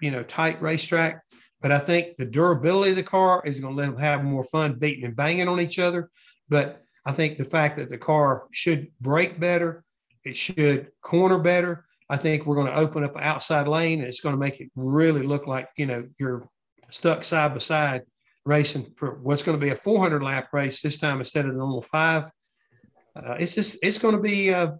you 0.00 0.10
know, 0.10 0.22
tight 0.22 0.60
racetrack. 0.60 1.22
But 1.60 1.72
I 1.72 1.78
think 1.78 2.16
the 2.16 2.26
durability 2.26 2.90
of 2.90 2.96
the 2.96 3.02
car 3.02 3.42
is 3.44 3.58
going 3.58 3.74
to 3.74 3.80
let 3.80 3.90
them 3.90 3.98
have 3.98 4.22
more 4.24 4.44
fun 4.44 4.74
beating 4.74 5.04
and 5.04 5.16
banging 5.16 5.48
on 5.48 5.60
each 5.60 5.78
other. 5.78 6.10
But 6.48 6.82
I 7.04 7.12
think 7.12 7.36
the 7.36 7.44
fact 7.44 7.76
that 7.76 7.88
the 7.88 7.98
car 7.98 8.44
should 8.52 8.88
brake 9.00 9.40
better, 9.40 9.84
it 10.24 10.36
should 10.36 10.90
corner 11.02 11.38
better. 11.38 11.86
I 12.10 12.16
think 12.16 12.46
we're 12.46 12.54
going 12.54 12.68
to 12.68 12.78
open 12.78 13.04
up 13.04 13.16
an 13.16 13.22
outside 13.22 13.66
lane 13.66 14.00
and 14.00 14.08
it's 14.08 14.20
going 14.20 14.34
to 14.34 14.38
make 14.38 14.60
it 14.60 14.70
really 14.76 15.22
look 15.22 15.46
like, 15.46 15.68
you 15.76 15.86
know, 15.86 16.06
you're 16.18 16.48
stuck 16.90 17.24
side 17.24 17.52
by 17.52 17.58
side 17.58 18.02
racing 18.44 18.92
for 18.96 19.18
what's 19.22 19.42
going 19.42 19.58
to 19.58 19.64
be 19.64 19.72
a 19.72 19.76
400 19.76 20.22
lap 20.22 20.48
race 20.52 20.80
this 20.80 20.98
time 20.98 21.18
instead 21.18 21.44
of 21.44 21.52
the 21.52 21.58
normal 21.58 21.82
five. 21.82 22.24
Uh, 23.16 23.36
it's 23.38 23.54
just, 23.54 23.78
it's 23.82 23.98
going 23.98 24.14
to 24.14 24.22
be 24.22 24.54
uh, 24.54 24.72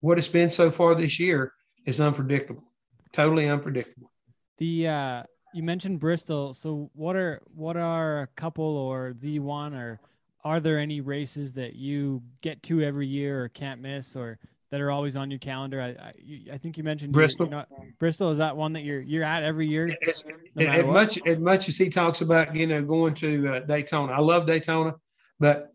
what 0.00 0.18
it's 0.18 0.28
been 0.28 0.50
so 0.50 0.70
far 0.70 0.94
this 0.94 1.18
year 1.20 1.52
is 1.86 2.00
unpredictable, 2.00 2.64
totally 3.12 3.48
unpredictable. 3.48 4.10
The 4.58 4.88
uh, 4.88 5.22
you 5.54 5.62
mentioned 5.62 6.00
Bristol. 6.00 6.54
So 6.54 6.90
what 6.94 7.16
are 7.16 7.40
what 7.54 7.76
are 7.76 8.22
a 8.22 8.26
couple 8.28 8.64
or 8.64 9.14
the 9.18 9.38
one 9.38 9.74
or 9.74 10.00
are 10.44 10.60
there 10.60 10.78
any 10.78 11.00
races 11.00 11.52
that 11.54 11.74
you 11.76 12.22
get 12.40 12.62
to 12.64 12.82
every 12.82 13.06
year 13.06 13.44
or 13.44 13.48
can't 13.48 13.80
miss 13.80 14.16
or 14.16 14.38
that 14.70 14.80
are 14.80 14.90
always 14.90 15.16
on 15.16 15.30
your 15.30 15.38
calendar? 15.40 15.80
I 15.80 15.88
I, 15.88 16.12
you- 16.18 16.52
I 16.52 16.58
think 16.58 16.78
you 16.78 16.84
mentioned 16.84 17.12
you're- 17.14 17.22
Bristol. 17.24 17.46
You're 17.46 17.56
not, 17.56 17.68
Bristol 17.98 18.30
is 18.30 18.38
that 18.38 18.56
one 18.56 18.72
that 18.74 18.82
you're 18.84 19.00
you're 19.00 19.24
at 19.24 19.42
every 19.42 19.66
year? 19.66 19.96
as, 20.06 20.24
No 20.54 20.66
as 20.66 20.84
much 20.84 21.18
as 21.26 21.38
much 21.38 21.68
as 21.68 21.76
he 21.76 21.88
talks 21.90 22.20
about 22.20 22.54
you 22.54 22.66
know 22.66 22.82
going 22.82 23.14
to 23.14 23.48
uh, 23.48 23.60
Daytona, 23.60 24.12
I 24.12 24.20
love 24.20 24.46
Daytona, 24.46 24.94
but 25.38 25.74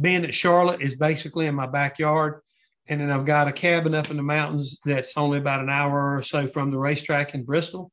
being 0.00 0.22
that 0.22 0.34
Charlotte 0.34 0.82
is 0.82 0.94
basically 0.96 1.46
in 1.46 1.54
my 1.54 1.66
backyard, 1.66 2.42
and 2.88 3.00
then 3.00 3.10
I've 3.10 3.26
got 3.26 3.48
a 3.48 3.52
cabin 3.52 3.94
up 3.94 4.10
in 4.10 4.16
the 4.16 4.22
mountains 4.22 4.78
that's 4.84 5.16
only 5.16 5.38
about 5.38 5.60
an 5.60 5.70
hour 5.70 6.16
or 6.16 6.22
so 6.22 6.46
from 6.46 6.70
the 6.70 6.78
racetrack 6.78 7.34
in 7.34 7.44
Bristol. 7.44 7.90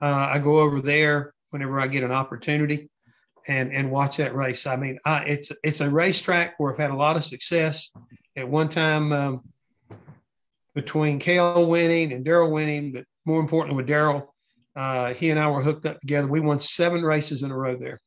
Uh, 0.00 0.28
I 0.30 0.38
go 0.38 0.60
over 0.60 0.80
there 0.80 1.34
whenever 1.50 1.80
I 1.80 1.86
get 1.86 2.04
an 2.04 2.12
opportunity, 2.12 2.88
and 3.48 3.72
and 3.72 3.90
watch 3.90 4.18
that 4.18 4.34
race. 4.34 4.66
I 4.66 4.76
mean, 4.76 4.98
I, 5.04 5.24
it's 5.24 5.52
it's 5.62 5.80
a 5.80 5.90
racetrack 5.90 6.54
where 6.58 6.72
I've 6.72 6.78
had 6.78 6.90
a 6.90 6.96
lot 6.96 7.16
of 7.16 7.24
success. 7.24 7.90
At 8.36 8.48
one 8.48 8.68
time, 8.68 9.12
um, 9.12 9.42
between 10.74 11.18
Cale 11.18 11.66
winning 11.66 12.12
and 12.12 12.24
Darrell 12.24 12.52
winning, 12.52 12.92
but 12.92 13.06
more 13.24 13.40
importantly 13.40 13.76
with 13.76 13.86
Darrell, 13.86 14.34
uh, 14.76 15.14
he 15.14 15.30
and 15.30 15.40
I 15.40 15.48
were 15.48 15.62
hooked 15.62 15.86
up 15.86 16.00
together. 16.00 16.28
We 16.28 16.40
won 16.40 16.60
seven 16.60 17.02
races 17.02 17.42
in 17.42 17.50
a 17.50 17.56
row 17.56 17.76
there 17.76 17.98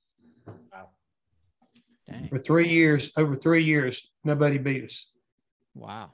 Dang. 2.08 2.30
for 2.30 2.38
three 2.38 2.70
years. 2.70 3.12
Over 3.18 3.36
three 3.36 3.64
years, 3.64 4.12
nobody 4.24 4.60
beat 4.60 4.84
us. 4.84 5.12
Wow. 5.74 6.14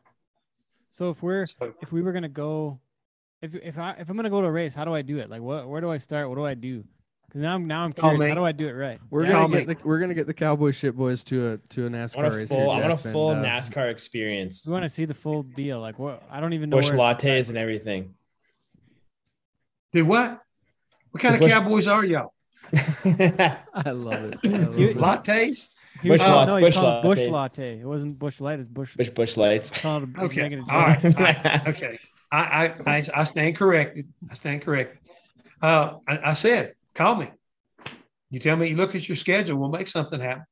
So 0.95 1.09
if 1.09 1.21
we're 1.21 1.45
So, 1.45 1.73
if 1.81 1.91
we 1.91 2.01
were 2.01 2.13
gonna 2.13 2.29
go, 2.29 2.79
if 3.41 3.53
if 3.53 3.77
I 3.77 3.95
if 3.99 4.09
I'm 4.09 4.15
gonna 4.15 4.29
go 4.29 4.39
to 4.39 4.47
a 4.47 4.51
race, 4.51 4.73
how 4.73 4.85
do 4.85 4.95
I 4.95 5.01
do 5.01 5.17
it? 5.17 5.29
Like 5.29 5.41
what 5.41 5.67
where 5.67 5.81
do 5.81 5.91
I 5.91 5.97
start? 5.97 6.29
What 6.29 6.35
do 6.35 6.45
I 6.45 6.53
do? 6.53 6.85
Because 7.27 7.41
now 7.41 7.55
I'm 7.55 7.67
now 7.67 7.83
I'm 7.83 7.91
curious. 7.91 8.17
me. 8.17 8.29
How 8.29 8.35
do 8.35 8.45
I 8.45 8.53
do 8.53 8.65
it 8.69 8.71
right? 8.71 8.97
We're 9.09 9.25
Yeah. 9.25 9.31
Gonna 9.33 9.47
me. 9.49 9.65
get 9.65 9.77
the 9.81 9.85
we're 9.85 9.99
gonna 9.99 10.13
get 10.13 10.25
the 10.25 10.33
cowboy 10.33 10.71
shit 10.71 10.95
boys 10.95 11.21
to 11.25 11.47
a 11.49 11.57
to 11.73 11.87
a 11.87 11.89
NASCAR 11.89 12.17
I 12.17 12.21
want 12.21 12.33
a 12.33 12.37
race. 12.37 12.47
full, 12.47 12.57
here, 12.73 12.83
I 12.85 12.87
want 12.87 12.93
a 13.05 13.09
full 13.11 13.31
and, 13.31 13.45
uh, 13.45 13.49
NASCAR 13.49 13.91
experience. 13.91 14.65
We 14.65 14.71
want 14.71 14.83
to 14.83 14.89
see 14.89 15.03
the 15.03 15.13
full 15.13 15.43
deal. 15.43 15.81
Like 15.81 15.99
what? 15.99 16.23
I 16.31 16.39
don't 16.39 16.53
even 16.53 16.69
know. 16.69 16.77
Bush 16.77 16.89
where 16.91 17.13
to 17.13 17.21
lattes 17.21 17.49
and 17.49 17.57
everything. 17.57 18.13
do 19.91 20.05
what? 20.05 20.39
What 21.11 21.21
kind 21.21 21.35
of 21.43 21.49
cowboys 21.49 21.87
are 21.87 22.05
y'all? 22.05 22.33
I 22.73 23.57
love 23.91 24.23
it. 24.31 24.39
I 24.45 24.47
love 24.47 24.79
You- 24.79 24.87
it. 24.91 24.97
Lattes? 24.97 25.71
He 26.01 26.09
was 26.09 26.19
Bush 26.19 26.27
called, 26.27 26.47
no, 26.47 26.55
he's 26.57 26.67
bush 26.67 26.75
called 26.77 27.03
Busch 27.03 27.19
latte. 27.19 27.31
latte. 27.31 27.79
It 27.79 27.85
wasn't 27.85 28.19
Busch 28.19 28.41
Light. 28.41 28.59
It's 28.59 28.67
Bush. 28.67 28.95
Bush 28.95 29.09
Busch 29.09 29.37
lights. 29.37 29.71
called 29.71 30.03
a, 30.03 30.23
Okay. 30.23 30.41
making 30.41 30.59
a 30.59 30.73
All 30.73 30.93
joke. 30.95 31.03
right. 31.03 31.05
All 31.17 31.23
right. 31.23 31.67
Okay. 31.67 31.99
I, 32.31 32.37
I, 32.85 32.97
I, 32.97 33.07
I 33.15 33.23
stand 33.23 33.55
corrected. 33.55 34.07
I 34.29 34.33
stand 34.33 34.61
corrected. 34.61 34.99
Uh, 35.61 35.95
I, 36.07 36.31
I 36.31 36.33
said, 36.33 36.73
call 36.93 37.15
me. 37.15 37.29
You 38.29 38.39
tell 38.39 38.57
me, 38.57 38.69
you 38.69 38.75
look 38.75 38.95
at 38.95 39.07
your 39.07 39.15
schedule, 39.15 39.57
we'll 39.57 39.69
make 39.69 39.87
something 39.87 40.19
happen. 40.19 40.45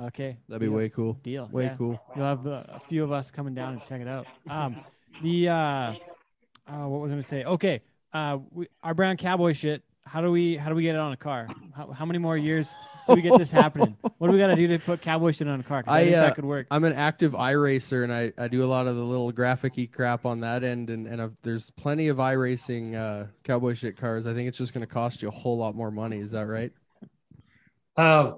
Okay. 0.00 0.38
That'd 0.48 0.60
be 0.60 0.66
deal. 0.66 0.74
way 0.74 0.88
cool. 0.88 1.12
Deal. 1.22 1.48
Way 1.52 1.64
yeah. 1.64 1.76
cool. 1.76 2.00
You'll 2.16 2.24
have 2.24 2.46
uh, 2.46 2.64
a 2.68 2.80
few 2.80 3.04
of 3.04 3.12
us 3.12 3.30
coming 3.30 3.54
down 3.54 3.74
and 3.74 3.82
check 3.84 4.00
it 4.00 4.08
out. 4.08 4.26
Um, 4.48 4.80
the 5.22 5.50
uh, 5.50 5.54
uh 5.54 5.94
what 6.86 7.00
was 7.00 7.10
I 7.10 7.14
gonna 7.14 7.22
say? 7.22 7.44
Okay. 7.44 7.80
Uh, 8.12 8.38
we, 8.50 8.66
our 8.82 8.94
brown 8.94 9.16
cowboy 9.16 9.52
shit. 9.52 9.82
How 10.04 10.20
do 10.20 10.30
we 10.30 10.56
how 10.56 10.68
do 10.68 10.74
we 10.74 10.82
get 10.82 10.94
it 10.94 10.98
on 10.98 11.12
a 11.12 11.16
car? 11.16 11.48
How, 11.74 11.90
how 11.90 12.04
many 12.04 12.18
more 12.18 12.36
years 12.36 12.76
do 13.06 13.14
we 13.14 13.22
get 13.22 13.38
this 13.38 13.50
happening? 13.50 13.96
What 14.18 14.28
do 14.28 14.34
we 14.34 14.38
got 14.38 14.48
to 14.48 14.56
do 14.56 14.68
to 14.68 14.78
put 14.78 15.00
cowboy 15.00 15.32
shit 15.32 15.48
on 15.48 15.58
a 15.58 15.62
car? 15.64 15.82
I, 15.88 16.00
I, 16.00 16.04
think 16.04 16.16
uh, 16.16 16.20
that 16.20 16.34
could 16.36 16.44
work. 16.44 16.68
I'm 16.70 16.84
an 16.84 16.92
active 16.92 17.32
iRacer 17.32 18.04
and 18.04 18.12
I, 18.12 18.32
I 18.38 18.46
do 18.46 18.62
a 18.62 18.66
lot 18.66 18.86
of 18.86 18.94
the 18.94 19.02
little 19.02 19.32
graphic-y 19.32 19.88
crap 19.92 20.24
on 20.24 20.38
that 20.40 20.62
end 20.62 20.90
and, 20.90 21.08
and 21.08 21.20
I've, 21.20 21.36
there's 21.42 21.72
plenty 21.72 22.06
of 22.06 22.18
iRacing 22.18 22.94
uh, 22.94 23.26
cowboy 23.42 23.74
shit 23.74 23.96
cars. 23.96 24.28
I 24.28 24.32
think 24.34 24.46
it's 24.48 24.58
just 24.58 24.74
going 24.74 24.86
to 24.86 24.92
cost 24.92 25.22
you 25.22 25.28
a 25.28 25.32
whole 25.32 25.58
lot 25.58 25.74
more 25.74 25.90
money. 25.90 26.18
Is 26.18 26.30
that 26.32 26.46
right? 26.46 26.70
Uh, 27.96 28.34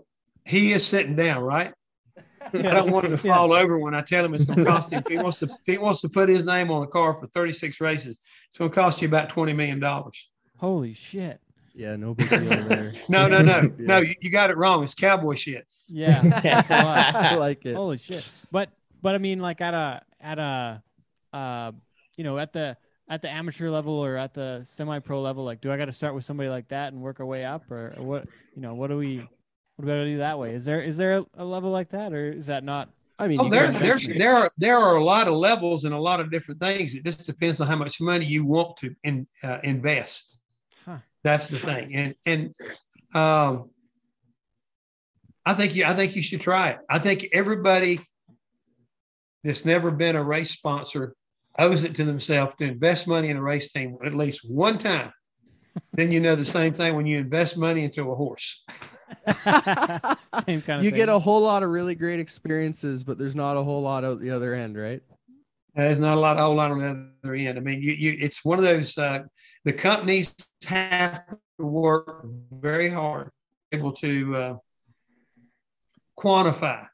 he 0.46 0.72
is 0.72 0.86
sitting 0.86 1.16
down, 1.16 1.42
right? 1.42 1.74
I 2.54 2.58
don't 2.62 2.90
want 2.90 3.04
him 3.06 3.16
to 3.18 3.26
Yeah. 3.26 3.34
fall 3.34 3.52
over 3.52 3.78
when 3.78 3.94
I 3.94 4.00
tell 4.00 4.24
him 4.24 4.32
it's 4.32 4.44
going 4.44 4.60
to 4.60 4.64
cost 4.64 4.90
him. 4.92 5.00
If 5.00 5.08
he 5.08 5.18
wants 5.18 5.40
to, 5.40 5.46
if 5.46 5.66
he 5.66 5.76
wants 5.76 6.00
to 6.02 6.08
put 6.08 6.30
his 6.30 6.46
name 6.46 6.70
on 6.70 6.82
a 6.82 6.86
car 6.86 7.12
for 7.14 7.26
36 7.26 7.78
races, 7.82 8.20
it's 8.48 8.56
going 8.56 8.70
to 8.70 8.74
cost 8.74 9.02
you 9.02 9.08
about 9.08 9.28
20 9.28 9.52
million 9.52 9.80
dollars. 9.80 10.30
Holy 10.56 10.94
shit. 10.94 11.40
Yeah, 11.74 11.96
no 11.96 12.14
big 12.14 12.28
deal 12.30 12.40
there. 12.68 12.92
No, 13.08 13.26
no, 13.26 13.42
no, 13.42 13.60
Yeah. 13.78 13.86
no. 13.86 13.98
You, 13.98 14.14
you 14.20 14.30
got 14.30 14.50
it 14.50 14.56
wrong. 14.56 14.82
It's 14.84 14.94
cowboy 14.94 15.34
shit. 15.34 15.66
Yeah, 15.88 16.22
that's 16.40 16.70
a 16.70 16.82
lot. 16.82 17.14
I 17.16 17.34
like 17.34 17.66
it. 17.66 17.74
Holy 17.74 17.98
shit! 17.98 18.24
But 18.50 18.70
but 19.02 19.14
I 19.14 19.18
mean, 19.18 19.40
like 19.40 19.60
at 19.60 19.74
a 19.74 20.02
at 20.20 20.38
a 20.38 20.82
uh, 21.32 21.72
you 22.16 22.24
know, 22.24 22.38
at 22.38 22.52
the 22.52 22.76
at 23.08 23.20
the 23.20 23.28
amateur 23.30 23.68
level 23.68 23.92
or 23.94 24.16
at 24.16 24.32
the 24.32 24.62
semi-pro 24.64 25.20
level, 25.20 25.44
like, 25.44 25.60
do 25.60 25.70
I 25.70 25.76
got 25.76 25.84
to 25.86 25.92
start 25.92 26.14
with 26.14 26.24
somebody 26.24 26.48
like 26.48 26.68
that 26.68 26.92
and 26.94 27.02
work 27.02 27.20
our 27.20 27.26
way 27.26 27.44
up, 27.44 27.70
or, 27.70 27.92
or 27.98 28.02
what? 28.02 28.28
You 28.54 28.62
know, 28.62 28.74
what 28.74 28.88
do 28.88 28.96
we 28.96 29.28
what 29.76 29.84
do 29.86 29.98
we 29.98 30.04
do 30.12 30.18
that 30.18 30.38
way? 30.38 30.54
Is 30.54 30.64
there 30.64 30.80
is 30.80 30.96
there 30.96 31.18
a, 31.18 31.24
a 31.38 31.44
level 31.44 31.70
like 31.70 31.90
that, 31.90 32.12
or 32.14 32.30
is 32.30 32.46
that 32.46 32.64
not? 32.64 32.88
I 33.18 33.28
mean, 33.28 33.38
Oh, 33.40 33.44
you 33.44 33.50
there's 33.50 33.72
guys- 33.72 33.80
there's 33.82 34.06
there 34.08 34.34
are 34.34 34.50
there 34.56 34.78
are 34.78 34.96
a 34.96 35.04
lot 35.04 35.28
of 35.28 35.34
levels 35.34 35.84
and 35.84 35.92
a 35.94 35.98
lot 35.98 36.18
of 36.20 36.30
different 36.30 36.60
things. 36.60 36.94
It 36.94 37.04
just 37.04 37.26
depends 37.26 37.60
on 37.60 37.66
how 37.66 37.76
much 37.76 38.00
money 38.00 38.24
you 38.24 38.46
want 38.46 38.76
to 38.78 38.94
in, 39.04 39.26
uh, 39.42 39.58
invest. 39.64 40.38
Huh. 41.24 41.30
That's 41.30 41.48
the 41.48 41.58
thing, 41.58 41.94
and 41.94 42.14
and 42.26 42.54
um, 43.14 43.70
I 45.46 45.54
think 45.54 45.74
you 45.74 45.84
I 45.84 45.94
think 45.94 46.16
you 46.16 46.22
should 46.22 46.40
try 46.40 46.70
it. 46.70 46.78
I 46.88 46.98
think 46.98 47.26
everybody 47.32 48.00
that's 49.42 49.64
never 49.64 49.90
been 49.90 50.16
a 50.16 50.22
race 50.22 50.50
sponsor 50.50 51.14
owes 51.58 51.84
it 51.84 51.94
to 51.96 52.04
themselves 52.04 52.54
to 52.56 52.64
invest 52.64 53.06
money 53.06 53.28
in 53.28 53.36
a 53.36 53.42
race 53.42 53.72
team 53.72 53.96
at 54.04 54.14
least 54.14 54.40
one 54.48 54.78
time. 54.78 55.12
then 55.92 56.10
you 56.10 56.20
know 56.20 56.34
the 56.34 56.44
same 56.44 56.74
thing 56.74 56.96
when 56.96 57.06
you 57.06 57.18
invest 57.18 57.56
money 57.56 57.84
into 57.84 58.10
a 58.10 58.14
horse. 58.14 58.64
Same 59.26 60.62
kind 60.62 60.78
of. 60.78 60.84
you 60.84 60.90
thing. 60.90 60.94
get 60.94 61.08
a 61.08 61.18
whole 61.18 61.42
lot 61.42 61.62
of 61.62 61.70
really 61.70 61.94
great 61.94 62.20
experiences, 62.20 63.04
but 63.04 63.18
there's 63.18 63.36
not 63.36 63.56
a 63.56 63.62
whole 63.62 63.82
lot 63.82 64.04
out 64.04 64.18
the 64.18 64.30
other 64.30 64.54
end, 64.54 64.76
right? 64.76 65.02
There's 65.74 65.98
not 65.98 66.16
a 66.16 66.20
lot, 66.20 66.38
whole 66.38 66.54
lot 66.54 66.70
on 66.70 66.78
the 66.78 67.10
other 67.24 67.34
end. 67.34 67.58
I 67.58 67.60
mean, 67.60 67.82
you, 67.82 67.92
you, 67.92 68.16
it's 68.20 68.44
one 68.44 68.58
of 68.58 68.64
those. 68.64 68.96
Uh, 68.96 69.24
the 69.64 69.72
companies 69.72 70.34
have 70.66 71.26
to 71.58 71.66
work 71.66 72.26
very 72.52 72.88
hard, 72.88 73.30
able 73.72 73.92
to 73.94 74.36
uh, 74.36 74.56
quantify 76.18 76.86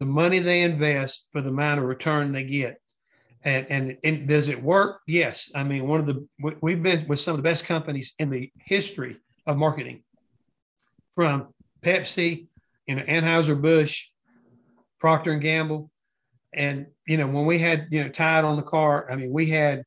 the 0.00 0.06
money 0.06 0.40
they 0.40 0.62
invest 0.62 1.28
for 1.32 1.40
the 1.40 1.50
amount 1.50 1.78
of 1.78 1.86
return 1.86 2.32
they 2.32 2.44
get. 2.44 2.78
And, 3.44 3.66
and 3.70 3.98
and 4.02 4.26
does 4.26 4.48
it 4.48 4.60
work? 4.60 5.02
Yes. 5.06 5.48
I 5.54 5.62
mean, 5.62 5.86
one 5.86 6.00
of 6.00 6.06
the 6.06 6.26
we- 6.40 6.56
we've 6.60 6.82
been 6.82 7.06
with 7.06 7.20
some 7.20 7.32
of 7.32 7.36
the 7.36 7.48
best 7.48 7.66
companies 7.66 8.14
in 8.18 8.30
the 8.30 8.50
history 8.56 9.18
of 9.46 9.56
marketing, 9.56 10.02
from 11.12 11.54
Pepsi, 11.82 12.48
you 12.88 12.96
know, 12.96 13.02
Anheuser 13.02 13.60
Busch, 13.60 14.08
Procter 14.98 15.30
and 15.30 15.40
Gamble, 15.40 15.90
and 16.56 16.86
you 17.06 17.16
know 17.16 17.26
when 17.26 17.46
we 17.46 17.58
had 17.58 17.86
you 17.90 18.02
know 18.02 18.08
Tide 18.08 18.44
on 18.44 18.56
the 18.56 18.62
car 18.62 19.06
i 19.10 19.16
mean 19.16 19.32
we 19.32 19.46
had 19.46 19.84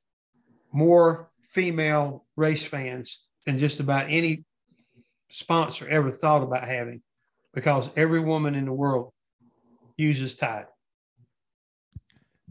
more 0.72 1.30
female 1.42 2.26
race 2.36 2.64
fans 2.64 3.24
than 3.46 3.58
just 3.58 3.80
about 3.80 4.06
any 4.10 4.46
sponsor 5.30 5.88
ever 5.90 6.12
thought 6.12 6.44
about 6.44 6.64
having 6.68 7.02
because 7.54 7.90
every 7.96 8.20
woman 8.20 8.56
in 8.56 8.66
the 8.66 8.74
world 8.74 9.12
uses 9.98 10.36
tide 10.36 10.68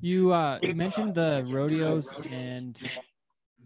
You 0.01 0.33
uh 0.33 0.61
you 0.63 0.75
mentioned 0.75 1.15
the 1.15 1.45
rodeos 1.47 2.13
and 2.29 2.79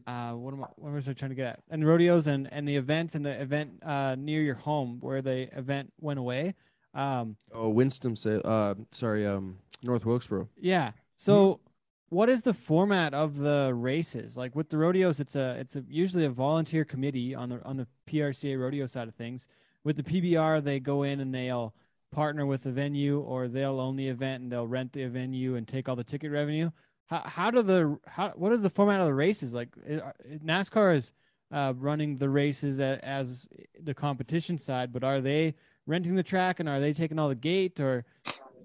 uh 0.07 0.33
what 0.33 0.55
am 0.55 0.65
I 0.65 0.69
what 0.77 0.93
was 0.93 1.09
I 1.09 1.13
trying 1.13 1.31
to 1.31 1.35
get 1.35 1.47
at? 1.47 1.61
And 1.71 1.87
rodeos 1.87 2.27
and 2.27 2.49
and 2.53 2.67
the 2.67 2.77
events 2.77 3.15
and 3.15 3.25
the 3.25 3.41
event 3.41 3.83
uh 3.85 4.17
near 4.19 4.43
your 4.43 4.55
home 4.55 4.99
where 5.01 5.23
the 5.23 5.57
event 5.57 5.93
went 6.01 6.19
away. 6.19 6.55
Um 6.95 7.37
Oh, 7.53 7.69
Winston 7.69 8.17
say, 8.17 8.41
uh, 8.45 8.75
sorry, 8.91 9.27
um, 9.27 9.59
North 9.83 10.05
Wilkesboro. 10.05 10.49
yeah. 10.61 10.93
So 11.17 11.61
what 12.09 12.29
is 12.29 12.43
the 12.43 12.53
format 12.53 13.15
of 13.15 13.39
the 13.39 13.73
races? 13.75 14.37
Like 14.37 14.55
with 14.55 14.69
the 14.69 14.77
rodeos 14.79 15.21
it's 15.21 15.37
a 15.37 15.57
it's 15.59 15.77
a 15.77 15.85
usually 15.89 16.25
a 16.25 16.31
volunteer 16.31 16.85
committee 16.85 17.35
on 17.35 17.49
the 17.51 17.63
on 17.65 17.77
the 17.77 17.87
PRCA 18.09 18.59
rodeo 18.59 18.87
side 18.87 19.09
of 19.09 19.15
things. 19.15 19.49
With 19.85 19.97
the 19.97 20.03
PBR 20.03 20.63
they 20.63 20.79
go 20.81 21.03
in 21.05 21.21
and 21.21 21.35
they'll 21.35 21.75
partner 22.11 22.45
with 22.45 22.63
the 22.63 22.71
venue 22.73 23.21
or 23.21 23.49
they'll 23.49 23.81
own 23.81 23.97
the 23.97 24.07
event 24.09 24.43
and 24.43 24.53
they'll 24.53 24.67
rent 24.67 24.93
the 24.93 25.07
venue 25.07 25.57
and 25.57 25.67
take 25.67 25.89
all 25.89 25.97
the 25.97 26.05
ticket 26.05 26.31
revenue. 26.31 26.71
How 27.07 27.21
how 27.25 27.51
do 27.51 27.63
the 27.63 27.99
how 28.07 28.31
what 28.37 28.53
is 28.53 28.61
the 28.63 28.71
format 28.71 29.01
of 29.01 29.07
the 29.07 29.15
races 29.15 29.55
like? 29.55 29.69
i- 29.89 30.13
NASCAR 30.45 30.95
is 30.97 31.13
uh, 31.51 31.73
running 31.77 32.17
the 32.19 32.29
races 32.29 32.81
a, 32.81 33.03
as 33.05 33.47
the 33.83 33.95
competition 33.95 34.59
side, 34.59 34.93
but 34.93 35.03
are 35.05 35.21
they 35.21 35.55
renting 35.87 36.15
the 36.15 36.23
track, 36.23 36.61
and 36.61 36.69
are 36.69 36.81
they 36.81 36.93
taking 36.93 37.19
all 37.19 37.29
the 37.29 37.35
gate 37.35 37.81
or? 37.81 38.05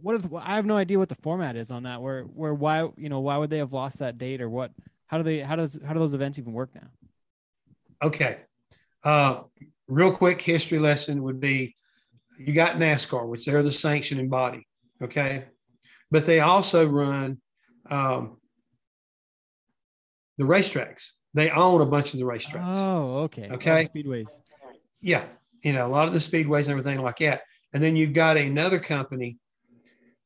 What 0.02 0.22
the, 0.22 0.38
I 0.38 0.56
have 0.56 0.66
no 0.68 0.78
idea 0.78 1.00
what 1.00 1.10
the 1.10 1.16
format 1.16 1.56
is 1.56 1.72
on 1.72 1.84
that. 1.84 2.02
Where 2.02 2.24
where 2.24 2.54
why 2.54 2.88
you 2.98 3.10
know 3.10 3.20
why 3.20 3.38
would 3.38 3.50
they 3.50 3.58
have 3.58 3.74
lost 3.74 4.00
that 4.00 4.20
date 4.20 4.42
or 4.42 4.50
what? 4.50 4.72
How 5.08 5.18
do 5.18 5.24
they 5.24 5.40
how 5.40 5.56
does 5.56 5.80
how 5.84 5.94
do 5.94 6.00
those 6.00 6.14
events 6.14 6.38
even 6.38 6.54
work 6.54 6.70
now? 6.76 6.88
Okay. 8.04 8.42
Uh, 9.04 9.42
real 9.88 10.12
quick 10.12 10.42
history 10.42 10.78
lesson 10.78 11.24
would 11.24 11.40
be 11.40 11.76
you 12.38 12.54
got 12.54 12.76
NASCAR, 12.76 13.28
which 13.28 13.46
they're 13.46 13.64
the 13.64 13.72
sanctioning 13.72 14.30
body. 14.30 14.68
Okay. 15.02 15.46
But 16.12 16.26
they 16.26 16.42
also 16.42 16.88
run 16.88 17.42
um, 17.90 18.38
the 20.38 20.44
racetracks. 20.46 21.12
They 21.34 21.50
own 21.50 21.82
a 21.82 21.86
bunch 21.86 22.14
of 22.14 22.20
the 22.20 22.26
racetracks. 22.26 22.78
Oh, 22.78 23.20
okay. 23.24 23.50
Okay. 23.52 23.88
Speedways. 23.94 24.30
Yeah. 25.02 25.26
You 25.68 25.74
know, 25.74 25.86
a 25.86 25.90
lot 25.90 26.08
of 26.08 26.14
the 26.14 26.20
speedways 26.20 26.70
and 26.70 26.80
everything 26.80 27.02
like 27.02 27.18
that. 27.18 27.42
And 27.74 27.84
then 27.84 27.98
you've 27.98 28.14
got 28.14 28.38
another 28.38 28.80
company. 28.80 29.38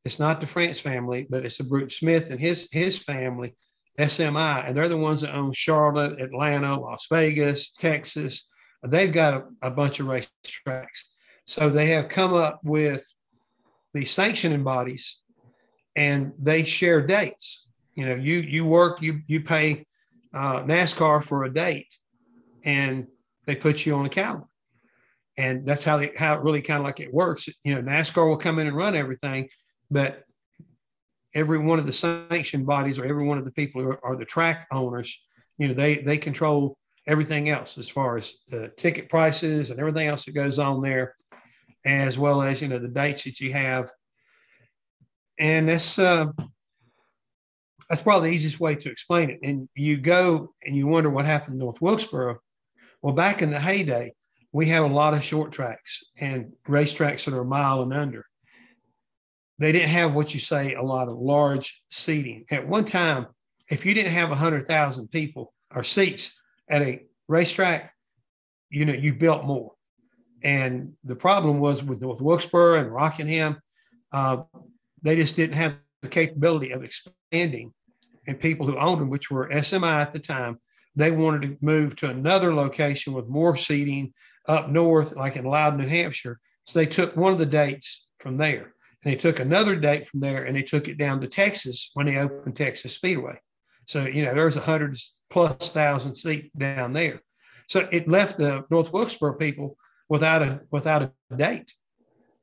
It's 0.05 0.19
not 0.19 0.39
the 0.39 0.45
France 0.45 0.79
family, 0.79 1.25
but 1.27 1.43
it's 1.43 1.57
the 1.57 1.63
Bruton 1.63 1.89
Smith 1.89 2.29
and 2.29 2.39
his 2.39 2.69
his 2.71 2.99
family, 2.99 3.55
SMI, 3.97 4.67
and 4.67 4.77
they're 4.77 4.87
the 4.87 4.95
ones 4.97 5.21
that 5.21 5.33
own 5.33 5.51
Charlotte, 5.51 6.21
Atlanta, 6.21 6.79
Las 6.79 7.07
Vegas, 7.09 7.71
Texas. 7.71 8.47
They've 8.83 9.11
got 9.11 9.33
a, 9.33 9.43
a 9.63 9.71
bunch 9.71 9.99
of 9.99 10.05
racetracks. 10.05 11.05
So 11.47 11.71
they 11.71 11.87
have 11.87 12.07
come 12.07 12.35
up 12.35 12.59
with 12.63 13.03
the 13.95 14.05
sanctioning 14.05 14.63
bodies 14.63 15.21
and 15.95 16.33
they 16.37 16.63
share 16.63 17.01
dates. 17.01 17.65
You 17.95 18.05
know, 18.05 18.13
you 18.13 18.41
you 18.41 18.63
work, 18.63 19.01
you 19.01 19.21
you 19.25 19.41
pay 19.41 19.87
uh, 20.35 20.61
NASCAR 20.61 21.23
for 21.23 21.45
a 21.45 21.51
date, 21.51 21.97
and 22.63 23.07
they 23.47 23.55
put 23.55 23.87
you 23.87 23.95
on 23.95 24.05
a 24.05 24.09
calendar, 24.09 24.45
and 25.37 25.65
that's 25.65 25.83
how 25.83 25.97
they 25.97 26.11
how 26.17 26.35
it 26.35 26.43
really 26.43 26.61
kind 26.61 26.79
of 26.79 26.85
like 26.85 26.99
it 26.99 27.13
works. 27.13 27.47
You 27.63 27.75
know, 27.75 27.81
NASCAR 27.81 28.27
will 28.27 28.37
come 28.37 28.59
in 28.59 28.67
and 28.67 28.75
run 28.75 28.95
everything, 28.95 29.49
but 29.89 30.23
every 31.33 31.57
one 31.57 31.79
of 31.79 31.85
the 31.85 31.93
sanctioned 31.93 32.65
bodies 32.65 32.99
or 32.99 33.05
every 33.05 33.25
one 33.25 33.37
of 33.37 33.45
the 33.45 33.51
people 33.51 33.81
who 33.81 33.89
are, 33.89 34.05
are 34.05 34.15
the 34.15 34.25
track 34.25 34.67
owners, 34.71 35.17
you 35.57 35.67
know, 35.67 35.73
they 35.73 35.99
they 35.99 36.17
control 36.17 36.77
everything 37.07 37.49
else 37.49 37.77
as 37.77 37.89
far 37.89 38.17
as 38.17 38.35
the 38.49 38.69
ticket 38.77 39.09
prices 39.09 39.69
and 39.69 39.79
everything 39.79 40.07
else 40.07 40.25
that 40.25 40.33
goes 40.33 40.59
on 40.59 40.81
there, 40.81 41.15
as 41.85 42.17
well 42.17 42.41
as 42.41 42.61
you 42.61 42.67
know 42.67 42.79
the 42.79 42.87
dates 42.87 43.23
that 43.23 43.39
you 43.39 43.53
have. 43.53 43.89
And 45.39 45.67
that's 45.67 45.97
uh, 45.97 46.27
that's 47.89 48.01
probably 48.01 48.29
the 48.29 48.35
easiest 48.35 48.59
way 48.59 48.75
to 48.75 48.89
explain 48.89 49.29
it. 49.29 49.39
And 49.43 49.67
you 49.75 49.97
go 49.97 50.53
and 50.65 50.75
you 50.75 50.87
wonder 50.87 51.09
what 51.09 51.25
happened 51.25 51.55
in 51.55 51.59
North 51.59 51.81
Wilkesboro. 51.81 52.39
Well, 53.01 53.13
back 53.13 53.41
in 53.41 53.49
the 53.49 53.59
heyday, 53.59 54.13
we 54.51 54.65
have 54.67 54.83
a 54.83 54.93
lot 54.93 55.13
of 55.13 55.23
short 55.23 55.51
tracks 55.51 56.03
and 56.17 56.51
racetracks 56.67 57.25
that 57.25 57.33
are 57.33 57.41
a 57.41 57.45
mile 57.45 57.81
and 57.81 57.93
under. 57.93 58.25
They 59.59 59.71
didn't 59.71 59.89
have 59.89 60.13
what 60.13 60.33
you 60.33 60.39
say 60.39 60.73
a 60.73 60.81
lot 60.81 61.07
of 61.07 61.17
large 61.17 61.83
seating. 61.91 62.45
At 62.49 62.67
one 62.67 62.85
time, 62.85 63.27
if 63.69 63.85
you 63.85 63.93
didn't 63.93 64.11
have 64.11 64.29
100,000 64.29 65.07
people 65.09 65.53
or 65.73 65.83
seats 65.83 66.33
at 66.69 66.81
a 66.81 67.03
racetrack, 67.27 67.93
you 68.69 68.85
know, 68.85 68.93
you 68.93 69.13
built 69.13 69.45
more. 69.45 69.73
And 70.43 70.93
the 71.03 71.15
problem 71.15 71.59
was 71.59 71.83
with 71.83 72.01
North 72.01 72.21
Wilkesboro 72.21 72.79
and 72.79 72.91
Rockingham, 72.91 73.61
uh, 74.11 74.43
they 75.01 75.15
just 75.15 75.35
didn't 75.35 75.55
have 75.55 75.75
the 76.01 76.09
capability 76.09 76.71
of 76.71 76.83
expanding. 76.83 77.71
And 78.27 78.39
people 78.39 78.65
who 78.65 78.77
owned 78.77 79.01
them, 79.01 79.09
which 79.09 79.31
were 79.31 79.49
SMI 79.49 80.01
at 80.01 80.11
the 80.11 80.19
time, 80.19 80.59
they 80.95 81.11
wanted 81.11 81.41
to 81.43 81.57
move 81.61 81.95
to 81.97 82.09
another 82.09 82.53
location 82.53 83.13
with 83.13 83.27
more 83.27 83.55
seating 83.55 84.13
up 84.47 84.69
north, 84.69 85.15
like 85.15 85.35
in 85.35 85.45
Loudon, 85.45 85.79
New 85.79 85.87
Hampshire. 85.87 86.39
So 86.65 86.79
they 86.79 86.85
took 86.85 87.15
one 87.15 87.33
of 87.33 87.39
the 87.39 87.45
dates 87.45 88.07
from 88.19 88.37
there. 88.37 88.73
And 89.03 89.11
they 89.11 89.15
took 89.15 89.39
another 89.39 89.75
date 89.75 90.07
from 90.07 90.19
there 90.19 90.45
and 90.45 90.55
they 90.55 90.63
took 90.63 90.87
it 90.87 90.97
down 90.97 91.21
to 91.21 91.27
Texas 91.27 91.91
when 91.93 92.05
they 92.05 92.17
opened 92.17 92.55
Texas 92.55 92.93
Speedway. 92.93 93.39
So, 93.87 94.05
you 94.05 94.23
know, 94.23 94.33
there's 94.33 94.57
a 94.57 94.61
hundred 94.61 94.97
plus 95.29 95.71
thousand 95.71 96.15
seat 96.15 96.51
down 96.57 96.93
there. 96.93 97.21
So 97.67 97.87
it 97.91 98.07
left 98.07 98.37
the 98.37 98.65
North 98.69 98.93
Wilkesboro 98.93 99.33
people 99.33 99.77
without 100.09 100.41
a 100.41 100.61
without 100.71 101.03
a 101.03 101.35
date. 101.35 101.73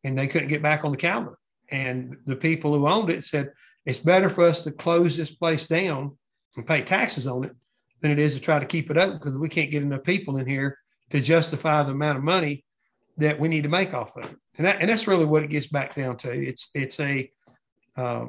And 0.04 0.18
they 0.18 0.26
couldn't 0.26 0.48
get 0.48 0.62
back 0.62 0.84
on 0.84 0.90
the 0.90 0.96
calendar. 0.96 1.38
And 1.70 2.16
the 2.26 2.36
people 2.36 2.74
who 2.74 2.88
owned 2.88 3.10
it 3.10 3.24
said, 3.24 3.52
it's 3.84 3.98
better 3.98 4.28
for 4.28 4.44
us 4.44 4.64
to 4.64 4.70
close 4.70 5.16
this 5.16 5.30
place 5.30 5.66
down 5.66 6.16
and 6.56 6.66
pay 6.66 6.82
taxes 6.82 7.26
on 7.26 7.44
it 7.44 7.54
than 8.00 8.10
it 8.10 8.18
is 8.18 8.34
to 8.34 8.40
try 8.40 8.58
to 8.58 8.66
keep 8.66 8.90
it 8.90 8.96
open 8.96 9.18
because 9.18 9.36
we 9.36 9.48
can't 9.48 9.70
get 9.70 9.82
enough 9.82 10.02
people 10.02 10.36
in 10.38 10.46
here 10.46 10.78
to 11.10 11.20
justify 11.20 11.82
the 11.82 11.92
amount 11.92 12.18
of 12.18 12.24
money 12.24 12.64
that 13.16 13.38
we 13.38 13.48
need 13.48 13.64
to 13.64 13.68
make 13.68 13.94
off 13.94 14.16
of 14.16 14.24
it. 14.24 14.36
And, 14.56 14.66
that, 14.66 14.80
and 14.80 14.88
that's 14.88 15.06
really 15.06 15.24
what 15.24 15.42
it 15.42 15.50
gets 15.50 15.66
back 15.66 15.94
down 15.94 16.16
to. 16.18 16.30
It's 16.30 16.70
it's 16.74 16.98
a 17.00 17.30
uh, 17.96 18.26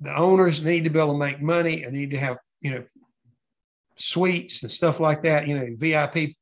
the 0.00 0.16
owners 0.16 0.62
need 0.62 0.84
to 0.84 0.90
be 0.90 0.98
able 0.98 1.12
to 1.12 1.18
make 1.18 1.40
money 1.40 1.82
and 1.82 1.94
need 1.94 2.10
to 2.10 2.18
have 2.18 2.38
you 2.60 2.72
know 2.72 2.84
suites 3.96 4.62
and 4.62 4.70
stuff 4.70 5.00
like 5.00 5.22
that. 5.22 5.46
You 5.46 5.58
know 5.58 5.68
VIP 5.76 6.34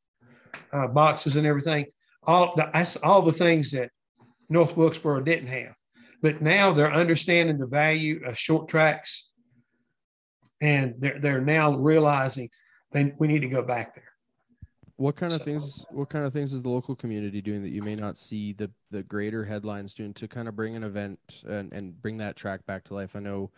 uh, 0.72 0.88
boxes 0.88 1.36
and 1.36 1.46
everything. 1.46 1.86
All 2.24 2.54
the, 2.56 2.68
that's 2.72 2.96
all 2.96 3.22
the 3.22 3.32
things 3.32 3.70
that 3.70 3.90
North 4.48 4.76
Wilkesboro 4.76 5.20
didn't 5.20 5.48
have. 5.48 5.74
But 6.22 6.42
now 6.42 6.72
they're 6.72 6.92
understanding 6.92 7.58
the 7.58 7.66
value 7.66 8.20
of 8.24 8.38
short 8.38 8.68
tracks, 8.68 9.28
and 10.60 10.94
they're 10.98 11.20
they're 11.20 11.40
now 11.40 11.76
realizing 11.76 12.50
that 12.92 13.12
we 13.18 13.28
need 13.28 13.42
to 13.42 13.48
go 13.48 13.62
back 13.62 13.94
there. 13.94 14.05
What 14.96 15.16
kind 15.16 15.32
of 15.32 15.40
So- 15.40 15.44
things? 15.44 15.84
What 15.90 16.08
kind 16.08 16.24
of 16.24 16.32
things 16.32 16.52
is 16.52 16.62
the 16.62 16.70
local 16.70 16.96
community 16.96 17.42
doing 17.42 17.62
that 17.62 17.70
you 17.70 17.82
may 17.82 17.94
not 17.94 18.16
see 18.16 18.52
the 18.52 18.70
the 18.90 19.02
greater 19.02 19.44
headlines 19.44 19.92
doing 19.92 20.14
to 20.14 20.26
kind 20.28 20.48
of 20.48 20.56
bring 20.56 20.74
an 20.74 20.84
event 20.84 21.18
and 21.46 21.72
and 21.72 22.00
bring 22.00 22.16
that 22.18 22.36
track 22.36 22.64
back 22.66 22.84
to 22.84 22.94
life? 22.94 23.14
I 23.14 23.20
know 23.20 23.50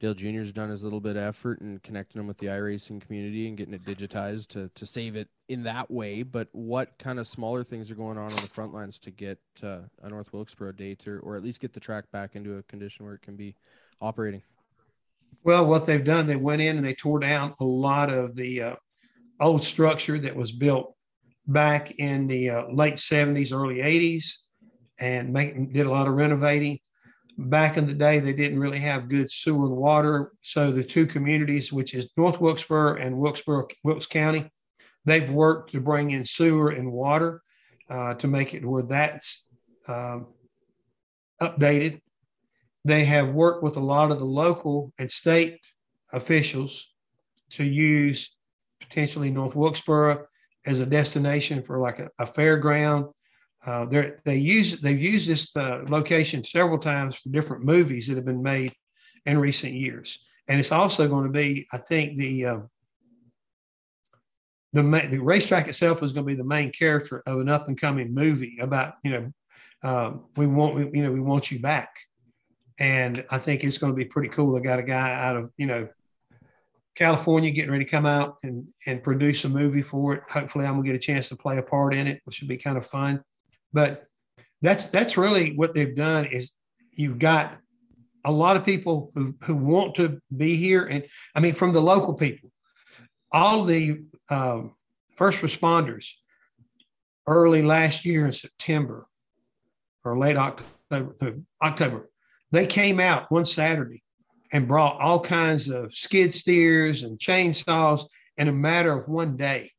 Dale 0.00 0.14
Jr.'s 0.14 0.52
done 0.52 0.68
his 0.68 0.82
little 0.82 1.00
bit 1.00 1.16
of 1.16 1.22
effort 1.22 1.60
in 1.60 1.78
connecting 1.78 2.18
them 2.18 2.26
with 2.26 2.36
the 2.38 2.46
iRacing 2.48 3.00
community 3.00 3.46
and 3.48 3.56
getting 3.56 3.72
it 3.72 3.84
digitized 3.84 4.48
to 4.48 4.68
to 4.74 4.84
save 4.84 5.16
it 5.16 5.28
in 5.48 5.62
that 5.62 5.90
way. 5.90 6.22
But 6.24 6.48
what 6.52 6.98
kind 6.98 7.18
of 7.18 7.26
smaller 7.26 7.64
things 7.64 7.90
are 7.90 7.94
going 7.94 8.18
on 8.18 8.24
on 8.24 8.36
the 8.36 8.48
front 8.48 8.74
lines 8.74 8.98
to 9.00 9.10
get 9.10 9.38
uh, 9.62 9.82
a 10.02 10.10
North 10.10 10.32
Wilkesboro 10.34 10.72
date 10.72 11.08
or 11.08 11.20
or 11.20 11.36
at 11.36 11.42
least 11.42 11.60
get 11.60 11.72
the 11.72 11.80
track 11.80 12.10
back 12.10 12.36
into 12.36 12.58
a 12.58 12.62
condition 12.64 13.06
where 13.06 13.14
it 13.14 13.22
can 13.22 13.36
be 13.36 13.54
operating? 14.00 14.42
Well, 15.44 15.66
what 15.66 15.86
they've 15.86 16.04
done, 16.04 16.26
they 16.26 16.36
went 16.36 16.60
in 16.60 16.76
and 16.76 16.84
they 16.84 16.94
tore 16.94 17.18
down 17.18 17.54
a 17.60 17.64
lot 17.64 18.12
of 18.12 18.36
the 18.36 18.60
uh, 18.62 18.76
old 19.42 19.62
structure 19.62 20.18
that 20.18 20.36
was 20.36 20.52
built 20.52 20.94
back 21.46 21.92
in 21.92 22.26
the 22.26 22.50
uh, 22.50 22.66
late 22.72 22.94
70s, 22.94 23.52
early 23.52 23.76
80s, 23.76 24.24
and 24.98 25.32
make, 25.32 25.72
did 25.72 25.86
a 25.86 25.90
lot 25.90 26.06
of 26.06 26.14
renovating. 26.14 26.78
Back 27.36 27.76
in 27.76 27.86
the 27.86 27.94
day, 27.94 28.20
they 28.20 28.32
didn't 28.32 28.60
really 28.60 28.78
have 28.78 29.08
good 29.08 29.30
sewer 29.30 29.66
and 29.66 29.76
water. 29.76 30.32
So 30.42 30.70
the 30.70 30.84
two 30.84 31.06
communities, 31.06 31.72
which 31.72 31.94
is 31.94 32.10
North 32.16 32.40
Wilkesboro 32.40 32.96
and 32.96 33.18
Wilkesboro, 33.18 33.68
Wilkes 33.84 34.06
County, 34.06 34.50
they've 35.04 35.30
worked 35.30 35.72
to 35.72 35.80
bring 35.80 36.12
in 36.12 36.24
sewer 36.24 36.70
and 36.70 36.92
water 36.92 37.42
uh, 37.90 38.14
to 38.14 38.28
make 38.28 38.54
it 38.54 38.64
where 38.64 38.82
that's 38.82 39.46
um, 39.88 40.28
updated 41.40 42.00
they 42.84 43.04
have 43.04 43.28
worked 43.28 43.62
with 43.62 43.76
a 43.76 43.80
lot 43.80 44.10
of 44.10 44.18
the 44.18 44.24
local 44.24 44.92
and 44.98 45.10
state 45.10 45.60
officials 46.12 46.92
to 47.50 47.64
use 47.64 48.34
potentially 48.82 49.30
North 49.30 49.54
Wilkesboro 49.54 50.26
as 50.66 50.80
a 50.80 50.86
destination 50.86 51.62
for 51.62 51.78
like 51.78 51.98
a, 51.98 52.10
a 52.18 52.26
fairground. 52.26 53.12
Uh, 53.64 53.86
they 54.24 54.36
use 54.36 54.80
they've 54.80 55.00
used 55.00 55.28
this 55.28 55.56
uh, 55.56 55.84
location 55.88 56.42
several 56.42 56.78
times 56.78 57.16
for 57.16 57.28
different 57.28 57.64
movies 57.64 58.08
that 58.08 58.16
have 58.16 58.24
been 58.24 58.42
made 58.42 58.72
in 59.24 59.38
recent 59.38 59.72
years, 59.72 60.24
and 60.48 60.58
it's 60.58 60.72
also 60.72 61.08
going 61.08 61.24
to 61.24 61.30
be, 61.30 61.66
I 61.72 61.78
think, 61.78 62.16
the 62.16 62.46
uh, 62.46 62.58
the 64.72 64.82
ma- 64.82 65.06
the 65.08 65.20
racetrack 65.20 65.68
itself 65.68 66.02
is 66.02 66.12
going 66.12 66.26
to 66.26 66.32
be 66.32 66.36
the 66.36 66.44
main 66.44 66.72
character 66.72 67.22
of 67.24 67.38
an 67.38 67.48
up 67.48 67.68
and 67.68 67.80
coming 67.80 68.12
movie 68.12 68.58
about 68.60 68.94
you 69.04 69.12
know 69.12 69.32
um, 69.84 70.24
we 70.36 70.48
want 70.48 70.74
we, 70.74 70.90
you 70.92 71.04
know 71.04 71.12
we 71.12 71.20
want 71.20 71.52
you 71.52 71.60
back 71.60 71.94
and 72.78 73.24
I 73.30 73.38
think 73.38 73.62
it's 73.62 73.78
going 73.78 73.92
to 73.92 73.96
be 73.96 74.04
pretty 74.04 74.28
cool. 74.28 74.56
I 74.56 74.60
got 74.60 74.78
a 74.78 74.82
guy 74.82 75.12
out 75.12 75.36
of 75.36 75.50
you 75.56 75.66
know 75.66 75.88
California 76.94 77.50
getting 77.50 77.70
ready 77.70 77.84
to 77.84 77.90
come 77.90 78.06
out 78.06 78.36
and 78.42 78.66
and 78.86 79.02
produce 79.02 79.44
a 79.44 79.48
movie 79.48 79.82
for 79.82 80.14
it. 80.14 80.22
Hopefully, 80.28 80.66
I'm 80.66 80.74
gonna 80.74 80.86
get 80.86 80.94
a 80.94 80.98
chance 80.98 81.28
to 81.30 81.36
play 81.36 81.58
a 81.58 81.62
part 81.62 81.94
in 81.94 82.06
it, 82.06 82.20
which 82.24 82.36
should 82.36 82.48
be 82.48 82.56
kind 82.56 82.76
of 82.76 82.86
fun. 82.86 83.22
But 83.72 84.04
that's 84.60 84.86
that's 84.86 85.16
really 85.16 85.54
what 85.56 85.74
they've 85.74 85.96
done 85.96 86.26
is 86.26 86.52
you've 86.92 87.18
got 87.18 87.58
a 88.24 88.32
lot 88.32 88.56
of 88.56 88.64
people 88.64 89.10
who 89.14 89.34
who 89.42 89.54
want 89.54 89.94
to 89.96 90.20
be 90.36 90.56
here, 90.56 90.84
and 90.84 91.04
I 91.34 91.40
mean 91.40 91.54
from 91.54 91.72
the 91.72 91.82
local 91.82 92.14
people, 92.14 92.50
all 93.32 93.64
the 93.64 94.02
um, 94.28 94.74
first 95.16 95.42
responders 95.42 96.12
early 97.26 97.62
last 97.62 98.04
year 98.04 98.26
in 98.26 98.32
September 98.32 99.06
or 100.04 100.18
late 100.18 100.36
October, 100.36 101.44
October 101.62 102.10
they 102.50 102.66
came 102.66 103.00
out 103.00 103.30
one 103.30 103.46
Saturday 103.46 104.02
and 104.52 104.68
brought 104.68 105.00
all 105.00 105.18
kinds 105.20 105.68
of 105.68 105.94
skid 105.94 106.32
steers 106.32 107.02
and 107.02 107.18
chainsaws 107.18 108.04
in 108.36 108.48
a 108.48 108.52
matter 108.52 108.92
of 108.92 109.08
one 109.08 109.36
day. 109.36 109.70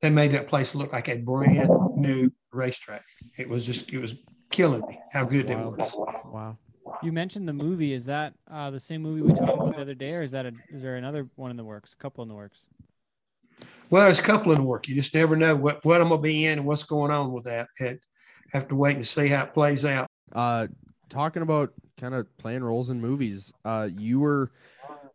They 0.00 0.10
made 0.10 0.32
that 0.32 0.48
place 0.48 0.74
look 0.74 0.92
like 0.92 1.08
a 1.08 1.18
brand 1.18 1.70
new 1.94 2.30
racetrack. 2.52 3.04
It 3.36 3.48
was 3.48 3.64
just 3.64 3.92
it 3.92 3.98
was 3.98 4.14
killing 4.50 4.82
me 4.88 4.98
how 5.12 5.24
good 5.24 5.50
it 5.50 5.56
Wild. 5.56 5.78
was. 5.78 5.92
Wow. 6.24 6.58
You 7.02 7.12
mentioned 7.12 7.48
the 7.48 7.52
movie. 7.52 7.92
Is 7.92 8.04
that 8.06 8.34
uh, 8.50 8.70
the 8.70 8.80
same 8.80 9.02
movie 9.02 9.22
we 9.22 9.32
talked 9.32 9.52
about 9.52 9.74
the 9.74 9.80
other 9.80 9.94
day, 9.94 10.14
or 10.14 10.22
is 10.22 10.30
that 10.32 10.46
a, 10.46 10.52
is 10.70 10.82
there 10.82 10.96
another 10.96 11.28
one 11.34 11.50
in 11.50 11.56
the 11.56 11.64
works? 11.64 11.92
A 11.92 11.96
couple 11.96 12.22
in 12.22 12.28
the 12.28 12.34
works. 12.34 12.66
Well, 13.90 14.04
there's 14.04 14.20
a 14.20 14.22
couple 14.22 14.52
in 14.52 14.56
the 14.56 14.64
work. 14.64 14.88
You 14.88 14.94
just 14.94 15.14
never 15.14 15.36
know 15.36 15.54
what, 15.56 15.84
what 15.84 16.00
I'm 16.00 16.08
gonna 16.08 16.20
be 16.20 16.46
in 16.46 16.58
and 16.58 16.66
what's 16.66 16.84
going 16.84 17.10
on 17.10 17.32
with 17.32 17.44
that. 17.44 17.68
And 17.80 17.98
have 18.52 18.68
to 18.68 18.76
wait 18.76 18.96
and 18.96 19.06
see 19.06 19.28
how 19.28 19.44
it 19.44 19.54
plays 19.54 19.84
out. 19.84 20.06
Uh, 20.32 20.66
talking 21.08 21.42
about 21.42 21.72
kind 21.96 22.14
of 22.14 22.34
playing 22.38 22.64
roles 22.64 22.90
in 22.90 23.00
movies. 23.00 23.52
Uh, 23.64 23.88
you 23.96 24.20
were 24.20 24.50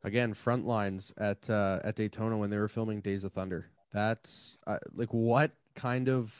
again 0.03 0.33
front 0.33 0.65
lines 0.65 1.13
at 1.17 1.49
uh, 1.49 1.79
at 1.83 1.95
Daytona 1.95 2.37
when 2.37 2.49
they 2.49 2.57
were 2.57 2.67
filming 2.67 3.01
Days 3.01 3.23
of 3.23 3.33
Thunder. 3.33 3.67
That's 3.93 4.57
uh, 4.67 4.77
like 4.93 5.09
what 5.09 5.51
kind 5.75 6.09
of 6.09 6.35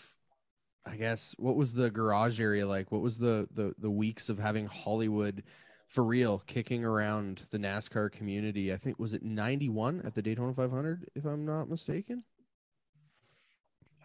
I 0.85 0.95
guess 0.95 1.35
what 1.37 1.55
was 1.55 1.73
the 1.73 1.89
garage 1.89 2.39
area 2.39 2.67
like? 2.67 2.91
What 2.91 3.01
was 3.01 3.17
the 3.17 3.47
the 3.53 3.73
the 3.77 3.91
weeks 3.91 4.29
of 4.29 4.39
having 4.39 4.65
Hollywood 4.65 5.43
for 5.87 6.03
real 6.03 6.41
kicking 6.47 6.85
around 6.85 7.43
the 7.51 7.57
NASCAR 7.57 8.11
community? 8.11 8.73
I 8.73 8.77
think 8.77 8.97
was 8.97 9.13
it 9.13 9.23
91 9.23 10.01
at 10.05 10.15
the 10.15 10.21
Daytona 10.21 10.53
500 10.53 11.09
if 11.15 11.25
I'm 11.25 11.45
not 11.45 11.69
mistaken. 11.69 12.23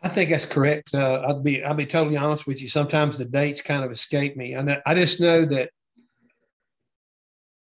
I 0.03 0.09
think 0.09 0.31
that's 0.31 0.45
correct. 0.45 0.95
Uh, 0.95 1.25
I'd 1.27 1.43
be 1.43 1.65
I'll 1.65 1.75
be 1.75 1.87
totally 1.87 2.17
honest 2.17 2.47
with 2.47 2.61
you. 2.61 2.69
Sometimes 2.69 3.19
the 3.19 3.25
dates 3.25 3.63
kind 3.63 3.83
of 3.83 3.91
escape 3.91 4.37
me. 4.37 4.55
I 4.55 4.63
know, 4.63 4.81
I 4.85 4.95
just 4.95 5.21
know 5.21 5.45
that 5.47 5.71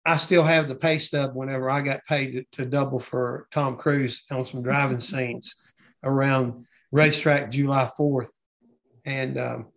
I 0.05 0.17
still 0.17 0.43
have 0.43 0.67
the 0.67 0.75
pay 0.75 0.99
stub 0.99 1.31
whenever 1.35 1.69
I 1.69 1.81
got 1.81 2.05
paid 2.05 2.31
to, 2.33 2.43
to 2.63 2.65
double 2.69 2.99
for 2.99 3.47
Tom 3.51 3.77
Cruise 3.77 4.23
on 4.31 4.43
some 4.45 4.61
driving 4.61 4.99
scenes 5.11 5.55
around 6.03 6.65
racetrack 6.91 7.49
July 7.51 7.89
fourth, 7.95 8.31
and 9.05 9.37
um, 9.39 9.67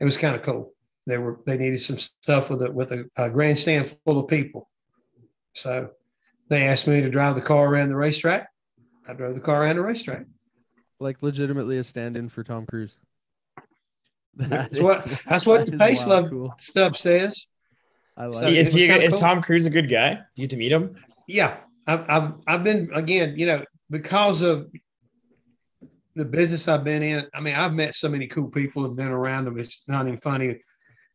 it 0.00 0.04
was 0.04 0.16
kind 0.16 0.36
of 0.36 0.42
cool. 0.42 0.72
They 1.06 1.18
were 1.18 1.40
they 1.44 1.58
needed 1.58 1.80
some 1.80 1.98
stuff 1.98 2.50
with 2.50 2.62
a 2.62 2.70
with 2.72 2.92
a, 2.92 3.04
a 3.16 3.28
grandstand 3.30 3.94
full 4.06 4.18
of 4.20 4.28
people, 4.28 4.70
so 5.54 5.90
they 6.48 6.62
asked 6.68 6.86
me 6.86 7.00
to 7.00 7.10
drive 7.10 7.34
the 7.34 7.42
car 7.42 7.66
around 7.68 7.88
the 7.88 7.96
racetrack. 7.96 8.48
I 9.08 9.12
drove 9.14 9.34
the 9.34 9.40
car 9.40 9.62
around 9.62 9.76
the 9.76 9.82
racetrack. 9.82 10.24
Like 11.00 11.22
legitimately 11.22 11.76
a 11.78 11.84
stand-in 11.84 12.28
for 12.28 12.44
Tom 12.44 12.64
Cruise. 12.66 12.96
That 14.36 14.48
That's 14.72 14.80
what 14.80 15.06
is- 15.06 15.18
that's 15.28 15.46
what 15.46 15.66
that 15.66 15.70
the 15.72 15.76
wild 15.78 15.98
stub 15.98 16.30
cool. 16.30 16.54
stub 16.58 16.96
says. 16.96 17.46
I 18.16 18.26
like 18.26 18.34
So 18.36 18.46
it. 18.46 18.52
it 18.54 18.56
is 18.58 18.66
was 18.68 18.74
he? 18.74 18.86
kinda 18.86 19.04
Is 19.04 19.12
cool. 19.12 19.20
Tom 19.20 19.42
Cruise 19.42 19.66
a 19.66 19.70
good 19.70 19.90
guy? 19.90 20.20
You 20.36 20.42
get 20.44 20.50
to 20.50 20.56
meet 20.56 20.72
him. 20.72 20.96
Yeah, 21.26 21.56
I've, 21.86 22.04
I've 22.08 22.32
I've 22.46 22.64
been 22.64 22.90
again, 22.94 23.34
you 23.36 23.46
know, 23.46 23.64
because 23.90 24.42
of 24.42 24.70
the 26.14 26.24
business 26.24 26.68
I've 26.68 26.84
been 26.84 27.02
in. 27.02 27.26
I 27.34 27.40
mean, 27.40 27.54
I've 27.54 27.74
met 27.74 27.94
so 27.94 28.08
many 28.08 28.26
cool 28.28 28.48
people 28.48 28.84
and 28.84 28.94
been 28.96 29.08
around 29.08 29.46
them. 29.46 29.58
It's 29.58 29.84
not 29.88 30.06
even 30.06 30.20
funny. 30.20 30.60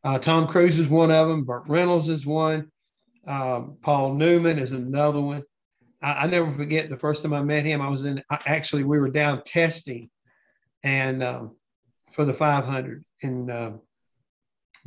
Uh, 0.03 0.19
Tom 0.19 0.47
Cruise 0.47 0.77
is 0.79 0.87
one 0.87 1.11
of 1.11 1.27
them. 1.29 1.43
Burt 1.45 1.63
Reynolds 1.67 2.07
is 2.09 2.25
one. 2.25 2.69
Um, 3.27 3.77
Paul 3.81 4.15
Newman 4.15 4.57
is 4.59 4.71
another 4.71 5.21
one. 5.21 5.43
I, 6.01 6.23
I 6.23 6.27
never 6.27 6.49
forget 6.51 6.89
the 6.89 6.97
first 6.97 7.21
time 7.23 7.33
I 7.33 7.41
met 7.41 7.65
him. 7.65 7.81
I 7.81 7.87
was 7.89 8.03
in. 8.03 8.21
I, 8.29 8.39
actually, 8.45 8.83
we 8.83 8.99
were 8.99 9.09
down 9.09 9.41
testing, 9.45 10.09
and 10.83 11.23
um, 11.23 11.55
for 12.11 12.25
the 12.25 12.33
500 12.33 13.05
in 13.21 13.49
um, 13.49 13.81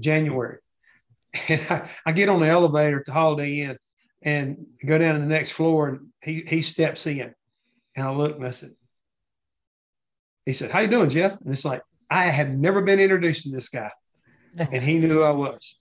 January, 0.01 0.59
and 1.49 1.61
I, 1.71 1.89
I 2.07 2.13
get 2.13 2.29
on 2.29 2.41
the 2.41 2.47
elevator 2.49 3.01
at 3.01 3.07
the 3.07 3.13
Holiday 3.13 3.61
Inn 3.61 3.79
and 4.23 4.67
go 4.85 4.99
down 4.99 5.15
to 5.15 5.21
the 5.21 5.27
next 5.27 5.53
floor 5.53 5.89
and 5.89 6.01
he 6.23 6.43
he 6.47 6.63
steps 6.63 7.07
in 7.07 7.35
and 7.97 8.07
I 8.07 8.11
look 8.13 8.37
and 8.37 8.47
I 8.47 8.51
said, 8.51 8.71
he 10.47 10.53
said, 10.53 10.71
How 10.71 10.81
you 10.81 10.89
doing, 10.89 11.11
Jeff? 11.11 11.41
And 11.41 11.51
it's 11.53 11.65
like, 11.65 11.83
I 12.11 12.25
had 12.25 12.57
never 12.57 12.81
been 12.83 13.01
introduced 13.01 13.45
to 13.45 13.51
this 13.51 13.69
guy. 13.69 13.91
And 14.59 14.83
he 14.83 14.99
knew 14.99 15.09
who 15.09 15.23
I 15.23 15.31
was. 15.31 15.79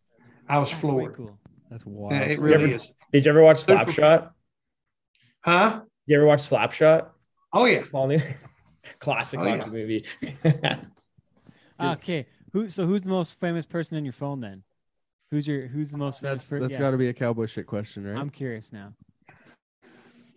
I 0.48 0.58
was 0.60 0.70
That's 0.70 0.80
floored. 0.80 1.16
cool. 1.18 1.38
That's 1.70 1.86
wild. 1.86 2.14
Yeah, 2.14 2.22
it 2.22 2.40
really 2.40 2.64
ever- 2.66 2.74
is. 2.76 2.94
Did 3.12 3.26
you 3.26 3.32
ever 3.32 3.42
watch 3.42 3.60
Super. 3.66 3.86
Slapshot? 3.92 4.30
Huh? 5.44 5.82
You 6.06 6.18
ever 6.18 6.26
watch 6.26 6.40
Slapshot? 6.50 7.08
Oh 7.54 7.66
yeah. 7.66 7.84
All 7.92 8.08
new, 8.14 8.22
classic, 9.00 9.40
Oh, 9.40 9.46
yeah. 9.46 9.56
classic 9.58 9.74
movie. 9.74 10.06
Okay. 11.80 12.28
Who? 12.54 12.70
So 12.70 12.86
who's 12.86 13.02
the 13.04 13.10
most 13.10 13.34
famous 13.34 13.66
person 13.66 13.98
in 13.98 14.06
your 14.06 14.14
phone 14.14 14.40
then? 14.40 14.64
Who's 15.32 15.48
your? 15.48 15.68
Who's 15.68 15.92
the 15.92 15.98
most 15.98 16.20
famous? 16.20 16.34
That's 16.34 16.48
per- 16.50 16.60
that's 16.60 16.74
yeah, 16.74 16.80
got 16.80 16.92
to 16.92 16.98
be 16.98 17.08
a 17.08 17.14
cowboy 17.14 17.46
shit 17.46 17.66
question, 17.66 18.06
right? 18.06 18.20
I'm 18.20 18.30
curious 18.30 18.74
now. 18.74 18.94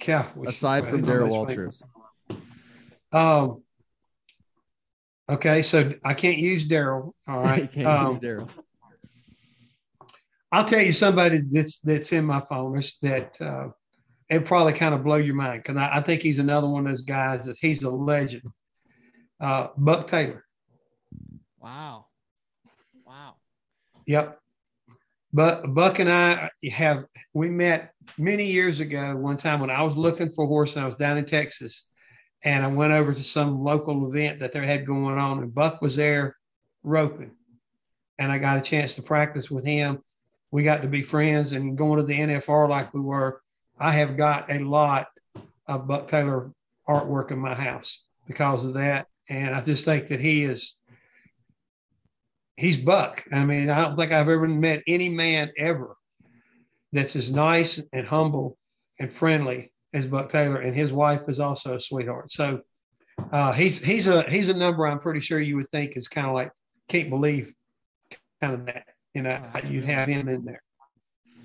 Yeah. 0.07 0.27
Aside 0.47 0.87
from 0.89 1.01
how 1.03 1.07
Darrell 1.07 1.45
much 1.45 1.57
Waltrip. 1.57 1.83
Um. 3.13 3.63
Okay, 5.29 5.63
so 5.63 5.95
I 6.05 6.15
can't 6.15 6.39
use 6.39 6.67
Darrell. 6.67 7.15
All 7.27 7.43
You 7.59 7.67
can't 7.67 7.87
Um, 7.87 8.13
use 8.13 8.21
Darrell. 8.21 8.51
I'll 10.53 10.65
tell 10.65 10.81
you 10.81 10.93
somebody 10.93 11.41
that's 11.51 11.81
that's 11.81 12.13
in 12.13 12.25
my 12.27 12.41
phone 12.49 12.75
that's- 12.75 12.99
that 12.99 13.41
uh, 13.41 13.69
it 14.29 14.45
probably 14.45 14.75
kind 14.75 14.95
of 14.95 15.03
blow 15.03 15.17
your 15.17 15.35
mind 15.35 15.63
because 15.65 15.77
I, 15.77 15.97
I 15.97 16.01
think 16.03 16.23
he's 16.23 16.39
another 16.39 16.69
one 16.69 16.87
of 16.87 16.93
those 16.93 17.03
guys 17.03 17.47
that 17.47 17.57
he's 17.61 17.83
a 17.83 17.91
legend. 17.91 18.45
Uh, 19.41 19.69
Buck 19.77 20.07
Taylor. 20.07 20.45
Wow. 21.59 22.07
Wow. 23.05 23.35
Yep. 24.07 24.39
But 25.35 25.75
Buck 25.75 25.99
and 25.99 26.09
I 26.09 26.49
have 26.71 27.07
we 27.33 27.51
met 27.51 27.93
many 28.17 28.47
years 28.47 28.79
ago. 28.79 29.17
One 29.17 29.37
time 29.37 29.59
when 29.59 29.69
I 29.69 29.83
was 29.83 29.97
looking 29.97 30.31
for 30.31 30.45
a 30.45 30.47
horse 30.47 30.77
and 30.77 30.85
I 30.85 30.87
was 30.87 30.95
down 30.95 31.19
in 31.19 31.25
Texas, 31.25 31.91
and 32.45 32.63
I 32.63 32.69
went 32.69 32.93
over 32.93 33.13
to 33.13 33.25
some 33.25 33.59
local 33.65 34.09
event 34.09 34.39
that 34.39 34.53
they 34.53 34.65
had 34.65 34.87
going 34.87 35.19
on, 35.19 35.41
and 35.41 35.53
Buck 35.53 35.83
was 35.83 35.97
there 35.97 36.37
roping, 36.85 37.33
and 38.17 38.31
I 38.31 38.39
got 38.39 38.59
a 38.59 38.61
chance 38.61 38.95
to 38.95 39.03
practice 39.03 39.51
with 39.51 39.65
him. 39.65 39.99
We 40.53 40.63
got 40.63 40.83
to 40.83 40.89
be 40.89 41.03
friends, 41.03 41.53
and 41.53 41.77
going 41.77 41.99
to 41.99 42.05
the 42.05 42.17
NFR 42.17 42.69
like 42.69 42.95
we 42.95 43.01
were. 43.01 43.43
I 43.77 43.91
have 43.91 44.17
got 44.17 44.53
a 44.53 44.61
lot 44.61 45.09
of 45.67 45.89
Buck 45.89 46.07
Taylor 46.07 46.53
artwork 46.89 47.33
in 47.33 47.41
my 47.41 47.55
house 47.55 48.05
because 48.29 48.65
of 48.65 48.75
that, 48.75 49.09
and 49.29 49.53
I 49.53 49.61
just 49.63 49.85
think 49.85 50.07
that 50.07 50.21
he 50.21 50.45
is 50.45 50.77
he's 52.57 52.77
Buck. 52.77 53.25
I 53.33 53.45
mean, 53.45 53.71
I 53.71 53.83
don't 53.83 53.97
think 53.97 54.13
I've 54.13 54.29
ever 54.29 54.49
met 54.49 54.83
any 54.87 55.09
man 55.09 55.51
ever 55.57 55.97
that's 56.93 57.17
as 57.17 57.33
nice 57.33 57.81
and 57.93 58.07
humble 58.07 58.57
and 59.01 59.13
friendly 59.13 59.73
as 59.93 60.07
Buck 60.07 60.31
Taylor, 60.31 60.61
and 60.61 60.75
his 60.75 60.93
wife 60.93 61.23
is 61.29 61.41
also 61.41 61.75
a 61.75 61.81
sweetheart. 61.81 62.31
So 62.31 62.61
uh, 63.33 63.53
he's 63.53 63.83
he's 63.83 64.07
a 64.07 64.23
he's 64.31 64.49
a 64.49 64.57
number 64.57 64.87
I'm 64.87 64.99
pretty 65.01 65.21
sure 65.21 65.41
you 65.41 65.57
would 65.57 65.71
think 65.71 65.97
is 65.97 66.09
kind 66.09 66.27
of 66.27 66.35
like 66.35 66.51
can't 66.89 67.11
believe 67.11 67.53
kind 68.41 68.55
of 68.55 68.67
that 68.67 68.87
you 69.15 69.23
know 69.23 69.41
you'd 69.69 69.85
have 69.85 70.09
him 70.09 70.29
in 70.29 70.45
there. 70.45 70.63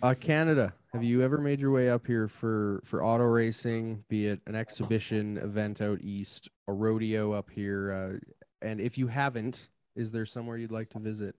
Uh, 0.02 0.16
Canada. 0.20 0.74
Have 0.94 1.04
you 1.04 1.22
ever 1.22 1.38
made 1.38 1.60
your 1.60 1.70
way 1.70 1.90
up 1.90 2.08
here 2.08 2.28
for 2.28 2.82
for 2.86 3.04
auto 3.04 3.26
racing, 3.26 4.04
be 4.10 4.28
it 4.28 4.42
an 4.48 4.56
exhibition 4.56 5.38
event 5.38 5.82
out 5.82 6.02
east, 6.02 6.50
a 6.68 6.74
rodeo 6.74 7.32
up 7.32 7.50
here? 7.52 7.92
Uh, 7.92 8.66
and 8.66 8.82
if 8.82 8.98
you 8.98 9.06
haven't, 9.06 9.70
is 10.00 10.12
there 10.12 10.26
somewhere 10.26 10.58
you'd 10.58 10.72
like 10.72 10.90
to 10.92 11.00
visit? 11.00 11.36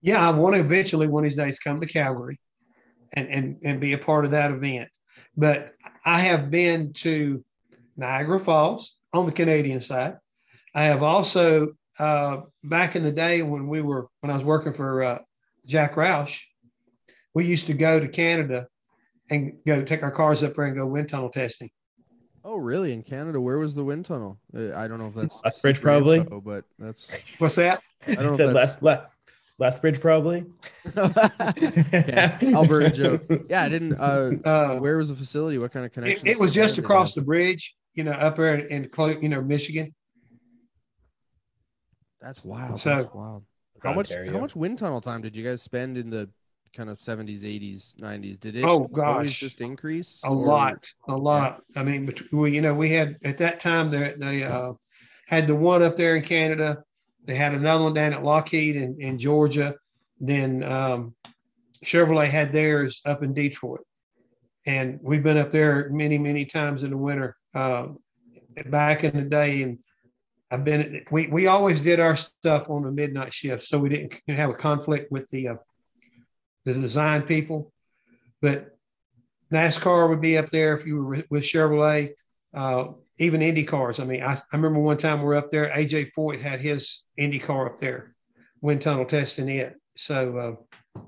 Yeah, 0.00 0.26
I 0.26 0.30
want 0.30 0.54
to 0.54 0.60
eventually 0.60 1.06
one 1.06 1.24
of 1.24 1.30
these 1.30 1.36
days 1.36 1.58
come 1.58 1.80
to 1.80 1.86
Calgary 1.86 2.40
and, 3.12 3.28
and, 3.28 3.56
and 3.62 3.80
be 3.80 3.92
a 3.92 3.98
part 3.98 4.24
of 4.24 4.30
that 4.30 4.50
event. 4.50 4.88
But 5.36 5.74
I 6.04 6.20
have 6.20 6.50
been 6.50 6.94
to 6.94 7.44
Niagara 7.96 8.40
Falls 8.40 8.96
on 9.12 9.26
the 9.26 9.32
Canadian 9.32 9.82
side. 9.82 10.16
I 10.74 10.84
have 10.84 11.02
also, 11.02 11.74
uh, 11.98 12.40
back 12.64 12.96
in 12.96 13.02
the 13.02 13.12
day 13.12 13.42
when 13.42 13.68
we 13.68 13.82
were, 13.82 14.08
when 14.20 14.30
I 14.30 14.34
was 14.34 14.44
working 14.44 14.72
for 14.72 15.02
uh, 15.02 15.18
Jack 15.66 15.94
Roush, 15.94 16.40
we 17.34 17.44
used 17.44 17.66
to 17.66 17.74
go 17.74 18.00
to 18.00 18.08
Canada 18.08 18.66
and 19.30 19.58
go 19.66 19.82
take 19.82 20.02
our 20.02 20.10
cars 20.10 20.42
up 20.42 20.54
there 20.56 20.64
and 20.64 20.76
go 20.76 20.86
wind 20.86 21.10
tunnel 21.10 21.30
testing. 21.30 21.70
Oh, 22.46 22.56
really? 22.56 22.92
In 22.92 23.02
Canada, 23.02 23.40
where 23.40 23.58
was 23.58 23.74
the 23.74 23.84
wind 23.84 24.04
tunnel? 24.04 24.38
Uh, 24.54 24.74
I 24.74 24.86
don't 24.86 24.98
know 24.98 25.06
if 25.06 25.14
that's 25.14 25.40
Lethbridge, 25.44 25.76
secret 25.76 25.82
probably. 25.82 26.18
info, 26.18 26.40
but 26.42 26.64
that's 26.78 27.10
What's 27.38 27.54
that? 27.54 27.82
I 28.06 28.14
don't 28.16 28.26
know 28.26 28.36
Said 28.36 28.48
if 28.50 28.54
Leth, 28.54 28.82
Leth, 28.82 29.06
Lethbridge, 29.58 30.00
probably. 30.00 30.44
Yeah, 30.94 32.38
Alberta 32.42 32.90
Joe. 32.90 33.20
Yeah, 33.48 33.62
I 33.62 33.68
didn't. 33.70 33.94
Uh, 33.98 34.32
Uh, 34.44 34.78
where 34.78 34.98
was 34.98 35.08
the 35.08 35.14
facility? 35.16 35.56
What 35.58 35.72
kind 35.72 35.86
of 35.86 35.92
connection? 35.92 36.26
it 36.26 36.38
was 36.38 36.50
just 36.52 36.76
across 36.78 37.14
the 37.14 37.22
bridge, 37.22 37.74
you 37.94 38.04
know, 38.04 38.12
up 38.12 38.36
there 38.36 38.56
in, 38.56 38.84
in 38.94 39.22
you 39.22 39.28
know, 39.30 39.40
Michigan. 39.40 39.94
That's 42.20 42.44
wild. 42.44 42.78
So- 42.78 42.90
that's 42.96 43.14
wild. 43.14 43.44
How 43.82 43.92
much? 43.92 44.12
How 44.14 44.38
much 44.40 44.56
wind 44.56 44.78
tunnel 44.78 45.00
time 45.02 45.20
did 45.20 45.36
you 45.36 45.44
guys 45.44 45.60
spend 45.60 45.98
in 45.98 46.08
the 46.08 46.30
kind 46.74 46.90
of 46.90 46.98
seventies, 47.00 47.44
eighties, 47.44 47.94
nineties? 47.98 48.38
Did 48.38 48.56
it? 48.56 48.64
Oh, 48.64 48.80
gosh. 48.80 49.38
just 49.40 49.60
increase 49.60 50.20
A 50.24 50.28
or- 50.28 50.46
lot, 50.46 50.88
a 51.08 51.16
lot. 51.16 51.62
I 51.76 51.82
mean, 51.82 52.12
we, 52.32 52.52
you 52.54 52.60
know, 52.60 52.74
we 52.74 52.90
had 52.90 53.16
at 53.24 53.38
that 53.38 53.60
time 53.60 53.90
they 53.90 54.14
they 54.16 54.42
uh, 54.44 54.72
had 55.26 55.46
the 55.46 55.54
one 55.54 55.82
up 55.82 55.96
there 55.96 56.16
in 56.16 56.22
Canada. 56.22 56.82
They 57.24 57.34
had 57.34 57.54
another 57.54 57.84
one 57.84 57.94
down 57.94 58.12
at 58.12 58.22
Lockheed 58.22 58.76
in, 58.76 59.00
in 59.00 59.18
Georgia. 59.18 59.76
Then 60.20 60.62
um, 60.62 61.14
Chevrolet 61.84 62.28
had 62.28 62.52
theirs 62.52 63.00
up 63.06 63.22
in 63.22 63.32
Detroit, 63.32 63.80
and 64.66 64.98
we've 65.02 65.22
been 65.22 65.38
up 65.38 65.50
there 65.50 65.88
many, 65.90 66.18
many 66.18 66.44
times 66.44 66.82
in 66.82 66.90
the 66.90 66.96
winter. 66.96 67.36
Um, 67.54 67.98
back 68.66 69.04
in 69.04 69.16
the 69.16 69.22
day, 69.22 69.62
and 69.62 69.78
I've 70.50 70.64
been 70.64 71.04
we 71.10 71.26
we 71.28 71.46
always 71.46 71.80
did 71.80 71.98
our 72.00 72.16
stuff 72.16 72.68
on 72.68 72.82
the 72.82 72.92
midnight 72.92 73.32
shift, 73.32 73.62
so 73.64 73.78
we 73.78 73.88
didn't 73.88 74.14
have 74.28 74.50
a 74.50 74.54
conflict 74.54 75.10
with 75.10 75.28
the 75.30 75.48
uh, 75.48 75.56
the 76.64 76.74
design 76.74 77.22
people. 77.22 77.72
But 78.40 78.76
NASCAR 79.52 80.08
would 80.08 80.20
be 80.20 80.38
up 80.38 80.50
there 80.50 80.76
if 80.76 80.86
you 80.86 81.02
were 81.02 81.24
with 81.30 81.42
Chevrolet, 81.42 82.14
uh, 82.52 82.88
even 83.18 83.42
Indy 83.42 83.64
cars. 83.64 84.00
I 84.00 84.04
mean, 84.04 84.22
I, 84.22 84.32
I 84.32 84.56
remember 84.56 84.80
one 84.80 84.96
time 84.96 85.20
we 85.22 85.28
are 85.28 85.36
up 85.36 85.50
there. 85.50 85.70
AJ 85.74 86.10
Foyt 86.16 86.40
had 86.40 86.60
his 86.60 87.02
Indy 87.16 87.38
car 87.38 87.66
up 87.66 87.78
there, 87.78 88.14
wind 88.60 88.82
tunnel 88.82 89.04
testing 89.04 89.48
it. 89.48 89.76
So 89.96 90.58
uh, 90.96 91.00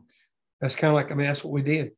that's 0.60 0.76
kind 0.76 0.90
of 0.90 0.94
like 0.94 1.10
I 1.10 1.14
mean 1.14 1.26
that's 1.26 1.42
what 1.42 1.52
we 1.52 1.62
did. 1.62 1.92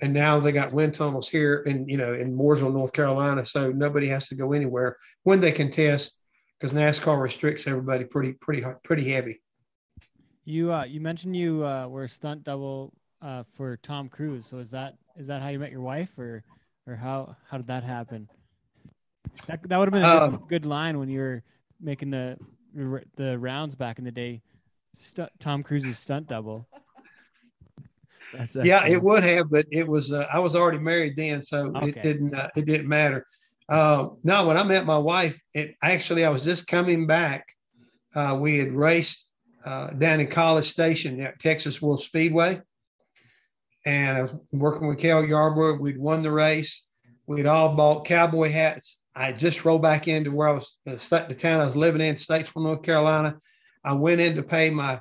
And 0.00 0.14
now 0.14 0.40
they 0.40 0.52
got 0.52 0.72
wind 0.72 0.94
tunnels 0.94 1.28
here 1.28 1.60
in 1.60 1.88
you 1.88 1.98
know 1.98 2.14
in 2.14 2.36
Mooresville, 2.36 2.72
North 2.72 2.92
Carolina, 2.92 3.44
so 3.44 3.70
nobody 3.70 4.08
has 4.08 4.28
to 4.28 4.34
go 4.34 4.52
anywhere 4.52 4.96
when 5.24 5.40
they 5.40 5.52
can 5.52 5.70
test 5.70 6.18
because 6.58 6.74
NASCAR 6.74 7.20
restricts 7.20 7.66
everybody 7.66 8.04
pretty 8.04 8.32
pretty 8.32 8.64
pretty 8.82 9.10
heavy. 9.10 9.41
You 10.44 10.72
uh, 10.72 10.84
you 10.84 11.00
mentioned 11.00 11.36
you 11.36 11.64
uh, 11.64 11.86
were 11.88 12.04
a 12.04 12.08
stunt 12.08 12.44
double 12.44 12.92
uh, 13.20 13.44
for 13.54 13.76
Tom 13.76 14.08
Cruise. 14.08 14.46
So 14.46 14.58
is 14.58 14.70
that 14.72 14.94
is 15.16 15.28
that 15.28 15.42
how 15.42 15.48
you 15.48 15.58
met 15.58 15.70
your 15.70 15.80
wife, 15.80 16.18
or 16.18 16.42
or 16.86 16.96
how 16.96 17.36
how 17.48 17.58
did 17.58 17.68
that 17.68 17.84
happen? 17.84 18.28
That 19.46 19.60
that 19.68 19.76
would 19.78 19.86
have 19.86 19.92
been 19.92 20.02
a 20.02 20.20
good, 20.20 20.32
Um, 20.32 20.44
good 20.48 20.66
line 20.66 20.98
when 20.98 21.08
you 21.08 21.20
were 21.20 21.42
making 21.80 22.10
the 22.10 22.36
the 23.16 23.38
rounds 23.38 23.74
back 23.74 23.98
in 23.98 24.04
the 24.04 24.10
day. 24.10 24.42
Stu- 24.94 25.28
Tom 25.38 25.62
Cruise's 25.62 25.98
stunt 25.98 26.26
double. 26.26 26.66
That's 28.32 28.56
yeah, 28.56 28.86
it 28.86 29.02
would 29.02 29.22
have, 29.24 29.50
but 29.50 29.66
it 29.70 29.86
was 29.86 30.12
uh, 30.12 30.26
I 30.32 30.38
was 30.38 30.56
already 30.56 30.78
married 30.78 31.16
then, 31.16 31.42
so 31.42 31.72
Okay. 31.76 31.88
it 31.88 32.02
didn't 32.02 32.34
uh, 32.34 32.48
it 32.56 32.64
didn't 32.64 32.88
matter. 32.88 33.26
Uh, 33.68 34.08
no, 34.24 34.46
when 34.46 34.56
I 34.56 34.64
met 34.64 34.86
my 34.86 34.98
wife, 34.98 35.38
it 35.54 35.76
actually 35.82 36.24
I 36.24 36.30
was 36.30 36.42
just 36.42 36.66
coming 36.66 37.06
back. 37.06 37.46
Uh, 38.14 38.36
we 38.40 38.58
had 38.58 38.72
raced 38.72 39.28
uh, 39.64 39.90
down 39.90 40.20
in 40.20 40.26
College 40.26 40.70
Station 40.70 41.20
at 41.20 41.38
Texas 41.38 41.80
World 41.80 42.02
Speedway, 42.02 42.60
and 43.84 44.16
I 44.16 44.22
was 44.22 44.32
working 44.52 44.88
with 44.88 44.98
Cale 44.98 45.24
Yarborough. 45.24 45.78
We'd 45.78 45.98
won 45.98 46.22
the 46.22 46.30
race. 46.30 46.86
We'd 47.26 47.46
all 47.46 47.74
bought 47.74 48.06
cowboy 48.06 48.50
hats. 48.50 49.00
I 49.14 49.32
just 49.32 49.64
rolled 49.64 49.82
back 49.82 50.08
into 50.08 50.30
where 50.30 50.48
I 50.48 50.52
was 50.52 50.76
uh, 50.88 50.96
stuck 50.98 51.28
the 51.28 51.34
town 51.34 51.60
I 51.60 51.66
was 51.66 51.76
living 51.76 52.00
in, 52.00 52.16
Statesville, 52.16 52.62
North 52.62 52.82
Carolina. 52.82 53.38
I 53.84 53.92
went 53.94 54.20
in 54.20 54.36
to 54.36 54.42
pay 54.42 54.70
my 54.70 55.00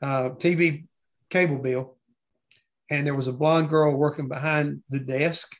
uh, 0.00 0.30
TV 0.30 0.86
cable 1.30 1.58
bill, 1.58 1.96
and 2.90 3.06
there 3.06 3.14
was 3.14 3.28
a 3.28 3.32
blonde 3.32 3.70
girl 3.70 3.94
working 3.94 4.28
behind 4.28 4.82
the 4.90 4.98
desk. 4.98 5.54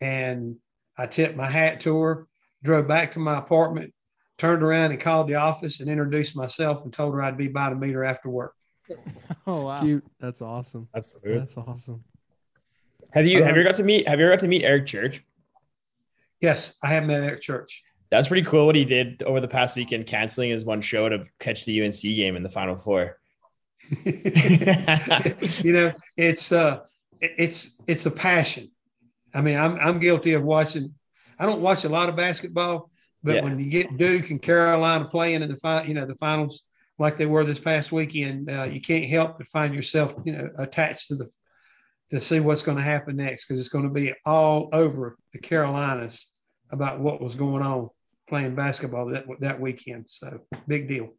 And 0.00 0.56
I 0.98 1.06
tipped 1.06 1.36
my 1.36 1.46
hat 1.46 1.80
to 1.82 1.96
her, 2.00 2.26
drove 2.62 2.88
back 2.88 3.12
to 3.12 3.18
my 3.18 3.38
apartment, 3.38 3.94
turned 4.42 4.64
around 4.64 4.90
and 4.90 5.00
called 5.00 5.28
the 5.28 5.36
office 5.36 5.78
and 5.78 5.88
introduced 5.88 6.34
myself 6.34 6.82
and 6.82 6.92
told 6.92 7.14
her 7.14 7.22
I'd 7.22 7.36
be 7.36 7.46
by 7.46 7.68
to 7.70 7.76
meet 7.76 7.92
her 7.92 8.04
after 8.04 8.28
work. 8.28 8.54
Oh 9.44 9.66
wow! 9.66 9.80
cute. 9.80 10.04
That's 10.20 10.40
awesome. 10.40 10.88
Absolutely. 10.94 11.38
That's 11.38 11.56
awesome. 11.56 12.04
Have 13.10 13.26
you 13.26 13.42
have 13.42 13.48
Um, 13.50 13.56
you 13.56 13.62
ever 13.62 13.64
got 13.64 13.76
to 13.78 13.82
meet 13.82 14.06
have 14.06 14.20
you 14.20 14.26
ever 14.26 14.34
got 14.34 14.40
to 14.42 14.48
meet 14.48 14.62
Eric 14.62 14.86
Church? 14.86 15.20
Yes, 16.40 16.76
I 16.82 16.88
have 16.88 17.04
met 17.06 17.22
Eric 17.22 17.40
Church. 17.40 17.82
That's 18.10 18.28
pretty 18.28 18.46
cool 18.46 18.66
what 18.66 18.76
he 18.76 18.84
did 18.84 19.22
over 19.24 19.40
the 19.40 19.48
past 19.48 19.74
weekend, 19.74 20.06
canceling 20.06 20.50
his 20.50 20.64
one 20.64 20.80
show 20.80 21.08
to 21.08 21.24
catch 21.40 21.64
the 21.64 21.82
UNC 21.82 22.02
game 22.02 22.36
in 22.36 22.44
the 22.44 22.48
final 22.48 22.76
four. 22.76 23.18
you 24.04 25.72
know, 25.72 25.92
it's 26.16 26.52
uh 26.52 26.80
it's 27.20 27.76
it's 27.88 28.06
a 28.06 28.10
passion. 28.12 28.70
I 29.34 29.40
mean, 29.40 29.56
I'm 29.56 29.76
I'm 29.76 29.98
guilty 29.98 30.34
of 30.34 30.44
watching. 30.44 30.94
I 31.36 31.46
don't 31.46 31.62
watch 31.62 31.84
a 31.84 31.88
lot 31.88 32.08
of 32.08 32.14
basketball, 32.16 32.91
but 33.22 33.36
Yeah. 33.36 33.42
when 33.44 33.58
you 33.58 33.70
get 33.70 33.96
Duke 33.96 34.30
and 34.30 34.40
Carolina 34.40 35.06
playing 35.06 35.42
in 35.42 35.48
the 35.48 35.56
fi- 35.56 35.84
you 35.84 35.94
know 35.94 36.06
the 36.06 36.16
finals 36.16 36.66
like 36.98 37.16
they 37.16 37.26
were 37.26 37.44
this 37.44 37.58
past 37.58 37.90
weekend, 37.92 38.50
uh, 38.50 38.64
you 38.64 38.80
can't 38.80 39.06
help 39.06 39.38
but 39.38 39.46
find 39.48 39.74
yourself 39.74 40.14
you 40.24 40.32
know 40.32 40.48
attached 40.58 41.08
to 41.08 41.16
the 41.16 41.28
to 42.10 42.20
see 42.20 42.40
what's 42.40 42.62
going 42.62 42.76
to 42.76 42.82
happen 42.82 43.16
next 43.16 43.46
because 43.46 43.58
it's 43.58 43.70
going 43.70 43.84
to 43.84 43.90
be 43.90 44.12
all 44.26 44.68
over 44.72 45.16
the 45.32 45.38
Carolinas 45.38 46.30
about 46.70 47.00
what 47.00 47.22
was 47.22 47.34
going 47.34 47.62
on 47.62 47.88
playing 48.28 48.54
basketball 48.54 49.06
that 49.06 49.24
that 49.40 49.60
weekend. 49.60 50.04
So 50.08 50.40
big 50.68 50.88
deal. 50.88 51.10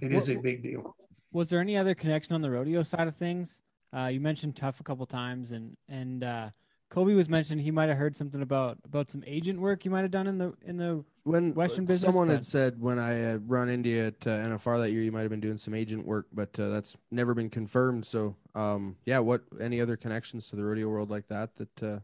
It 0.00 0.12
is 0.12 0.30
a 0.30 0.36
big 0.36 0.62
deal. 0.62 0.96
Was 1.32 1.50
there 1.50 1.60
any 1.60 1.76
other 1.76 1.94
connection 1.94 2.34
on 2.34 2.40
the 2.40 2.50
rodeo 2.50 2.82
side 2.82 3.06
of 3.06 3.16
things? 3.16 3.62
Uh, 3.92 4.06
you 4.06 4.20
mentioned 4.20 4.56
Tuff 4.56 4.80
a 4.80 4.82
couple 4.82 5.04
times, 5.06 5.52
and 5.52 5.76
and 5.88 6.24
uh, 6.24 6.50
Covey 6.90 7.14
was 7.14 7.28
mentioning 7.28 7.64
he 7.64 7.70
might 7.70 7.88
have 7.88 7.96
heard 7.96 8.16
something 8.16 8.42
about 8.42 8.76
about 8.84 9.10
some 9.10 9.22
agent 9.24 9.60
work 9.60 9.84
you 9.84 9.92
might 9.92 10.02
have 10.02 10.10
done 10.10 10.26
in 10.26 10.38
the 10.38 10.52
in 10.66 10.76
the 10.76 11.04
When 11.22 11.54
Western 11.54 11.86
business, 11.86 12.12
someone 12.12 12.28
had 12.28 12.44
said 12.44 12.80
when 12.80 12.98
I 12.98 13.34
uh, 13.34 13.38
run 13.46 13.68
India 13.68 14.08
at 14.08 14.26
uh, 14.26 14.30
NFR 14.30 14.82
that 14.82 14.90
year, 14.90 15.02
you 15.02 15.12
might 15.12 15.20
have 15.20 15.30
been 15.30 15.40
doing 15.40 15.56
some 15.56 15.72
agent 15.72 16.04
work, 16.04 16.26
but 16.32 16.58
uh, 16.58 16.68
that's 16.68 16.96
never 17.12 17.32
been 17.32 17.48
confirmed. 17.48 18.04
So, 18.04 18.34
um, 18.56 18.96
yeah, 19.06 19.20
what 19.20 19.42
any 19.60 19.80
other 19.80 19.96
connections 19.96 20.50
to 20.50 20.56
the 20.56 20.64
rodeo 20.64 20.88
world 20.88 21.10
like 21.10 21.28
that? 21.28 21.50
That 21.56 21.82
uh, 21.82 21.98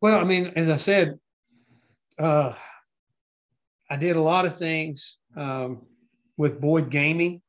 Well, 0.00 0.20
I 0.20 0.24
mean, 0.24 0.52
as 0.54 0.70
I 0.70 0.76
said, 0.76 1.18
uh, 2.20 2.54
I 3.90 3.96
did 3.96 4.14
a 4.14 4.22
lot 4.22 4.46
of 4.46 4.56
things 4.56 5.18
um, 5.34 5.82
with 6.36 6.60
Boyd 6.60 6.90
Gaming, 6.90 7.42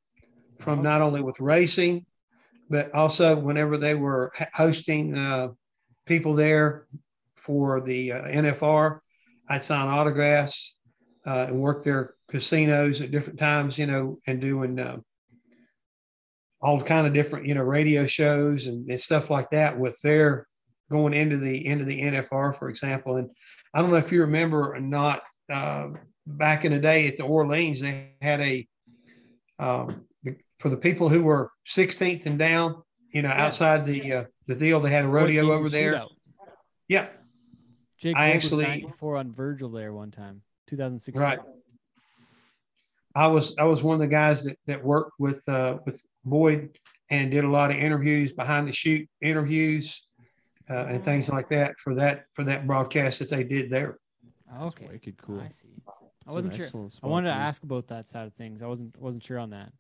from 0.60 0.82
not 0.82 1.02
only 1.02 1.22
with 1.22 1.40
racing, 1.40 2.06
but 2.68 2.92
also 2.96 3.36
whenever 3.36 3.78
they 3.78 3.94
were 3.94 4.32
hosting 4.54 5.16
uh, 5.16 5.50
people 6.06 6.34
there 6.34 6.88
for 7.36 7.82
the 7.82 8.14
uh, 8.14 8.24
NFR, 8.24 9.00
I'd 9.50 9.64
sign 9.64 9.88
autographs 9.88 10.78
uh, 11.26 11.46
and 11.50 11.60
work 11.60 11.84
their 11.84 12.16
casinos 12.30 13.02
at 13.02 13.12
different 13.12 13.40
times, 13.40 13.78
you 13.78 13.88
know, 13.88 14.20
and 14.28 14.42
doing 14.42 14.80
uh, 14.80 14.98
all 16.62 16.82
kind 16.82 17.06
of 17.06 17.14
different, 17.14 17.46
you 17.46 17.54
know, 17.54 17.62
radio 17.62 18.06
shows 18.06 18.68
and, 18.68 18.90
and 18.90 19.00
stuff 19.00 19.30
like 19.30 19.50
that 19.52 19.78
with 19.78 20.00
their 20.02 20.48
going 20.90 21.14
into 21.14 21.38
the 21.38 21.66
into 21.66 21.86
the 21.86 22.02
NFR, 22.02 22.56
for 22.58 22.70
example. 22.70 23.18
And 23.18 23.30
I 23.74 23.82
don't 23.82 23.92
know 23.92 23.98
if 23.98 24.12
you 24.12 24.22
remember 24.22 24.74
or 24.74 24.80
not. 24.80 25.24
Uh, 25.52 25.90
back 26.26 26.64
in 26.64 26.72
the 26.72 26.80
day 26.80 27.08
at 27.08 27.18
the 27.18 27.24
Orleans, 27.24 27.82
they 27.82 28.12
had 28.22 28.40
a 28.40 28.68
um, 29.60 30.06
for 30.58 30.70
the 30.70 30.78
people 30.78 31.10
who 31.10 31.24
were 31.24 31.52
16th 31.68 32.26
and 32.26 32.40
down. 32.40 32.82
You 33.12 33.22
know, 33.22 33.30
outside 33.30 33.86
the 33.86 34.14
uh, 34.14 34.24
the 34.48 34.56
deal, 34.56 34.80
they 34.80 34.92
had 34.92 35.06
a 35.06 35.08
rodeo 35.08 35.44
Boyd 35.48 35.52
over 35.54 35.70
there. 35.70 35.94
Shootout. 35.94 36.10
Yeah, 36.88 37.08
Jake 37.98 38.16
I 38.18 38.32
Ford 38.32 38.36
actually- 38.36 38.66
was 38.66 38.68
94 38.68 39.18
on 39.18 39.32
Virgil 39.32 39.70
there 39.70 39.94
one 39.94 40.12
time, 40.12 40.42
2016. 40.68 41.22
right. 41.22 41.40
I 43.16 43.28
was 43.28 43.56
I 43.58 43.64
was 43.66 43.84
one 43.84 43.94
of 43.94 44.00
the 44.00 44.08
guys 44.08 44.44
that 44.44 44.58
that 44.66 44.84
worked 44.84 45.14
with 45.20 45.48
uh, 45.48 45.78
with 45.86 46.02
Boyd 46.26 46.78
and 47.10 47.30
did 47.30 47.44
a 47.44 47.50
lot 47.50 47.70
of 47.70 47.78
interviews 47.78 48.34
behind 48.34 48.68
the 48.68 48.72
shoot 48.72 49.08
interviews 49.22 50.08
uh, 50.70 50.86
and 50.88 51.06
things 51.06 51.30
like 51.30 51.48
that 51.50 51.78
for 51.80 51.94
that 51.96 52.26
for 52.34 52.44
that 52.44 52.66
broadcast 52.66 53.20
that 53.20 53.30
they 53.30 53.44
did 53.44 53.70
there. 53.70 54.00
Okay, 54.62 54.88
wicked 54.92 55.18
cool. 55.18 55.40
I 55.40 55.50
see. 55.50 55.70
I 56.28 56.32
wasn't 56.32 56.56
sure. 56.56 56.66
excellent 56.66 56.98
I 57.04 57.08
wanted 57.08 57.28
to 57.28 57.36
ask 57.36 57.64
about 57.64 57.88
that 57.88 58.08
side 58.08 58.26
of 58.28 58.34
things. 58.34 58.62
I 58.64 58.68
wasn't 58.68 58.98
wasn't 58.98 59.24
sure 59.24 59.38
on 59.40 59.52
that. 59.52 59.72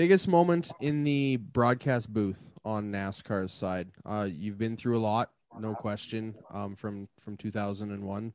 Biggest 0.00 0.28
moment 0.28 0.72
in 0.80 1.04
the 1.04 1.36
broadcast 1.36 2.10
booth 2.10 2.54
on 2.64 2.90
NASCAR's 2.90 3.52
side. 3.52 3.90
Uh, 4.06 4.26
you've 4.32 4.56
been 4.56 4.74
through 4.74 4.96
a 4.96 4.98
lot, 4.98 5.28
no 5.58 5.74
question, 5.74 6.34
um, 6.54 6.74
from 6.74 7.06
from 7.22 7.36
2001 7.36 8.32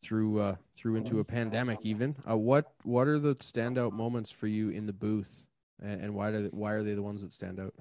through 0.00 0.40
uh, 0.40 0.54
through 0.76 0.94
into 0.94 1.18
a 1.18 1.24
pandemic. 1.24 1.80
Even 1.82 2.14
uh, 2.30 2.36
what 2.36 2.66
what 2.84 3.08
are 3.08 3.18
the 3.18 3.34
standout 3.34 3.90
moments 3.90 4.30
for 4.30 4.46
you 4.46 4.70
in 4.70 4.86
the 4.86 4.92
booth, 4.92 5.48
and, 5.82 6.02
and 6.02 6.14
why 6.14 6.30
do 6.30 6.44
they, 6.44 6.48
why 6.50 6.70
are 6.70 6.84
they 6.84 6.94
the 6.94 7.02
ones 7.02 7.20
that 7.22 7.32
stand 7.32 7.58
out? 7.58 7.74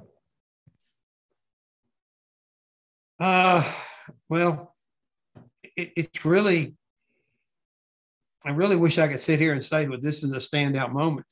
Uh, 3.20 3.72
well, 4.30 4.74
it, 5.76 5.94
it's 5.96 6.26
really, 6.26 6.74
I 8.44 8.50
really 8.50 8.78
wish 8.78 8.98
I 8.98 9.08
could 9.08 9.20
sit 9.20 9.40
here 9.40 9.52
and 9.54 9.64
say, 9.64 9.88
well, 9.88 10.00
this 10.02 10.24
is 10.24 10.32
a 10.32 10.38
standout 10.38 10.92
moment. 10.92 11.28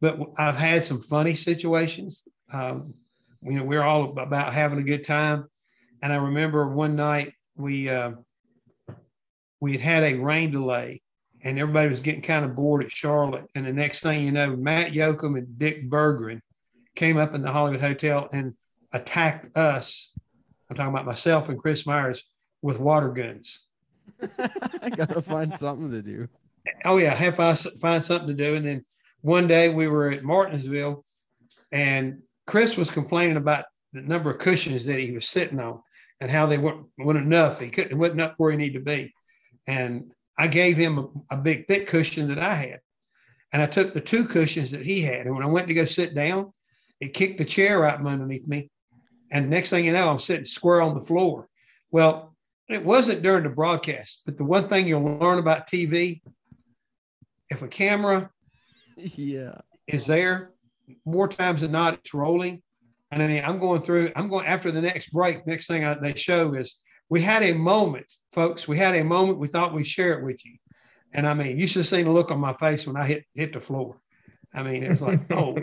But 0.00 0.18
I've 0.36 0.56
had 0.56 0.82
some 0.82 1.02
funny 1.02 1.34
situations. 1.34 2.26
Um, 2.52 2.94
you 3.42 3.52
know, 3.52 3.64
we're 3.64 3.82
all 3.82 4.18
about 4.18 4.52
having 4.52 4.78
a 4.78 4.84
good 4.84 5.04
time. 5.04 5.46
And 6.02 6.12
I 6.12 6.16
remember 6.16 6.68
one 6.68 6.96
night 6.96 7.32
we 7.56 7.88
uh, 7.88 8.12
we 9.60 9.72
had 9.72 9.80
had 9.80 10.02
a 10.04 10.14
rain 10.14 10.50
delay, 10.50 11.02
and 11.42 11.58
everybody 11.58 11.88
was 11.88 12.00
getting 12.00 12.22
kind 12.22 12.44
of 12.44 12.56
bored 12.56 12.84
at 12.84 12.90
Charlotte. 12.90 13.46
And 13.54 13.66
the 13.66 13.72
next 13.72 14.00
thing 14.00 14.24
you 14.24 14.32
know, 14.32 14.56
Matt 14.56 14.92
Yocum 14.92 15.36
and 15.36 15.58
Dick 15.58 15.90
Berggren 15.90 16.40
came 16.94 17.18
up 17.18 17.34
in 17.34 17.42
the 17.42 17.52
Hollywood 17.52 17.80
Hotel 17.80 18.28
and 18.32 18.54
attacked 18.92 19.56
us 19.56 20.10
I'm 20.70 20.76
talking 20.76 20.92
about 20.92 21.06
myself 21.06 21.48
and 21.48 21.58
Chris 21.58 21.84
Myers 21.84 22.24
with 22.62 22.78
water 22.78 23.08
guns. 23.08 23.66
I 24.82 24.90
gotta 24.90 25.20
find 25.20 25.52
something 25.58 25.90
to 25.90 26.00
do. 26.00 26.28
Oh 26.84 26.98
yeah, 26.98 27.12
have 27.12 27.36
find, 27.36 27.58
find 27.58 28.04
something 28.04 28.28
to 28.28 28.34
do. 28.34 28.54
And 28.54 28.64
then 28.64 28.84
one 29.22 29.46
day 29.46 29.68
we 29.68 29.88
were 29.88 30.10
at 30.10 30.22
Martinsville, 30.22 31.04
and 31.72 32.22
Chris 32.46 32.76
was 32.76 32.90
complaining 32.90 33.36
about 33.36 33.64
the 33.92 34.02
number 34.02 34.30
of 34.30 34.38
cushions 34.38 34.86
that 34.86 34.98
he 34.98 35.12
was 35.12 35.28
sitting 35.28 35.60
on 35.60 35.82
and 36.20 36.30
how 36.30 36.46
they 36.46 36.58
weren't, 36.58 36.86
weren't 36.98 37.18
enough. 37.18 37.60
He 37.60 37.70
couldn't 37.70 37.98
wasn't 37.98 38.20
up 38.20 38.34
where 38.36 38.50
he 38.50 38.56
needed 38.56 38.78
to 38.78 38.84
be. 38.84 39.14
And 39.66 40.12
I 40.36 40.46
gave 40.46 40.76
him 40.76 40.98
a, 40.98 41.34
a 41.34 41.36
big 41.36 41.66
thick 41.66 41.86
cushion 41.86 42.28
that 42.28 42.38
I 42.38 42.54
had. 42.54 42.80
And 43.52 43.62
I 43.62 43.66
took 43.66 43.92
the 43.92 44.00
two 44.00 44.24
cushions 44.24 44.70
that 44.70 44.84
he 44.84 45.02
had. 45.02 45.26
And 45.26 45.34
when 45.34 45.42
I 45.42 45.48
went 45.48 45.68
to 45.68 45.74
go 45.74 45.84
sit 45.84 46.14
down, 46.14 46.52
it 47.00 47.14
kicked 47.14 47.38
the 47.38 47.44
chair 47.44 47.84
out 47.84 47.96
from 47.96 48.06
underneath 48.06 48.46
me. 48.46 48.70
And 49.32 49.48
next 49.48 49.70
thing 49.70 49.84
you 49.84 49.92
know, 49.92 50.08
I'm 50.08 50.18
sitting 50.18 50.44
square 50.44 50.82
on 50.82 50.94
the 50.94 51.00
floor. 51.00 51.48
Well, 51.90 52.34
it 52.68 52.84
wasn't 52.84 53.22
during 53.22 53.42
the 53.42 53.50
broadcast, 53.50 54.22
but 54.24 54.36
the 54.36 54.44
one 54.44 54.68
thing 54.68 54.86
you'll 54.86 55.02
learn 55.02 55.38
about 55.38 55.68
TV, 55.68 56.20
if 57.48 57.62
a 57.62 57.68
camera 57.68 58.30
Yeah. 59.16 59.60
is 59.86 60.06
there, 60.06 60.52
more 61.04 61.28
times 61.28 61.60
than 61.60 61.72
not, 61.72 61.94
it's 61.94 62.14
rolling. 62.14 62.62
And 63.10 63.22
I 63.22 63.26
mean, 63.26 63.42
I'm 63.44 63.58
going 63.58 63.82
through, 63.82 64.12
I'm 64.14 64.28
going 64.28 64.46
after 64.46 64.70
the 64.70 64.80
next 64.80 65.10
break. 65.12 65.46
Next 65.46 65.66
thing 65.66 65.84
I, 65.84 65.94
they 65.94 66.14
show 66.14 66.54
is 66.54 66.80
we 67.08 67.20
had 67.20 67.42
a 67.42 67.52
moment, 67.52 68.10
folks. 68.32 68.68
We 68.68 68.76
had 68.76 68.94
a 68.94 69.04
moment. 69.04 69.38
We 69.38 69.48
thought 69.48 69.74
we'd 69.74 69.86
share 69.86 70.18
it 70.18 70.24
with 70.24 70.44
you. 70.46 70.56
And 71.12 71.26
I 71.26 71.34
mean, 71.34 71.58
you 71.58 71.66
should 71.66 71.80
have 71.80 71.88
seen 71.88 72.04
the 72.04 72.12
look 72.12 72.30
on 72.30 72.38
my 72.38 72.52
face 72.54 72.86
when 72.86 72.96
I 72.96 73.04
hit 73.04 73.24
hit 73.34 73.52
the 73.52 73.60
floor. 73.60 74.00
I 74.54 74.62
mean, 74.62 74.84
it 74.84 74.90
was 74.90 75.02
like, 75.02 75.20
oh 75.32 75.56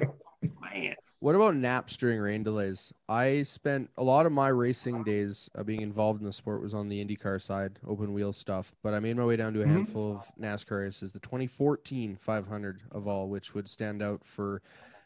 man. 0.62 0.96
What 1.20 1.34
about 1.34 1.56
naps 1.56 1.98
during 1.98 2.20
rain 2.20 2.44
delays? 2.44 2.94
I 3.10 3.42
spent 3.42 3.90
a 3.98 4.04
lot 4.04 4.28
of 4.28 4.32
my 4.32 4.50
racing 4.50 5.04
days 5.04 5.50
uh, 5.58 5.64
being 5.64 5.82
involved 5.82 6.22
in 6.22 6.28
the 6.28 6.34
sport 6.34 6.62
was 6.62 6.76
on 6.76 6.90
the 6.90 7.04
IndyCar 7.04 7.42
side, 7.42 7.80
open 7.88 8.14
wheel 8.14 8.32
stuff. 8.32 8.76
But 8.84 8.94
I 8.94 9.00
made 9.00 9.18
my 9.18 9.26
way 9.26 9.36
down 9.36 9.54
to 9.54 9.62
a 9.64 9.66
Mhm. 9.66 9.74
handful 9.74 10.16
of 10.18 10.32
NASCAR 10.40 10.82
races. 10.82 11.12
The 11.14 11.20
2014 11.20 12.16
500 12.18 12.84
of 12.92 13.08
all, 13.08 13.30
which 13.30 13.56
would 13.56 13.68
stand 13.68 14.04
out 14.04 14.24
for 14.24 14.62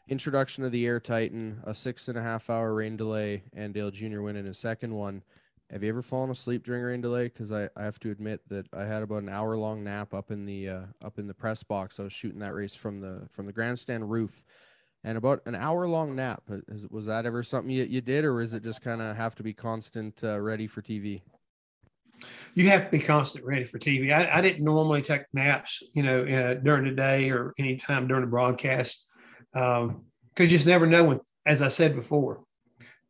introduction 0.06 0.64
of 0.64 0.72
the 0.72 0.84
Air 0.86 1.00
Titan, 1.00 1.62
a 1.64 1.72
six 1.74 2.08
and 2.08 2.18
a 2.18 2.22
half 2.22 2.50
hour 2.50 2.74
rain 2.74 2.98
delay, 2.98 3.44
and 3.54 3.72
Dale 3.72 3.90
Jr. 3.90 4.20
winning 4.20 4.44
his 4.44 4.58
second 4.58 4.92
one. 4.94 5.22
Have 5.70 5.82
you 5.82 5.88
ever 5.88 6.02
fallen 6.02 6.28
asleep 6.30 6.64
during 6.64 6.82
rain 6.82 7.00
delay? 7.00 7.24
Because 7.28 7.50
I, 7.50 7.70
I 7.74 7.84
have 7.84 7.98
to 8.00 8.10
admit 8.10 8.46
that 8.50 8.66
I 8.74 8.84
had 8.84 9.02
about 9.02 9.22
an 9.22 9.30
hour 9.30 9.56
long 9.56 9.82
nap 9.82 10.12
up 10.12 10.30
in 10.30 10.44
the 10.44 10.68
uh, 10.68 10.82
up 11.00 11.18
in 11.18 11.26
the 11.26 11.32
press 11.32 11.62
box. 11.62 11.98
I 11.98 12.02
was 12.02 12.12
shooting 12.12 12.40
that 12.40 12.52
race 12.52 12.74
from 12.74 13.00
the 13.00 13.26
from 13.30 13.46
the 13.46 13.52
grandstand 13.52 14.10
roof 14.10 14.42
and 15.04 15.18
about 15.18 15.42
an 15.46 15.54
hour 15.54 15.86
long 15.88 16.14
nap. 16.14 16.42
Is, 16.68 16.86
was 16.88 17.06
that 17.06 17.26
ever 17.26 17.42
something 17.42 17.70
you, 17.70 17.84
you 17.84 18.00
did, 18.00 18.24
or 18.24 18.40
is 18.40 18.54
it 18.54 18.62
just 18.62 18.82
kind 18.82 19.02
of 19.02 19.16
have 19.16 19.34
to 19.36 19.42
be 19.42 19.52
constant 19.52 20.22
uh, 20.22 20.40
ready 20.40 20.66
for 20.66 20.82
TV? 20.82 21.22
You 22.54 22.68
have 22.68 22.84
to 22.84 22.90
be 22.90 23.00
constant 23.00 23.44
ready 23.44 23.64
for 23.64 23.78
TV. 23.78 24.12
I, 24.12 24.38
I 24.38 24.40
didn't 24.40 24.64
normally 24.64 25.02
take 25.02 25.22
naps, 25.32 25.82
you 25.92 26.02
know, 26.02 26.24
uh, 26.24 26.54
during 26.54 26.84
the 26.84 26.92
day 26.92 27.30
or 27.30 27.52
any 27.58 27.76
time 27.76 28.06
during 28.06 28.22
the 28.22 28.30
broadcast, 28.30 29.04
because 29.52 30.00
you 30.38 30.48
just 30.48 30.66
never 30.66 30.86
know 30.86 31.04
when. 31.04 31.20
As 31.44 31.60
I 31.60 31.66
said 31.66 31.96
before, 31.96 32.44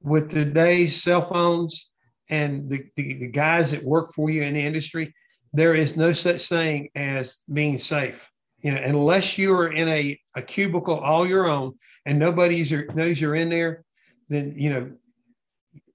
with 0.02 0.30
today's 0.30 1.02
cell 1.02 1.20
phones 1.20 1.90
and 2.30 2.66
the, 2.70 2.84
the, 2.96 3.18
the 3.18 3.28
guys 3.28 3.72
that 3.72 3.84
work 3.84 4.14
for 4.14 4.30
you 4.30 4.42
in 4.42 4.54
the 4.54 4.60
industry, 4.60 5.14
there 5.52 5.74
is 5.74 5.98
no 5.98 6.12
such 6.12 6.48
thing 6.48 6.88
as 6.94 7.38
being 7.52 7.76
safe. 7.78 8.26
You 8.62 8.72
know, 8.72 8.80
unless 8.84 9.38
you 9.38 9.54
are 9.54 9.72
in 9.72 9.88
a, 9.88 10.18
a 10.36 10.42
cubicle 10.42 10.98
all 10.98 11.26
your 11.26 11.46
own 11.46 11.74
and 12.06 12.18
nobody 12.18 12.64
knows 12.94 13.20
you're 13.20 13.34
in 13.34 13.48
there, 13.48 13.84
then 14.28 14.54
you 14.56 14.70
know 14.70 14.90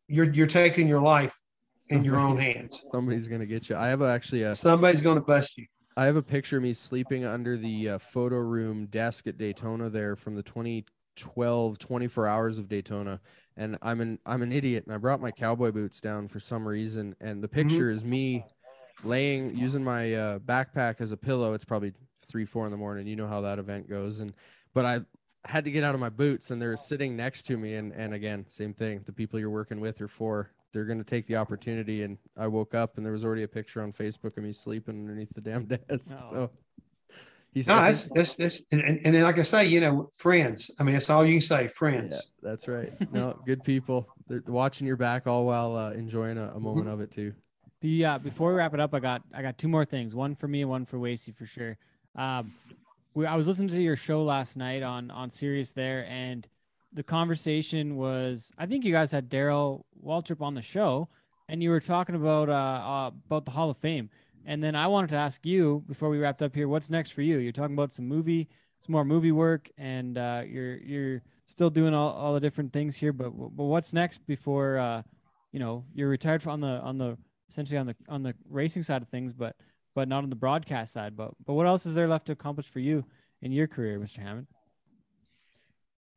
you're 0.08 0.32
you're 0.32 0.48
taking 0.48 0.88
your 0.88 1.02
life 1.02 1.34
in 1.90 2.04
your 2.04 2.18
own 2.18 2.38
hands. 2.48 2.82
Somebody's 2.92 3.28
gonna 3.28 3.46
get 3.46 3.70
you. 3.70 3.78
I 3.78 3.88
have 3.88 4.02
a, 4.02 4.06
actually 4.06 4.44
a 4.44 4.56
Somebody's 4.56 5.02
going 5.02 5.16
to 5.16 5.24
bust 5.24 5.58
you. 5.58 5.66
I 5.96 6.06
have 6.06 6.16
a 6.16 6.22
picture 6.22 6.58
of 6.58 6.64
me 6.64 6.74
sleeping 6.74 7.26
under 7.26 7.58
the 7.58 7.90
uh, 7.90 7.98
photo 7.98 8.38
room 8.38 8.86
desk 8.86 9.26
at 9.26 9.40
Daytona 9.40 9.90
there 9.90 10.16
from 10.16 10.36
the 10.36 10.44
2012 10.44 11.80
24 11.80 12.28
hours 12.28 12.60
of 12.60 12.70
Daytona. 12.70 13.20
And 13.56 13.78
I'm 13.82 14.02
an 14.02 14.20
I'm 14.26 14.44
an 14.44 14.52
idiot 14.52 14.84
and 14.86 14.94
I 14.94 15.00
brought 15.00 15.22
my 15.22 15.32
cowboy 15.32 15.72
boots 15.72 16.00
down 16.00 16.28
for 16.28 16.40
some 16.40 16.68
reason. 16.68 17.16
And 17.20 17.44
the 17.44 17.48
picture 17.48 17.90
is 17.90 18.04
me 18.04 18.46
laying 19.04 19.58
using 19.58 19.84
my 19.84 20.14
uh, 20.14 20.40
backpack 20.40 21.02
as 21.02 21.12
a 21.12 21.18
pillow. 21.18 21.54
It's 21.54 21.66
probably 21.66 21.94
three 22.28 22.46
four 22.46 22.66
in 22.66 22.72
the 22.72 22.78
morning. 22.78 23.08
You 23.08 23.16
know 23.16 23.28
how 23.28 23.42
that 23.42 23.60
event 23.60 23.90
goes. 23.90 24.20
And 24.20 24.34
but 24.74 24.86
I 24.86 25.02
had 25.46 25.66
to 25.66 25.72
get 25.72 25.84
out 25.84 25.94
of 25.94 26.02
my 26.02 26.10
boots 26.10 26.52
and 26.52 26.62
they're 26.62 26.78
sitting 26.78 27.16
next 27.16 27.44
to 27.44 27.58
me. 27.58 27.76
And 27.76 27.94
and 27.94 28.14
again, 28.14 28.46
same 28.50 28.74
thing. 28.74 29.02
The 29.06 29.14
people 29.14 29.40
you're 29.40 29.50
working 29.50 29.80
with 29.80 30.02
are 30.02 30.08
for 30.08 30.52
they're 30.74 30.86
going 30.86 31.00
to 31.00 31.04
take 31.04 31.28
the 31.28 31.36
opportunity. 31.36 32.04
And 32.04 32.18
I 32.38 32.48
woke 32.48 32.76
up 32.76 32.98
and 32.98 33.06
there 33.06 33.14
was 33.14 33.24
already 33.24 33.44
a 33.44 33.48
picture 33.48 33.82
on 33.82 33.92
Facebook 33.92 34.38
of 34.38 34.44
me 34.44 34.54
sleeping 34.54 35.00
underneath 35.00 35.34
the 35.34 35.42
damn 35.42 35.66
desk. 35.90 36.14
Oh. 36.18 36.30
So 36.30 36.52
he's 37.54 37.68
No, 37.68 37.78
that's 37.78 38.10
that's 38.10 38.36
that's 38.36 38.62
and, 38.72 38.82
and 38.82 39.02
and 39.06 39.16
then 39.16 39.24
like 39.24 39.40
I 39.40 39.44
say, 39.44 39.66
you 39.66 39.80
know, 39.80 40.12
friends. 40.16 40.72
I 40.80 40.84
mean, 40.84 40.94
that's 40.94 41.10
all 41.10 41.26
you 41.26 41.34
can 41.34 41.42
say, 41.42 41.64
yeah, 41.64 41.70
friends. 41.70 42.32
that's 42.42 42.68
right. 42.68 42.94
No, 43.12 43.40
good 43.46 43.64
people. 43.64 44.08
They're 44.28 44.44
watching 44.48 44.86
your 44.86 44.98
back 44.98 45.28
all 45.28 45.46
while 45.46 45.76
uh, 45.76 45.92
enjoying 45.92 46.38
a, 46.38 46.52
a 46.56 46.60
moment 46.60 46.90
of 46.90 47.00
it 47.00 47.12
too. 47.12 47.34
Be, 47.80 48.04
uh, 48.04 48.18
before 48.18 48.52
we 48.52 48.58
wrap 48.58 48.74
it 48.74 48.80
up, 48.80 48.94
I 48.94 49.00
got 49.00 49.22
I 49.34 49.42
got 49.42 49.58
two 49.58 49.68
more 49.68 49.86
things. 49.86 50.16
One 50.16 50.36
for 50.36 50.48
me, 50.48 50.62
and 50.62 50.70
one 50.70 50.86
for 50.86 50.98
Wasey 50.98 51.36
for 51.36 51.46
sure. 51.46 51.78
Um, 52.18 52.54
we, 53.14 53.26
I 53.26 53.36
was 53.36 53.48
listening 53.48 53.70
to 53.70 53.82
your 53.82 53.96
show 53.96 54.24
last 54.24 54.58
night 54.58 54.84
on 54.84 55.12
on 55.12 55.30
Sirius 55.30 55.74
there, 55.74 56.06
and 56.10 56.48
the 56.92 57.04
conversation 57.04 57.96
was 57.96 58.52
I 58.58 58.66
think 58.66 58.84
you 58.84 58.92
guys 58.92 59.12
had 59.12 59.30
Darrell 59.30 59.86
Waltrip 60.04 60.42
on 60.42 60.56
the 60.56 60.62
show, 60.62 61.10
and 61.48 61.62
you 61.62 61.70
were 61.70 61.80
talking 61.80 62.16
about 62.16 62.50
uh, 62.50 62.54
uh 62.54 63.12
about 63.26 63.46
the 63.46 63.52
Hall 63.52 63.70
of 63.70 63.78
Fame. 63.78 64.10
And 64.46 64.64
then 64.64 64.76
I 64.76 64.88
wanted 64.88 65.10
to 65.10 65.18
ask 65.18 65.46
you 65.46 65.84
before 65.88 66.10
we 66.10 66.20
wrapped 66.20 66.42
up 66.42 66.56
here, 66.56 66.70
what's 66.70 66.90
next 66.90 67.12
for 67.12 67.22
you? 67.22 67.38
You're 67.38 67.52
talking 67.52 67.76
about 67.76 67.94
some 67.94 68.08
movie, 68.08 68.48
some 68.80 68.94
more 68.94 69.04
movie 69.04 69.34
work, 69.34 69.70
and 69.78 70.18
uh, 70.18 70.44
you're 70.48 70.78
you're 70.78 71.22
still 71.46 71.70
doing 71.70 71.94
all, 71.94 72.12
all 72.12 72.34
the 72.34 72.40
different 72.40 72.74
things 72.74 72.96
here. 72.96 73.14
But 73.14 73.32
but 73.32 73.66
what's 73.66 73.94
next 73.94 74.26
before 74.26 74.78
uh, 74.78 75.04
you 75.52 75.60
know 75.60 75.86
you're 75.94 76.10
retired 76.10 76.42
from 76.42 76.54
on 76.54 76.62
the 76.62 76.82
on 76.82 76.98
the 76.98 77.18
essentially 77.50 77.78
on 77.78 77.88
the 77.88 77.96
on 78.10 78.24
the 78.24 78.34
racing 78.50 78.84
side 78.84 79.02
of 79.02 79.10
things, 79.10 79.34
but 79.34 79.56
but 79.98 80.08
not 80.08 80.24
on 80.24 80.30
the 80.30 80.36
broadcast 80.36 80.94
side. 80.94 81.18
But 81.18 81.32
but 81.44 81.56
what 81.56 81.66
else 81.66 81.88
is 81.88 81.96
there 81.96 82.08
left 82.08 82.28
to 82.28 82.32
accomplish 82.32 82.70
for 82.70 82.80
you 82.80 83.04
in 83.42 83.52
your 83.52 83.66
career, 83.66 84.00
Mr. 84.00 84.20
Hammond? 84.20 84.46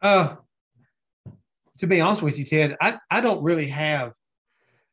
Uh, 0.03 0.37
to 1.79 1.87
be 1.87 1.99
honest 1.99 2.21
with 2.21 2.39
you, 2.39 2.45
Ted, 2.45 2.77
I, 2.79 2.99
I 3.11 3.23
don't 3.23 3.43
really 3.43 3.69
have 3.69 4.13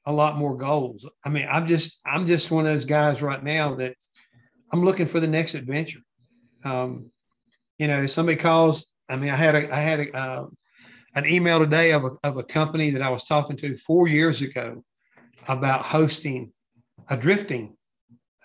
a 0.05 0.13
lot 0.13 0.37
more 0.37 0.55
goals. 0.55 1.05
I 1.25 1.27
mean, 1.27 1.45
I'm 1.51 1.67
just 1.67 1.99
I'm 2.05 2.27
just 2.27 2.49
one 2.49 2.65
of 2.65 2.73
those 2.73 2.85
guys 2.85 3.21
right 3.21 3.43
now 3.43 3.75
that 3.75 3.97
I'm 4.71 4.85
looking 4.85 5.05
for 5.05 5.19
the 5.19 5.27
next 5.27 5.53
adventure. 5.53 5.99
Um, 6.63 7.11
you 7.77 7.87
know, 7.87 8.05
somebody 8.05 8.37
calls. 8.37 8.87
I 9.09 9.17
mean, 9.17 9.31
I 9.31 9.35
had 9.35 9.55
a 9.55 9.75
I 9.75 9.81
had 9.81 9.99
a, 9.99 10.17
uh, 10.17 10.45
an 11.13 11.25
email 11.25 11.59
today 11.59 11.91
of 11.91 12.05
a 12.05 12.11
of 12.23 12.37
a 12.37 12.43
company 12.43 12.91
that 12.91 13.01
I 13.01 13.09
was 13.09 13.25
talking 13.25 13.57
to 13.57 13.75
four 13.75 14.07
years 14.07 14.41
ago 14.41 14.81
about 15.45 15.81
hosting 15.81 16.53
a 17.09 17.17
drifting 17.17 17.76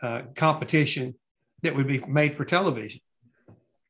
uh, 0.02 0.22
competition 0.34 1.14
that 1.62 1.74
would 1.74 1.86
be 1.86 1.98
made 2.06 2.36
for 2.36 2.44
television. 2.44 3.00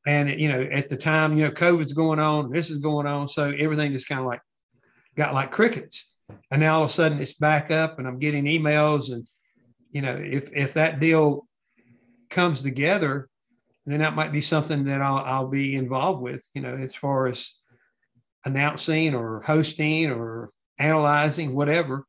And 0.06 0.28
you 0.40 0.48
know, 0.48 0.62
at 0.62 0.88
the 0.88 0.96
time, 0.96 1.36
you 1.36 1.44
know, 1.44 1.50
COVID's 1.50 1.92
going 1.92 2.18
on, 2.18 2.50
this 2.50 2.70
is 2.70 2.78
going 2.78 3.06
on, 3.06 3.28
so 3.28 3.50
everything 3.50 3.92
just 3.92 4.08
kind 4.08 4.20
of 4.20 4.26
like 4.26 4.40
got 5.16 5.34
like 5.34 5.50
crickets. 5.50 6.12
And 6.50 6.60
now 6.60 6.76
all 6.76 6.84
of 6.84 6.90
a 6.90 6.92
sudden 6.92 7.20
it's 7.20 7.34
back 7.34 7.70
up, 7.70 7.98
and 7.98 8.08
I'm 8.08 8.18
getting 8.18 8.44
emails, 8.44 9.12
and 9.12 9.26
you 9.90 10.02
know, 10.02 10.16
if 10.16 10.50
if 10.52 10.74
that 10.74 11.00
deal 11.00 11.46
comes 12.30 12.62
together, 12.62 13.28
then 13.86 14.00
that 14.00 14.16
might 14.16 14.32
be 14.32 14.40
something 14.40 14.84
that 14.84 15.02
I'll 15.02 15.18
I'll 15.18 15.48
be 15.48 15.76
involved 15.76 16.20
with. 16.20 16.44
You 16.54 16.62
know, 16.62 16.74
as 16.74 16.94
far 16.94 17.28
as 17.28 17.54
announcing 18.44 19.14
or 19.14 19.42
hosting 19.42 20.10
or 20.10 20.50
analyzing 20.78 21.54
whatever 21.54 22.06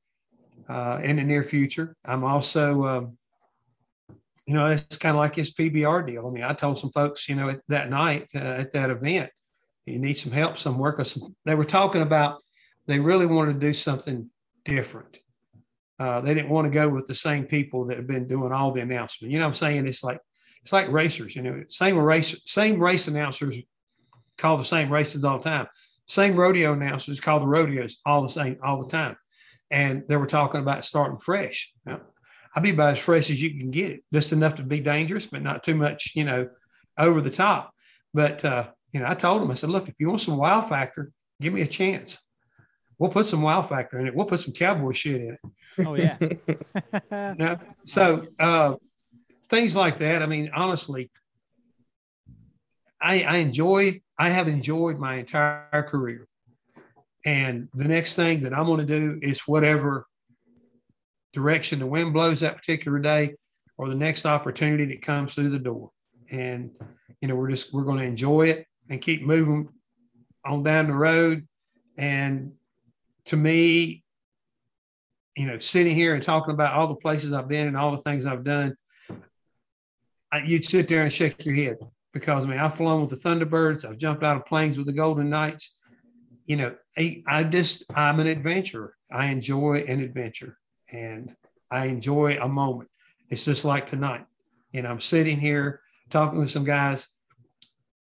uh, 0.68 1.00
in 1.04 1.18
the 1.18 1.24
near 1.24 1.44
future. 1.44 1.96
I'm 2.06 2.24
also 2.24 2.84
um, 2.86 3.18
you 4.46 4.54
know, 4.54 4.68
it's 4.68 4.98
kind 4.98 5.16
of 5.16 5.20
like 5.20 5.36
his 5.36 5.54
PBR 5.54 6.06
deal. 6.06 6.28
I 6.28 6.30
mean, 6.30 6.44
I 6.44 6.54
told 6.54 6.78
some 6.78 6.92
folks, 6.92 7.30
you 7.30 7.36
know, 7.36 7.50
at, 7.50 7.62
that 7.70 7.90
night 7.90 8.28
uh, 8.36 8.40
at 8.40 8.74
that 8.74 8.90
event, 8.90 9.32
you 9.86 10.00
need 10.00 10.14
some 10.14 10.32
help 10.32 10.58
somewhere 10.58 10.92
because 10.92 11.22
they 11.46 11.56
were 11.56 11.66
talking 11.66 12.02
about 12.02 12.40
they 12.88 13.00
really 13.00 13.26
wanted 13.26 13.54
to 13.54 13.60
do 13.60 13.74
something 13.74 14.30
different. 14.66 15.18
Uh, 16.00 16.20
they 16.22 16.34
didn't 16.34 16.50
want 16.50 16.66
to 16.66 16.72
go 16.72 16.90
with 16.90 17.08
the 17.08 17.16
same 17.16 17.46
people 17.46 17.86
that 17.86 17.98
have 17.98 18.08
been 18.08 18.28
doing 18.28 18.52
all 18.52 18.72
the 18.72 18.82
announcement. 18.82 19.32
You 19.32 19.40
know, 19.40 19.46
what 19.46 19.50
I'm 19.50 19.54
saying 19.54 19.88
it's 19.88 20.04
like 20.04 20.20
it's 20.62 20.74
like 20.74 20.92
racers. 20.92 21.36
You 21.36 21.44
know, 21.44 21.64
same 21.70 21.98
race 21.98 22.36
same 22.46 22.82
race 22.82 23.08
announcers 23.08 23.62
call 24.38 24.58
the 24.58 24.66
same 24.66 24.92
races 24.92 25.24
all 25.24 25.38
the 25.38 25.44
time. 25.44 25.68
Same 26.08 26.36
rodeo 26.36 26.74
announcers 26.74 27.20
call 27.20 27.40
the 27.40 27.48
rodeos 27.48 27.98
all 28.06 28.22
the 28.22 28.30
same 28.30 28.58
all 28.64 28.84
the 28.84 28.90
time. 28.90 29.16
And 29.72 30.04
they 30.10 30.18
were 30.18 30.28
talking 30.28 30.60
about 30.60 30.84
starting 30.84 31.18
fresh. 31.18 31.74
I'll 32.56 32.64
be 32.64 32.70
about 32.70 32.94
as 32.94 33.00
fresh 33.00 33.30
as 33.30 33.42
you 33.42 33.58
can 33.58 33.72
get 33.72 33.92
it, 33.92 34.04
just 34.14 34.32
enough 34.32 34.56
to 34.56 34.64
be 34.64 34.80
dangerous, 34.80 35.26
but 35.26 35.42
not 35.42 35.64
too 35.64 35.76
much, 35.76 36.12
you 36.16 36.24
know, 36.24 36.50
over 36.98 37.20
the 37.20 37.32
top. 37.32 37.74
But 38.14 38.46
uh, 38.46 38.68
you 38.92 39.00
know, 39.00 39.08
I 39.08 39.16
told 39.16 39.42
him, 39.42 39.50
I 39.50 39.56
said, 39.56 39.72
look, 39.72 39.90
if 39.90 39.96
you 39.98 40.08
want 40.08 40.22
some 40.22 40.38
wow 40.38 40.62
factor, 40.62 41.12
give 41.42 41.54
me 41.54 41.62
a 41.62 41.68
chance. 41.68 42.20
We'll 43.00 43.10
put 43.10 43.26
some 43.26 43.42
wow 43.42 43.64
factor 43.64 43.98
in 43.98 44.08
it. 44.08 44.16
We'll 44.16 44.28
put 44.28 44.40
some 44.40 44.54
cowboy 44.54 44.92
shit 44.92 45.22
in 45.22 45.34
it. 45.34 45.86
Oh 45.86 45.96
yeah. 45.96 46.18
Yeah. 47.40 47.58
So 47.86 48.28
uh, 48.40 48.76
things 49.50 49.76
like 49.76 49.98
that. 49.98 50.22
I 50.22 50.28
mean, 50.28 50.52
honestly, 50.54 51.12
I, 53.02 53.24
I 53.24 53.38
enjoy. 53.38 54.02
I 54.18 54.30
have 54.30 54.48
enjoyed 54.48 55.00
my 55.00 55.16
entire 55.16 55.88
career, 55.90 56.28
and 57.26 57.68
the 57.74 57.86
next 57.86 58.16
thing 58.16 58.42
that 58.42 58.54
I'm 58.54 58.66
going 58.66 58.80
to 58.80 59.00
do 59.00 59.20
is 59.22 59.42
whatever 59.42 60.06
direction 61.34 61.80
the 61.80 61.86
wind 61.88 62.14
blows 62.14 62.40
that 62.40 62.56
particular 62.56 63.00
day. 63.00 63.36
or 63.78 63.90
the 63.90 63.96
next 63.96 64.26
opportunity 64.26 64.86
that 64.86 65.02
comes 65.02 65.34
through 65.34 65.50
the 65.50 65.60
door. 65.60 65.90
And, 66.32 66.72
you 67.22 67.28
know, 67.28 67.36
we're 67.36 67.50
just, 67.50 67.74
we're 67.74 67.84
going 67.84 68.00
to 68.00 68.06
enjoy 68.06 68.50
it 68.50 68.68
and 68.90 69.02
keep 69.02 69.24
moving 69.24 69.68
on 70.46 70.64
down 70.64 70.88
the 70.88 70.94
road. 70.94 71.48
And 71.98 72.54
to 73.26 73.36
me, 73.36 74.04
you 75.36 75.48
know, 75.48 75.58
sitting 75.58 75.96
here 75.96 76.14
and 76.14 76.24
talking 76.24 76.54
about 76.54 76.74
all 76.74 76.88
the 76.88 76.96
places 76.96 77.34
I've 77.34 77.48
been 77.48 77.68
and 77.68 77.76
all 77.76 77.92
the 77.92 77.98
things 77.98 78.26
I've 78.26 78.44
done, 78.44 78.76
I, 80.32 80.44
you'd 80.44 80.66
sit 80.66 80.88
there 80.88 81.02
and 81.02 81.12
shake 81.12 81.44
your 81.44 81.56
head 81.56 81.78
because 82.14 82.46
I 82.46 82.50
mean, 82.50 82.60
I've 82.60 82.76
flown 82.76 83.02
with 83.02 83.10
the 83.10 83.18
Thunderbirds, 83.18 83.86
I've 83.86 83.98
jumped 83.98 84.24
out 84.24 84.38
of 84.38 84.46
planes 84.46 84.78
with 84.78 84.86
the 84.86 84.94
Golden 84.94 85.30
Knights. 85.30 85.76
You 86.46 86.58
know, 86.58 86.76
I, 86.98 87.24
I 87.26 87.44
just, 87.44 87.86
I'm 87.96 88.20
an 88.20 88.28
adventurer. 88.28 88.96
I 89.12 89.28
enjoy 89.28 89.86
an 89.88 90.00
adventure 90.02 90.58
and 90.94 91.36
I 91.70 91.88
enjoy 91.88 92.38
a 92.40 92.48
moment. 92.48 92.90
It's 93.30 93.46
just 93.46 93.66
like 93.66 93.88
tonight. 93.88 94.26
And 94.74 94.88
I'm 94.88 95.00
sitting 95.00 95.40
here 95.40 95.82
talking 96.10 96.40
with 96.40 96.52
some 96.52 96.64
guys. 96.64 97.08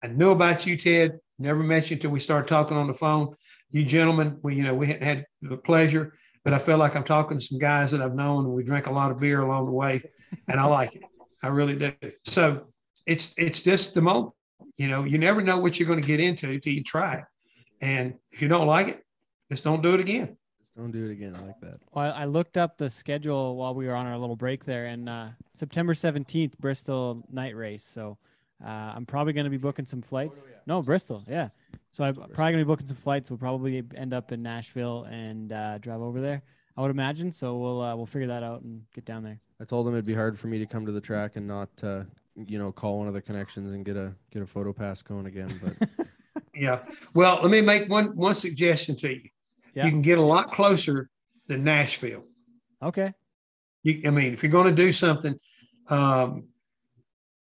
I 0.03 0.07
know 0.07 0.31
about 0.31 0.65
you, 0.65 0.75
Ted. 0.75 1.19
Never 1.37 1.63
met 1.63 1.89
you 1.89 1.95
until 1.95 2.11
we 2.11 2.19
started 2.19 2.47
talking 2.47 2.75
on 2.75 2.87
the 2.87 2.93
phone. 2.93 3.35
You 3.69 3.85
gentlemen, 3.85 4.37
we 4.41 4.55
you 4.55 4.63
know 4.63 4.73
we 4.73 4.87
hadn't 4.87 5.03
had 5.03 5.25
the 5.41 5.57
pleasure, 5.57 6.13
but 6.43 6.53
I 6.53 6.59
feel 6.59 6.77
like 6.77 6.95
I'm 6.95 7.03
talking 7.03 7.37
to 7.37 7.43
some 7.43 7.59
guys 7.59 7.91
that 7.91 8.01
I've 8.01 8.15
known, 8.15 8.45
and 8.45 8.53
we 8.53 8.63
drank 8.63 8.87
a 8.87 8.91
lot 8.91 9.11
of 9.11 9.19
beer 9.19 9.41
along 9.41 9.65
the 9.65 9.71
way, 9.71 10.01
and 10.47 10.59
I 10.59 10.65
like 10.65 10.95
it. 10.95 11.03
I 11.41 11.47
really 11.47 11.75
do. 11.75 11.93
So 12.25 12.67
it's 13.05 13.33
it's 13.37 13.61
just 13.61 13.93
the 13.93 14.01
moment. 14.01 14.33
You 14.77 14.87
know, 14.87 15.03
you 15.03 15.17
never 15.17 15.41
know 15.41 15.57
what 15.57 15.79
you're 15.79 15.87
going 15.87 16.01
to 16.01 16.07
get 16.07 16.19
into 16.19 16.59
till 16.59 16.73
you 16.73 16.83
try 16.83 17.15
it. 17.15 17.25
And 17.81 18.15
if 18.31 18.41
you 18.41 18.47
don't 18.47 18.67
like 18.67 18.87
it, 18.87 19.05
just 19.49 19.63
don't 19.63 19.81
do 19.81 19.93
it 19.93 19.99
again. 19.99 20.37
Just 20.71 20.77
don't 20.77 20.91
do 20.91 21.05
it 21.05 21.11
again. 21.11 21.35
I 21.35 21.45
like 21.45 21.59
that. 21.61 21.79
Well, 21.93 22.13
I 22.15 22.25
looked 22.25 22.57
up 22.57 22.77
the 22.77 22.89
schedule 22.89 23.55
while 23.57 23.73
we 23.73 23.87
were 23.87 23.95
on 23.95 24.05
our 24.05 24.17
little 24.17 24.35
break 24.35 24.63
there, 24.63 24.85
and 24.85 25.09
uh, 25.09 25.27
September 25.53 25.93
17th, 25.93 26.57
Bristol 26.59 27.23
night 27.29 27.55
race. 27.55 27.83
So 27.83 28.17
uh, 28.63 28.93
I'm 28.95 29.05
probably 29.05 29.33
going 29.33 29.43
to 29.45 29.49
be 29.49 29.57
booking 29.57 29.85
some 29.85 30.01
flights. 30.01 30.43
No, 30.67 30.81
Bristol, 30.81 31.23
yeah. 31.27 31.49
So 31.89 32.03
I'm 32.05 32.15
probably 32.15 32.35
going 32.35 32.59
to 32.59 32.65
be 32.65 32.67
booking 32.67 32.87
some 32.87 32.97
flights. 32.97 33.29
We'll 33.29 33.37
probably 33.37 33.83
end 33.95 34.13
up 34.13 34.31
in 34.31 34.41
Nashville 34.41 35.03
and 35.09 35.51
uh, 35.51 35.77
drive 35.79 36.01
over 36.01 36.21
there. 36.21 36.41
I 36.77 36.81
would 36.81 36.91
imagine. 36.91 37.31
So 37.33 37.57
we'll 37.57 37.81
uh, 37.81 37.95
we'll 37.95 38.05
figure 38.05 38.27
that 38.29 38.43
out 38.43 38.61
and 38.61 38.83
get 38.95 39.03
down 39.03 39.23
there. 39.23 39.39
I 39.59 39.65
told 39.65 39.87
him 39.87 39.93
it'd 39.93 40.05
be 40.05 40.13
hard 40.13 40.39
for 40.39 40.47
me 40.47 40.57
to 40.59 40.65
come 40.65 40.85
to 40.85 40.91
the 40.91 41.01
track 41.01 41.35
and 41.35 41.45
not, 41.45 41.69
uh, 41.83 42.03
you 42.35 42.57
know, 42.57 42.71
call 42.71 42.97
one 42.97 43.07
of 43.07 43.13
the 43.13 43.21
connections 43.21 43.73
and 43.73 43.83
get 43.83 43.97
a 43.97 44.13
get 44.31 44.41
a 44.41 44.47
photo 44.47 44.71
pass 44.71 45.01
going 45.01 45.25
again. 45.25 45.49
But 45.61 46.07
Yeah. 46.55 46.79
Well, 47.13 47.39
let 47.41 47.51
me 47.51 47.61
make 47.61 47.89
one 47.89 48.15
one 48.15 48.35
suggestion 48.35 48.95
to 48.97 49.15
you. 49.15 49.29
Yeah. 49.73 49.85
You 49.85 49.91
can 49.91 50.01
get 50.01 50.17
a 50.17 50.21
lot 50.21 50.51
closer 50.51 51.09
than 51.47 51.63
Nashville. 51.63 52.25
Okay. 52.81 53.13
You, 53.83 54.01
I 54.05 54.09
mean, 54.09 54.33
if 54.33 54.43
you're 54.43 54.51
going 54.51 54.73
to 54.73 54.83
do 54.83 54.91
something, 54.91 55.37
um, 55.89 56.47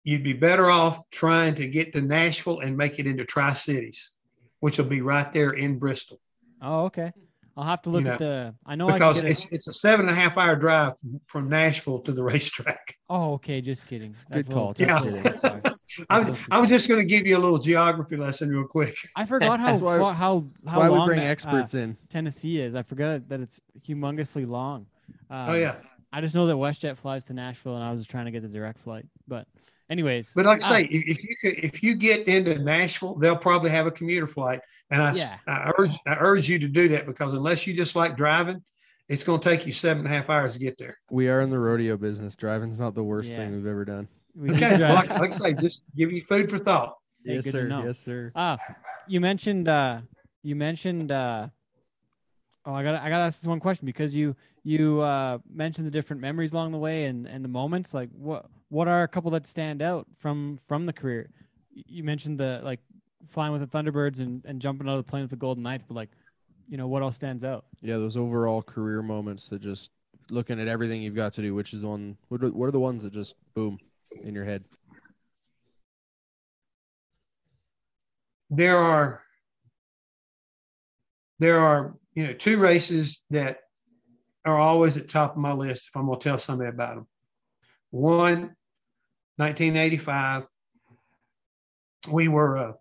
you'd 0.04 0.24
be 0.24 0.34
better 0.34 0.70
off 0.70 1.10
trying 1.10 1.56
to 1.56 1.68
get 1.68 1.94
to 1.94 2.02
Nashville 2.02 2.60
and 2.60 2.78
make 2.78 3.00
it 3.00 3.08
into 3.08 3.26
Tri 3.26 3.54
Cities, 3.54 4.14
which 4.60 4.78
will 4.78 4.86
be 4.86 5.02
right 5.02 5.32
there 5.34 5.52
in 5.52 5.80
Bristol. 5.80 6.20
Oh, 6.62 6.86
okay. 6.86 7.12
I'll 7.58 7.64
have 7.64 7.82
to 7.82 7.90
look 7.90 8.04
You 8.04 8.12
at 8.12 8.20
the. 8.20 8.54
I 8.68 8.76
know 8.76 8.88
I 8.88 8.94
Because 8.94 9.18
can 9.18 9.24
get 9.24 9.32
it's 9.32 9.48
it's 9.48 9.68
a 9.68 9.74
seven 9.74 10.08
and 10.08 10.16
a 10.16 10.22
half 10.22 10.38
hour 10.38 10.56
drive 10.56 10.98
from, 11.00 11.20
from 11.26 11.50
Nashville 11.50 12.00
to 12.02 12.12
the 12.12 12.24
racetrack. 12.32 12.96
Oh, 13.10 13.34
okay. 13.34 13.62
Just 13.62 13.88
kidding. 13.88 14.16
That's 14.30 14.48
Good 14.48 14.56
a 14.56 14.60
little 14.60 14.74
call. 14.74 15.62
Yeah. 15.64 15.74
I 16.12 16.20
was, 16.20 16.40
I 16.52 16.60
was 16.60 16.70
just 16.70 16.88
going 16.88 17.00
to 17.02 17.06
give 17.06 17.26
you 17.26 17.36
a 17.36 17.40
little 17.40 17.58
geography 17.58 18.16
lesson 18.18 18.50
real 18.50 18.68
quick. 18.68 18.96
I 19.16 19.26
forgot 19.26 19.60
how 19.60 19.76
why- 19.80 20.14
how 20.14 20.46
how 20.68 20.78
why 20.78 20.90
we 20.90 20.96
long 20.96 21.08
bring 21.08 21.20
that, 21.20 21.26
uh, 21.28 21.32
experts 21.32 21.74
in. 21.74 21.98
Tennessee 22.10 22.60
is. 22.60 22.76
I 22.76 22.84
forgot 22.84 23.28
that 23.30 23.40
it's 23.40 23.60
humongously 23.88 24.48
long. 24.48 24.86
Um, 25.32 25.50
oh 25.50 25.54
yeah, 25.56 25.76
I 26.14 26.22
just 26.22 26.36
know 26.36 26.46
that 26.46 26.54
WestJet 26.54 26.96
flies 26.98 27.26
to 27.26 27.34
Nashville, 27.34 27.76
and 27.76 27.84
I 27.84 27.90
was 27.92 28.02
just 28.02 28.12
trying 28.12 28.26
to 28.26 28.32
get 28.32 28.44
the 28.44 28.48
direct 28.50 28.78
flight. 28.80 29.06
But, 29.28 29.48
anyways. 29.90 30.34
but 30.36 30.46
like 30.46 30.64
I 30.64 30.70
say, 30.70 30.84
if 30.86 31.18
if 31.18 31.24
you 31.24 31.36
could, 31.42 31.64
if 31.64 31.84
you 31.84 31.96
get 31.96 32.28
into 32.28 32.58
Nashville, 32.60 33.16
they'll 33.16 33.38
probably 33.38 33.70
have 33.72 33.88
a 33.88 33.92
commuter 33.92 34.28
flight, 34.28 34.60
and 34.92 35.02
I, 35.02 35.10
s- 35.12 35.18
Yeah. 35.18 35.38
I 35.48 35.72
urge 35.78 35.92
I 36.06 36.16
urge 36.20 36.50
you 36.50 36.60
to 36.60 36.68
do 36.68 36.88
that 36.90 37.06
because 37.06 37.34
unless 37.34 37.66
you 37.68 37.74
just 37.74 37.96
like 37.96 38.16
driving, 38.18 38.64
it's 39.10 39.24
going 39.24 39.40
to 39.40 39.50
take 39.50 39.66
you 39.66 39.72
seven 39.74 40.06
and 40.06 40.14
a 40.14 40.18
half 40.18 40.30
hours 40.30 40.54
to 40.54 40.60
get 40.60 40.78
there. 40.78 40.98
We 41.10 41.30
are 41.30 41.42
in 41.42 41.50
the 41.50 41.60
rodeo 41.60 41.98
business. 41.98 42.36
Driving's 42.36 42.78
not 42.80 42.94
the 42.96 43.04
worst 43.04 43.30
Yeah. 43.32 43.38
thing 43.38 43.56
we've 43.56 43.66
ever 43.68 43.86
done. 43.86 44.08
we 44.36 44.52
Okay, 44.52 44.78
driving. 44.78 44.96
like, 44.96 45.10
like 45.20 45.34
I 45.34 45.38
say, 45.38 45.54
just 45.54 45.84
give 45.96 46.12
you 46.12 46.22
food 46.22 46.50
for 46.50 46.58
thought. 46.58 46.96
Hey, 47.26 47.36
yes, 47.36 47.44
good 47.46 47.52
to 47.54 47.58
sir. 47.58 47.68
know. 47.68 47.86
Yes, 47.86 48.00
sir. 48.00 48.32
Ah, 48.36 48.58
you 49.08 49.20
mentioned 49.22 49.68
uh 49.70 50.02
you 50.44 50.56
mentioned 50.56 51.12
uh 51.12 51.48
oh 52.66 52.74
I 52.74 52.84
gotta 52.84 53.02
I 53.02 53.10
gotta 53.10 53.24
ask 53.24 53.40
this 53.40 53.48
one 53.48 53.60
question 53.60 53.86
because 53.86 54.16
you 54.16 54.36
you 54.64 55.00
uh 55.02 55.38
mentioned 55.50 55.88
the 55.88 55.92
different 55.92 56.22
memories 56.22 56.54
along 56.54 56.72
the 56.74 56.78
way 56.78 57.06
and 57.06 57.26
and 57.28 57.44
the 57.44 57.50
moments 57.50 57.94
like 57.94 58.10
what 58.12 58.46
what 58.70 58.88
are 58.88 59.04
a 59.04 59.08
couple 59.08 59.32
that 59.32 59.46
stand 59.48 59.82
out 59.82 60.08
from 60.20 60.58
from 60.68 60.86
the 60.86 60.94
career 60.94 61.30
you 61.72 62.04
mentioned 62.04 62.40
the 62.40 62.60
like 62.64 62.80
flying 63.28 63.52
with 63.52 63.62
the 63.62 63.68
thunderbirds 63.68 64.20
and 64.20 64.44
and 64.46 64.62
jumping 64.62 64.88
out 64.88 64.94
of 64.94 65.06
the 65.06 65.10
plane 65.10 65.24
with 65.24 65.32
the 65.32 65.38
golden 65.38 65.64
knights 65.64 65.84
but 65.88 65.96
like 65.96 66.10
you 66.68 66.78
know 66.78 66.88
what 66.88 67.02
all 67.02 67.12
stands 67.12 67.44
out 67.44 67.66
Yeah, 67.82 67.96
those 67.96 68.18
overall 68.18 68.62
career 68.62 69.02
moments 69.02 69.48
that 69.50 69.62
just 69.62 69.90
looking 70.30 70.60
at 70.60 70.68
everything 70.68 71.02
you've 71.02 71.16
got 71.16 71.34
to 71.34 71.42
do, 71.42 71.56
which 71.56 71.74
is 71.74 71.84
one. 71.84 72.18
What 72.28 72.44
are, 72.44 72.50
what 72.50 72.66
are 72.66 72.72
the 72.72 72.80
ones 72.80 73.04
that 73.04 73.14
just 73.14 73.36
boom 73.56 73.78
in 74.24 74.34
your 74.34 74.44
head? 74.44 74.66
there 78.50 78.78
are 78.78 79.22
there 81.40 81.60
are 81.60 81.96
you 82.16 82.26
know 82.26 82.34
two 82.34 82.58
races 82.58 83.24
that 83.30 83.60
are 84.46 84.58
always 84.58 84.96
at 84.96 85.10
top 85.10 85.32
of 85.32 85.38
my 85.38 85.52
list 85.52 85.90
if 85.90 85.98
I'm 85.98 86.06
going 86.06 86.20
to 86.20 86.24
tell 86.24 86.40
somebody 86.40 86.70
about 86.70 86.96
them. 86.96 87.08
One, 87.92 88.56
1985, 89.38 90.46
we 92.12 92.28
were 92.28 92.58
uh, 92.58 92.72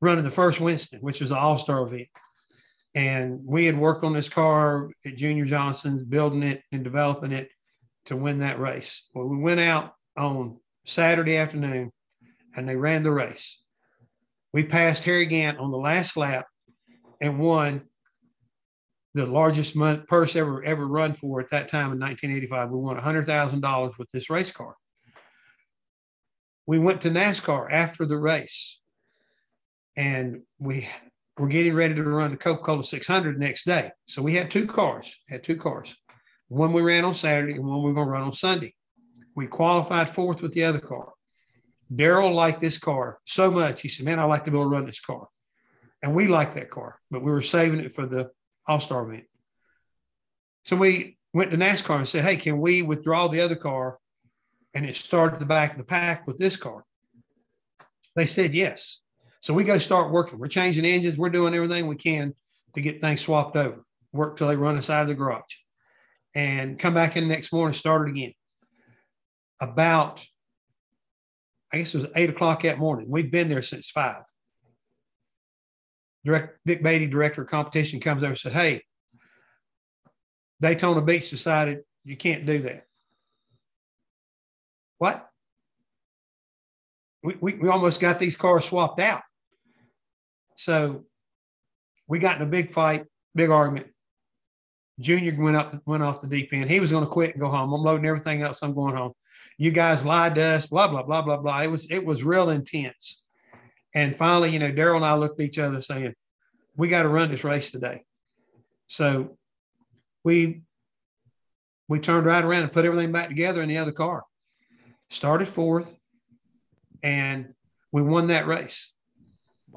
running 0.00 0.24
the 0.24 0.30
first 0.30 0.60
Winston, 0.60 1.00
which 1.00 1.20
was 1.20 1.30
an 1.30 1.38
all-star 1.38 1.82
event, 1.82 2.08
and 2.94 3.40
we 3.44 3.64
had 3.64 3.78
worked 3.78 4.04
on 4.04 4.12
this 4.12 4.28
car 4.28 4.90
at 5.04 5.16
Junior 5.16 5.44
Johnson's, 5.44 6.04
building 6.04 6.42
it 6.42 6.62
and 6.72 6.84
developing 6.84 7.32
it 7.32 7.48
to 8.06 8.16
win 8.16 8.38
that 8.38 8.60
race. 8.60 9.06
Well, 9.14 9.26
we 9.26 9.36
went 9.36 9.60
out 9.60 9.94
on 10.16 10.58
Saturday 10.84 11.36
afternoon, 11.36 11.92
and 12.56 12.68
they 12.68 12.76
ran 12.76 13.02
the 13.02 13.12
race 13.12 13.58
we 14.52 14.64
passed 14.64 15.04
Harry 15.04 15.26
Gant 15.26 15.58
on 15.58 15.70
the 15.70 15.78
last 15.78 16.16
lap 16.16 16.46
and 17.20 17.38
won 17.38 17.82
the 19.14 19.26
largest 19.26 19.76
purse 20.08 20.36
ever 20.36 20.62
ever 20.64 20.86
run 20.86 21.14
for 21.14 21.40
at 21.40 21.50
that 21.50 21.68
time 21.68 21.92
in 21.92 21.98
1985. 21.98 22.70
We 22.70 22.78
won 22.78 22.96
$100,000 22.96 23.98
with 23.98 24.10
this 24.12 24.30
race 24.30 24.52
car. 24.52 24.74
We 26.68 26.78
went 26.78 27.00
to 27.00 27.10
NASCAR 27.10 27.72
after 27.72 28.04
the 28.04 28.18
race 28.18 28.78
and 29.96 30.42
we 30.58 30.86
were 31.38 31.48
getting 31.48 31.72
ready 31.72 31.94
to 31.94 32.02
run 32.02 32.32
the 32.32 32.36
Coca-Cola 32.36 32.84
600 32.84 33.40
next 33.40 33.64
day. 33.64 33.90
So 34.06 34.20
we 34.20 34.34
had 34.34 34.50
two 34.50 34.66
cars, 34.66 35.16
had 35.30 35.42
two 35.42 35.56
cars. 35.56 35.96
One 36.48 36.74
we 36.74 36.82
ran 36.82 37.06
on 37.06 37.14
Saturday 37.14 37.54
and 37.54 37.66
one 37.66 37.82
we 37.82 37.88
were 37.88 37.94
going 37.94 38.08
to 38.08 38.12
run 38.12 38.22
on 38.24 38.34
Sunday. 38.34 38.74
We 39.34 39.46
qualified 39.46 40.10
fourth 40.10 40.42
with 40.42 40.52
the 40.52 40.64
other 40.64 40.78
car. 40.78 41.14
Darrell 41.96 42.34
liked 42.34 42.60
this 42.60 42.76
car 42.76 43.18
so 43.24 43.50
much. 43.50 43.80
He 43.80 43.88
said, 43.88 44.04
Man, 44.04 44.18
I 44.18 44.24
like 44.24 44.44
to 44.44 44.50
be 44.50 44.58
able 44.58 44.68
to 44.68 44.76
run 44.76 44.84
this 44.84 45.00
car. 45.00 45.26
And 46.02 46.14
we 46.14 46.26
liked 46.26 46.54
that 46.56 46.68
car, 46.68 47.00
but 47.10 47.22
we 47.22 47.30
were 47.30 47.40
saving 47.40 47.80
it 47.80 47.94
for 47.94 48.04
the 48.04 48.30
All 48.66 48.78
Star 48.78 49.08
event. 49.08 49.24
So 50.66 50.76
we 50.76 51.16
went 51.32 51.50
to 51.52 51.56
NASCAR 51.56 51.96
and 51.96 52.06
said, 52.06 52.24
Hey, 52.24 52.36
can 52.36 52.60
we 52.60 52.82
withdraw 52.82 53.28
the 53.28 53.40
other 53.40 53.56
car 53.56 53.98
and 54.74 54.86
it 54.86 54.96
started 54.96 55.34
at 55.34 55.40
the 55.40 55.46
back 55.46 55.72
of 55.72 55.78
the 55.78 55.84
pack 55.84 56.26
with 56.26 56.38
this 56.38 56.56
car? 56.56 56.84
They 58.16 58.26
said 58.26 58.54
yes. 58.54 59.00
So 59.40 59.54
we 59.54 59.64
go 59.64 59.78
start 59.78 60.12
working. 60.12 60.38
We're 60.38 60.48
changing 60.48 60.84
engines. 60.84 61.16
We're 61.16 61.30
doing 61.30 61.54
everything 61.54 61.86
we 61.86 61.96
can 61.96 62.34
to 62.74 62.80
get 62.80 63.00
things 63.00 63.20
swapped 63.20 63.56
over. 63.56 63.84
Work 64.12 64.36
till 64.36 64.48
they 64.48 64.56
run 64.56 64.76
us 64.76 64.90
out 64.90 65.02
of 65.02 65.08
the 65.08 65.14
garage 65.14 65.42
and 66.34 66.78
come 66.78 66.94
back 66.94 67.16
in 67.16 67.24
the 67.24 67.28
next 67.28 67.52
morning, 67.52 67.74
start 67.74 68.08
it 68.08 68.10
again. 68.12 68.32
About 69.60 70.24
I 71.72 71.76
guess 71.76 71.94
it 71.94 71.98
was 71.98 72.10
eight 72.16 72.30
o'clock 72.30 72.62
that 72.62 72.78
morning. 72.78 73.10
We'd 73.10 73.30
been 73.30 73.48
there 73.48 73.62
since 73.62 73.90
five. 73.90 74.22
Direct 76.24 76.58
Dick 76.64 76.82
Beaty, 76.82 77.06
director 77.06 77.42
of 77.42 77.48
competition, 77.48 78.00
comes 78.00 78.22
over 78.22 78.30
and 78.30 78.38
said, 78.38 78.52
Hey, 78.52 78.82
Daytona 80.60 81.02
Beach 81.02 81.30
decided 81.30 81.80
you 82.04 82.16
can't 82.16 82.46
do 82.46 82.60
that. 82.60 82.84
What? 84.98 85.28
We, 87.22 87.36
we, 87.40 87.54
we 87.54 87.68
almost 87.68 88.00
got 88.00 88.18
these 88.18 88.36
cars 88.36 88.64
swapped 88.64 89.00
out. 89.00 89.22
So 90.56 91.04
we 92.06 92.18
got 92.18 92.36
in 92.36 92.42
a 92.42 92.46
big 92.46 92.70
fight, 92.70 93.06
big 93.34 93.50
argument. 93.50 93.88
Junior 95.00 95.34
went 95.40 95.56
up, 95.56 95.80
went 95.86 96.02
off 96.02 96.20
the 96.20 96.26
deep 96.26 96.50
end. 96.52 96.70
He 96.70 96.80
was 96.80 96.90
going 96.90 97.04
to 97.04 97.10
quit 97.10 97.32
and 97.32 97.40
go 97.40 97.48
home. 97.48 97.72
I'm 97.72 97.82
loading 97.82 98.06
everything 98.06 98.42
else. 98.42 98.62
I'm 98.62 98.74
going 98.74 98.96
home 98.96 99.12
you 99.58 99.72
guys 99.72 100.04
lied 100.04 100.36
to 100.36 100.42
us, 100.42 100.66
blah, 100.66 100.88
blah, 100.88 101.02
blah, 101.02 101.22
blah, 101.22 101.36
blah. 101.36 101.62
It 101.62 101.66
was 101.66 101.90
it 101.90 102.04
was 102.04 102.22
real 102.22 102.50
intense. 102.50 103.22
And 103.94 104.16
finally, 104.16 104.50
you 104.50 104.60
know, 104.60 104.70
Darrell 104.70 104.96
and 104.96 105.04
I 105.04 105.14
looked 105.14 105.40
at 105.40 105.46
each 105.46 105.58
other 105.58 105.80
saying, 105.80 106.14
We 106.76 106.88
got 106.88 107.02
to 107.02 107.08
run 107.08 107.30
this 107.30 107.44
race 107.44 107.72
today. 107.72 108.04
So 108.86 109.36
we 110.24 110.62
we 111.88 111.98
turned 111.98 112.26
right 112.26 112.44
around 112.44 112.62
and 112.62 112.72
put 112.72 112.84
everything 112.84 113.12
back 113.12 113.28
together 113.28 113.60
in 113.62 113.68
the 113.68 113.78
other 113.78 113.92
car. 113.92 114.24
Started 115.10 115.48
fourth, 115.48 115.94
and 117.02 117.54
we 117.92 118.02
won 118.02 118.28
that 118.28 118.46
race. 118.46 118.92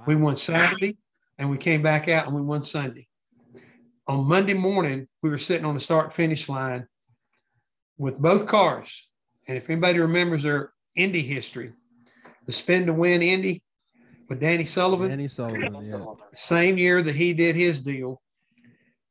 We 0.05 0.15
won 0.15 0.35
Saturday, 0.35 0.97
and 1.37 1.49
we 1.49 1.57
came 1.57 1.81
back 1.81 2.07
out 2.07 2.27
and 2.27 2.35
we 2.35 2.41
won 2.41 2.63
Sunday. 2.63 3.07
On 4.07 4.25
Monday 4.25 4.53
morning, 4.53 5.07
we 5.21 5.29
were 5.29 5.37
sitting 5.37 5.65
on 5.65 5.73
the 5.73 5.79
start 5.79 6.13
finish 6.13 6.49
line 6.49 6.87
with 7.97 8.17
both 8.17 8.45
cars. 8.45 9.07
And 9.47 9.57
if 9.57 9.69
anybody 9.69 9.99
remembers 9.99 10.43
their 10.43 10.73
Indy 10.95 11.21
history, 11.21 11.73
the 12.45 12.51
spin 12.51 12.85
to 12.87 12.93
win 12.93 13.21
Indy 13.21 13.63
with 14.27 14.39
Danny 14.39 14.65
Sullivan, 14.65 15.09
Danny 15.09 15.27
Sullivan. 15.27 15.83
Yeah. 15.83 16.05
same 16.33 16.77
year 16.77 17.01
that 17.01 17.15
he 17.15 17.33
did 17.33 17.55
his 17.55 17.83
deal. 17.83 18.21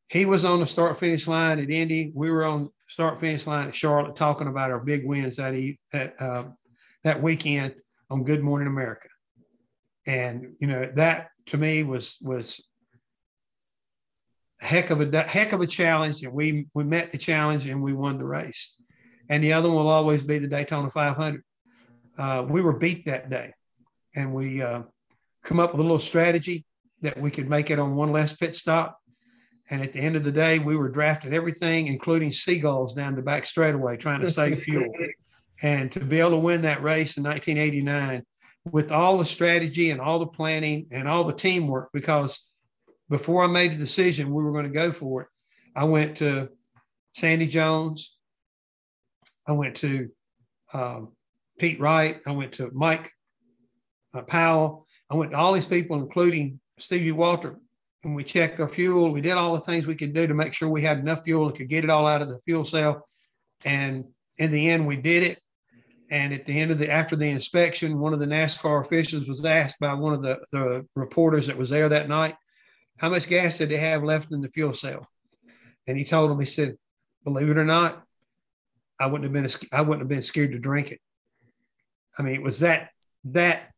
He 0.09 0.27
was 0.27 0.45
on 0.45 0.61
the 0.61 0.67
start 0.67 0.99
finish 0.99 1.29
line 1.29 1.61
at 1.61 1.71
Indy. 1.71 2.11
We 2.15 2.31
were 2.31 2.45
on 2.45 2.71
start 2.91 3.21
finish 3.21 3.47
line 3.47 3.69
at 3.69 3.75
Charlotte 3.75 4.17
talking 4.17 4.49
about 4.49 4.73
our 4.73 4.81
big 4.81 5.07
wins 5.07 5.37
that 5.37 5.55
that 5.93 6.21
uh, 6.21 6.45
that 7.05 7.23
weekend 7.23 7.75
on 8.11 8.25
Good 8.25 8.43
Morning 8.43 8.67
America. 8.67 9.09
And 10.07 10.55
you 10.59 10.67
know 10.67 10.91
that 10.97 11.29
to 11.47 11.57
me 11.57 11.85
was 11.85 12.19
was 12.21 12.61
a 14.61 14.65
heck 14.65 14.91
of 14.91 15.01
a 15.01 15.23
heck 15.23 15.53
of 15.53 15.61
a 15.61 15.69
challenge, 15.69 16.25
and 16.25 16.33
we 16.33 16.67
we 16.75 16.83
met 16.83 17.13
the 17.13 17.19
challenge 17.19 17.67
and 17.69 17.81
we 17.81 17.93
won 17.93 18.19
the 18.19 18.25
race. 18.25 18.75
And 19.29 19.45
the 19.45 19.53
other 19.53 19.69
one 19.69 19.85
will 19.85 19.89
always 19.89 20.25
be 20.25 20.39
the 20.39 20.49
Daytona 20.49 20.91
500. 20.91 21.45
Uh, 22.19 22.45
we 22.49 22.61
were 22.61 22.73
beat 22.73 23.05
that 23.05 23.31
day, 23.31 23.55
and 24.17 24.35
we 24.35 24.63
uh, 24.63 24.83
come 25.45 25.61
up 25.61 25.71
with 25.71 25.79
a 25.79 25.85
little 25.85 26.01
strategy 26.01 26.67
that 27.03 27.21
we 27.21 27.31
could 27.31 27.49
make 27.49 27.71
it 27.71 27.79
on 27.79 27.95
one 27.95 28.11
less 28.11 28.37
pit 28.37 28.57
stop. 28.57 29.00
And 29.71 29.83
at 29.83 29.93
the 29.93 30.01
end 30.01 30.17
of 30.17 30.25
the 30.25 30.33
day, 30.33 30.59
we 30.59 30.77
were 30.77 30.89
drafting 30.89 31.33
everything, 31.33 31.87
including 31.87 32.33
seagulls, 32.33 32.93
down 32.93 33.15
the 33.15 33.23
back 33.23 33.47
straightaway, 33.47 33.97
trying 33.97 34.21
to 34.21 34.31
save 34.31 34.61
fuel. 34.65 34.93
And 35.63 35.93
to 35.93 36.01
be 36.01 36.19
able 36.19 36.31
to 36.31 36.37
win 36.39 36.63
that 36.63 36.83
race 36.83 37.17
in 37.17 37.23
1989 37.23 38.25
with 38.71 38.91
all 38.91 39.17
the 39.17 39.25
strategy 39.25 39.91
and 39.91 40.01
all 40.01 40.19
the 40.19 40.27
planning 40.27 40.89
and 40.91 41.07
all 41.07 41.23
the 41.23 41.33
teamwork, 41.33 41.91
because 41.93 42.45
before 43.09 43.45
I 43.45 43.47
made 43.47 43.73
the 43.73 43.77
decision 43.77 44.35
we 44.35 44.43
were 44.43 44.53
going 44.53 44.65
to 44.65 44.71
go 44.71 44.91
for 44.91 45.23
it, 45.23 45.29
I 45.77 45.85
went 45.85 46.17
to 46.19 46.49
Sandy 47.15 47.47
Jones. 47.47 48.17
I 49.47 49.53
went 49.53 49.77
to 49.77 50.09
um, 50.73 51.13
Pete 51.59 51.81
Wright. 51.81 52.21
I 52.27 52.33
went 52.33 52.53
to 52.55 52.71
Mike 52.73 53.13
uh, 54.15 54.23
Powell. 54.23 54.87
I 55.09 55.15
went 55.15 55.33
to 55.33 55.39
all 55.39 55.53
these 55.53 55.67
people, 55.67 55.97
including 55.97 56.61
Stevie 56.79 57.13
Walter, 57.13 57.57
and 58.03 58.15
we 58.15 58.25
checked 58.25 58.61
our 58.61 58.69
fuel. 58.69 59.13
We 59.13 59.21
did 59.21 59.33
all 59.33 59.55
the 59.55 59.61
things 59.61 59.87
we 59.87 59.95
could 59.95 60.15
do 60.15 60.27
to 60.27 60.35
make 60.35 60.53
sure 60.53 60.69
we 60.69 60.83
had 60.83 60.99
enough 60.99 61.25
fuel 61.25 61.49
and 61.49 61.57
could 61.57 61.69
get 61.69 61.85
it 61.85 61.91
all 61.91 62.07
out 62.07 62.23
of 62.23 62.29
the 62.29 62.41
fuel 62.45 62.65
cell. 62.65 63.07
And 63.65 64.05
in 64.39 64.51
the 64.51 64.71
end, 64.71 64.87
we 64.87 64.97
did 64.97 65.23
it. 65.23 65.39
And 66.11 66.33
at 66.33 66.47
the 66.47 66.59
end 66.59 66.71
of 66.71 66.79
the 66.79 66.91
after 66.91 67.15
the 67.15 67.29
inspection, 67.29 68.01
one 68.01 68.13
of 68.13 68.19
the 68.19 68.27
NASCAR 68.27 68.85
officials 68.85 69.29
was 69.29 69.45
asked 69.45 69.79
by 69.79 69.95
one 69.95 70.15
of 70.15 70.23
the, 70.23 70.41
the 70.51 70.87
reporters 70.97 71.47
that 71.47 71.57
was 71.57 71.71
there 71.71 71.89
that 71.89 72.09
night, 72.09 72.35
how 72.97 73.11
much 73.11 73.29
gas 73.29 73.59
did 73.59 73.69
they 73.69 73.77
have 73.77 74.03
left 74.03 74.33
in 74.33 74.41
the 74.41 74.49
fuel 74.49 74.75
cell? 74.75 75.07
And 75.87 75.97
he 75.97 76.05
told 76.05 76.31
him, 76.31 76.41
he 76.41 76.47
said, 76.47 76.77
believe 77.23 77.49
it 77.49 77.59
or 77.59 77.65
not, 77.65 78.03
I 78.99 79.07
wouldn't 79.07 79.25
have 79.25 79.33
been 79.33 79.69
I 79.73 79.81
wouldn't 79.83 80.01
have 80.01 80.09
been 80.09 80.23
scared 80.23 80.53
to 80.53 80.59
drink 80.59 80.91
it. 80.91 81.01
I 82.19 82.23
mean, 82.23 82.35
it 82.35 82.43
was 82.43 82.61
that 82.61 82.91
that 83.25 83.71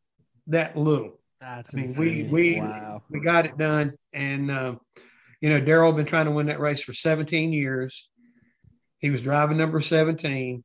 that 0.47 0.75
little. 0.75 1.19
That's 1.39 1.73
I 1.73 1.77
mean, 1.77 1.95
we 1.95 2.23
we 2.23 2.59
wow. 2.59 3.01
we 3.09 3.19
got 3.19 3.45
it 3.45 3.57
done, 3.57 3.93
and 4.13 4.51
um, 4.51 4.79
you 5.41 5.49
know, 5.49 5.59
Darrell 5.59 5.91
been 5.91 6.05
trying 6.05 6.25
to 6.25 6.31
win 6.31 6.47
that 6.47 6.59
race 6.59 6.81
for 6.81 6.93
17 6.93 7.51
years. 7.51 8.09
He 8.99 9.09
was 9.09 9.21
driving 9.21 9.57
number 9.57 9.81
17. 9.81 10.63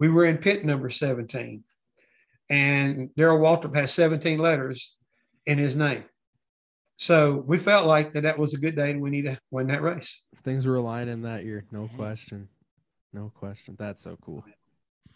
We 0.00 0.08
were 0.08 0.24
in 0.24 0.38
pit 0.38 0.64
number 0.64 0.90
17, 0.90 1.62
and 2.50 3.14
Darrell 3.14 3.38
Waltrip 3.38 3.76
has 3.76 3.94
17 3.94 4.38
letters 4.38 4.96
in 5.46 5.56
his 5.56 5.76
name. 5.76 6.04
So 6.96 7.44
we 7.46 7.58
felt 7.58 7.86
like 7.86 8.12
that 8.12 8.22
that 8.22 8.38
was 8.38 8.54
a 8.54 8.58
good 8.58 8.74
day, 8.74 8.90
and 8.90 9.00
we 9.00 9.10
need 9.10 9.26
to 9.26 9.38
win 9.50 9.68
that 9.68 9.82
race. 9.82 10.22
Things 10.42 10.66
were 10.66 10.76
aligning 10.76 11.22
that 11.22 11.44
year, 11.44 11.64
no 11.70 11.88
question, 11.96 12.48
no 13.12 13.30
question. 13.34 13.76
That's 13.78 14.02
so 14.02 14.18
cool. 14.20 14.44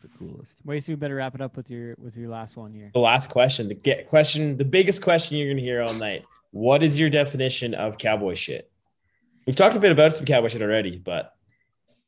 The 0.03 0.09
coolest. 0.19 0.55
Wait, 0.65 0.83
so 0.83 0.93
we 0.93 0.97
better 0.97 1.17
wrap 1.17 1.35
it 1.35 1.43
up 1.43 1.57
with 1.57 1.69
your 1.69 1.95
with 1.99 2.17
your 2.17 2.31
last 2.31 2.57
one 2.57 2.73
here. 2.73 2.91
The 2.95 3.01
last 3.01 3.29
question, 3.29 3.69
the 3.69 3.75
get 3.75 4.09
question, 4.09 4.57
the 4.57 4.65
biggest 4.65 5.03
question 5.03 5.37
you're 5.37 5.53
gonna 5.53 5.61
hear 5.61 5.83
all 5.83 5.93
night. 5.95 6.25
What 6.51 6.83
is 6.83 6.99
your 6.99 7.11
definition 7.11 7.75
of 7.75 7.99
cowboy 7.99 8.35
shit? 8.35 8.71
We've 9.47 9.57
talked 9.57 9.77
a 9.77 9.81
bit 9.81 9.93
about 9.93 10.15
some 10.15 10.27
cowboy 10.27 10.49
shit 10.49 10.63
already, 10.63 10.99
but 10.99 11.33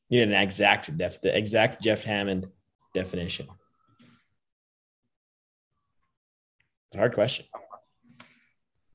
you 0.09 0.19
need 0.19 0.35
an 0.35 0.43
exact 0.43 0.97
def 0.97 1.21
the 1.21 1.37
exact 1.37 1.83
Jeff 1.83 2.05
Hammond 2.05 2.47
definition. 2.95 3.47
It's 6.89 6.97
a 6.97 6.99
hard 6.99 7.15
question. 7.15 7.47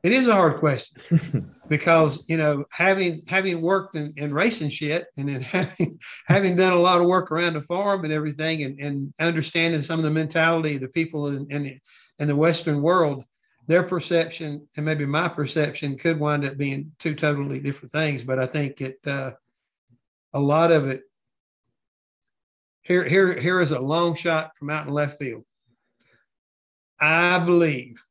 It 0.03 0.11
is 0.11 0.27
a 0.27 0.33
hard 0.33 0.57
question 0.57 1.55
because 1.67 2.23
you 2.27 2.37
know 2.37 2.65
having 2.69 3.23
having 3.27 3.61
worked 3.61 3.95
in, 3.95 4.13
in 4.15 4.33
racing 4.33 4.69
shit 4.69 5.07
and 5.17 5.27
then 5.27 5.41
having 5.41 5.99
having 6.27 6.55
done 6.55 6.73
a 6.73 6.79
lot 6.79 7.01
of 7.01 7.07
work 7.07 7.31
around 7.31 7.53
the 7.53 7.63
farm 7.63 8.03
and 8.03 8.13
everything 8.13 8.63
and, 8.63 8.79
and 8.79 9.13
understanding 9.19 9.81
some 9.81 9.99
of 9.99 10.03
the 10.03 10.11
mentality 10.11 10.75
of 10.75 10.81
the 10.81 10.87
people 10.89 11.27
in, 11.27 11.49
in 11.49 11.81
in 12.19 12.27
the 12.27 12.35
Western 12.35 12.81
world, 12.81 13.25
their 13.67 13.83
perception 13.83 14.67
and 14.75 14.85
maybe 14.85 15.05
my 15.05 15.27
perception 15.27 15.97
could 15.97 16.19
wind 16.19 16.45
up 16.45 16.57
being 16.57 16.91
two 16.99 17.15
totally 17.15 17.59
different 17.59 17.91
things. 17.91 18.23
But 18.23 18.39
I 18.39 18.47
think 18.47 18.81
it 18.81 18.99
uh, 19.05 19.33
a 20.33 20.39
lot 20.39 20.71
of 20.71 20.87
it 20.87 21.01
here 22.81 23.03
here 23.03 23.33
here 23.33 23.59
is 23.59 23.71
a 23.71 23.79
long 23.79 24.15
shot 24.15 24.55
from 24.55 24.69
out 24.69 24.87
in 24.87 24.93
left 24.93 25.19
field. 25.19 25.43
I 26.99 27.39
believe 27.39 28.01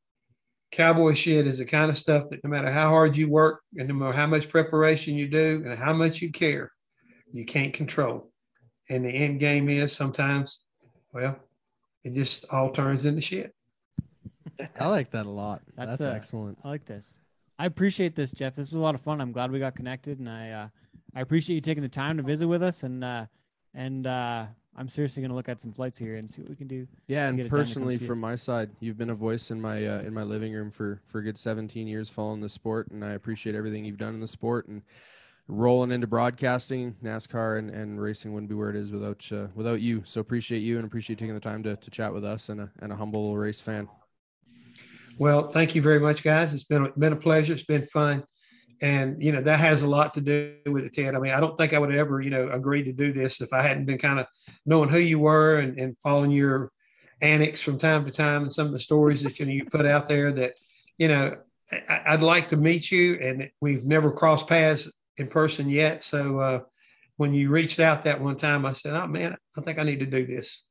cowboy 0.70 1.15
shit 1.15 1.47
is 1.47 1.59
the 1.59 1.65
kind 1.65 1.91
of 1.91 1.97
stuff 1.97 2.28
that 2.28 2.45
no 2.45 2.51
matter 2.51 2.70
how 2.70 2.91
hard 2.91 3.16
you 3.16 3.28
work 3.31 3.62
and 3.78 3.89
no 3.89 3.95
matter 3.95 4.12
how 4.12 4.27
much 4.27 4.51
preparation 4.51 5.15
you 5.15 5.27
do 5.27 5.62
and 5.65 5.78
how 5.78 5.95
much 5.95 6.20
you 6.20 6.31
care, 6.31 6.70
you 7.33 7.47
can't 7.47 7.73
control. 7.73 8.31
And 8.91 9.05
the 9.05 9.11
end 9.11 9.41
game 9.41 9.69
is 9.69 9.97
sometimes, 9.97 10.61
well, 11.12 11.37
it 12.05 12.12
just 12.12 12.45
all 12.53 12.70
turns 12.70 13.07
into 13.07 13.20
shit. 13.20 13.56
I 14.81 14.87
like 14.89 15.11
that 15.11 15.27
a 15.27 15.31
lot. 15.31 15.62
That's, 15.77 15.99
That's, 15.99 16.03
uh, 16.03 16.15
excellent. 16.15 16.59
I 16.65 16.69
like 16.69 16.85
this. 16.85 17.15
I 17.59 17.66
appreciate 17.66 18.15
this, 18.15 18.33
Jeff. 18.33 18.55
This 18.55 18.69
was 18.69 18.74
a 18.74 18.81
lot 18.83 18.95
of 18.95 19.01
fun. 19.01 19.20
I'm 19.20 19.33
glad 19.33 19.51
we 19.51 19.59
got 19.59 19.74
connected, 19.74 20.19
and 20.19 20.28
I 20.28 20.51
uh, 20.51 20.69
I 21.15 21.20
appreciate 21.20 21.55
you 21.55 21.62
taking 21.62 21.83
the 21.83 21.89
time 21.89 22.19
to 22.19 22.23
visit 22.23 22.47
with 22.47 22.62
us. 22.62 22.83
And 22.83 23.03
uh, 23.03 23.27
and 23.74 24.07
uh, 24.07 24.47
I'm 24.77 24.89
seriously 24.89 25.23
gonna 25.23 25.35
look 25.35 25.49
at 25.49 25.61
some 25.61 25.73
flights 25.73 25.97
here 25.97 26.16
and 26.16 26.31
see 26.31 26.43
what 26.43 26.51
we 26.51 26.57
can 26.57 26.66
do. 26.66 26.87
Yeah, 27.09 27.28
and 27.28 27.41
it 27.41 27.45
done 27.45 27.51
to 27.51 27.51
come 27.51 27.59
personally, 27.59 27.99
from 27.99 28.20
my 28.20 28.37
side, 28.37 28.70
you've 28.81 28.99
been 28.99 29.11
a 29.11 29.15
voice 29.15 29.51
in 29.51 29.61
my 29.61 29.87
uh, 29.87 30.01
in 30.01 30.12
my 30.12 30.23
living 30.23 30.53
room 30.53 30.70
for 30.70 31.01
for 31.07 31.20
a 31.20 31.23
good 31.23 31.39
17 31.39 31.87
years, 31.87 32.11
following 32.11 32.41
the 32.41 32.49
sport, 32.49 32.89
and 32.91 33.03
I 33.03 33.12
appreciate 33.12 33.55
everything 33.55 33.85
you've 33.85 33.97
done 33.97 34.15
in 34.15 34.20
the 34.20 34.28
sport 34.28 34.69
and 34.69 34.83
rolling 35.49 35.93
into 35.93 36.07
broadcasting, 36.07 36.97
NASCAR, 37.03 37.59
and, 37.59 37.70
and 37.70 38.01
racing 38.01 38.33
wouldn't 38.33 38.49
be 38.49 38.55
where 38.55 38.70
it 38.70 38.77
is 38.77 38.91
without 38.91 39.27
uh, 39.33 39.47
without 39.55 39.81
you. 39.81 40.03
So 40.05 40.20
appreciate 40.20 40.61
you 40.61 40.77
and 40.77 40.87
appreciate 40.87 41.19
taking 41.19 41.35
the 41.35 41.41
time 41.41 41.62
to, 41.62 41.77
to 41.77 41.91
chat 41.91 42.12
with 42.12 42.24
us 42.24 42.51
and 42.51 42.61
a 42.61 42.70
and 42.81 42.93
a 42.93 42.97
humble 42.97 43.37
race 43.37 43.61
fan. 43.61 43.89
Well, 45.18 45.48
thank 45.48 45.74
you 45.74 45.80
very 45.80 45.98
much, 45.98 46.22
guys. 46.22 46.52
It's 46.52 46.64
been 46.64 46.93
been 46.98 47.14
a 47.14 47.16
pleasure. 47.16 47.55
It's 47.55 47.62
been 47.62 47.86
fun, 47.86 48.24
and 48.82 49.22
you 49.22 49.32
know 49.32 49.40
that 49.40 49.60
has 49.60 49.82
a 49.82 49.88
lot 49.88 50.12
to 50.14 50.20
do 50.20 50.56
with 50.66 50.84
it, 50.84 50.93
Ted. 50.93 51.14
I 51.14 51.18
mean, 51.18 51.32
I 51.32 51.40
don't 51.40 51.56
think 51.56 51.72
I 51.72 51.78
would 51.78 51.94
ever 51.94 52.20
you 52.20 52.28
know 52.28 52.51
agreed 52.51 52.84
to 52.84 52.93
do 52.93 53.12
this 53.12 53.40
if 53.40 53.52
I 53.52 53.62
hadn't 53.62 53.86
been 53.86 53.98
kind 53.98 54.20
of 54.20 54.26
knowing 54.66 54.90
who 54.90 54.98
you 54.98 55.18
were 55.18 55.59
and, 55.59 55.78
and 55.78 55.97
following 56.02 56.30
your 56.30 56.70
annex 57.22 57.62
from 57.62 57.78
time 57.78 58.05
to 58.05 58.10
time 58.10 58.43
and 58.43 58.52
some 58.52 58.66
of 58.66 58.74
the 58.74 58.78
stories 58.78 59.22
that 59.22 59.38
you, 59.38 59.47
know, 59.47 59.52
you 59.52 59.64
put 59.64 59.86
out 59.86 60.06
there. 60.06 60.32
That 60.32 60.52
you 60.98 61.09
know, 61.09 61.38
I, 61.72 62.02
I'd 62.09 62.22
like 62.22 62.51
to 62.51 62.59
meet 62.59 62.90
you, 62.90 63.14
and 63.14 63.51
we've 63.62 63.86
never 63.86 64.12
crossed 64.12 64.48
paths 64.48 64.90
in 65.16 65.28
person 65.28 65.70
yet. 65.70 66.05
So 66.05 66.38
uh, 66.38 66.60
when 67.16 67.32
you 67.32 67.48
reached 67.48 67.80
out 67.80 68.05
that 68.05 68.20
one 68.20 68.36
time, 68.36 68.66
I 68.66 68.74
said, 68.74 68.93
"Oh 68.93 69.06
man, 69.06 69.34
I 69.56 69.60
think 69.62 69.78
I 69.78 69.82
need 69.82 70.01
to 70.01 70.06
do 70.06 70.26
this." 70.26 70.64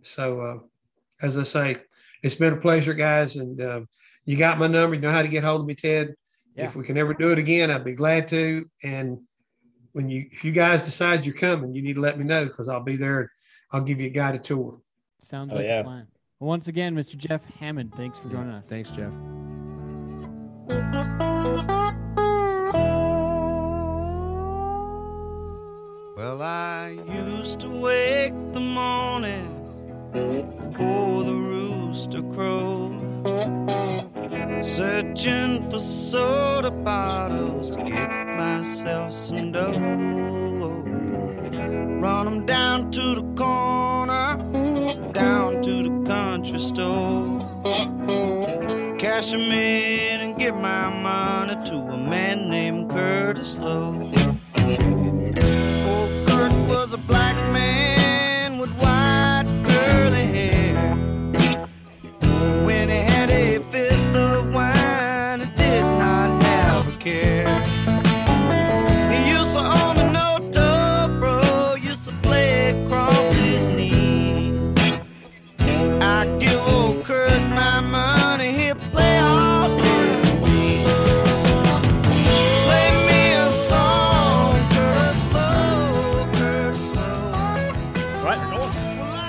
So 0.00 0.40
uh, 0.40 0.58
as 1.20 1.36
I 1.36 1.42
say, 1.42 1.76
it's 2.22 2.34
been 2.34 2.52
a 2.52 2.56
pleasure, 2.56 2.94
guys, 2.94 3.36
and 3.36 3.60
uh, 3.60 3.80
you 4.24 4.36
got 4.36 4.58
my 4.58 4.66
number. 4.66 4.94
You 4.94 5.00
know 5.00 5.10
how 5.10 5.22
to 5.22 5.28
get 5.28 5.44
hold 5.44 5.62
of 5.62 5.66
me, 5.66 5.74
Ted. 5.74 6.14
Yeah. 6.54 6.66
If 6.66 6.74
we 6.74 6.84
can 6.84 6.98
ever 6.98 7.14
do 7.14 7.30
it 7.32 7.38
again, 7.38 7.70
I'd 7.70 7.84
be 7.84 7.94
glad 7.94 8.28
to. 8.28 8.68
And 8.82 9.20
when 9.92 10.08
you, 10.10 10.26
if 10.30 10.44
you 10.44 10.52
guys 10.52 10.84
decide 10.84 11.24
you're 11.24 11.34
coming, 11.34 11.74
you 11.74 11.82
need 11.82 11.94
to 11.94 12.00
let 12.00 12.18
me 12.18 12.24
know 12.24 12.44
because 12.46 12.68
I'll 12.68 12.82
be 12.82 12.96
there. 12.96 13.20
and 13.20 13.28
I'll 13.72 13.82
give 13.82 14.00
you 14.00 14.06
a 14.06 14.10
guided 14.10 14.44
tour. 14.44 14.80
Sounds 15.20 15.52
Oh, 15.52 15.56
like 15.56 15.64
yeah. 15.64 15.80
a 15.80 15.84
plan. 15.84 16.06
Well, 16.38 16.48
once 16.48 16.66
again, 16.68 16.94
Mr. 16.96 17.16
Jeff 17.16 17.44
Hammond, 17.58 17.94
thanks 17.94 18.18
for 18.18 18.28
joining 18.28 18.50
us. 18.52 18.66
Thanks, 18.66 18.90
Jeff. 18.90 19.12
Well, 26.16 26.42
I 26.42 26.98
used 27.08 27.60
to 27.60 27.68
wake 27.70 28.34
the 28.52 28.60
morning 28.60 29.59
before 30.12 31.24
the 31.24 31.34
rooster 31.34 32.22
crowed, 32.22 32.94
searching 34.62 35.70
for 35.70 35.78
soda 35.78 36.70
bottles 36.70 37.70
to 37.70 37.82
get 37.84 38.10
myself 38.36 39.12
some 39.12 39.52
dough. 39.52 39.72
Run 42.00 42.26
'em 42.26 42.46
down 42.46 42.90
to 42.92 43.14
the 43.14 43.24
corner, 43.36 44.36
down 45.12 45.60
to 45.62 45.82
the 45.82 45.94
country 46.06 46.58
store. 46.58 47.40
Cash 48.98 49.34
'em 49.34 49.52
in 49.52 50.20
and 50.20 50.38
give 50.38 50.56
my 50.56 50.88
money 50.88 51.56
to 51.66 51.76
a 51.76 51.96
man 51.96 52.48
named 52.50 52.90
Curtis 52.90 53.58
Loew. 53.58 54.12
Oh, 55.90 56.06
Curt 56.26 56.52
was 56.68 56.94
a 56.94 56.98
black 56.98 57.36
man 57.52 57.99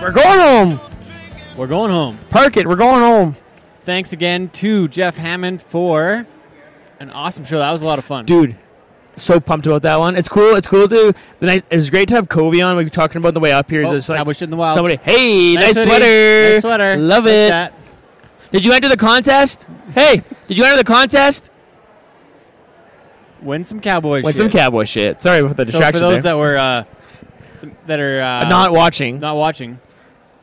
We're 0.02 0.12
going 0.12 0.40
home. 0.40 0.80
We're 1.56 1.68
going 1.68 1.92
home. 1.92 2.18
Park 2.30 2.58
it. 2.58 2.68
We're 2.68 2.76
going 2.76 3.02
home. 3.02 3.36
Thanks 3.84 4.14
again 4.14 4.50
to 4.50 4.88
Jeff 4.88 5.16
Hammond 5.18 5.62
for 5.62 6.26
an 7.00 7.10
awesome 7.12 7.44
show. 7.46 7.60
That 7.60 7.72
was 7.72 7.82
a 7.82 7.86
lot 7.86 8.00
of 8.00 8.06
fun. 8.06 8.26
dude. 8.26 8.56
So 9.18 9.40
pumped 9.40 9.68
about 9.68 9.82
that 9.84 10.00
one. 10.00 10.16
It's 10.16 10.30
cool. 10.30 10.56
It's 10.56 10.68
cool 10.68 10.88
to. 10.88 11.14
The 11.40 11.46
night. 11.46 11.66
It 11.70 11.76
was 11.76 11.90
great 11.90 12.08
to 12.10 12.16
have 12.16 12.30
Covey 12.30 12.62
on. 12.62 12.78
We 12.78 12.84
were 12.86 12.90
talking 12.90 13.18
about 13.18 13.34
the 13.34 13.40
way 13.42 13.52
up 13.52 13.70
here. 13.70 13.84
Oh, 13.86 13.92
just 13.92 14.08
like 14.10 14.18
cowboy 14.18 14.34
in 14.40 14.50
the 14.50 14.56
wild. 14.56 14.74
somebody. 14.74 14.96
Hey, 15.04 15.54
nice, 15.56 15.76
hoodie. 15.76 15.90
sweater. 15.90 16.50
Nice 16.54 16.62
sweater. 16.62 16.98
Love 16.98 17.26
Like 17.26 17.34
it. 17.34 17.50
that. 17.50 17.74
Did 18.52 18.64
you 18.64 18.72
enter 18.72 18.88
the 18.88 18.98
contest? 18.98 19.68
Hey, 19.94 20.24
did 20.48 20.58
you 20.58 20.64
enter 20.64 20.78
the 20.78 20.84
contest? 20.86 21.50
Win 23.42 23.64
some 23.64 23.82
cowboy 23.82 24.22
Win 24.24 24.26
shit. 24.28 24.36
some 24.36 24.50
cowboy 24.50 24.86
shit. 24.86 25.22
Sorry 25.22 25.46
for 25.48 25.54
the 25.54 25.66
distraction. 25.66 26.00
So 26.00 26.08
for 26.08 26.12
those 26.14 26.24
there. 26.24 26.34
that 26.34 26.38
were 26.40 26.58
uh, 26.58 26.84
th- 27.62 27.74
that 27.88 28.00
are 28.00 28.22
uh, 28.22 28.48
not 28.50 28.72
watching. 28.72 29.20
not 29.20 29.36
watching, 29.36 29.80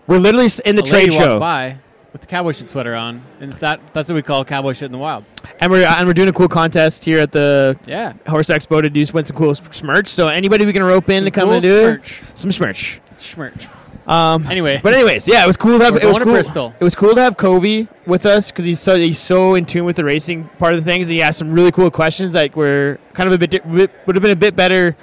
We're 0.08 0.18
literally 0.18 0.48
in 0.64 0.74
the 0.74 0.82
a 0.82 0.84
trade 0.86 1.12
show, 1.12 1.38
by 1.38 1.76
with 2.12 2.22
the 2.22 2.26
cowboy 2.26 2.52
shit 2.52 2.70
sweater 2.70 2.94
on, 2.96 3.22
and 3.40 3.50
it's 3.50 3.60
that 3.60 3.80
that's 3.92 4.08
what 4.08 4.14
we 4.16 4.22
call 4.22 4.44
cowboy 4.44 4.72
shit 4.72 4.86
in 4.86 4.92
the 4.92 4.98
wild. 4.98 5.24
and 5.60 5.70
we're 5.70 5.84
and 5.86 6.06
we're 6.08 6.14
doing 6.14 6.28
a 6.28 6.32
cool 6.32 6.48
contest 6.48 7.04
here 7.04 7.20
at 7.20 7.30
the 7.32 7.78
Yeah. 7.86 8.14
Horse 8.26 8.46
Expo 8.48 8.82
to 8.82 8.88
do 8.90 9.04
win 9.12 9.24
some 9.26 9.36
cool 9.36 9.50
s- 9.50 9.60
smerch. 9.60 10.08
So 10.08 10.28
anybody 10.28 10.64
we 10.66 10.72
can 10.72 10.82
rope 10.82 11.08
in 11.10 11.20
Some 11.20 11.24
to 11.26 11.30
come 11.30 11.44
cool 11.44 11.52
and 11.54 11.62
do 11.62 11.98
smerch. 11.98 12.22
some 12.34 12.50
smerch. 12.50 13.00
Schmerch. 13.18 13.68
Um, 14.10 14.46
Anyway. 14.48 14.80
but 14.82 14.94
anyways, 14.94 15.28
yeah, 15.28 15.44
it 15.44 15.46
was 15.46 15.58
cool 15.58 15.78
to 15.78 15.84
have. 15.84 15.92
We're 15.92 16.00
it 16.00 16.06
was 16.06 16.18
cool. 16.18 16.32
Bristol. 16.32 16.74
It 16.80 16.84
was 16.84 16.94
cool 16.94 17.14
to 17.14 17.20
have 17.20 17.36
Covey 17.36 17.88
with 18.06 18.24
us 18.24 18.50
because 18.50 18.64
he's 18.64 18.80
so 18.80 18.96
he's 18.96 19.18
so 19.18 19.54
in 19.54 19.66
tune 19.66 19.84
with 19.84 19.96
the 19.96 20.04
racing 20.04 20.44
part 20.58 20.72
of 20.72 20.82
the 20.82 20.90
things. 20.90 21.08
And 21.08 21.16
he 21.16 21.22
asked 21.22 21.38
some 21.38 21.52
really 21.52 21.70
cool 21.72 21.90
questions 21.90 22.32
that 22.32 22.56
were 22.56 22.98
kind 23.12 23.26
of 23.26 23.34
a 23.34 23.38
bit, 23.46 23.50
bit 23.70 23.90
would 24.06 24.16
have 24.16 24.22
been 24.22 24.30
a 24.30 24.36
bit 24.36 24.56
better 24.56 24.96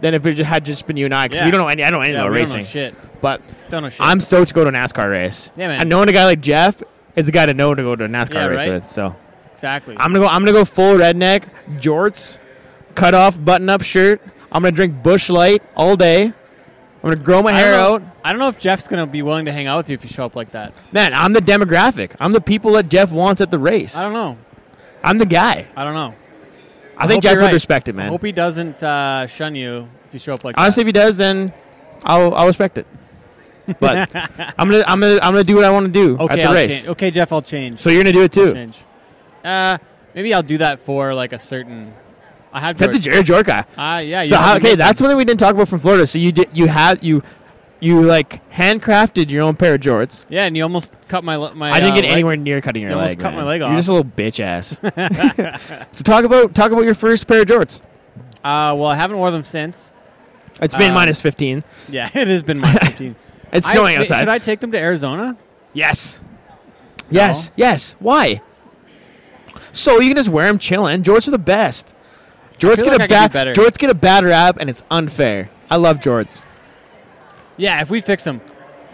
than 0.00 0.14
if 0.14 0.26
it 0.26 0.38
had 0.38 0.64
just 0.64 0.88
been 0.88 0.96
you 0.96 1.04
and 1.04 1.14
I. 1.14 1.26
Because 1.26 1.38
Yeah. 1.38 1.44
we 1.44 1.50
don't 1.52 1.60
know 1.60 1.68
any. 1.68 1.84
I 1.84 1.90
don't 1.90 2.00
know 2.00 2.04
anything 2.04 2.20
Yeah, 2.20 2.26
about 2.26 2.34
racing. 2.36 2.62
shit. 2.64 2.94
But 3.20 3.42
Don't 3.70 3.82
know 3.82 3.88
shit. 3.88 4.00
I'm 4.04 4.20
stoked 4.20 4.48
to 4.48 4.54
go 4.54 4.64
to 4.64 4.70
a 4.70 4.72
NASCAR 4.72 5.10
race. 5.10 5.50
Yeah, 5.56 5.68
man. 5.68 5.80
And 5.80 5.90
knowing 5.90 6.08
a 6.08 6.12
guy 6.12 6.24
like 6.24 6.40
Jeff 6.40 6.82
is 7.16 7.26
the 7.26 7.32
guy 7.32 7.46
to 7.46 7.54
know 7.54 7.74
to 7.74 7.82
go 7.82 7.96
to 7.96 8.04
a 8.04 8.08
NASCAR 8.08 8.34
Yeah, 8.34 8.46
race 8.46 8.58
right? 8.60 8.72
with. 8.74 8.86
So 8.88 9.16
exactly. 9.52 9.96
I'm 9.98 10.12
gonna 10.12 10.24
go. 10.24 10.28
I'm 10.28 10.42
gonna 10.42 10.52
go 10.52 10.64
full 10.64 10.94
redneck, 10.96 11.44
jorts, 11.78 12.38
cut 12.94 13.14
off 13.14 13.42
button 13.44 13.68
up 13.68 13.82
shirt. 13.82 14.20
I'm 14.52 14.62
gonna 14.62 14.72
drink 14.72 15.02
Busch 15.02 15.28
Light 15.28 15.62
all 15.76 15.96
day. 15.96 16.24
I'm 16.24 16.34
gonna 17.02 17.16
grow 17.16 17.42
my 17.42 17.50
I 17.50 17.58
hair 17.58 17.72
know- 17.72 17.94
out. 17.94 18.02
I 18.24 18.30
don't 18.32 18.38
know 18.40 18.48
if 18.48 18.58
Jeff's 18.58 18.88
gonna 18.88 19.06
be 19.06 19.22
willing 19.22 19.46
to 19.46 19.52
hang 19.52 19.66
out 19.66 19.78
with 19.78 19.90
you 19.90 19.94
if 19.94 20.04
you 20.04 20.10
show 20.10 20.24
up 20.24 20.36
like 20.36 20.50
that. 20.52 20.74
Man, 20.92 21.14
I'm 21.14 21.32
the 21.32 21.40
demographic. 21.40 22.12
I'm 22.20 22.32
the 22.32 22.40
people 22.40 22.72
that 22.72 22.88
Jeff 22.88 23.10
wants 23.10 23.40
at 23.40 23.50
the 23.50 23.58
race. 23.58 23.96
I 23.96 24.02
don't 24.02 24.12
know. 24.12 24.36
I'm 25.02 25.18
the 25.18 25.26
guy. 25.26 25.66
I 25.76 25.84
don't 25.84 25.94
know. 25.94 26.14
I, 26.96 27.06
think 27.06 27.22
Jeff 27.22 27.36
would 27.36 27.42
right. 27.44 27.52
respect 27.52 27.88
it, 27.88 27.94
man. 27.94 28.06
I 28.06 28.08
hope 28.08 28.24
he 28.24 28.32
doesn't 28.32 28.82
uh, 28.82 29.28
shun 29.28 29.54
you 29.54 29.88
if 30.08 30.14
you 30.14 30.18
show 30.18 30.32
up 30.32 30.42
like 30.42 30.58
Honestly, 30.58 30.80
if 30.80 30.86
he 30.86 30.92
does, 30.92 31.16
then 31.16 31.52
I'll 32.02 32.34
I'll 32.34 32.46
respect 32.48 32.78
it. 32.78 32.86
But 33.80 34.08
I'm 34.58 34.70
gonna 34.70 34.84
I'm 34.86 35.00
gonna 35.00 35.14
I'm 35.22 35.32
gonna 35.32 35.44
do 35.44 35.56
what 35.56 35.64
I 35.64 35.70
want 35.70 35.86
to 35.86 35.92
do. 35.92 36.16
Okay, 36.18 36.34
at 36.34 36.36
the 36.36 36.42
I'll 36.44 36.54
race. 36.54 36.68
change. 36.76 36.88
Okay, 36.88 37.10
Jeff, 37.10 37.32
I'll 37.32 37.42
change. 37.42 37.80
So 37.80 37.90
you're 37.90 38.02
gonna 38.02 38.12
do 38.12 38.22
it 38.22 38.36
I'll 38.38 38.46
too. 38.46 38.52
change. 38.54 38.84
Uh, 39.44 39.78
maybe 40.14 40.32
I'll 40.34 40.42
do 40.42 40.58
that 40.58 40.80
for 40.80 41.14
like 41.14 41.32
a 41.32 41.38
certain. 41.38 41.92
I 42.52 42.60
had 42.60 42.78
That's 42.78 42.96
a 42.96 42.98
George. 42.98 43.26
Jared 43.26 43.46
Jorka. 43.46 43.66
Uh, 43.76 43.98
yeah. 44.00 44.24
So 44.24 44.36
how, 44.36 44.54
have 44.54 44.62
to 44.62 44.66
okay, 44.68 44.74
that's 44.74 44.98
them. 44.98 45.04
something 45.04 45.16
we 45.18 45.24
didn't 45.24 45.40
talk 45.40 45.54
about 45.54 45.68
from 45.68 45.80
Florida. 45.80 46.06
So 46.06 46.18
you 46.18 46.32
did 46.32 46.48
you 46.54 46.66
had 46.66 47.02
you 47.04 47.22
you 47.80 48.02
like 48.02 48.48
handcrafted 48.50 49.30
your 49.30 49.42
own 49.42 49.54
pair 49.54 49.74
of 49.74 49.80
jorts. 49.82 50.24
Yeah, 50.28 50.44
and 50.46 50.56
you 50.56 50.62
almost 50.62 50.90
cut 51.08 51.22
my 51.24 51.36
le- 51.36 51.54
my. 51.54 51.70
I 51.70 51.78
didn't 51.80 51.92
uh, 51.92 51.94
get 51.96 52.04
leg. 52.04 52.12
anywhere 52.12 52.36
near 52.36 52.60
cutting 52.60 52.82
your 52.82 52.90
You 52.92 52.96
leg. 52.96 53.02
almost 53.10 53.18
cut 53.20 53.30
man. 53.34 53.44
my 53.44 53.46
leg 53.48 53.62
off. 53.62 53.70
You're 53.70 53.78
just 53.78 53.88
a 53.90 53.92
little 53.92 54.10
bitch 54.10 54.40
ass. 54.40 54.80
so 55.92 56.02
talk 56.02 56.24
about 56.24 56.54
talk 56.54 56.72
about 56.72 56.84
your 56.84 56.94
first 56.94 57.26
pair 57.26 57.42
of 57.42 57.46
jorts. 57.46 57.80
Uh, 58.42 58.74
well, 58.76 58.86
I 58.86 58.94
haven't 58.96 59.18
worn 59.18 59.32
them 59.32 59.44
since. 59.44 59.92
It's 60.60 60.74
been 60.74 60.88
Um, 60.90 60.94
minus 60.94 61.20
15. 61.20 61.62
Yeah, 61.88 62.10
it 62.14 62.26
has 62.26 62.42
been 62.42 62.60
15. 62.62 63.14
It's 63.52 63.66
I- 63.66 63.72
snowing 63.72 63.96
wait, 63.96 64.00
outside. 64.02 64.20
Should 64.20 64.28
I 64.28 64.38
take 64.38 64.60
them 64.60 64.72
to 64.72 64.78
Arizona? 64.78 65.36
Yes. 65.72 66.20
Yes. 67.10 67.50
Yes. 67.56 67.96
Why? 67.98 68.42
So 69.72 70.00
you 70.00 70.08
can 70.08 70.16
just 70.16 70.28
wear 70.28 70.46
them 70.46 70.58
chilling. 70.58 71.02
Jorts 71.02 71.28
are 71.28 71.30
the 71.30 71.38
best. 71.38 71.94
Jorts 72.58 72.82
get 72.82 72.86
like 72.86 73.00
a 73.00 73.04
I 73.04 73.06
bad 73.06 73.32
better. 73.32 73.54
Jorts 73.54 73.78
get 73.78 73.90
a 73.90 73.94
bad 73.94 74.24
rap, 74.24 74.56
and 74.58 74.68
it's 74.68 74.82
unfair. 74.90 75.48
I 75.70 75.76
love 75.76 76.00
jorts. 76.00 76.42
Yeah, 77.56 77.80
if 77.80 77.90
we 77.90 78.00
fix 78.00 78.24
them, 78.24 78.40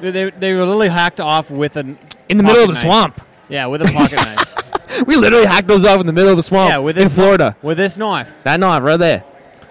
they, 0.00 0.30
they, 0.30 0.52
were 0.52 0.60
literally 0.60 0.88
hacked 0.88 1.20
off 1.20 1.50
with 1.50 1.76
an 1.76 1.98
In 2.28 2.36
the 2.36 2.42
middle 2.42 2.62
of 2.62 2.68
the 2.68 2.74
knife. 2.74 2.82
swamp. 2.82 3.20
yeah 3.48 3.66
with 3.66 3.82
a 3.82 3.86
pocket 3.86 4.16
knife. 4.16 4.50
We 5.08 5.16
literally 5.16 5.46
hacked 5.46 5.66
those 5.66 5.84
off 5.84 5.98
in 5.98 6.06
the 6.06 6.12
middle 6.12 6.30
of 6.30 6.36
the 6.36 6.42
swamp. 6.44 6.70
Yeah, 6.70 6.78
with 6.78 6.96
in 6.96 7.04
this 7.04 7.14
Florida. 7.16 7.56
with 7.62 7.78
this 7.78 7.98
knife. 7.98 8.32
That 8.44 8.60
knife 8.60 8.82
right 8.82 8.96
there. 8.96 9.24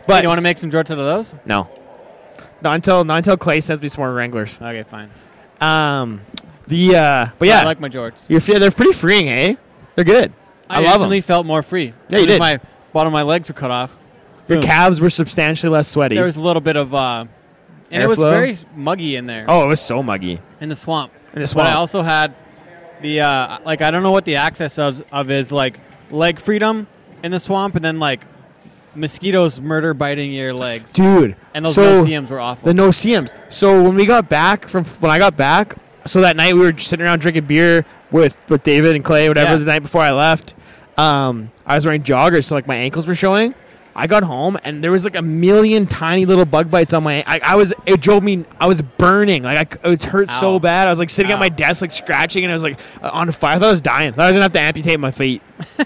But 0.06 0.22
you 0.22 0.28
want 0.28 0.40
to 0.40 0.44
make 0.44 0.58
some 0.58 0.70
jorts 0.70 0.92
out 0.92 1.00
of 1.00 1.06
those? 1.06 1.34
no, 1.46 1.70
not 2.64 2.76
until 2.76 3.04
not 3.04 3.18
until 3.18 3.38
Clay 3.38 3.62
sends 3.62 3.82
me 3.82 3.88
some 3.88 4.02
more 4.02 4.14
Wranglers. 4.14 4.60
Okay, 4.62 4.84
fine. 4.84 5.10
Um, 5.62 6.22
the 6.68 6.96
uh, 6.96 7.28
but 7.38 7.48
yeah, 7.48 7.62
I 7.62 7.66
like 7.66 7.80
my 7.80 7.90
jorts. 7.90 8.30
you're 8.30 8.40
they're 8.60 8.72
pretty 8.72 8.94
freeing, 8.94 9.30
eh? 9.30 9.56
They're 9.96 10.06
good. 10.06 10.34
I, 10.70 10.82
I, 10.84 10.86
love 10.86 11.08
them. 11.08 11.22
felt 11.22 11.46
more 11.46 11.62
free. 11.62 11.94
Yeah, 12.10 12.20
you 12.20 12.26
did. 12.26 12.40
My 12.40 12.60
bottom 12.94 13.08
of 13.10 13.14
my 13.14 13.22
legs 13.22 13.50
were 13.50 13.54
cut 13.54 13.70
off. 13.70 13.96
Your 14.48 14.60
Boom. 14.60 14.68
calves 14.68 15.00
were 15.00 15.10
substantially 15.10 15.72
less 15.72 15.88
sweaty. 15.88 16.16
There 16.16 16.26
was 16.26 16.36
a 16.36 16.42
little 16.42 16.62
bit 16.62 16.76
of, 16.76 16.94
uh, 16.94 17.26
and 17.92 18.04
it 18.04 18.08
was 18.08 18.18
very 18.18 18.56
muggy 18.76 19.16
in 19.16 19.26
there 19.26 19.46
oh, 19.48 19.64
it 19.64 19.68
was 19.68 19.82
so 19.82 20.02
muggy 20.02 20.42
in 20.60 20.70
the 20.70 20.76
swamp. 20.76 21.14
in 21.34 21.36
the 21.36 21.42
But 21.42 21.50
swamp. 21.50 21.70
I 21.70 21.74
also 21.74 22.02
had 22.02 22.34
the 23.02 23.22
uh, 23.22 23.60
like 23.66 23.82
I 23.82 23.92
don't 23.92 24.04
know 24.04 24.12
what 24.12 24.26
the 24.26 24.38
access 24.38 24.80
of, 24.80 25.04
of 25.12 25.30
is 25.30 25.52
like 25.52 25.80
leg 26.10 26.40
freedom 26.40 26.88
in 27.24 27.32
the 27.32 27.40
swamp, 27.40 27.76
and 27.76 27.86
then 27.86 28.00
like 28.00 28.22
mosquitoes 28.96 29.60
murder 29.60 29.94
biting 29.94 30.32
your 30.32 30.54
legs. 30.54 30.94
Dude, 30.94 31.36
and 31.54 31.66
those 31.66 31.76
so 31.76 32.00
no-see-ums 32.00 32.30
were 32.30 32.40
awful. 32.40 32.68
the 32.68 32.74
no-see-ums. 32.74 33.34
So 33.50 33.82
when 33.84 33.96
we 33.96 34.06
got 34.06 34.30
back 34.30 34.68
from 34.68 34.86
when 34.86 35.12
I 35.12 35.20
got 35.20 35.36
back, 35.38 35.76
so 36.06 36.22
that 36.22 36.36
night 36.36 36.54
we 36.54 36.60
were 36.60 36.72
just 36.72 36.90
sitting 36.90 37.06
around 37.06 37.20
drinking 37.20 37.46
beer 37.46 37.86
with 38.12 38.38
with 38.50 38.64
David 38.64 38.96
and 38.96 39.04
Clay, 39.04 39.28
whatever. 39.28 39.52
Yeah. 39.52 39.58
The 39.58 39.66
night 39.66 39.80
before 39.80 40.02
I 40.02 40.12
left, 40.12 40.54
um, 40.98 41.52
I 41.66 41.76
was 41.76 41.86
wearing 41.86 42.04
joggers, 42.04 42.46
so 42.46 42.56
like 42.56 42.68
my 42.68 42.76
ankles 42.76 43.08
were 43.08 43.16
showing. 43.16 43.56
I 43.96 44.08
got 44.08 44.24
home 44.24 44.58
and 44.64 44.84
there 44.84 44.92
was 44.92 45.04
like 45.04 45.16
a 45.16 45.22
million 45.22 45.86
tiny 45.86 46.26
little 46.26 46.46
bug 46.46 46.72
bites 46.72 46.94
on 46.94 47.04
my. 47.04 47.24
I, 47.28 47.40
I 47.44 47.56
was 47.56 47.74
it 47.86 48.02
drove 48.02 48.24
me. 48.24 48.44
I 48.60 48.66
was 48.66 48.82
burning. 48.82 49.44
Like 49.44 49.86
I, 49.86 49.92
it 49.92 50.04
hurt 50.04 50.32
so 50.32 50.60
bad. 50.60 50.88
I 50.88 50.90
was 50.90 50.98
like 51.00 51.12
sitting 51.12 51.32
at 51.32 51.40
my 51.40 51.50
desk 51.50 51.82
like 51.82 51.92
scratching 51.92 52.44
and 52.44 52.52
I 52.52 52.56
was 52.56 52.64
like 52.64 52.80
uh, 53.02 53.12
on 53.14 53.32
fire. 53.32 53.56
I 53.56 53.60
thought 53.60 53.68
I 53.68 53.72
was 53.72 53.82
dying. 53.82 54.14
I 54.18 54.28
was 54.28 54.34
gonna 54.34 54.42
have 54.42 54.54
to 54.54 54.60
amputate 54.60 55.00
my 55.00 55.12
feet. 55.12 55.42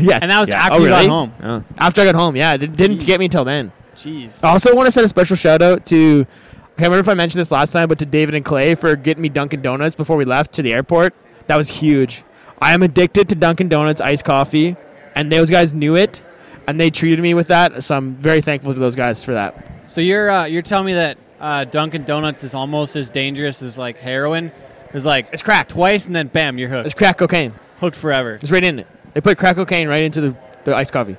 yeah, 0.08 0.18
And 0.20 0.30
that 0.30 0.40
was 0.40 0.48
yeah. 0.48 0.62
after 0.64 0.78
oh, 0.78 0.82
you 0.82 0.88
got 0.88 1.06
home. 1.06 1.32
Oh. 1.42 1.64
After 1.78 2.00
I 2.02 2.04
got 2.04 2.14
home, 2.14 2.36
yeah, 2.36 2.54
it 2.54 2.58
didn't 2.76 2.98
Jeez. 2.98 3.06
get 3.06 3.18
me 3.20 3.26
until 3.26 3.44
then. 3.44 3.72
Jeez. 3.94 4.42
I 4.44 4.50
also 4.50 4.74
want 4.74 4.86
to 4.86 4.90
send 4.92 5.04
a 5.04 5.08
special 5.08 5.36
shout 5.36 5.62
out 5.62 5.84
to 5.86 6.26
I 6.26 6.82
can't 6.82 6.90
remember 6.92 7.00
if 7.00 7.08
I 7.08 7.14
mentioned 7.14 7.40
this 7.40 7.50
last 7.50 7.72
time, 7.72 7.88
but 7.88 7.98
to 7.98 8.06
David 8.06 8.34
and 8.34 8.44
Clay 8.44 8.74
for 8.74 8.96
getting 8.96 9.22
me 9.22 9.28
Dunkin' 9.28 9.60
Donuts 9.60 9.94
before 9.94 10.16
we 10.16 10.24
left 10.24 10.52
to 10.54 10.62
the 10.62 10.72
airport. 10.72 11.14
That 11.46 11.56
was 11.56 11.68
huge. 11.68 12.24
I 12.62 12.72
am 12.72 12.82
addicted 12.82 13.28
to 13.28 13.34
Dunkin' 13.34 13.68
Donuts 13.68 14.00
iced 14.00 14.24
coffee, 14.24 14.76
and 15.14 15.30
those 15.30 15.50
guys 15.50 15.74
knew 15.74 15.94
it, 15.96 16.22
and 16.66 16.80
they 16.80 16.88
treated 16.88 17.20
me 17.20 17.34
with 17.34 17.48
that. 17.48 17.84
So 17.84 17.96
I'm 17.96 18.14
very 18.14 18.40
thankful 18.40 18.72
to 18.72 18.80
those 18.80 18.96
guys 18.96 19.22
for 19.22 19.34
that. 19.34 19.62
So 19.88 20.00
you're 20.00 20.30
uh, 20.30 20.44
you're 20.46 20.62
telling 20.62 20.86
me 20.86 20.94
that 20.94 21.18
uh, 21.38 21.64
Dunkin' 21.64 22.04
Donuts 22.04 22.44
is 22.44 22.54
almost 22.54 22.96
as 22.96 23.10
dangerous 23.10 23.60
as 23.60 23.76
like 23.76 23.98
heroin? 23.98 24.50
It's 24.94 25.04
like 25.04 25.28
It's 25.32 25.42
crack. 25.42 25.68
twice 25.68 26.06
and 26.06 26.16
then 26.16 26.28
bam, 26.28 26.56
you're 26.58 26.68
hooked. 26.70 26.86
It's 26.86 26.94
crack 26.94 27.18
cocaine. 27.18 27.52
hooked 27.80 27.96
forever. 27.96 28.38
It's 28.40 28.50
right 28.50 28.64
in 28.64 28.78
it. 28.78 28.86
They 29.14 29.20
put 29.20 29.38
crack 29.38 29.56
cocaine 29.56 29.88
right 29.88 30.02
into 30.02 30.20
the, 30.20 30.36
the 30.64 30.74
iced 30.76 30.92
coffee. 30.92 31.16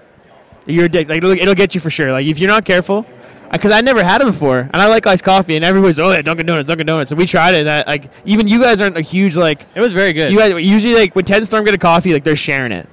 You're 0.65 0.85
addicted. 0.85 1.09
Like 1.09 1.17
it'll, 1.17 1.31
it'll 1.31 1.55
get 1.55 1.73
you 1.75 1.81
for 1.81 1.89
sure. 1.89 2.11
Like 2.11 2.25
if 2.25 2.39
you're 2.39 2.49
not 2.49 2.65
careful, 2.65 3.05
because 3.51 3.71
I 3.71 3.81
never 3.81 4.03
had 4.03 4.21
it 4.21 4.25
before, 4.25 4.59
and 4.59 4.75
I 4.75 4.87
like 4.87 5.05
iced 5.07 5.23
coffee, 5.23 5.55
and 5.55 5.65
everybody's 5.65 5.99
oh 5.99 6.11
yeah, 6.11 6.21
Dunkin' 6.21 6.45
Donuts, 6.45 6.67
Dunkin' 6.67 6.87
Donuts, 6.87 7.11
and 7.11 7.17
we 7.19 7.25
tried 7.27 7.53
it. 7.55 7.61
And 7.61 7.69
I, 7.69 7.83
like 7.85 8.11
even 8.25 8.47
you 8.47 8.61
guys 8.61 8.79
aren't 8.79 8.97
a 8.97 9.01
huge 9.01 9.35
like 9.35 9.65
It 9.75 9.81
was 9.81 9.91
very 9.93 10.13
good. 10.13 10.31
You 10.31 10.37
guys 10.37 10.53
usually 10.65 10.93
like 10.95 11.15
when 11.15 11.25
Ted 11.25 11.37
and 11.37 11.45
Storm 11.47 11.65
get 11.65 11.73
a 11.73 11.77
coffee, 11.77 12.13
like 12.13 12.23
they're 12.23 12.35
sharing 12.35 12.71
it. 12.71 12.87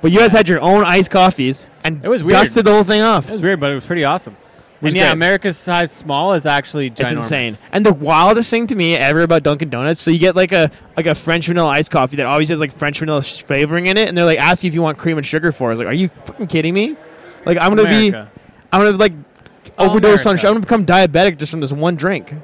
But 0.00 0.10
you 0.10 0.18
guys 0.18 0.32
had 0.32 0.48
your 0.48 0.60
own 0.60 0.84
iced 0.84 1.12
coffees 1.12 1.68
and 1.84 2.04
It 2.04 2.08
was 2.08 2.24
weird. 2.24 2.32
dusted 2.32 2.64
the 2.64 2.72
whole 2.72 2.82
thing 2.82 3.02
off. 3.02 3.28
it 3.28 3.32
was 3.32 3.42
weird, 3.42 3.60
but 3.60 3.70
it 3.70 3.74
was 3.76 3.86
pretty 3.86 4.02
awesome. 4.04 4.36
And 4.88 4.96
yeah, 4.96 5.04
great. 5.04 5.12
America's 5.12 5.56
size 5.56 5.92
small 5.92 6.32
is 6.34 6.44
actually 6.46 6.90
ginormous. 6.90 7.00
It's 7.00 7.12
insane. 7.12 7.56
And 7.72 7.86
the 7.86 7.92
wildest 7.92 8.50
thing 8.50 8.66
to 8.68 8.74
me 8.74 8.96
ever 8.96 9.22
about 9.22 9.42
Dunkin' 9.42 9.70
Donuts, 9.70 10.00
so 10.02 10.10
you 10.10 10.18
get 10.18 10.34
like 10.36 10.52
a 10.52 10.70
like 10.96 11.06
a 11.06 11.14
French 11.14 11.46
vanilla 11.46 11.68
iced 11.68 11.90
coffee 11.90 12.16
that 12.16 12.26
always 12.26 12.48
has 12.48 12.58
like 12.60 12.72
French 12.72 12.98
vanilla 12.98 13.22
sh- 13.22 13.42
flavoring 13.42 13.86
in 13.86 13.96
it, 13.96 14.08
and 14.08 14.16
they're 14.16 14.24
like 14.24 14.38
ask 14.40 14.64
you 14.64 14.68
if 14.68 14.74
you 14.74 14.82
want 14.82 14.98
cream 14.98 15.16
and 15.18 15.26
sugar 15.26 15.52
for. 15.52 15.68
it. 15.70 15.74
I 15.74 15.74
was 15.74 15.78
like, 15.78 15.88
are 15.88 15.92
you 15.94 16.08
fucking 16.26 16.48
kidding 16.48 16.74
me? 16.74 16.96
Like 17.46 17.58
I'm 17.58 17.70
gonna 17.74 17.82
America. 17.88 18.30
be, 18.34 18.40
I'm 18.72 18.80
gonna 18.84 18.96
like 18.96 19.12
overdose 19.78 20.26
on. 20.26 20.36
Sugar. 20.36 20.48
I'm 20.48 20.54
gonna 20.54 20.60
become 20.66 20.86
diabetic 20.86 21.38
just 21.38 21.50
from 21.50 21.60
this 21.60 21.72
one 21.72 21.96
drink. 21.96 22.34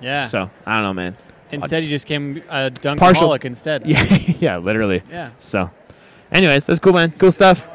Yeah. 0.00 0.26
So 0.26 0.50
I 0.64 0.74
don't 0.74 0.82
know, 0.84 0.94
man. 0.94 1.16
Instead, 1.52 1.84
you 1.84 1.90
just 1.90 2.06
came 2.06 2.42
uh, 2.50 2.70
a 2.74 2.96
Partial- 2.96 3.28
dunkaholic 3.30 3.44
instead. 3.44 3.82
Yeah, 3.86 4.02
yeah, 4.40 4.56
literally. 4.58 5.02
Yeah. 5.10 5.30
So, 5.38 5.70
anyways, 6.32 6.66
that's 6.66 6.80
cool, 6.80 6.92
man. 6.92 7.12
Cool 7.18 7.30
stuff. 7.30 7.68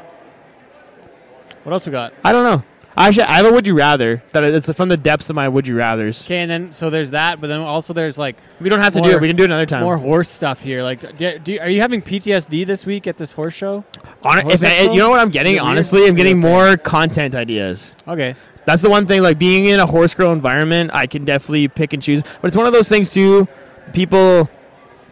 What 1.64 1.72
else 1.72 1.86
we 1.86 1.92
got? 1.92 2.12
I 2.24 2.32
don't 2.32 2.44
know. 2.44 2.62
Actually, 2.96 3.22
I 3.24 3.36
have 3.36 3.46
a 3.46 3.52
would 3.52 3.66
you 3.66 3.74
rather 3.74 4.22
that 4.32 4.44
it's 4.44 4.70
from 4.74 4.88
the 4.90 4.96
depths 4.96 5.30
of 5.30 5.36
my 5.36 5.48
would 5.48 5.66
you 5.66 5.74
rather's. 5.76 6.24
Okay, 6.26 6.38
and 6.40 6.50
then 6.50 6.72
so 6.72 6.90
there's 6.90 7.12
that, 7.12 7.40
but 7.40 7.46
then 7.46 7.60
also 7.60 7.92
there's 7.94 8.18
like 8.18 8.36
We 8.60 8.68
don't 8.68 8.80
have 8.80 8.92
to 8.94 9.00
do 9.00 9.10
it. 9.10 9.20
We 9.20 9.28
can 9.28 9.36
do 9.36 9.44
it 9.44 9.46
another 9.46 9.64
time. 9.66 9.82
more 9.82 9.96
horse 9.96 10.28
stuff 10.28 10.62
here. 10.62 10.82
Like, 10.82 11.16
do, 11.16 11.38
do, 11.38 11.58
are 11.58 11.70
you 11.70 11.80
having 11.80 12.02
PTSD 12.02 12.66
this 12.66 12.84
week 12.84 13.06
at 13.06 13.16
this 13.16 13.32
horse 13.32 13.54
show? 13.54 13.84
Hon- 14.22 14.42
Horse 14.42 14.62
if 14.62 14.64
I- 14.64 14.92
you 14.92 14.98
know 14.98 15.08
what 15.10 15.20
I'm 15.20 15.30
getting? 15.30 15.58
Honestly, 15.58 16.06
I'm 16.06 16.14
getting 16.16 16.38
more 16.38 16.76
content 16.76 17.34
ideas. 17.34 17.96
Okay. 18.06 18.34
That's 18.64 18.82
the 18.82 18.90
one 18.90 19.06
thing. 19.06 19.22
Like 19.22 19.38
being 19.38 19.66
in 19.66 19.80
a 19.80 19.86
horse 19.86 20.14
girl 20.14 20.30
environment, 20.32 20.90
I 20.94 21.06
can 21.06 21.24
definitely 21.24 21.68
pick 21.68 21.92
and 21.94 22.02
choose. 22.02 22.22
But 22.40 22.48
it's 22.48 22.56
one 22.56 22.66
of 22.66 22.72
those 22.72 22.88
things 22.88 23.10
too. 23.10 23.48
People 23.92 24.48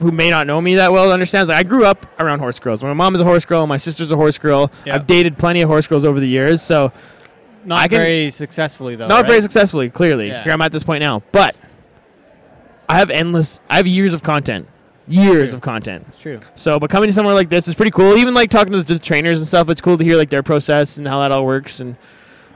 who 0.00 0.10
may 0.12 0.30
not 0.30 0.46
know 0.46 0.60
me 0.60 0.76
that 0.76 0.92
well 0.92 1.10
understands. 1.12 1.48
Like 1.48 1.58
I 1.58 1.62
grew 1.68 1.84
up 1.84 2.06
around 2.20 2.38
horse 2.38 2.58
girls. 2.60 2.82
My 2.82 2.92
mom 2.92 3.14
is 3.14 3.20
a 3.20 3.24
horse 3.24 3.44
girl. 3.44 3.66
My 3.66 3.76
sister's 3.76 4.10
a 4.12 4.16
horse 4.16 4.38
girl. 4.38 4.70
Yeah. 4.86 4.94
I've 4.94 5.06
dated 5.06 5.36
plenty 5.38 5.62
of 5.62 5.68
horse 5.68 5.86
girls 5.86 6.04
over 6.04 6.20
the 6.20 6.28
years. 6.28 6.62
So 6.62 6.92
Not 7.64 7.78
I 7.80 7.88
can- 7.88 7.98
very 7.98 8.30
successfully 8.30 8.96
though. 8.96 9.08
not 9.08 9.22
right? 9.22 9.26
very 9.26 9.42
successfully. 9.42 9.90
Clearly, 9.90 10.28
Yeah. 10.28 10.42
here 10.42 10.52
I'm 10.52 10.60
at 10.62 10.72
this 10.72 10.82
point 10.84 11.00
now. 11.00 11.22
But 11.32 11.54
I 12.88 12.98
have 12.98 13.10
endless. 13.10 13.60
I 13.68 13.76
have 13.76 13.86
years 13.86 14.12
of 14.12 14.22
content. 14.22 14.66
Years 15.06 15.52
of 15.52 15.60
content. 15.60 16.04
It's 16.08 16.20
true. 16.20 16.40
So, 16.54 16.78
but 16.78 16.88
coming 16.90 17.08
to 17.08 17.12
somewhere 17.12 17.34
like 17.34 17.48
this 17.48 17.66
is 17.68 17.74
pretty 17.74 17.90
cool. 17.90 18.16
Even 18.16 18.32
like 18.34 18.48
talking 18.50 18.72
to 18.72 18.82
the, 18.82 18.98
trainers 18.98 19.38
and 19.38 19.48
stuff, 19.48 19.68
it's 19.68 19.80
cool 19.80 19.98
to 19.98 20.04
hear 20.04 20.16
like 20.16 20.30
their 20.30 20.42
process 20.42 20.98
and 20.98 21.06
how 21.08 21.20
that 21.20 21.32
all 21.32 21.44
works, 21.44 21.80
and 21.80 21.96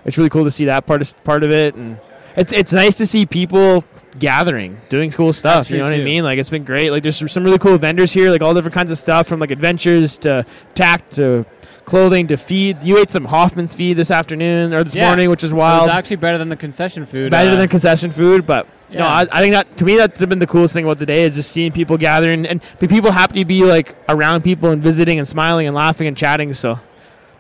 it's 0.04 0.16
really 0.16 0.30
cool 0.30 0.44
to 0.44 0.50
see 0.50 0.64
that 0.66 0.86
part 0.86 1.02
of 1.02 1.24
part 1.24 1.42
of 1.42 1.50
it. 1.50 1.74
And 1.74 1.98
it's 2.36 2.52
it's 2.52 2.72
nice 2.72 2.96
to 2.98 3.06
see 3.06 3.26
people 3.26 3.84
gathering, 4.20 4.80
doing 4.88 5.10
cool 5.10 5.32
stuff. 5.32 5.68
You 5.70 5.78
know 5.78 5.84
what 5.84 5.94
I 5.94 5.98
mean? 6.04 6.22
Like 6.22 6.38
it's 6.38 6.48
been 6.48 6.62
great. 6.64 6.90
Like 6.90 7.02
there's 7.02 7.30
some 7.32 7.42
really 7.42 7.58
cool 7.58 7.76
vendors 7.76 8.12
here, 8.12 8.30
like 8.30 8.42
all 8.42 8.54
different 8.54 8.74
kinds 8.74 8.92
of 8.92 8.98
stuff, 8.98 9.26
from 9.26 9.40
like 9.40 9.50
adventures 9.50 10.16
to 10.18 10.46
tact 10.74 11.14
to 11.14 11.44
clothing 11.84 12.26
to 12.28 12.36
feed. 12.36 12.82
You 12.82 12.98
ate 12.98 13.10
some 13.12 13.26
Hoffman's 13.26 13.74
feed 13.74 13.94
this 13.94 14.10
afternoon 14.10 14.72
or 14.72 14.84
this 14.84 14.94
Yeah. 14.94 15.06
morning, 15.06 15.30
which 15.30 15.44
is 15.44 15.52
It 15.52 15.56
wild. 15.56 15.82
was 15.82 15.90
actually 15.90 16.16
better 16.16 16.38
than 16.38 16.48
the 16.48 16.56
concession 16.56 17.04
food. 17.06 17.30
Better 17.30 17.50
uh, 17.50 17.56
than 17.56 17.68
concession 17.68 18.10
food, 18.10 18.46
but 18.46 18.66
no. 18.90 19.00
I, 19.04 19.26
I 19.30 19.40
think 19.40 19.52
that 19.54 19.76
to 19.78 19.84
me 19.84 19.96
that's 19.96 20.24
been 20.24 20.38
the 20.38 20.46
coolest 20.46 20.72
thing 20.74 20.84
about 20.84 20.98
the 20.98 21.06
day 21.06 21.24
is 21.24 21.34
just 21.34 21.50
seeing 21.52 21.72
people 21.72 21.96
gathering 21.98 22.46
and, 22.46 22.62
people 22.78 23.12
happy 23.12 23.40
to 23.40 23.44
be 23.44 23.62
like 23.64 23.94
around 24.08 24.42
people 24.42 24.70
and 24.70 24.82
visiting 24.82 25.18
and 25.18 25.26
smiling 25.28 25.66
and 25.66 25.74
laughing 25.76 26.06
and 26.06 26.16
chatting. 26.16 26.52
So 26.54 26.78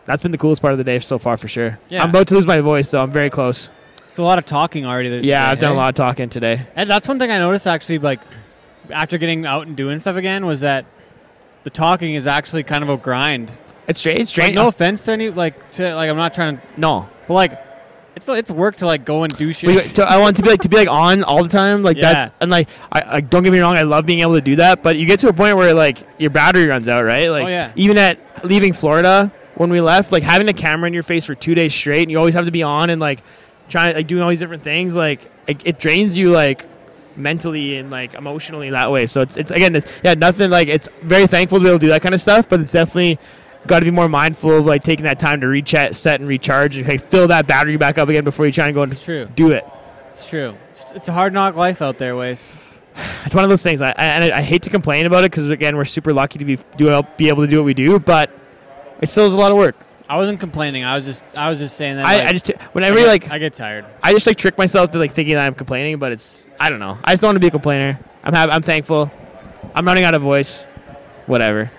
that's 0.04 0.22
been 0.22 0.32
the 0.32 0.38
coolest 0.38 0.60
part 0.60 0.72
of 0.72 0.78
the 0.78 0.84
day 0.84 0.98
so 0.98 1.18
far 1.18 1.36
for 1.36 1.48
sure. 1.48 1.78
Yeah. 1.88 2.02
I'm 2.02 2.10
about 2.10 2.26
to 2.28 2.34
lose 2.34 2.46
my 2.46 2.60
voice, 2.60 2.88
so 2.88 3.00
I'm 3.00 3.10
very 3.10 3.30
close. 3.30 3.70
It's 4.10 4.18
a 4.18 4.22
lot 4.22 4.38
of 4.38 4.44
talking 4.46 4.84
already. 4.84 5.08
th- 5.08 5.24
Yeah, 5.24 5.40
today, 5.40 5.50
I've 5.52 5.58
done 5.58 5.70
hey? 5.70 5.76
a 5.76 5.80
lot 5.80 5.88
of 5.88 5.94
talking 5.94 6.28
today. 6.28 6.66
And 6.76 6.88
that's 6.90 7.08
one 7.08 7.18
thing 7.18 7.30
I 7.30 7.38
noticed 7.38 7.66
actually, 7.66 7.98
like 7.98 8.20
after 8.90 9.16
getting 9.18 9.46
out 9.46 9.66
and 9.66 9.74
doing 9.76 9.98
stuff 10.00 10.16
again, 10.16 10.44
was 10.44 10.60
that 10.60 10.84
the 11.64 11.70
talking 11.70 12.14
is 12.14 12.26
actually 12.26 12.62
kind 12.62 12.82
of 12.84 12.90
a 12.90 12.96
grind. 12.98 13.50
It's 13.86 13.98
straight. 13.98 14.18
It's 14.18 14.30
Like, 14.36 14.44
straight. 14.46 14.54
no 14.54 14.68
offense 14.68 15.04
to 15.06 15.12
any, 15.12 15.30
like 15.30 15.70
to 15.72 15.94
like 15.94 16.08
I'm 16.10 16.16
not 16.16 16.32
trying 16.34 16.56
to, 16.58 16.62
no. 16.76 17.08
but 17.28 17.34
like 17.34 17.60
it's 18.16 18.28
it's 18.28 18.50
work 18.50 18.76
to 18.76 18.86
like 18.86 19.04
go 19.04 19.24
and 19.24 19.36
do 19.36 19.52
shit. 19.52 19.84
to- 19.96 20.08
I 20.08 20.18
want 20.18 20.36
to 20.36 20.42
be 20.42 20.48
like 20.48 20.60
to 20.62 20.68
be 20.68 20.76
like 20.76 20.88
on 20.88 21.24
all 21.24 21.42
the 21.42 21.48
time. 21.48 21.82
Like 21.82 21.96
Yeah. 21.96 22.12
that's 22.12 22.34
and 22.40 22.50
like 22.50 22.68
I, 22.92 23.16
I 23.16 23.20
don't 23.20 23.42
get 23.42 23.52
me 23.52 23.58
wrong. 23.58 23.76
I 23.76 23.82
love 23.82 24.06
being 24.06 24.20
able 24.20 24.34
to 24.34 24.40
do 24.40 24.56
that, 24.56 24.82
but 24.82 24.96
you 24.96 25.04
get 25.06 25.18
to 25.20 25.28
a 25.28 25.32
point 25.32 25.56
where 25.56 25.74
like 25.74 25.98
your 26.18 26.30
battery 26.30 26.66
runs 26.66 26.88
out, 26.88 27.04
right? 27.04 27.28
Like 27.28 27.44
Oh, 27.46 27.48
yeah. 27.48 27.72
even 27.76 27.98
at 27.98 28.18
leaving 28.44 28.72
Florida 28.72 29.32
when 29.56 29.68
we 29.70 29.80
left, 29.80 30.12
like 30.12 30.22
having 30.22 30.48
a 30.48 30.52
camera 30.52 30.86
in 30.86 30.94
your 30.94 31.02
face 31.02 31.24
for 31.24 31.34
two 31.34 31.54
days 31.54 31.74
straight, 31.74 32.02
and 32.02 32.10
you 32.10 32.18
always 32.18 32.34
have 32.34 32.44
to 32.46 32.50
be 32.52 32.62
on 32.62 32.88
and 32.90 33.00
like 33.00 33.22
trying 33.68 33.94
like 33.96 34.06
doing 34.06 34.22
all 34.22 34.28
these 34.30 34.40
different 34.40 34.62
things. 34.62 34.94
Like 34.96 35.30
it, 35.46 35.60
it 35.64 35.78
drains 35.80 36.16
you 36.16 36.30
like 36.30 36.64
mentally 37.16 37.76
and 37.76 37.90
like 37.90 38.14
emotionally 38.14 38.70
that 38.70 38.90
way. 38.90 39.06
So 39.06 39.20
it's 39.20 39.36
it's 39.36 39.50
again 39.50 39.74
it's, 39.76 39.86
yeah 40.02 40.14
nothing 40.14 40.50
like 40.50 40.68
it's 40.68 40.88
very 41.02 41.26
thankful 41.26 41.58
to 41.58 41.62
be 41.62 41.68
able 41.68 41.78
to 41.80 41.86
do 41.86 41.90
that 41.90 42.02
kind 42.02 42.14
of 42.14 42.20
stuff, 42.20 42.48
but 42.48 42.60
it's 42.60 42.72
definitely 42.72 43.18
got 43.66 43.80
to 43.80 43.84
be 43.84 43.90
more 43.90 44.08
mindful 44.08 44.58
of 44.58 44.66
like 44.66 44.82
taking 44.82 45.04
that 45.04 45.18
time 45.18 45.40
to 45.40 45.46
reset, 45.46 45.96
set, 45.96 46.20
and 46.20 46.28
recharge, 46.28 46.76
and 46.76 46.86
like, 46.86 47.06
fill 47.08 47.28
that 47.28 47.46
battery 47.46 47.76
back 47.76 47.98
up 47.98 48.08
again 48.08 48.24
before 48.24 48.46
you 48.46 48.52
try 48.52 48.66
and 48.66 48.74
go 48.74 48.82
and 48.82 48.92
it's 48.92 49.04
true. 49.04 49.26
do 49.34 49.50
it. 49.50 49.66
It's 50.10 50.28
true. 50.28 50.54
It's, 50.94 51.08
a 51.08 51.12
hard 51.12 51.32
knock 51.32 51.56
life 51.56 51.82
out 51.82 51.98
there, 51.98 52.16
ways. 52.16 52.52
It's 53.24 53.34
one 53.34 53.42
of 53.42 53.50
those 53.50 53.62
things. 53.62 53.80
I, 53.82 53.88
I, 53.88 54.04
and 54.04 54.32
I, 54.32 54.38
I 54.38 54.42
hate 54.42 54.62
to 54.64 54.70
complain 54.70 55.06
about 55.06 55.24
it 55.24 55.30
because 55.30 55.50
again, 55.50 55.76
we're 55.76 55.84
super 55.84 56.12
lucky 56.12 56.38
to 56.38 56.44
be 56.44 56.58
do 56.76 57.02
be 57.16 57.28
able 57.28 57.42
to 57.42 57.50
do 57.50 57.56
what 57.56 57.64
we 57.64 57.74
do, 57.74 57.98
but 57.98 58.30
it 59.00 59.08
still 59.08 59.26
is 59.26 59.32
a 59.32 59.36
lot 59.36 59.50
of 59.50 59.56
work. 59.56 59.76
I 60.08 60.18
wasn't 60.18 60.38
complaining. 60.38 60.84
I 60.84 60.94
was 60.94 61.06
just 61.06 61.24
I 61.36 61.48
was 61.48 61.58
just 61.58 61.76
saying 61.76 61.96
that. 61.96 62.04
I, 62.04 62.18
like, 62.18 62.26
I 62.28 62.32
just 62.32 62.50
I 62.50 62.64
whenever 62.72 62.98
get, 62.98 63.06
like 63.08 63.30
I 63.30 63.38
get 63.38 63.54
tired. 63.54 63.86
I 64.02 64.12
just 64.12 64.26
like 64.26 64.36
trick 64.36 64.58
myself 64.58 64.92
to 64.92 64.98
like 64.98 65.12
thinking 65.12 65.34
that 65.34 65.46
I'm 65.46 65.54
complaining, 65.54 65.98
but 65.98 66.12
it's 66.12 66.46
I 66.60 66.68
don't 66.70 66.78
know. 66.78 66.98
I 67.02 67.12
just 67.12 67.22
don't 67.22 67.28
want 67.28 67.36
to 67.36 67.40
be 67.40 67.46
a 67.46 67.50
complainer. 67.50 67.98
I'm 68.22 68.34
happy, 68.34 68.52
I'm 68.52 68.62
thankful. 68.62 69.10
I'm 69.74 69.86
running 69.86 70.04
out 70.04 70.14
of 70.14 70.22
voice. 70.22 70.64
Whatever. 71.26 71.72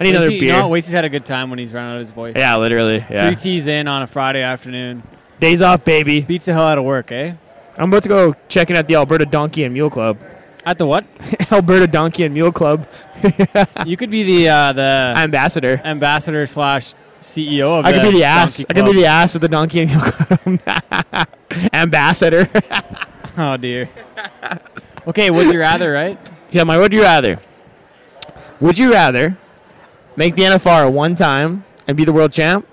I 0.00 0.04
need 0.04 0.16
another 0.16 0.30
beer. 0.30 0.42
You 0.42 0.52
know? 0.52 0.68
Wasey's 0.68 0.92
had 0.92 1.04
a 1.04 1.10
good 1.10 1.26
time 1.26 1.50
when 1.50 1.58
he's 1.58 1.72
running 1.74 1.90
out 1.90 1.96
of 1.96 2.00
his 2.00 2.10
voice. 2.10 2.34
yeah, 2.34 2.56
literally. 2.56 3.04
Yeah. 3.10 3.28
Three 3.28 3.36
teas 3.36 3.66
in 3.66 3.86
on 3.86 4.02
a 4.02 4.06
Friday 4.06 4.42
afternoon. 4.42 5.02
Days 5.38 5.60
off, 5.62 5.84
baby. 5.84 6.22
Beats 6.22 6.46
the 6.46 6.54
hell 6.54 6.66
out 6.66 6.78
of 6.78 6.84
work, 6.84 7.12
eh? 7.12 7.34
I'm 7.76 7.90
about 7.90 8.02
to 8.02 8.08
go 8.08 8.34
checking 8.48 8.76
out 8.76 8.88
the 8.88 8.96
Alberta 8.96 9.26
Donkey 9.26 9.64
and 9.64 9.72
Mule 9.72 9.90
Club. 9.90 10.18
At 10.64 10.78
the 10.78 10.86
what? 10.86 11.04
Alberta 11.52 11.86
Donkey 11.86 12.24
and 12.24 12.34
Mule 12.34 12.52
Club 12.52 12.86
you 13.86 13.96
could 13.96 14.10
be 14.10 14.22
the 14.24 14.48
uh, 14.48 14.72
the 14.72 15.14
ambassador. 15.16 15.80
ambassador 15.84 16.46
slash 16.46 16.94
CEO 17.18 17.78
of 17.78 17.84
I 17.84 17.92
could 17.92 18.02
be 18.02 18.18
the 18.18 18.24
ass. 18.24 18.64
I 18.68 18.72
could 18.72 18.86
be 18.86 18.94
the 18.94 19.06
ass 19.06 19.34
of 19.34 19.40
the 19.40 19.48
Donkey 19.48 19.80
and 19.80 19.90
Mule 19.90 20.02
Club. 20.02 21.28
ambassador. 21.72 22.48
Oh 23.36 23.56
dear. 23.56 23.90
okay, 25.06 25.30
would 25.30 25.52
you 25.52 25.60
rather, 25.60 25.92
right? 25.92 26.18
Yeah, 26.50 26.64
my 26.64 26.78
would 26.78 26.92
you 26.92 27.02
rather? 27.02 27.40
Would 28.60 28.78
you 28.78 28.92
rather 28.92 29.36
make 30.16 30.34
the 30.34 30.42
NFR 30.42 30.92
one 30.92 31.14
time 31.16 31.64
and 31.86 31.96
be 31.96 32.04
the 32.04 32.12
world 32.12 32.32
champ, 32.32 32.66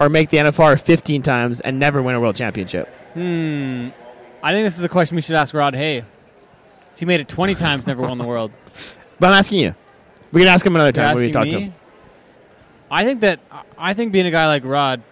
or 0.00 0.08
make 0.08 0.30
the 0.30 0.38
NFR 0.38 0.80
15 0.80 1.22
times 1.22 1.60
and 1.60 1.78
never 1.78 2.02
win 2.02 2.14
a 2.14 2.20
world 2.20 2.36
championship? 2.36 2.88
Hmm. 3.14 3.88
I 4.42 4.52
think 4.52 4.66
this 4.66 4.78
is 4.78 4.84
a 4.84 4.88
question 4.88 5.16
we 5.16 5.22
should 5.22 5.36
ask 5.36 5.54
Rod 5.54 5.74
Hay. 5.74 6.04
He 6.96 7.04
made 7.06 7.20
it 7.20 7.28
20 7.28 7.54
times, 7.54 7.86
never 7.86 8.02
won 8.02 8.18
the 8.18 8.26
world. 8.26 8.50
But 9.20 9.28
I'm 9.28 9.34
asking 9.34 9.60
you. 9.60 9.74
We 10.32 10.40
can 10.40 10.48
ask 10.48 10.66
him 10.66 10.74
another 10.74 10.88
You're 10.88 11.04
time 11.06 11.14
when 11.14 11.24
we 11.24 11.30
talk 11.30 11.44
me? 11.44 11.50
to 11.52 11.60
him. 11.60 11.74
I 12.90 13.04
think 13.04 13.20
that 13.20 13.38
I 13.78 13.94
think 13.94 14.10
being 14.10 14.26
a 14.26 14.30
guy 14.32 14.48
like 14.48 14.64
Rod, 14.64 15.02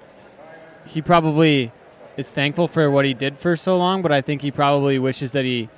he 0.84 1.00
probably 1.00 1.70
is 2.16 2.28
thankful 2.28 2.66
for 2.66 2.90
what 2.90 3.04
he 3.04 3.14
did 3.14 3.38
for 3.38 3.54
so 3.56 3.78
long, 3.78 4.02
but 4.02 4.10
I 4.10 4.20
think 4.20 4.42
he 4.42 4.50
probably 4.50 4.98
wishes 4.98 5.32
that 5.32 5.44
he 5.44 5.68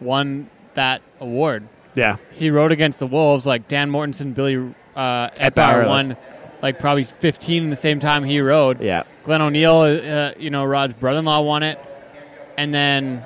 won 0.00 0.48
that 0.74 1.02
award. 1.20 1.68
Yeah. 1.96 2.18
He 2.32 2.50
rode 2.50 2.70
against 2.70 3.00
the 3.00 3.06
Wolves 3.08 3.46
like 3.46 3.66
Dan 3.66 3.90
Mortensen, 3.90 4.32
Billy 4.32 4.74
uh, 4.96 5.28
Etbauer, 5.30 5.50
Etbauer 5.52 5.86
won 5.88 6.16
like 6.62 6.78
probably 6.78 7.04
15 7.04 7.62
in 7.64 7.70
the 7.70 7.76
same 7.76 8.00
time 8.00 8.24
he 8.24 8.40
rode. 8.40 8.80
Yeah. 8.80 9.04
Glen 9.24 9.42
O'Neill, 9.42 9.80
uh, 9.82 10.32
you 10.38 10.50
know, 10.50 10.64
Rod's 10.64 10.94
brother-in-law 10.94 11.40
won 11.42 11.62
it, 11.62 11.78
and 12.56 12.72
then 12.74 13.24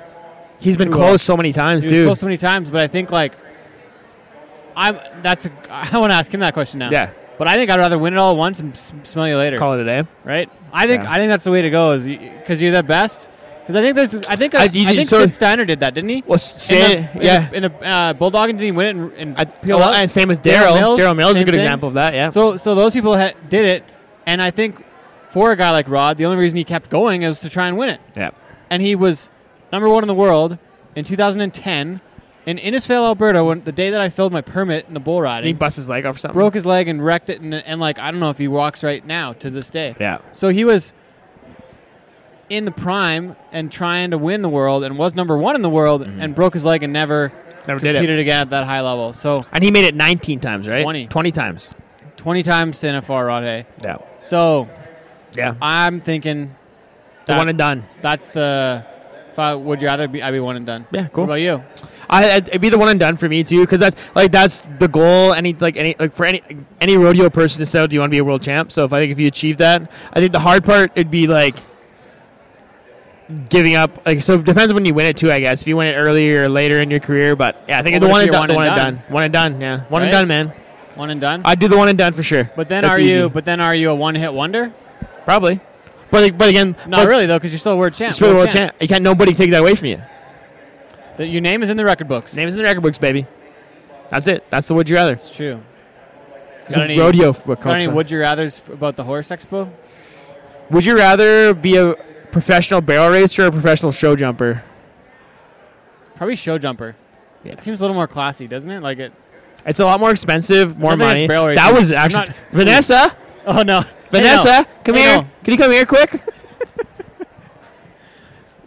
He's 0.59 0.75
been 0.77 0.91
close 0.91 1.11
else? 1.13 1.23
so 1.23 1.35
many 1.37 1.53
times, 1.53 1.83
he 1.85 1.89
dude. 1.89 2.05
close 2.05 2.19
so 2.19 2.25
many 2.27 2.37
times. 2.37 2.69
But 2.69 2.81
I 2.81 2.87
think 2.87 3.11
like 3.11 3.33
I'm 4.75 4.97
that's 5.21 5.45
a, 5.45 5.51
I 5.69 5.97
want 5.97 6.11
to 6.11 6.17
ask 6.17 6.33
him 6.33 6.39
that 6.41 6.53
question 6.53 6.79
now. 6.79 6.91
Yeah. 6.91 7.11
But 7.37 7.47
I 7.47 7.55
think 7.55 7.71
I'd 7.71 7.79
rather 7.79 7.97
win 7.97 8.13
it 8.13 8.17
all 8.17 8.35
once 8.37 8.59
and 8.59 8.73
s- 8.73 8.93
smell 9.03 9.27
you 9.27 9.37
later. 9.37 9.57
Call 9.57 9.73
it 9.73 9.79
a 9.81 9.85
day. 9.85 10.07
right? 10.23 10.49
I 10.71 10.87
think 10.87 11.03
Yeah. 11.03 11.11
I 11.11 11.15
think 11.15 11.29
that's 11.29 11.43
the 11.43 11.51
way 11.51 11.61
to 11.63 11.69
go 11.69 11.91
is 11.93 12.05
because 12.05 12.61
you're 12.61 12.71
the 12.71 12.83
best. 12.83 13.27
Because 13.71 13.75
I 13.75 13.81
think 13.83 13.95
there's 13.95 14.25
I 14.27 14.35
think 14.35 14.55
I- 14.55 14.63
I, 14.63 14.67
think 14.95 15.09
so- 15.09 15.19
Sid 15.19 15.33
Steiner 15.33 15.65
did 15.65 15.79
that, 15.79 15.93
didn't 15.93 16.09
he? 16.09 16.23
Well, 16.25 16.35
In 16.35 16.39
say, 16.39 17.09
the- 17.13 17.19
in 17.19 17.25
yeah. 17.25 17.49
in 17.53 17.63
a 17.65 17.67
uh, 17.85 18.13
Bulldog, 18.13 18.49
and 18.49 18.59
didn't 18.59 18.65
he 18.73 18.77
win 18.77 19.11
it? 19.13 19.17
In 19.17 19.35
I, 19.37 19.45
well, 19.65 19.93
and 19.93 20.09
same 20.09 20.31
as 20.31 20.39
Daryl 20.39 20.97
Daryl. 20.97 21.15
Mills, 21.15 21.35
is 21.35 21.41
a 21.41 21.45
good 21.45 21.51
thing. 21.51 21.61
example 21.61 21.87
of 21.89 21.95
that. 21.95 22.13
Yeah. 22.13 22.29
So 22.29 22.57
so 22.57 22.75
those 22.75 22.93
people 22.93 23.17
ha- 23.17 23.33
did 23.49 23.65
it, 23.65 23.83
and 24.25 24.41
I 24.41 24.51
think 24.51 24.83
for 25.29 25.51
a 25.51 25.55
guy 25.55 25.71
like 25.71 25.87
Rod, 25.89 26.17
the 26.17 26.25
only 26.25 26.37
reason 26.37 26.57
he 26.57 26.63
kept 26.63 26.89
going 26.89 27.21
was 27.23 27.39
to 27.41 27.49
try 27.49 27.67
and 27.67 27.77
win 27.77 27.89
it. 27.89 28.01
yeah. 28.15 28.31
And 28.69 28.81
he 28.81 28.95
was 28.95 29.29
number 29.71 29.87
one 29.89 30.03
in 30.03 30.07
the 30.07 30.13
world 30.13 30.57
in 30.95 31.03
2010 31.05 32.01
in 32.45 32.57
Innisfail, 32.57 33.05
Alberta, 33.05 33.43
when 33.43 33.63
the 33.63 33.71
day 33.71 33.91
that 33.91 34.01
I 34.01 34.09
filled 34.09 34.33
my 34.33 34.41
permit 34.41 34.85
in 34.87 34.93
the 34.93 34.99
bull 34.99 35.17
And 35.19 35.25
he 35.45 35.51
riding. 35.51 35.55
busts 35.57 35.77
his 35.77 35.87
leg 35.89 36.05
off 36.05 36.15
or 36.15 36.19
something. 36.19 36.33
Broke 36.39 36.53
his 36.55 36.65
leg 36.65 36.87
and 36.87 37.03
wrecked 37.03 37.29
it, 37.29 37.39
and, 37.39 37.53
and 37.53 37.79
like 37.79 37.99
I 37.99 38.11
don't 38.11 38.19
know 38.19 38.29
if 38.31 38.37
he 38.39 38.47
walks 38.47 38.83
right 38.83 39.05
now 39.05 39.33
to 39.33 39.49
this 39.49 39.69
day. 39.69 39.95
Yeah. 39.99 40.19
So 40.31 40.49
he 40.49 40.63
was 40.65 40.91
in 42.51 42.65
the 42.65 42.71
prime 42.71 43.35
and 43.53 43.71
trying 43.71 44.11
to 44.11 44.17
win 44.17 44.41
the 44.41 44.49
world 44.49 44.83
and 44.83 44.97
was 44.97 45.15
number 45.15 45.37
one 45.37 45.55
in 45.55 45.61
the 45.61 45.69
world 45.69 46.01
mm-hmm. 46.01 46.21
and 46.21 46.35
broke 46.35 46.53
his 46.53 46.65
leg 46.65 46.83
and 46.83 46.91
never 46.91 47.31
Never 47.67 47.79
did 47.79 47.95
competed 47.95 48.19
it. 48.19 48.21
again 48.23 48.41
at 48.41 48.49
that 48.49 48.65
high 48.65 48.81
level. 48.81 49.13
So 49.13 49.45
And 49.51 49.63
he 49.63 49.71
made 49.71 49.85
it 49.85 49.95
19 49.95 50.39
times, 50.39 50.67
right? 50.67 50.83
20. 50.83 51.07
20 51.07 51.31
times. 51.31 51.71
20 52.17 52.43
times 52.43 52.79
to 52.81 52.87
NFR 52.87 53.27
Rod 53.27 53.43
Hay. 53.43 53.65
Yeah. 53.83 53.97
So 54.21 54.67
Yeah. 55.33 55.55
I'm 55.61 56.01
thinking 56.01 56.55
The 57.25 57.35
one 57.35 57.47
and 57.49 57.57
done. 57.57 57.85
That's 58.01 58.29
the. 58.29 58.83
If 59.29 59.39
I 59.39 59.55
would 59.55 59.81
you 59.81 59.87
rather 59.87 60.09
be? 60.09 60.21
I'd 60.21 60.31
be 60.31 60.41
one 60.41 60.57
and 60.57 60.65
done. 60.65 60.85
Yeah, 60.91 61.07
cool. 61.07 61.23
What 61.23 61.29
about 61.29 61.35
you? 61.35 61.63
I 62.09 62.31
I'd- 62.33 62.49
it'd 62.49 62.59
be 62.59 62.67
the 62.67 62.77
one 62.77 62.89
and 62.89 62.99
done 62.99 63.15
for 63.15 63.29
me 63.29 63.45
too, 63.45 63.61
because 63.61 63.79
that's 63.79 63.95
like 64.13 64.29
that's 64.33 64.65
the 64.79 64.89
goal. 64.89 65.31
Any 65.33 65.53
like 65.53 65.77
any 65.77 65.95
like 65.97 66.13
for 66.13 66.25
any 66.25 66.41
any 66.81 66.97
rodeo 66.97 67.29
person 67.29 67.59
to 67.59 67.65
say, 67.65 67.87
do 67.87 67.93
you 67.93 68.01
want 68.01 68.09
to 68.09 68.15
be 68.15 68.17
a 68.17 68.25
world 68.25 68.43
champ? 68.43 68.73
So 68.73 68.83
if 68.83 68.91
I 68.91 68.99
think 68.99 69.13
if 69.13 69.19
you 69.19 69.27
achieve 69.27 69.55
that, 69.57 69.89
I 70.11 70.19
think 70.19 70.33
the 70.33 70.41
hard 70.41 70.65
part 70.65 70.91
it'd 70.95 71.09
be 71.09 71.27
like 71.27 71.55
giving 73.49 73.75
up. 73.75 74.05
Like 74.05 74.21
so, 74.21 74.35
it 74.35 74.45
depends 74.45 74.73
when 74.73 74.85
you 74.85 74.93
win 74.93 75.05
it 75.05 75.17
too. 75.17 75.31
I 75.31 75.39
guess 75.39 75.61
if 75.61 75.67
you 75.67 75.77
win 75.77 75.87
it 75.87 75.95
earlier 75.95 76.43
or 76.45 76.49
later 76.49 76.79
in 76.79 76.89
your 76.91 76.99
career, 76.99 77.35
but 77.35 77.55
yeah, 77.67 77.79
I 77.79 77.83
think 77.83 77.93
Well, 77.95 78.01
the 78.01 78.07
one 78.11 78.21
and 78.21 78.31
done, 78.31 78.47
the 78.47 78.53
one 78.55 78.65
one 78.65 78.79
and 78.79 78.79
and 78.87 78.97
done, 78.97 79.13
one 79.13 79.23
and 79.23 79.33
done, 79.33 79.61
yeah, 79.61 79.79
one 79.89 80.03
and 80.03 80.11
done, 80.11 80.27
man. 80.27 80.53
One 80.95 81.09
and 81.09 81.21
done. 81.21 81.41
I'd 81.45 81.59
do 81.59 81.67
the 81.67 81.77
one 81.77 81.87
and 81.89 81.97
done 81.97 82.13
for 82.13 82.21
sure. 82.23 82.49
but 82.55 82.67
then 82.67 82.83
That's 82.83 82.97
are 82.97 82.99
easy. 82.99 83.11
you? 83.11 83.29
But 83.29 83.45
then 83.45 83.61
are 83.61 83.73
you 83.73 83.89
a 83.91 83.95
one-hit 83.95 84.33
wonder? 84.33 84.71
probably? 85.25 85.59
But 86.11 86.37
but 86.37 86.49
again, 86.49 86.75
Not 86.85 86.97
but 87.03 87.07
really 87.07 87.25
though, 87.25 87.37
because 87.39 87.51
you're 87.53 87.59
still 87.59 87.73
a 87.73 87.77
world 87.77 87.93
champ. 87.93 88.09
You're 88.09 88.13
still 88.27 88.31
a 88.31 88.35
world 88.35 88.49
champ. 88.51 88.75
You 88.81 88.87
can't 88.87 89.03
nobody 89.03 89.33
take 89.33 89.51
that 89.51 89.61
away 89.61 89.75
from 89.75 89.87
you. 89.87 90.01
The- 91.17 91.27
your 91.27 91.41
name 91.41 91.63
is 91.63 91.69
in 91.69 91.77
the 91.77 91.85
record 91.85 92.07
books. 92.09 92.35
Name's 92.35 92.53
in 92.53 92.57
the 92.57 92.63
record 92.65 92.81
books, 92.81 92.97
baby. 92.97 93.25
That's 94.09 94.27
it. 94.27 94.43
That's 94.49 94.67
the 94.67 94.73
would 94.73 94.89
you 94.89 94.95
rather. 94.97 95.13
It's 95.13 95.29
true. 95.33 95.61
Got 96.69 96.83
any- 96.83 96.99
rodeo. 96.99 97.31
Got 97.33 97.65
any 97.75 97.87
would 97.87 98.11
you 98.11 98.19
rather's 98.19 98.61
about 98.69 98.95
the 98.97 99.03
horse 99.05 99.29
expo? 99.29 99.69
Would 100.69 100.83
you 100.85 100.97
rather 100.97 101.53
be 101.53 101.77
a 101.77 101.95
professional 102.31 102.81
barrel 102.81 103.09
racer 103.09 103.47
or 103.47 103.51
professional 103.51 103.91
show 103.91 104.15
jumper? 104.15 104.63
Probably 106.15 106.35
show 106.35 106.57
jumper. 106.57 106.95
Yeah. 107.43 107.53
It 107.53 107.61
seems 107.61 107.79
a 107.79 107.83
little 107.83 107.95
more 107.95 108.07
classy, 108.07 108.47
doesn't 108.47 108.69
it? 108.69 108.81
Like 108.81 108.99
it. 108.99 109.11
It's 109.65 109.79
a 109.79 109.85
lot 109.85 109.99
more 109.99 110.11
expensive, 110.11 110.77
more 110.77 110.95
money. 110.97 111.27
That 111.27 111.71
was 111.73 111.91
actually 111.91 112.27
not- 112.27 112.35
Vanessa. 112.51 113.15
Oh 113.43 113.63
no, 113.63 113.81
Vanessa, 114.11 114.53
Hey, 114.53 114.61
no. 114.61 114.67
come 114.83 114.95
Hey, 114.95 115.01
here. 115.01 115.15
no. 115.17 115.27
Can 115.43 115.51
you 115.53 115.57
come 115.57 115.71
here 115.71 115.83
quick? 115.87 116.11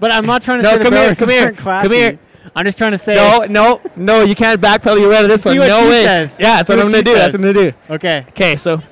But 0.00 0.10
I'm 0.10 0.26
not 0.26 0.42
trying 0.42 0.58
to 0.58 0.62
No, 0.64 0.70
say 0.72 0.78
the 0.78 0.84
come 0.84 0.92
barrel 0.92 1.06
here, 1.06 1.14
come 1.14 1.28
here, 1.28 1.52
classy. 1.52 1.88
come 1.88 1.96
here. 1.96 2.18
I'm 2.56 2.64
just 2.64 2.76
trying 2.78 2.90
to 2.92 2.98
say. 2.98 3.14
no, 3.14 3.44
no, 3.48 3.80
no. 3.96 4.22
You 4.24 4.34
can't 4.34 4.60
backpedal 4.60 4.98
your 5.00 5.10
way 5.10 5.16
out 5.18 5.24
of 5.24 5.30
this 5.30 5.42
See 5.44 5.50
one. 5.50 5.58
what 5.60 5.68
no 5.68 5.80
she 5.82 5.88
way. 5.88 6.02
says. 6.04 6.38
Yeah, 6.40 6.56
that's 6.56 6.68
what, 6.68 6.78
what 6.78 6.86
I'm 6.86 6.90
gonna 6.92 7.02
do. 7.04 7.14
That's 7.14 7.34
what 7.38 7.44
I'm 7.46 7.52
gonna 7.54 7.70
do. 7.70 7.76
Okay. 7.90 8.24
Okay, 8.30 8.56
so 8.56 8.82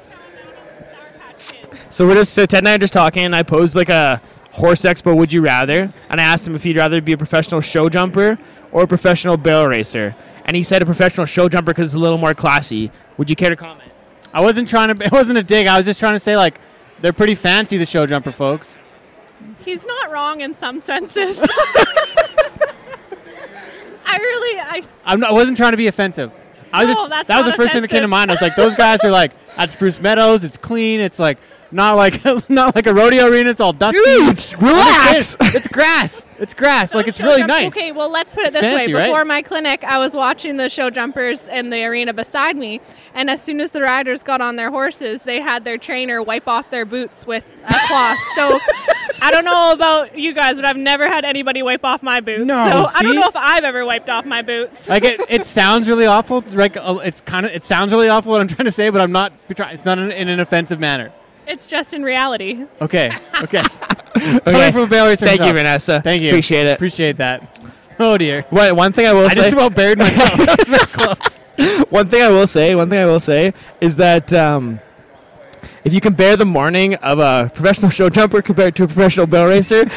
so 1.91 2.07
we're 2.07 2.15
just 2.15 2.33
so 2.33 2.47
Ted 2.47 2.59
and 2.61 2.69
I 2.69 2.75
are 2.77 2.79
just 2.79 2.93
talking. 2.93 3.25
And 3.25 3.35
I 3.37 3.43
posed 3.43 3.75
like 3.77 3.89
a 3.89 4.23
horse 4.53 4.83
expo. 4.83 5.17
Would 5.17 5.33
you 5.33 5.43
rather? 5.43 5.93
And 6.09 6.21
I 6.21 6.25
asked 6.25 6.47
him 6.47 6.55
if 6.55 6.63
he'd 6.63 6.77
rather 6.77 7.01
be 7.01 7.13
a 7.13 7.17
professional 7.19 7.61
show 7.61 7.89
jumper 7.89 8.39
or 8.71 8.83
a 8.85 8.87
professional 8.87 9.37
barrel 9.37 9.67
racer. 9.67 10.15
And 10.45 10.57
he 10.57 10.63
said 10.63 10.83
a 10.83 10.87
professional 10.87 11.27
show 11.27 11.49
jumper 11.49 11.73
because 11.73 11.87
it's 11.89 11.95
a 11.95 11.99
little 11.99 12.19
more 12.19 12.35
classy. 12.35 12.91
Would 13.17 13.31
you 13.31 13.37
care 13.37 13.51
to 13.51 13.57
comment? 13.57 13.91
I 14.35 14.41
wasn't 14.41 14.69
trying 14.69 14.95
to. 14.97 15.05
It 15.07 15.13
wasn't 15.13 15.39
a 15.39 15.43
dig. 15.43 15.67
I 15.67 15.77
was 15.77 15.87
just 15.87 16.01
trying 16.01 16.15
to 16.15 16.21
say 16.21 16.37
like 16.37 16.61
they're 17.01 17.13
pretty 17.13 17.35
fancy, 17.35 17.77
the 17.79 17.87
show 17.87 18.07
jumper 18.07 18.33
folks. 18.33 18.81
He's 19.65 19.85
not 19.87 20.11
wrong 20.11 20.41
in 20.41 20.55
some 20.55 20.81
senses. 20.81 21.41
I 24.05 24.17
really, 24.17 24.61
I 24.61 24.83
I'm 25.05 25.21
not, 25.21 25.31
I 25.31 25.33
wasn't 25.33 25.57
trying 25.57 25.71
to 25.73 25.77
be 25.77 25.87
offensive. 25.87 26.33
I 26.73 26.85
was 26.85 26.97
No, 26.97 27.03
just 27.03 27.11
that's 27.11 27.29
that 27.29 27.37
was 27.39 27.45
the 27.47 27.51
not 27.51 27.57
first 27.57 27.73
thing 27.73 27.83
that 27.83 27.89
came 27.89 28.03
to 28.03 28.09
mind. 28.09 28.31
I 28.31 28.35
was 28.35 28.43
like, 28.43 28.57
those 28.57 28.75
guys 28.75 29.05
are 29.05 29.11
like 29.11 29.33
at 29.57 29.71
Spruce 29.71 30.01
Meadows. 30.01 30.43
It's 30.45 30.57
clean. 30.57 31.01
It's 31.01 31.19
like 31.19 31.39
not 31.73 31.95
like 31.95 32.23
not 32.51 32.75
like 32.75 32.87
a 32.87 32.95
rodeo 32.95 33.27
arena. 33.29 33.51
It's 33.51 33.61
all 33.61 33.73
dusty. 33.73 33.99
Dude, 34.05 34.63
relax. 34.63 35.37
It's 35.41 35.69
grass. 35.69 36.27
It's 36.39 36.55
grass. 36.55 36.95
Like 36.95 37.07
it's 37.09 37.21
really 37.21 37.39
jump- 37.39 37.49
nice. 37.49 37.77
Okay, 37.77 37.93
well, 37.93 38.11
let's 38.11 38.35
put 38.35 38.43
it 38.45 38.49
It's 38.49 38.57
this 38.57 38.63
fancy, 38.63 38.93
way. 38.93 39.01
right? 39.01 39.07
Before 39.09 39.25
my 39.25 39.43
clinic, 39.43 39.85
I 39.85 39.99
was 39.99 40.15
watching 40.17 40.57
the 40.57 40.69
show 40.69 40.91
jumpers 40.91 41.47
in 41.47 41.71
the 41.71 41.85
arena 41.85 42.13
beside 42.13 42.57
me, 42.57 42.81
and 43.15 43.31
as 43.31 43.41
soon 43.41 43.61
as 43.61 43.71
the 43.71 43.81
riders 43.83 44.23
got 44.23 44.41
on 44.41 44.57
their 44.57 44.71
horses, 44.71 45.23
they 45.23 45.41
had 45.41 45.65
their 45.65 45.79
trainer 45.79 46.23
wipe 46.23 46.49
off 46.49 46.69
their 46.71 46.85
boots 46.85 47.27
with 47.27 47.45
a 47.65 47.75
cloth. 47.87 48.19
so 48.35 48.59
I 49.21 49.31
don't 49.31 49.45
know 49.45 49.71
about 49.71 50.19
you 50.19 50.33
guys, 50.33 50.57
but 50.57 50.65
I've 50.65 50.77
never 50.77 51.07
had 51.07 51.25
anybody 51.25 51.63
wipe 51.63 51.85
off 51.85 52.03
my 52.03 52.21
boots. 52.21 52.45
No, 52.45 52.87
so 52.87 52.99
I 52.99 53.03
don't 53.03 53.15
know 53.15 53.29
if 53.29 53.37
I've 53.37 53.65
ever 53.65 53.85
wiped 53.87 54.09
off 54.11 54.25
my 54.25 54.43
boots. 54.43 54.89
like 54.89 55.05
it, 55.05 55.21
it 55.29 55.47
sounds 55.59 55.89
really 55.89 56.07
awful. 56.07 56.43
Like 56.51 56.77
uh, 56.77 56.99
it's 57.05 57.21
kind 57.21 57.47
of 57.47 57.53
it 57.53 57.65
sounds 57.65 57.93
really 57.93 58.09
awful 58.09 58.33
what 58.33 58.41
I'm 58.41 58.49
trying 58.49 58.67
to 58.67 58.73
say, 58.73 58.91
but 58.91 59.01
I'm 59.01 59.13
not. 59.13 59.33
It's 59.49 59.85
not 59.85 59.99
in, 60.01 60.11
in 60.11 60.29
an 60.29 60.41
offensive 60.41 60.81
manner. 60.81 61.13
It's 61.47 61.67
just 61.67 61.95
in 61.95 62.03
reality. 62.03 62.67
Okay. 62.81 63.11
Okay. 63.43 63.63
Okay. 64.15 64.39
Coming 64.53 64.73
from 64.73 64.83
a 64.83 64.87
barrel 64.87 65.09
racer 65.09 65.25
Thank 65.27 65.41
you. 65.41 65.53
Vanessa. 65.53 66.01
Thank 66.03 66.23
you. 66.23 66.29
Appreciate 66.29 66.67
it. 66.67 66.75
Appreciate 66.75 67.17
that. 67.17 67.59
Oh 67.99 68.19
dear. 68.19 68.43
What, 68.51 68.77
one 68.77 68.93
thing 68.93 69.07
I 69.07 69.13
will 69.15 69.25
I 69.25 69.29
say. 69.29 69.35
just 69.37 69.53
about 69.55 69.75
buried 69.75 69.99
myself. 69.99 70.35
that 70.37 70.59
was 70.59 70.69
very 70.69 70.87
close. 70.87 71.87
one 71.91 72.09
thing 72.09 72.23
I 72.23 72.29
will 72.29 72.47
say, 72.47 72.75
one 72.75 72.91
thing 72.91 72.99
I 72.99 73.07
will 73.07 73.21
say 73.21 73.55
is 73.81 73.97
that 73.97 74.31
um, 74.33 74.81
if 75.85 75.93
you 75.95 76.01
compare 76.01 76.37
the 76.37 76.45
morning 76.45 76.95
of 76.97 77.19
a 77.19 77.51
professional 77.55 77.91
show 77.91 78.11
jumper 78.11 78.43
compared 78.43 78.77
to 78.77 78.85
a 78.85 78.87
professional 78.87 79.27
barrel 79.27 79.49
racer, 79.49 79.89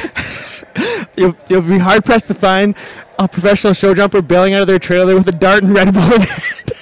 you'll, 1.17 1.35
you'll 1.49 1.61
be 1.61 1.77
hard 1.77 2.05
pressed 2.05 2.27
to 2.27 2.33
find 2.33 2.73
a 3.19 3.27
professional 3.27 3.73
show 3.73 3.93
jumper 3.93 4.21
bailing 4.21 4.53
out 4.53 4.61
of 4.61 4.67
their 4.67 4.79
trailer 4.79 5.13
with 5.15 5.27
a 5.27 5.31
dart 5.33 5.61
and 5.63 5.73
Red 5.75 5.93
Bull. 5.93 6.03
in 6.13 6.21
hand. 6.21 6.73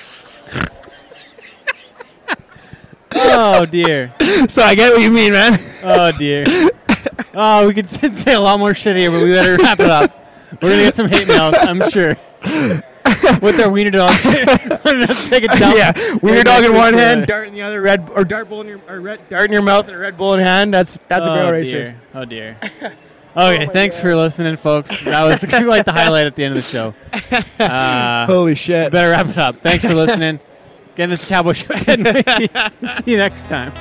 Oh 3.15 3.65
dear. 3.65 4.13
so 4.47 4.61
I 4.61 4.75
get 4.75 4.93
what 4.93 5.01
you 5.01 5.11
mean, 5.11 5.33
man. 5.33 5.59
Oh 5.83 6.11
dear. 6.11 6.45
Oh, 7.33 7.67
we 7.67 7.73
could 7.73 7.89
say 8.15 8.33
a 8.33 8.39
lot 8.39 8.59
more 8.59 8.73
shit 8.73 8.95
here, 8.95 9.11
but 9.11 9.23
we 9.23 9.31
better 9.31 9.57
wrap 9.57 9.79
it 9.79 9.89
up. 9.89 10.11
We're 10.61 10.69
gonna 10.69 10.83
get 10.83 10.95
some 10.95 11.09
hate 11.09 11.27
mail, 11.27 11.51
I'm 11.55 11.89
sure. 11.89 12.15
With 13.41 13.57
their 13.57 13.69
wiener 13.69 13.91
dogs. 13.91 14.23
Take 14.23 15.43
a 15.43 15.47
dump. 15.47 15.77
yeah, 15.77 16.15
wiener 16.21 16.37
Right 16.37 16.45
dog 16.45 16.63
in 16.63 16.73
one 16.73 16.93
hand, 16.93 17.25
dart 17.25 17.47
in 17.47 17.53
the 17.53 17.61
other, 17.61 17.81
red 17.81 18.09
or 18.13 18.23
dart 18.23 18.49
bull 18.49 18.61
in 18.61 18.67
your 18.67 18.81
or 18.87 18.99
red, 18.99 19.27
dart 19.29 19.45
in 19.45 19.51
your 19.51 19.61
mouth 19.61 19.87
and 19.87 19.95
a 19.95 19.99
Red 19.99 20.17
Bull 20.17 20.33
in 20.33 20.39
hand. 20.39 20.73
That's 20.73 20.97
that's 21.07 21.25
a 21.25 21.31
oh, 21.31 21.35
barrel 21.35 21.51
racer. 21.51 21.71
Dear. 21.71 22.01
Oh 22.13 22.25
dear. 22.25 22.57
Okay, 23.35 23.65
thanks 23.65 23.99
for 23.99 24.15
listening, 24.15 24.55
folks. 24.57 25.03
That 25.05 25.23
was 25.23 25.41
like 25.65 25.85
the 25.85 25.91
highlight 25.91 26.27
at 26.27 26.35
the 26.35 26.43
end 26.43 26.55
of 26.55 26.63
the 26.63 26.69
show. 26.69 26.93
Uh, 27.59 28.27
Holy 28.27 28.53
shit! 28.53 28.91
better 28.91 29.09
wrap 29.09 29.27
it 29.27 29.37
up. 29.37 29.57
Thanks 29.57 29.83
for 29.83 29.95
listening. 29.95 30.39
Again, 30.93 31.09
this 31.09 31.23
is 31.23 31.29
Cowboy 31.29 31.53
Show. 31.53 31.73
Ted 31.73 32.05
and 32.05 32.07
Wasey. 32.07 32.87
See 32.87 33.11
you 33.11 33.17
next 33.17 33.47
time. 33.47 33.73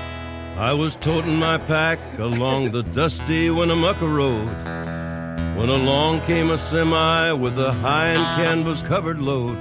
I 0.56 0.72
was 0.72 0.96
toting 0.96 1.36
my 1.36 1.58
pack 1.58 1.98
along 2.18 2.70
the 2.70 2.82
dusty 2.82 3.50
Winnemucca 3.50 4.06
Road 4.06 4.46
when 5.58 5.68
along 5.68 6.22
came 6.22 6.50
a 6.50 6.56
semi 6.56 7.32
with 7.32 7.58
a 7.58 7.70
high 7.70 8.08
and 8.08 8.42
canvas 8.42 8.82
covered 8.82 9.18
load. 9.18 9.58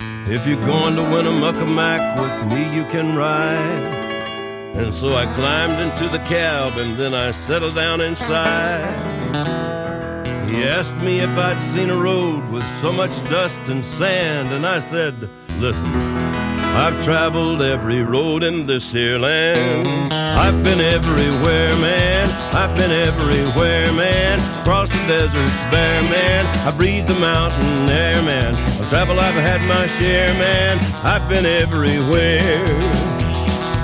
If 0.00 0.46
you're 0.46 0.64
going 0.64 0.96
to 0.96 1.02
Winnemucca 1.02 1.66
Mac 1.66 2.18
with 2.18 2.50
me, 2.50 2.74
you 2.74 2.86
can 2.86 3.14
ride. 3.14 3.94
And 4.74 4.94
so 4.94 5.14
I 5.14 5.26
climbed 5.34 5.82
into 5.82 6.08
the 6.08 6.24
cab 6.24 6.78
and 6.78 6.98
then 6.98 7.12
I 7.12 7.32
settled 7.32 7.74
down 7.74 8.00
inside. 8.00 9.65
He 10.56 10.62
uh-huh. 10.64 10.78
asked 10.78 11.04
me 11.04 11.20
if 11.20 11.36
I'd 11.36 11.60
seen 11.74 11.90
a 11.90 11.96
road 11.96 12.48
with 12.50 12.64
so 12.80 12.90
much 12.90 13.12
dust 13.24 13.60
and 13.68 13.84
sand, 13.84 14.48
and 14.54 14.64
I 14.64 14.80
said, 14.80 15.28
Listen, 15.58 15.86
I've 16.74 17.04
traveled 17.04 17.60
every 17.60 18.02
road 18.02 18.42
in 18.42 18.64
this 18.64 18.90
here 18.90 19.18
land. 19.18 20.14
I've 20.14 20.62
been 20.64 20.80
everywhere, 20.80 21.76
man. 21.76 22.26
I've 22.54 22.74
been 22.74 22.90
everywhere, 22.90 23.92
man. 23.92 24.40
Across 24.62 24.88
the 24.88 25.06
deserts 25.06 25.60
bare, 25.70 26.00
man. 26.04 26.46
I 26.66 26.74
breathe 26.74 27.06
the 27.06 27.20
mountain 27.20 27.90
air, 27.90 28.22
man. 28.22 28.54
Of 28.80 28.88
travel, 28.88 29.20
I've 29.20 29.34
had 29.34 29.60
my 29.60 29.86
share, 29.98 30.28
man. 30.38 30.78
I've 31.04 31.28
been 31.28 31.44
everywhere. 31.44 33.15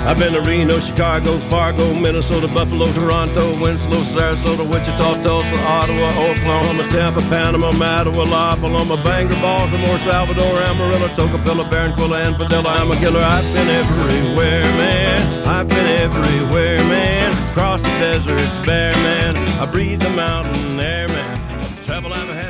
I've 0.05 0.17
been 0.17 0.33
to 0.33 0.41
Reno, 0.41 0.79
Chicago, 0.79 1.37
Fargo, 1.37 1.93
Minnesota, 1.93 2.47
Buffalo, 2.53 2.91
Toronto, 2.91 3.57
Winslow, 3.57 4.01
Sarasota, 4.11 4.67
Wichita, 4.69 5.23
Tulsa, 5.23 5.55
Ottawa, 5.65 6.09
Oklahoma, 6.29 6.83
Tampa, 6.89 7.21
Panama, 7.29 7.71
Mattawa, 7.71 8.29
La 8.29 8.55
Paloma, 8.55 9.01
Bangor, 9.01 9.35
Baltimore, 9.41 9.97
Salvador, 9.99 10.61
Amarillo, 10.63 11.07
Tocopilla, 11.15 11.63
Barranquilla, 11.71 12.27
and 12.27 12.35
Padilla. 12.35 12.69
I'm 12.69 12.91
a 12.91 12.95
killer. 12.97 13.21
I've 13.21 13.45
been 13.53 13.69
everywhere, 13.69 14.63
man. 14.75 15.47
I've 15.47 15.69
been 15.69 15.87
everywhere, 16.01 16.79
man. 16.79 17.31
Across 17.51 17.83
the 17.83 17.89
deserts 17.99 18.59
bare, 18.65 18.93
man. 18.95 19.37
I 19.61 19.65
breathe 19.65 20.01
the 20.01 20.09
mountain 20.09 20.79
air, 20.81 21.07
man. 21.07 21.63
Travel 21.85 22.11
I've 22.11 22.27
had 22.27 22.42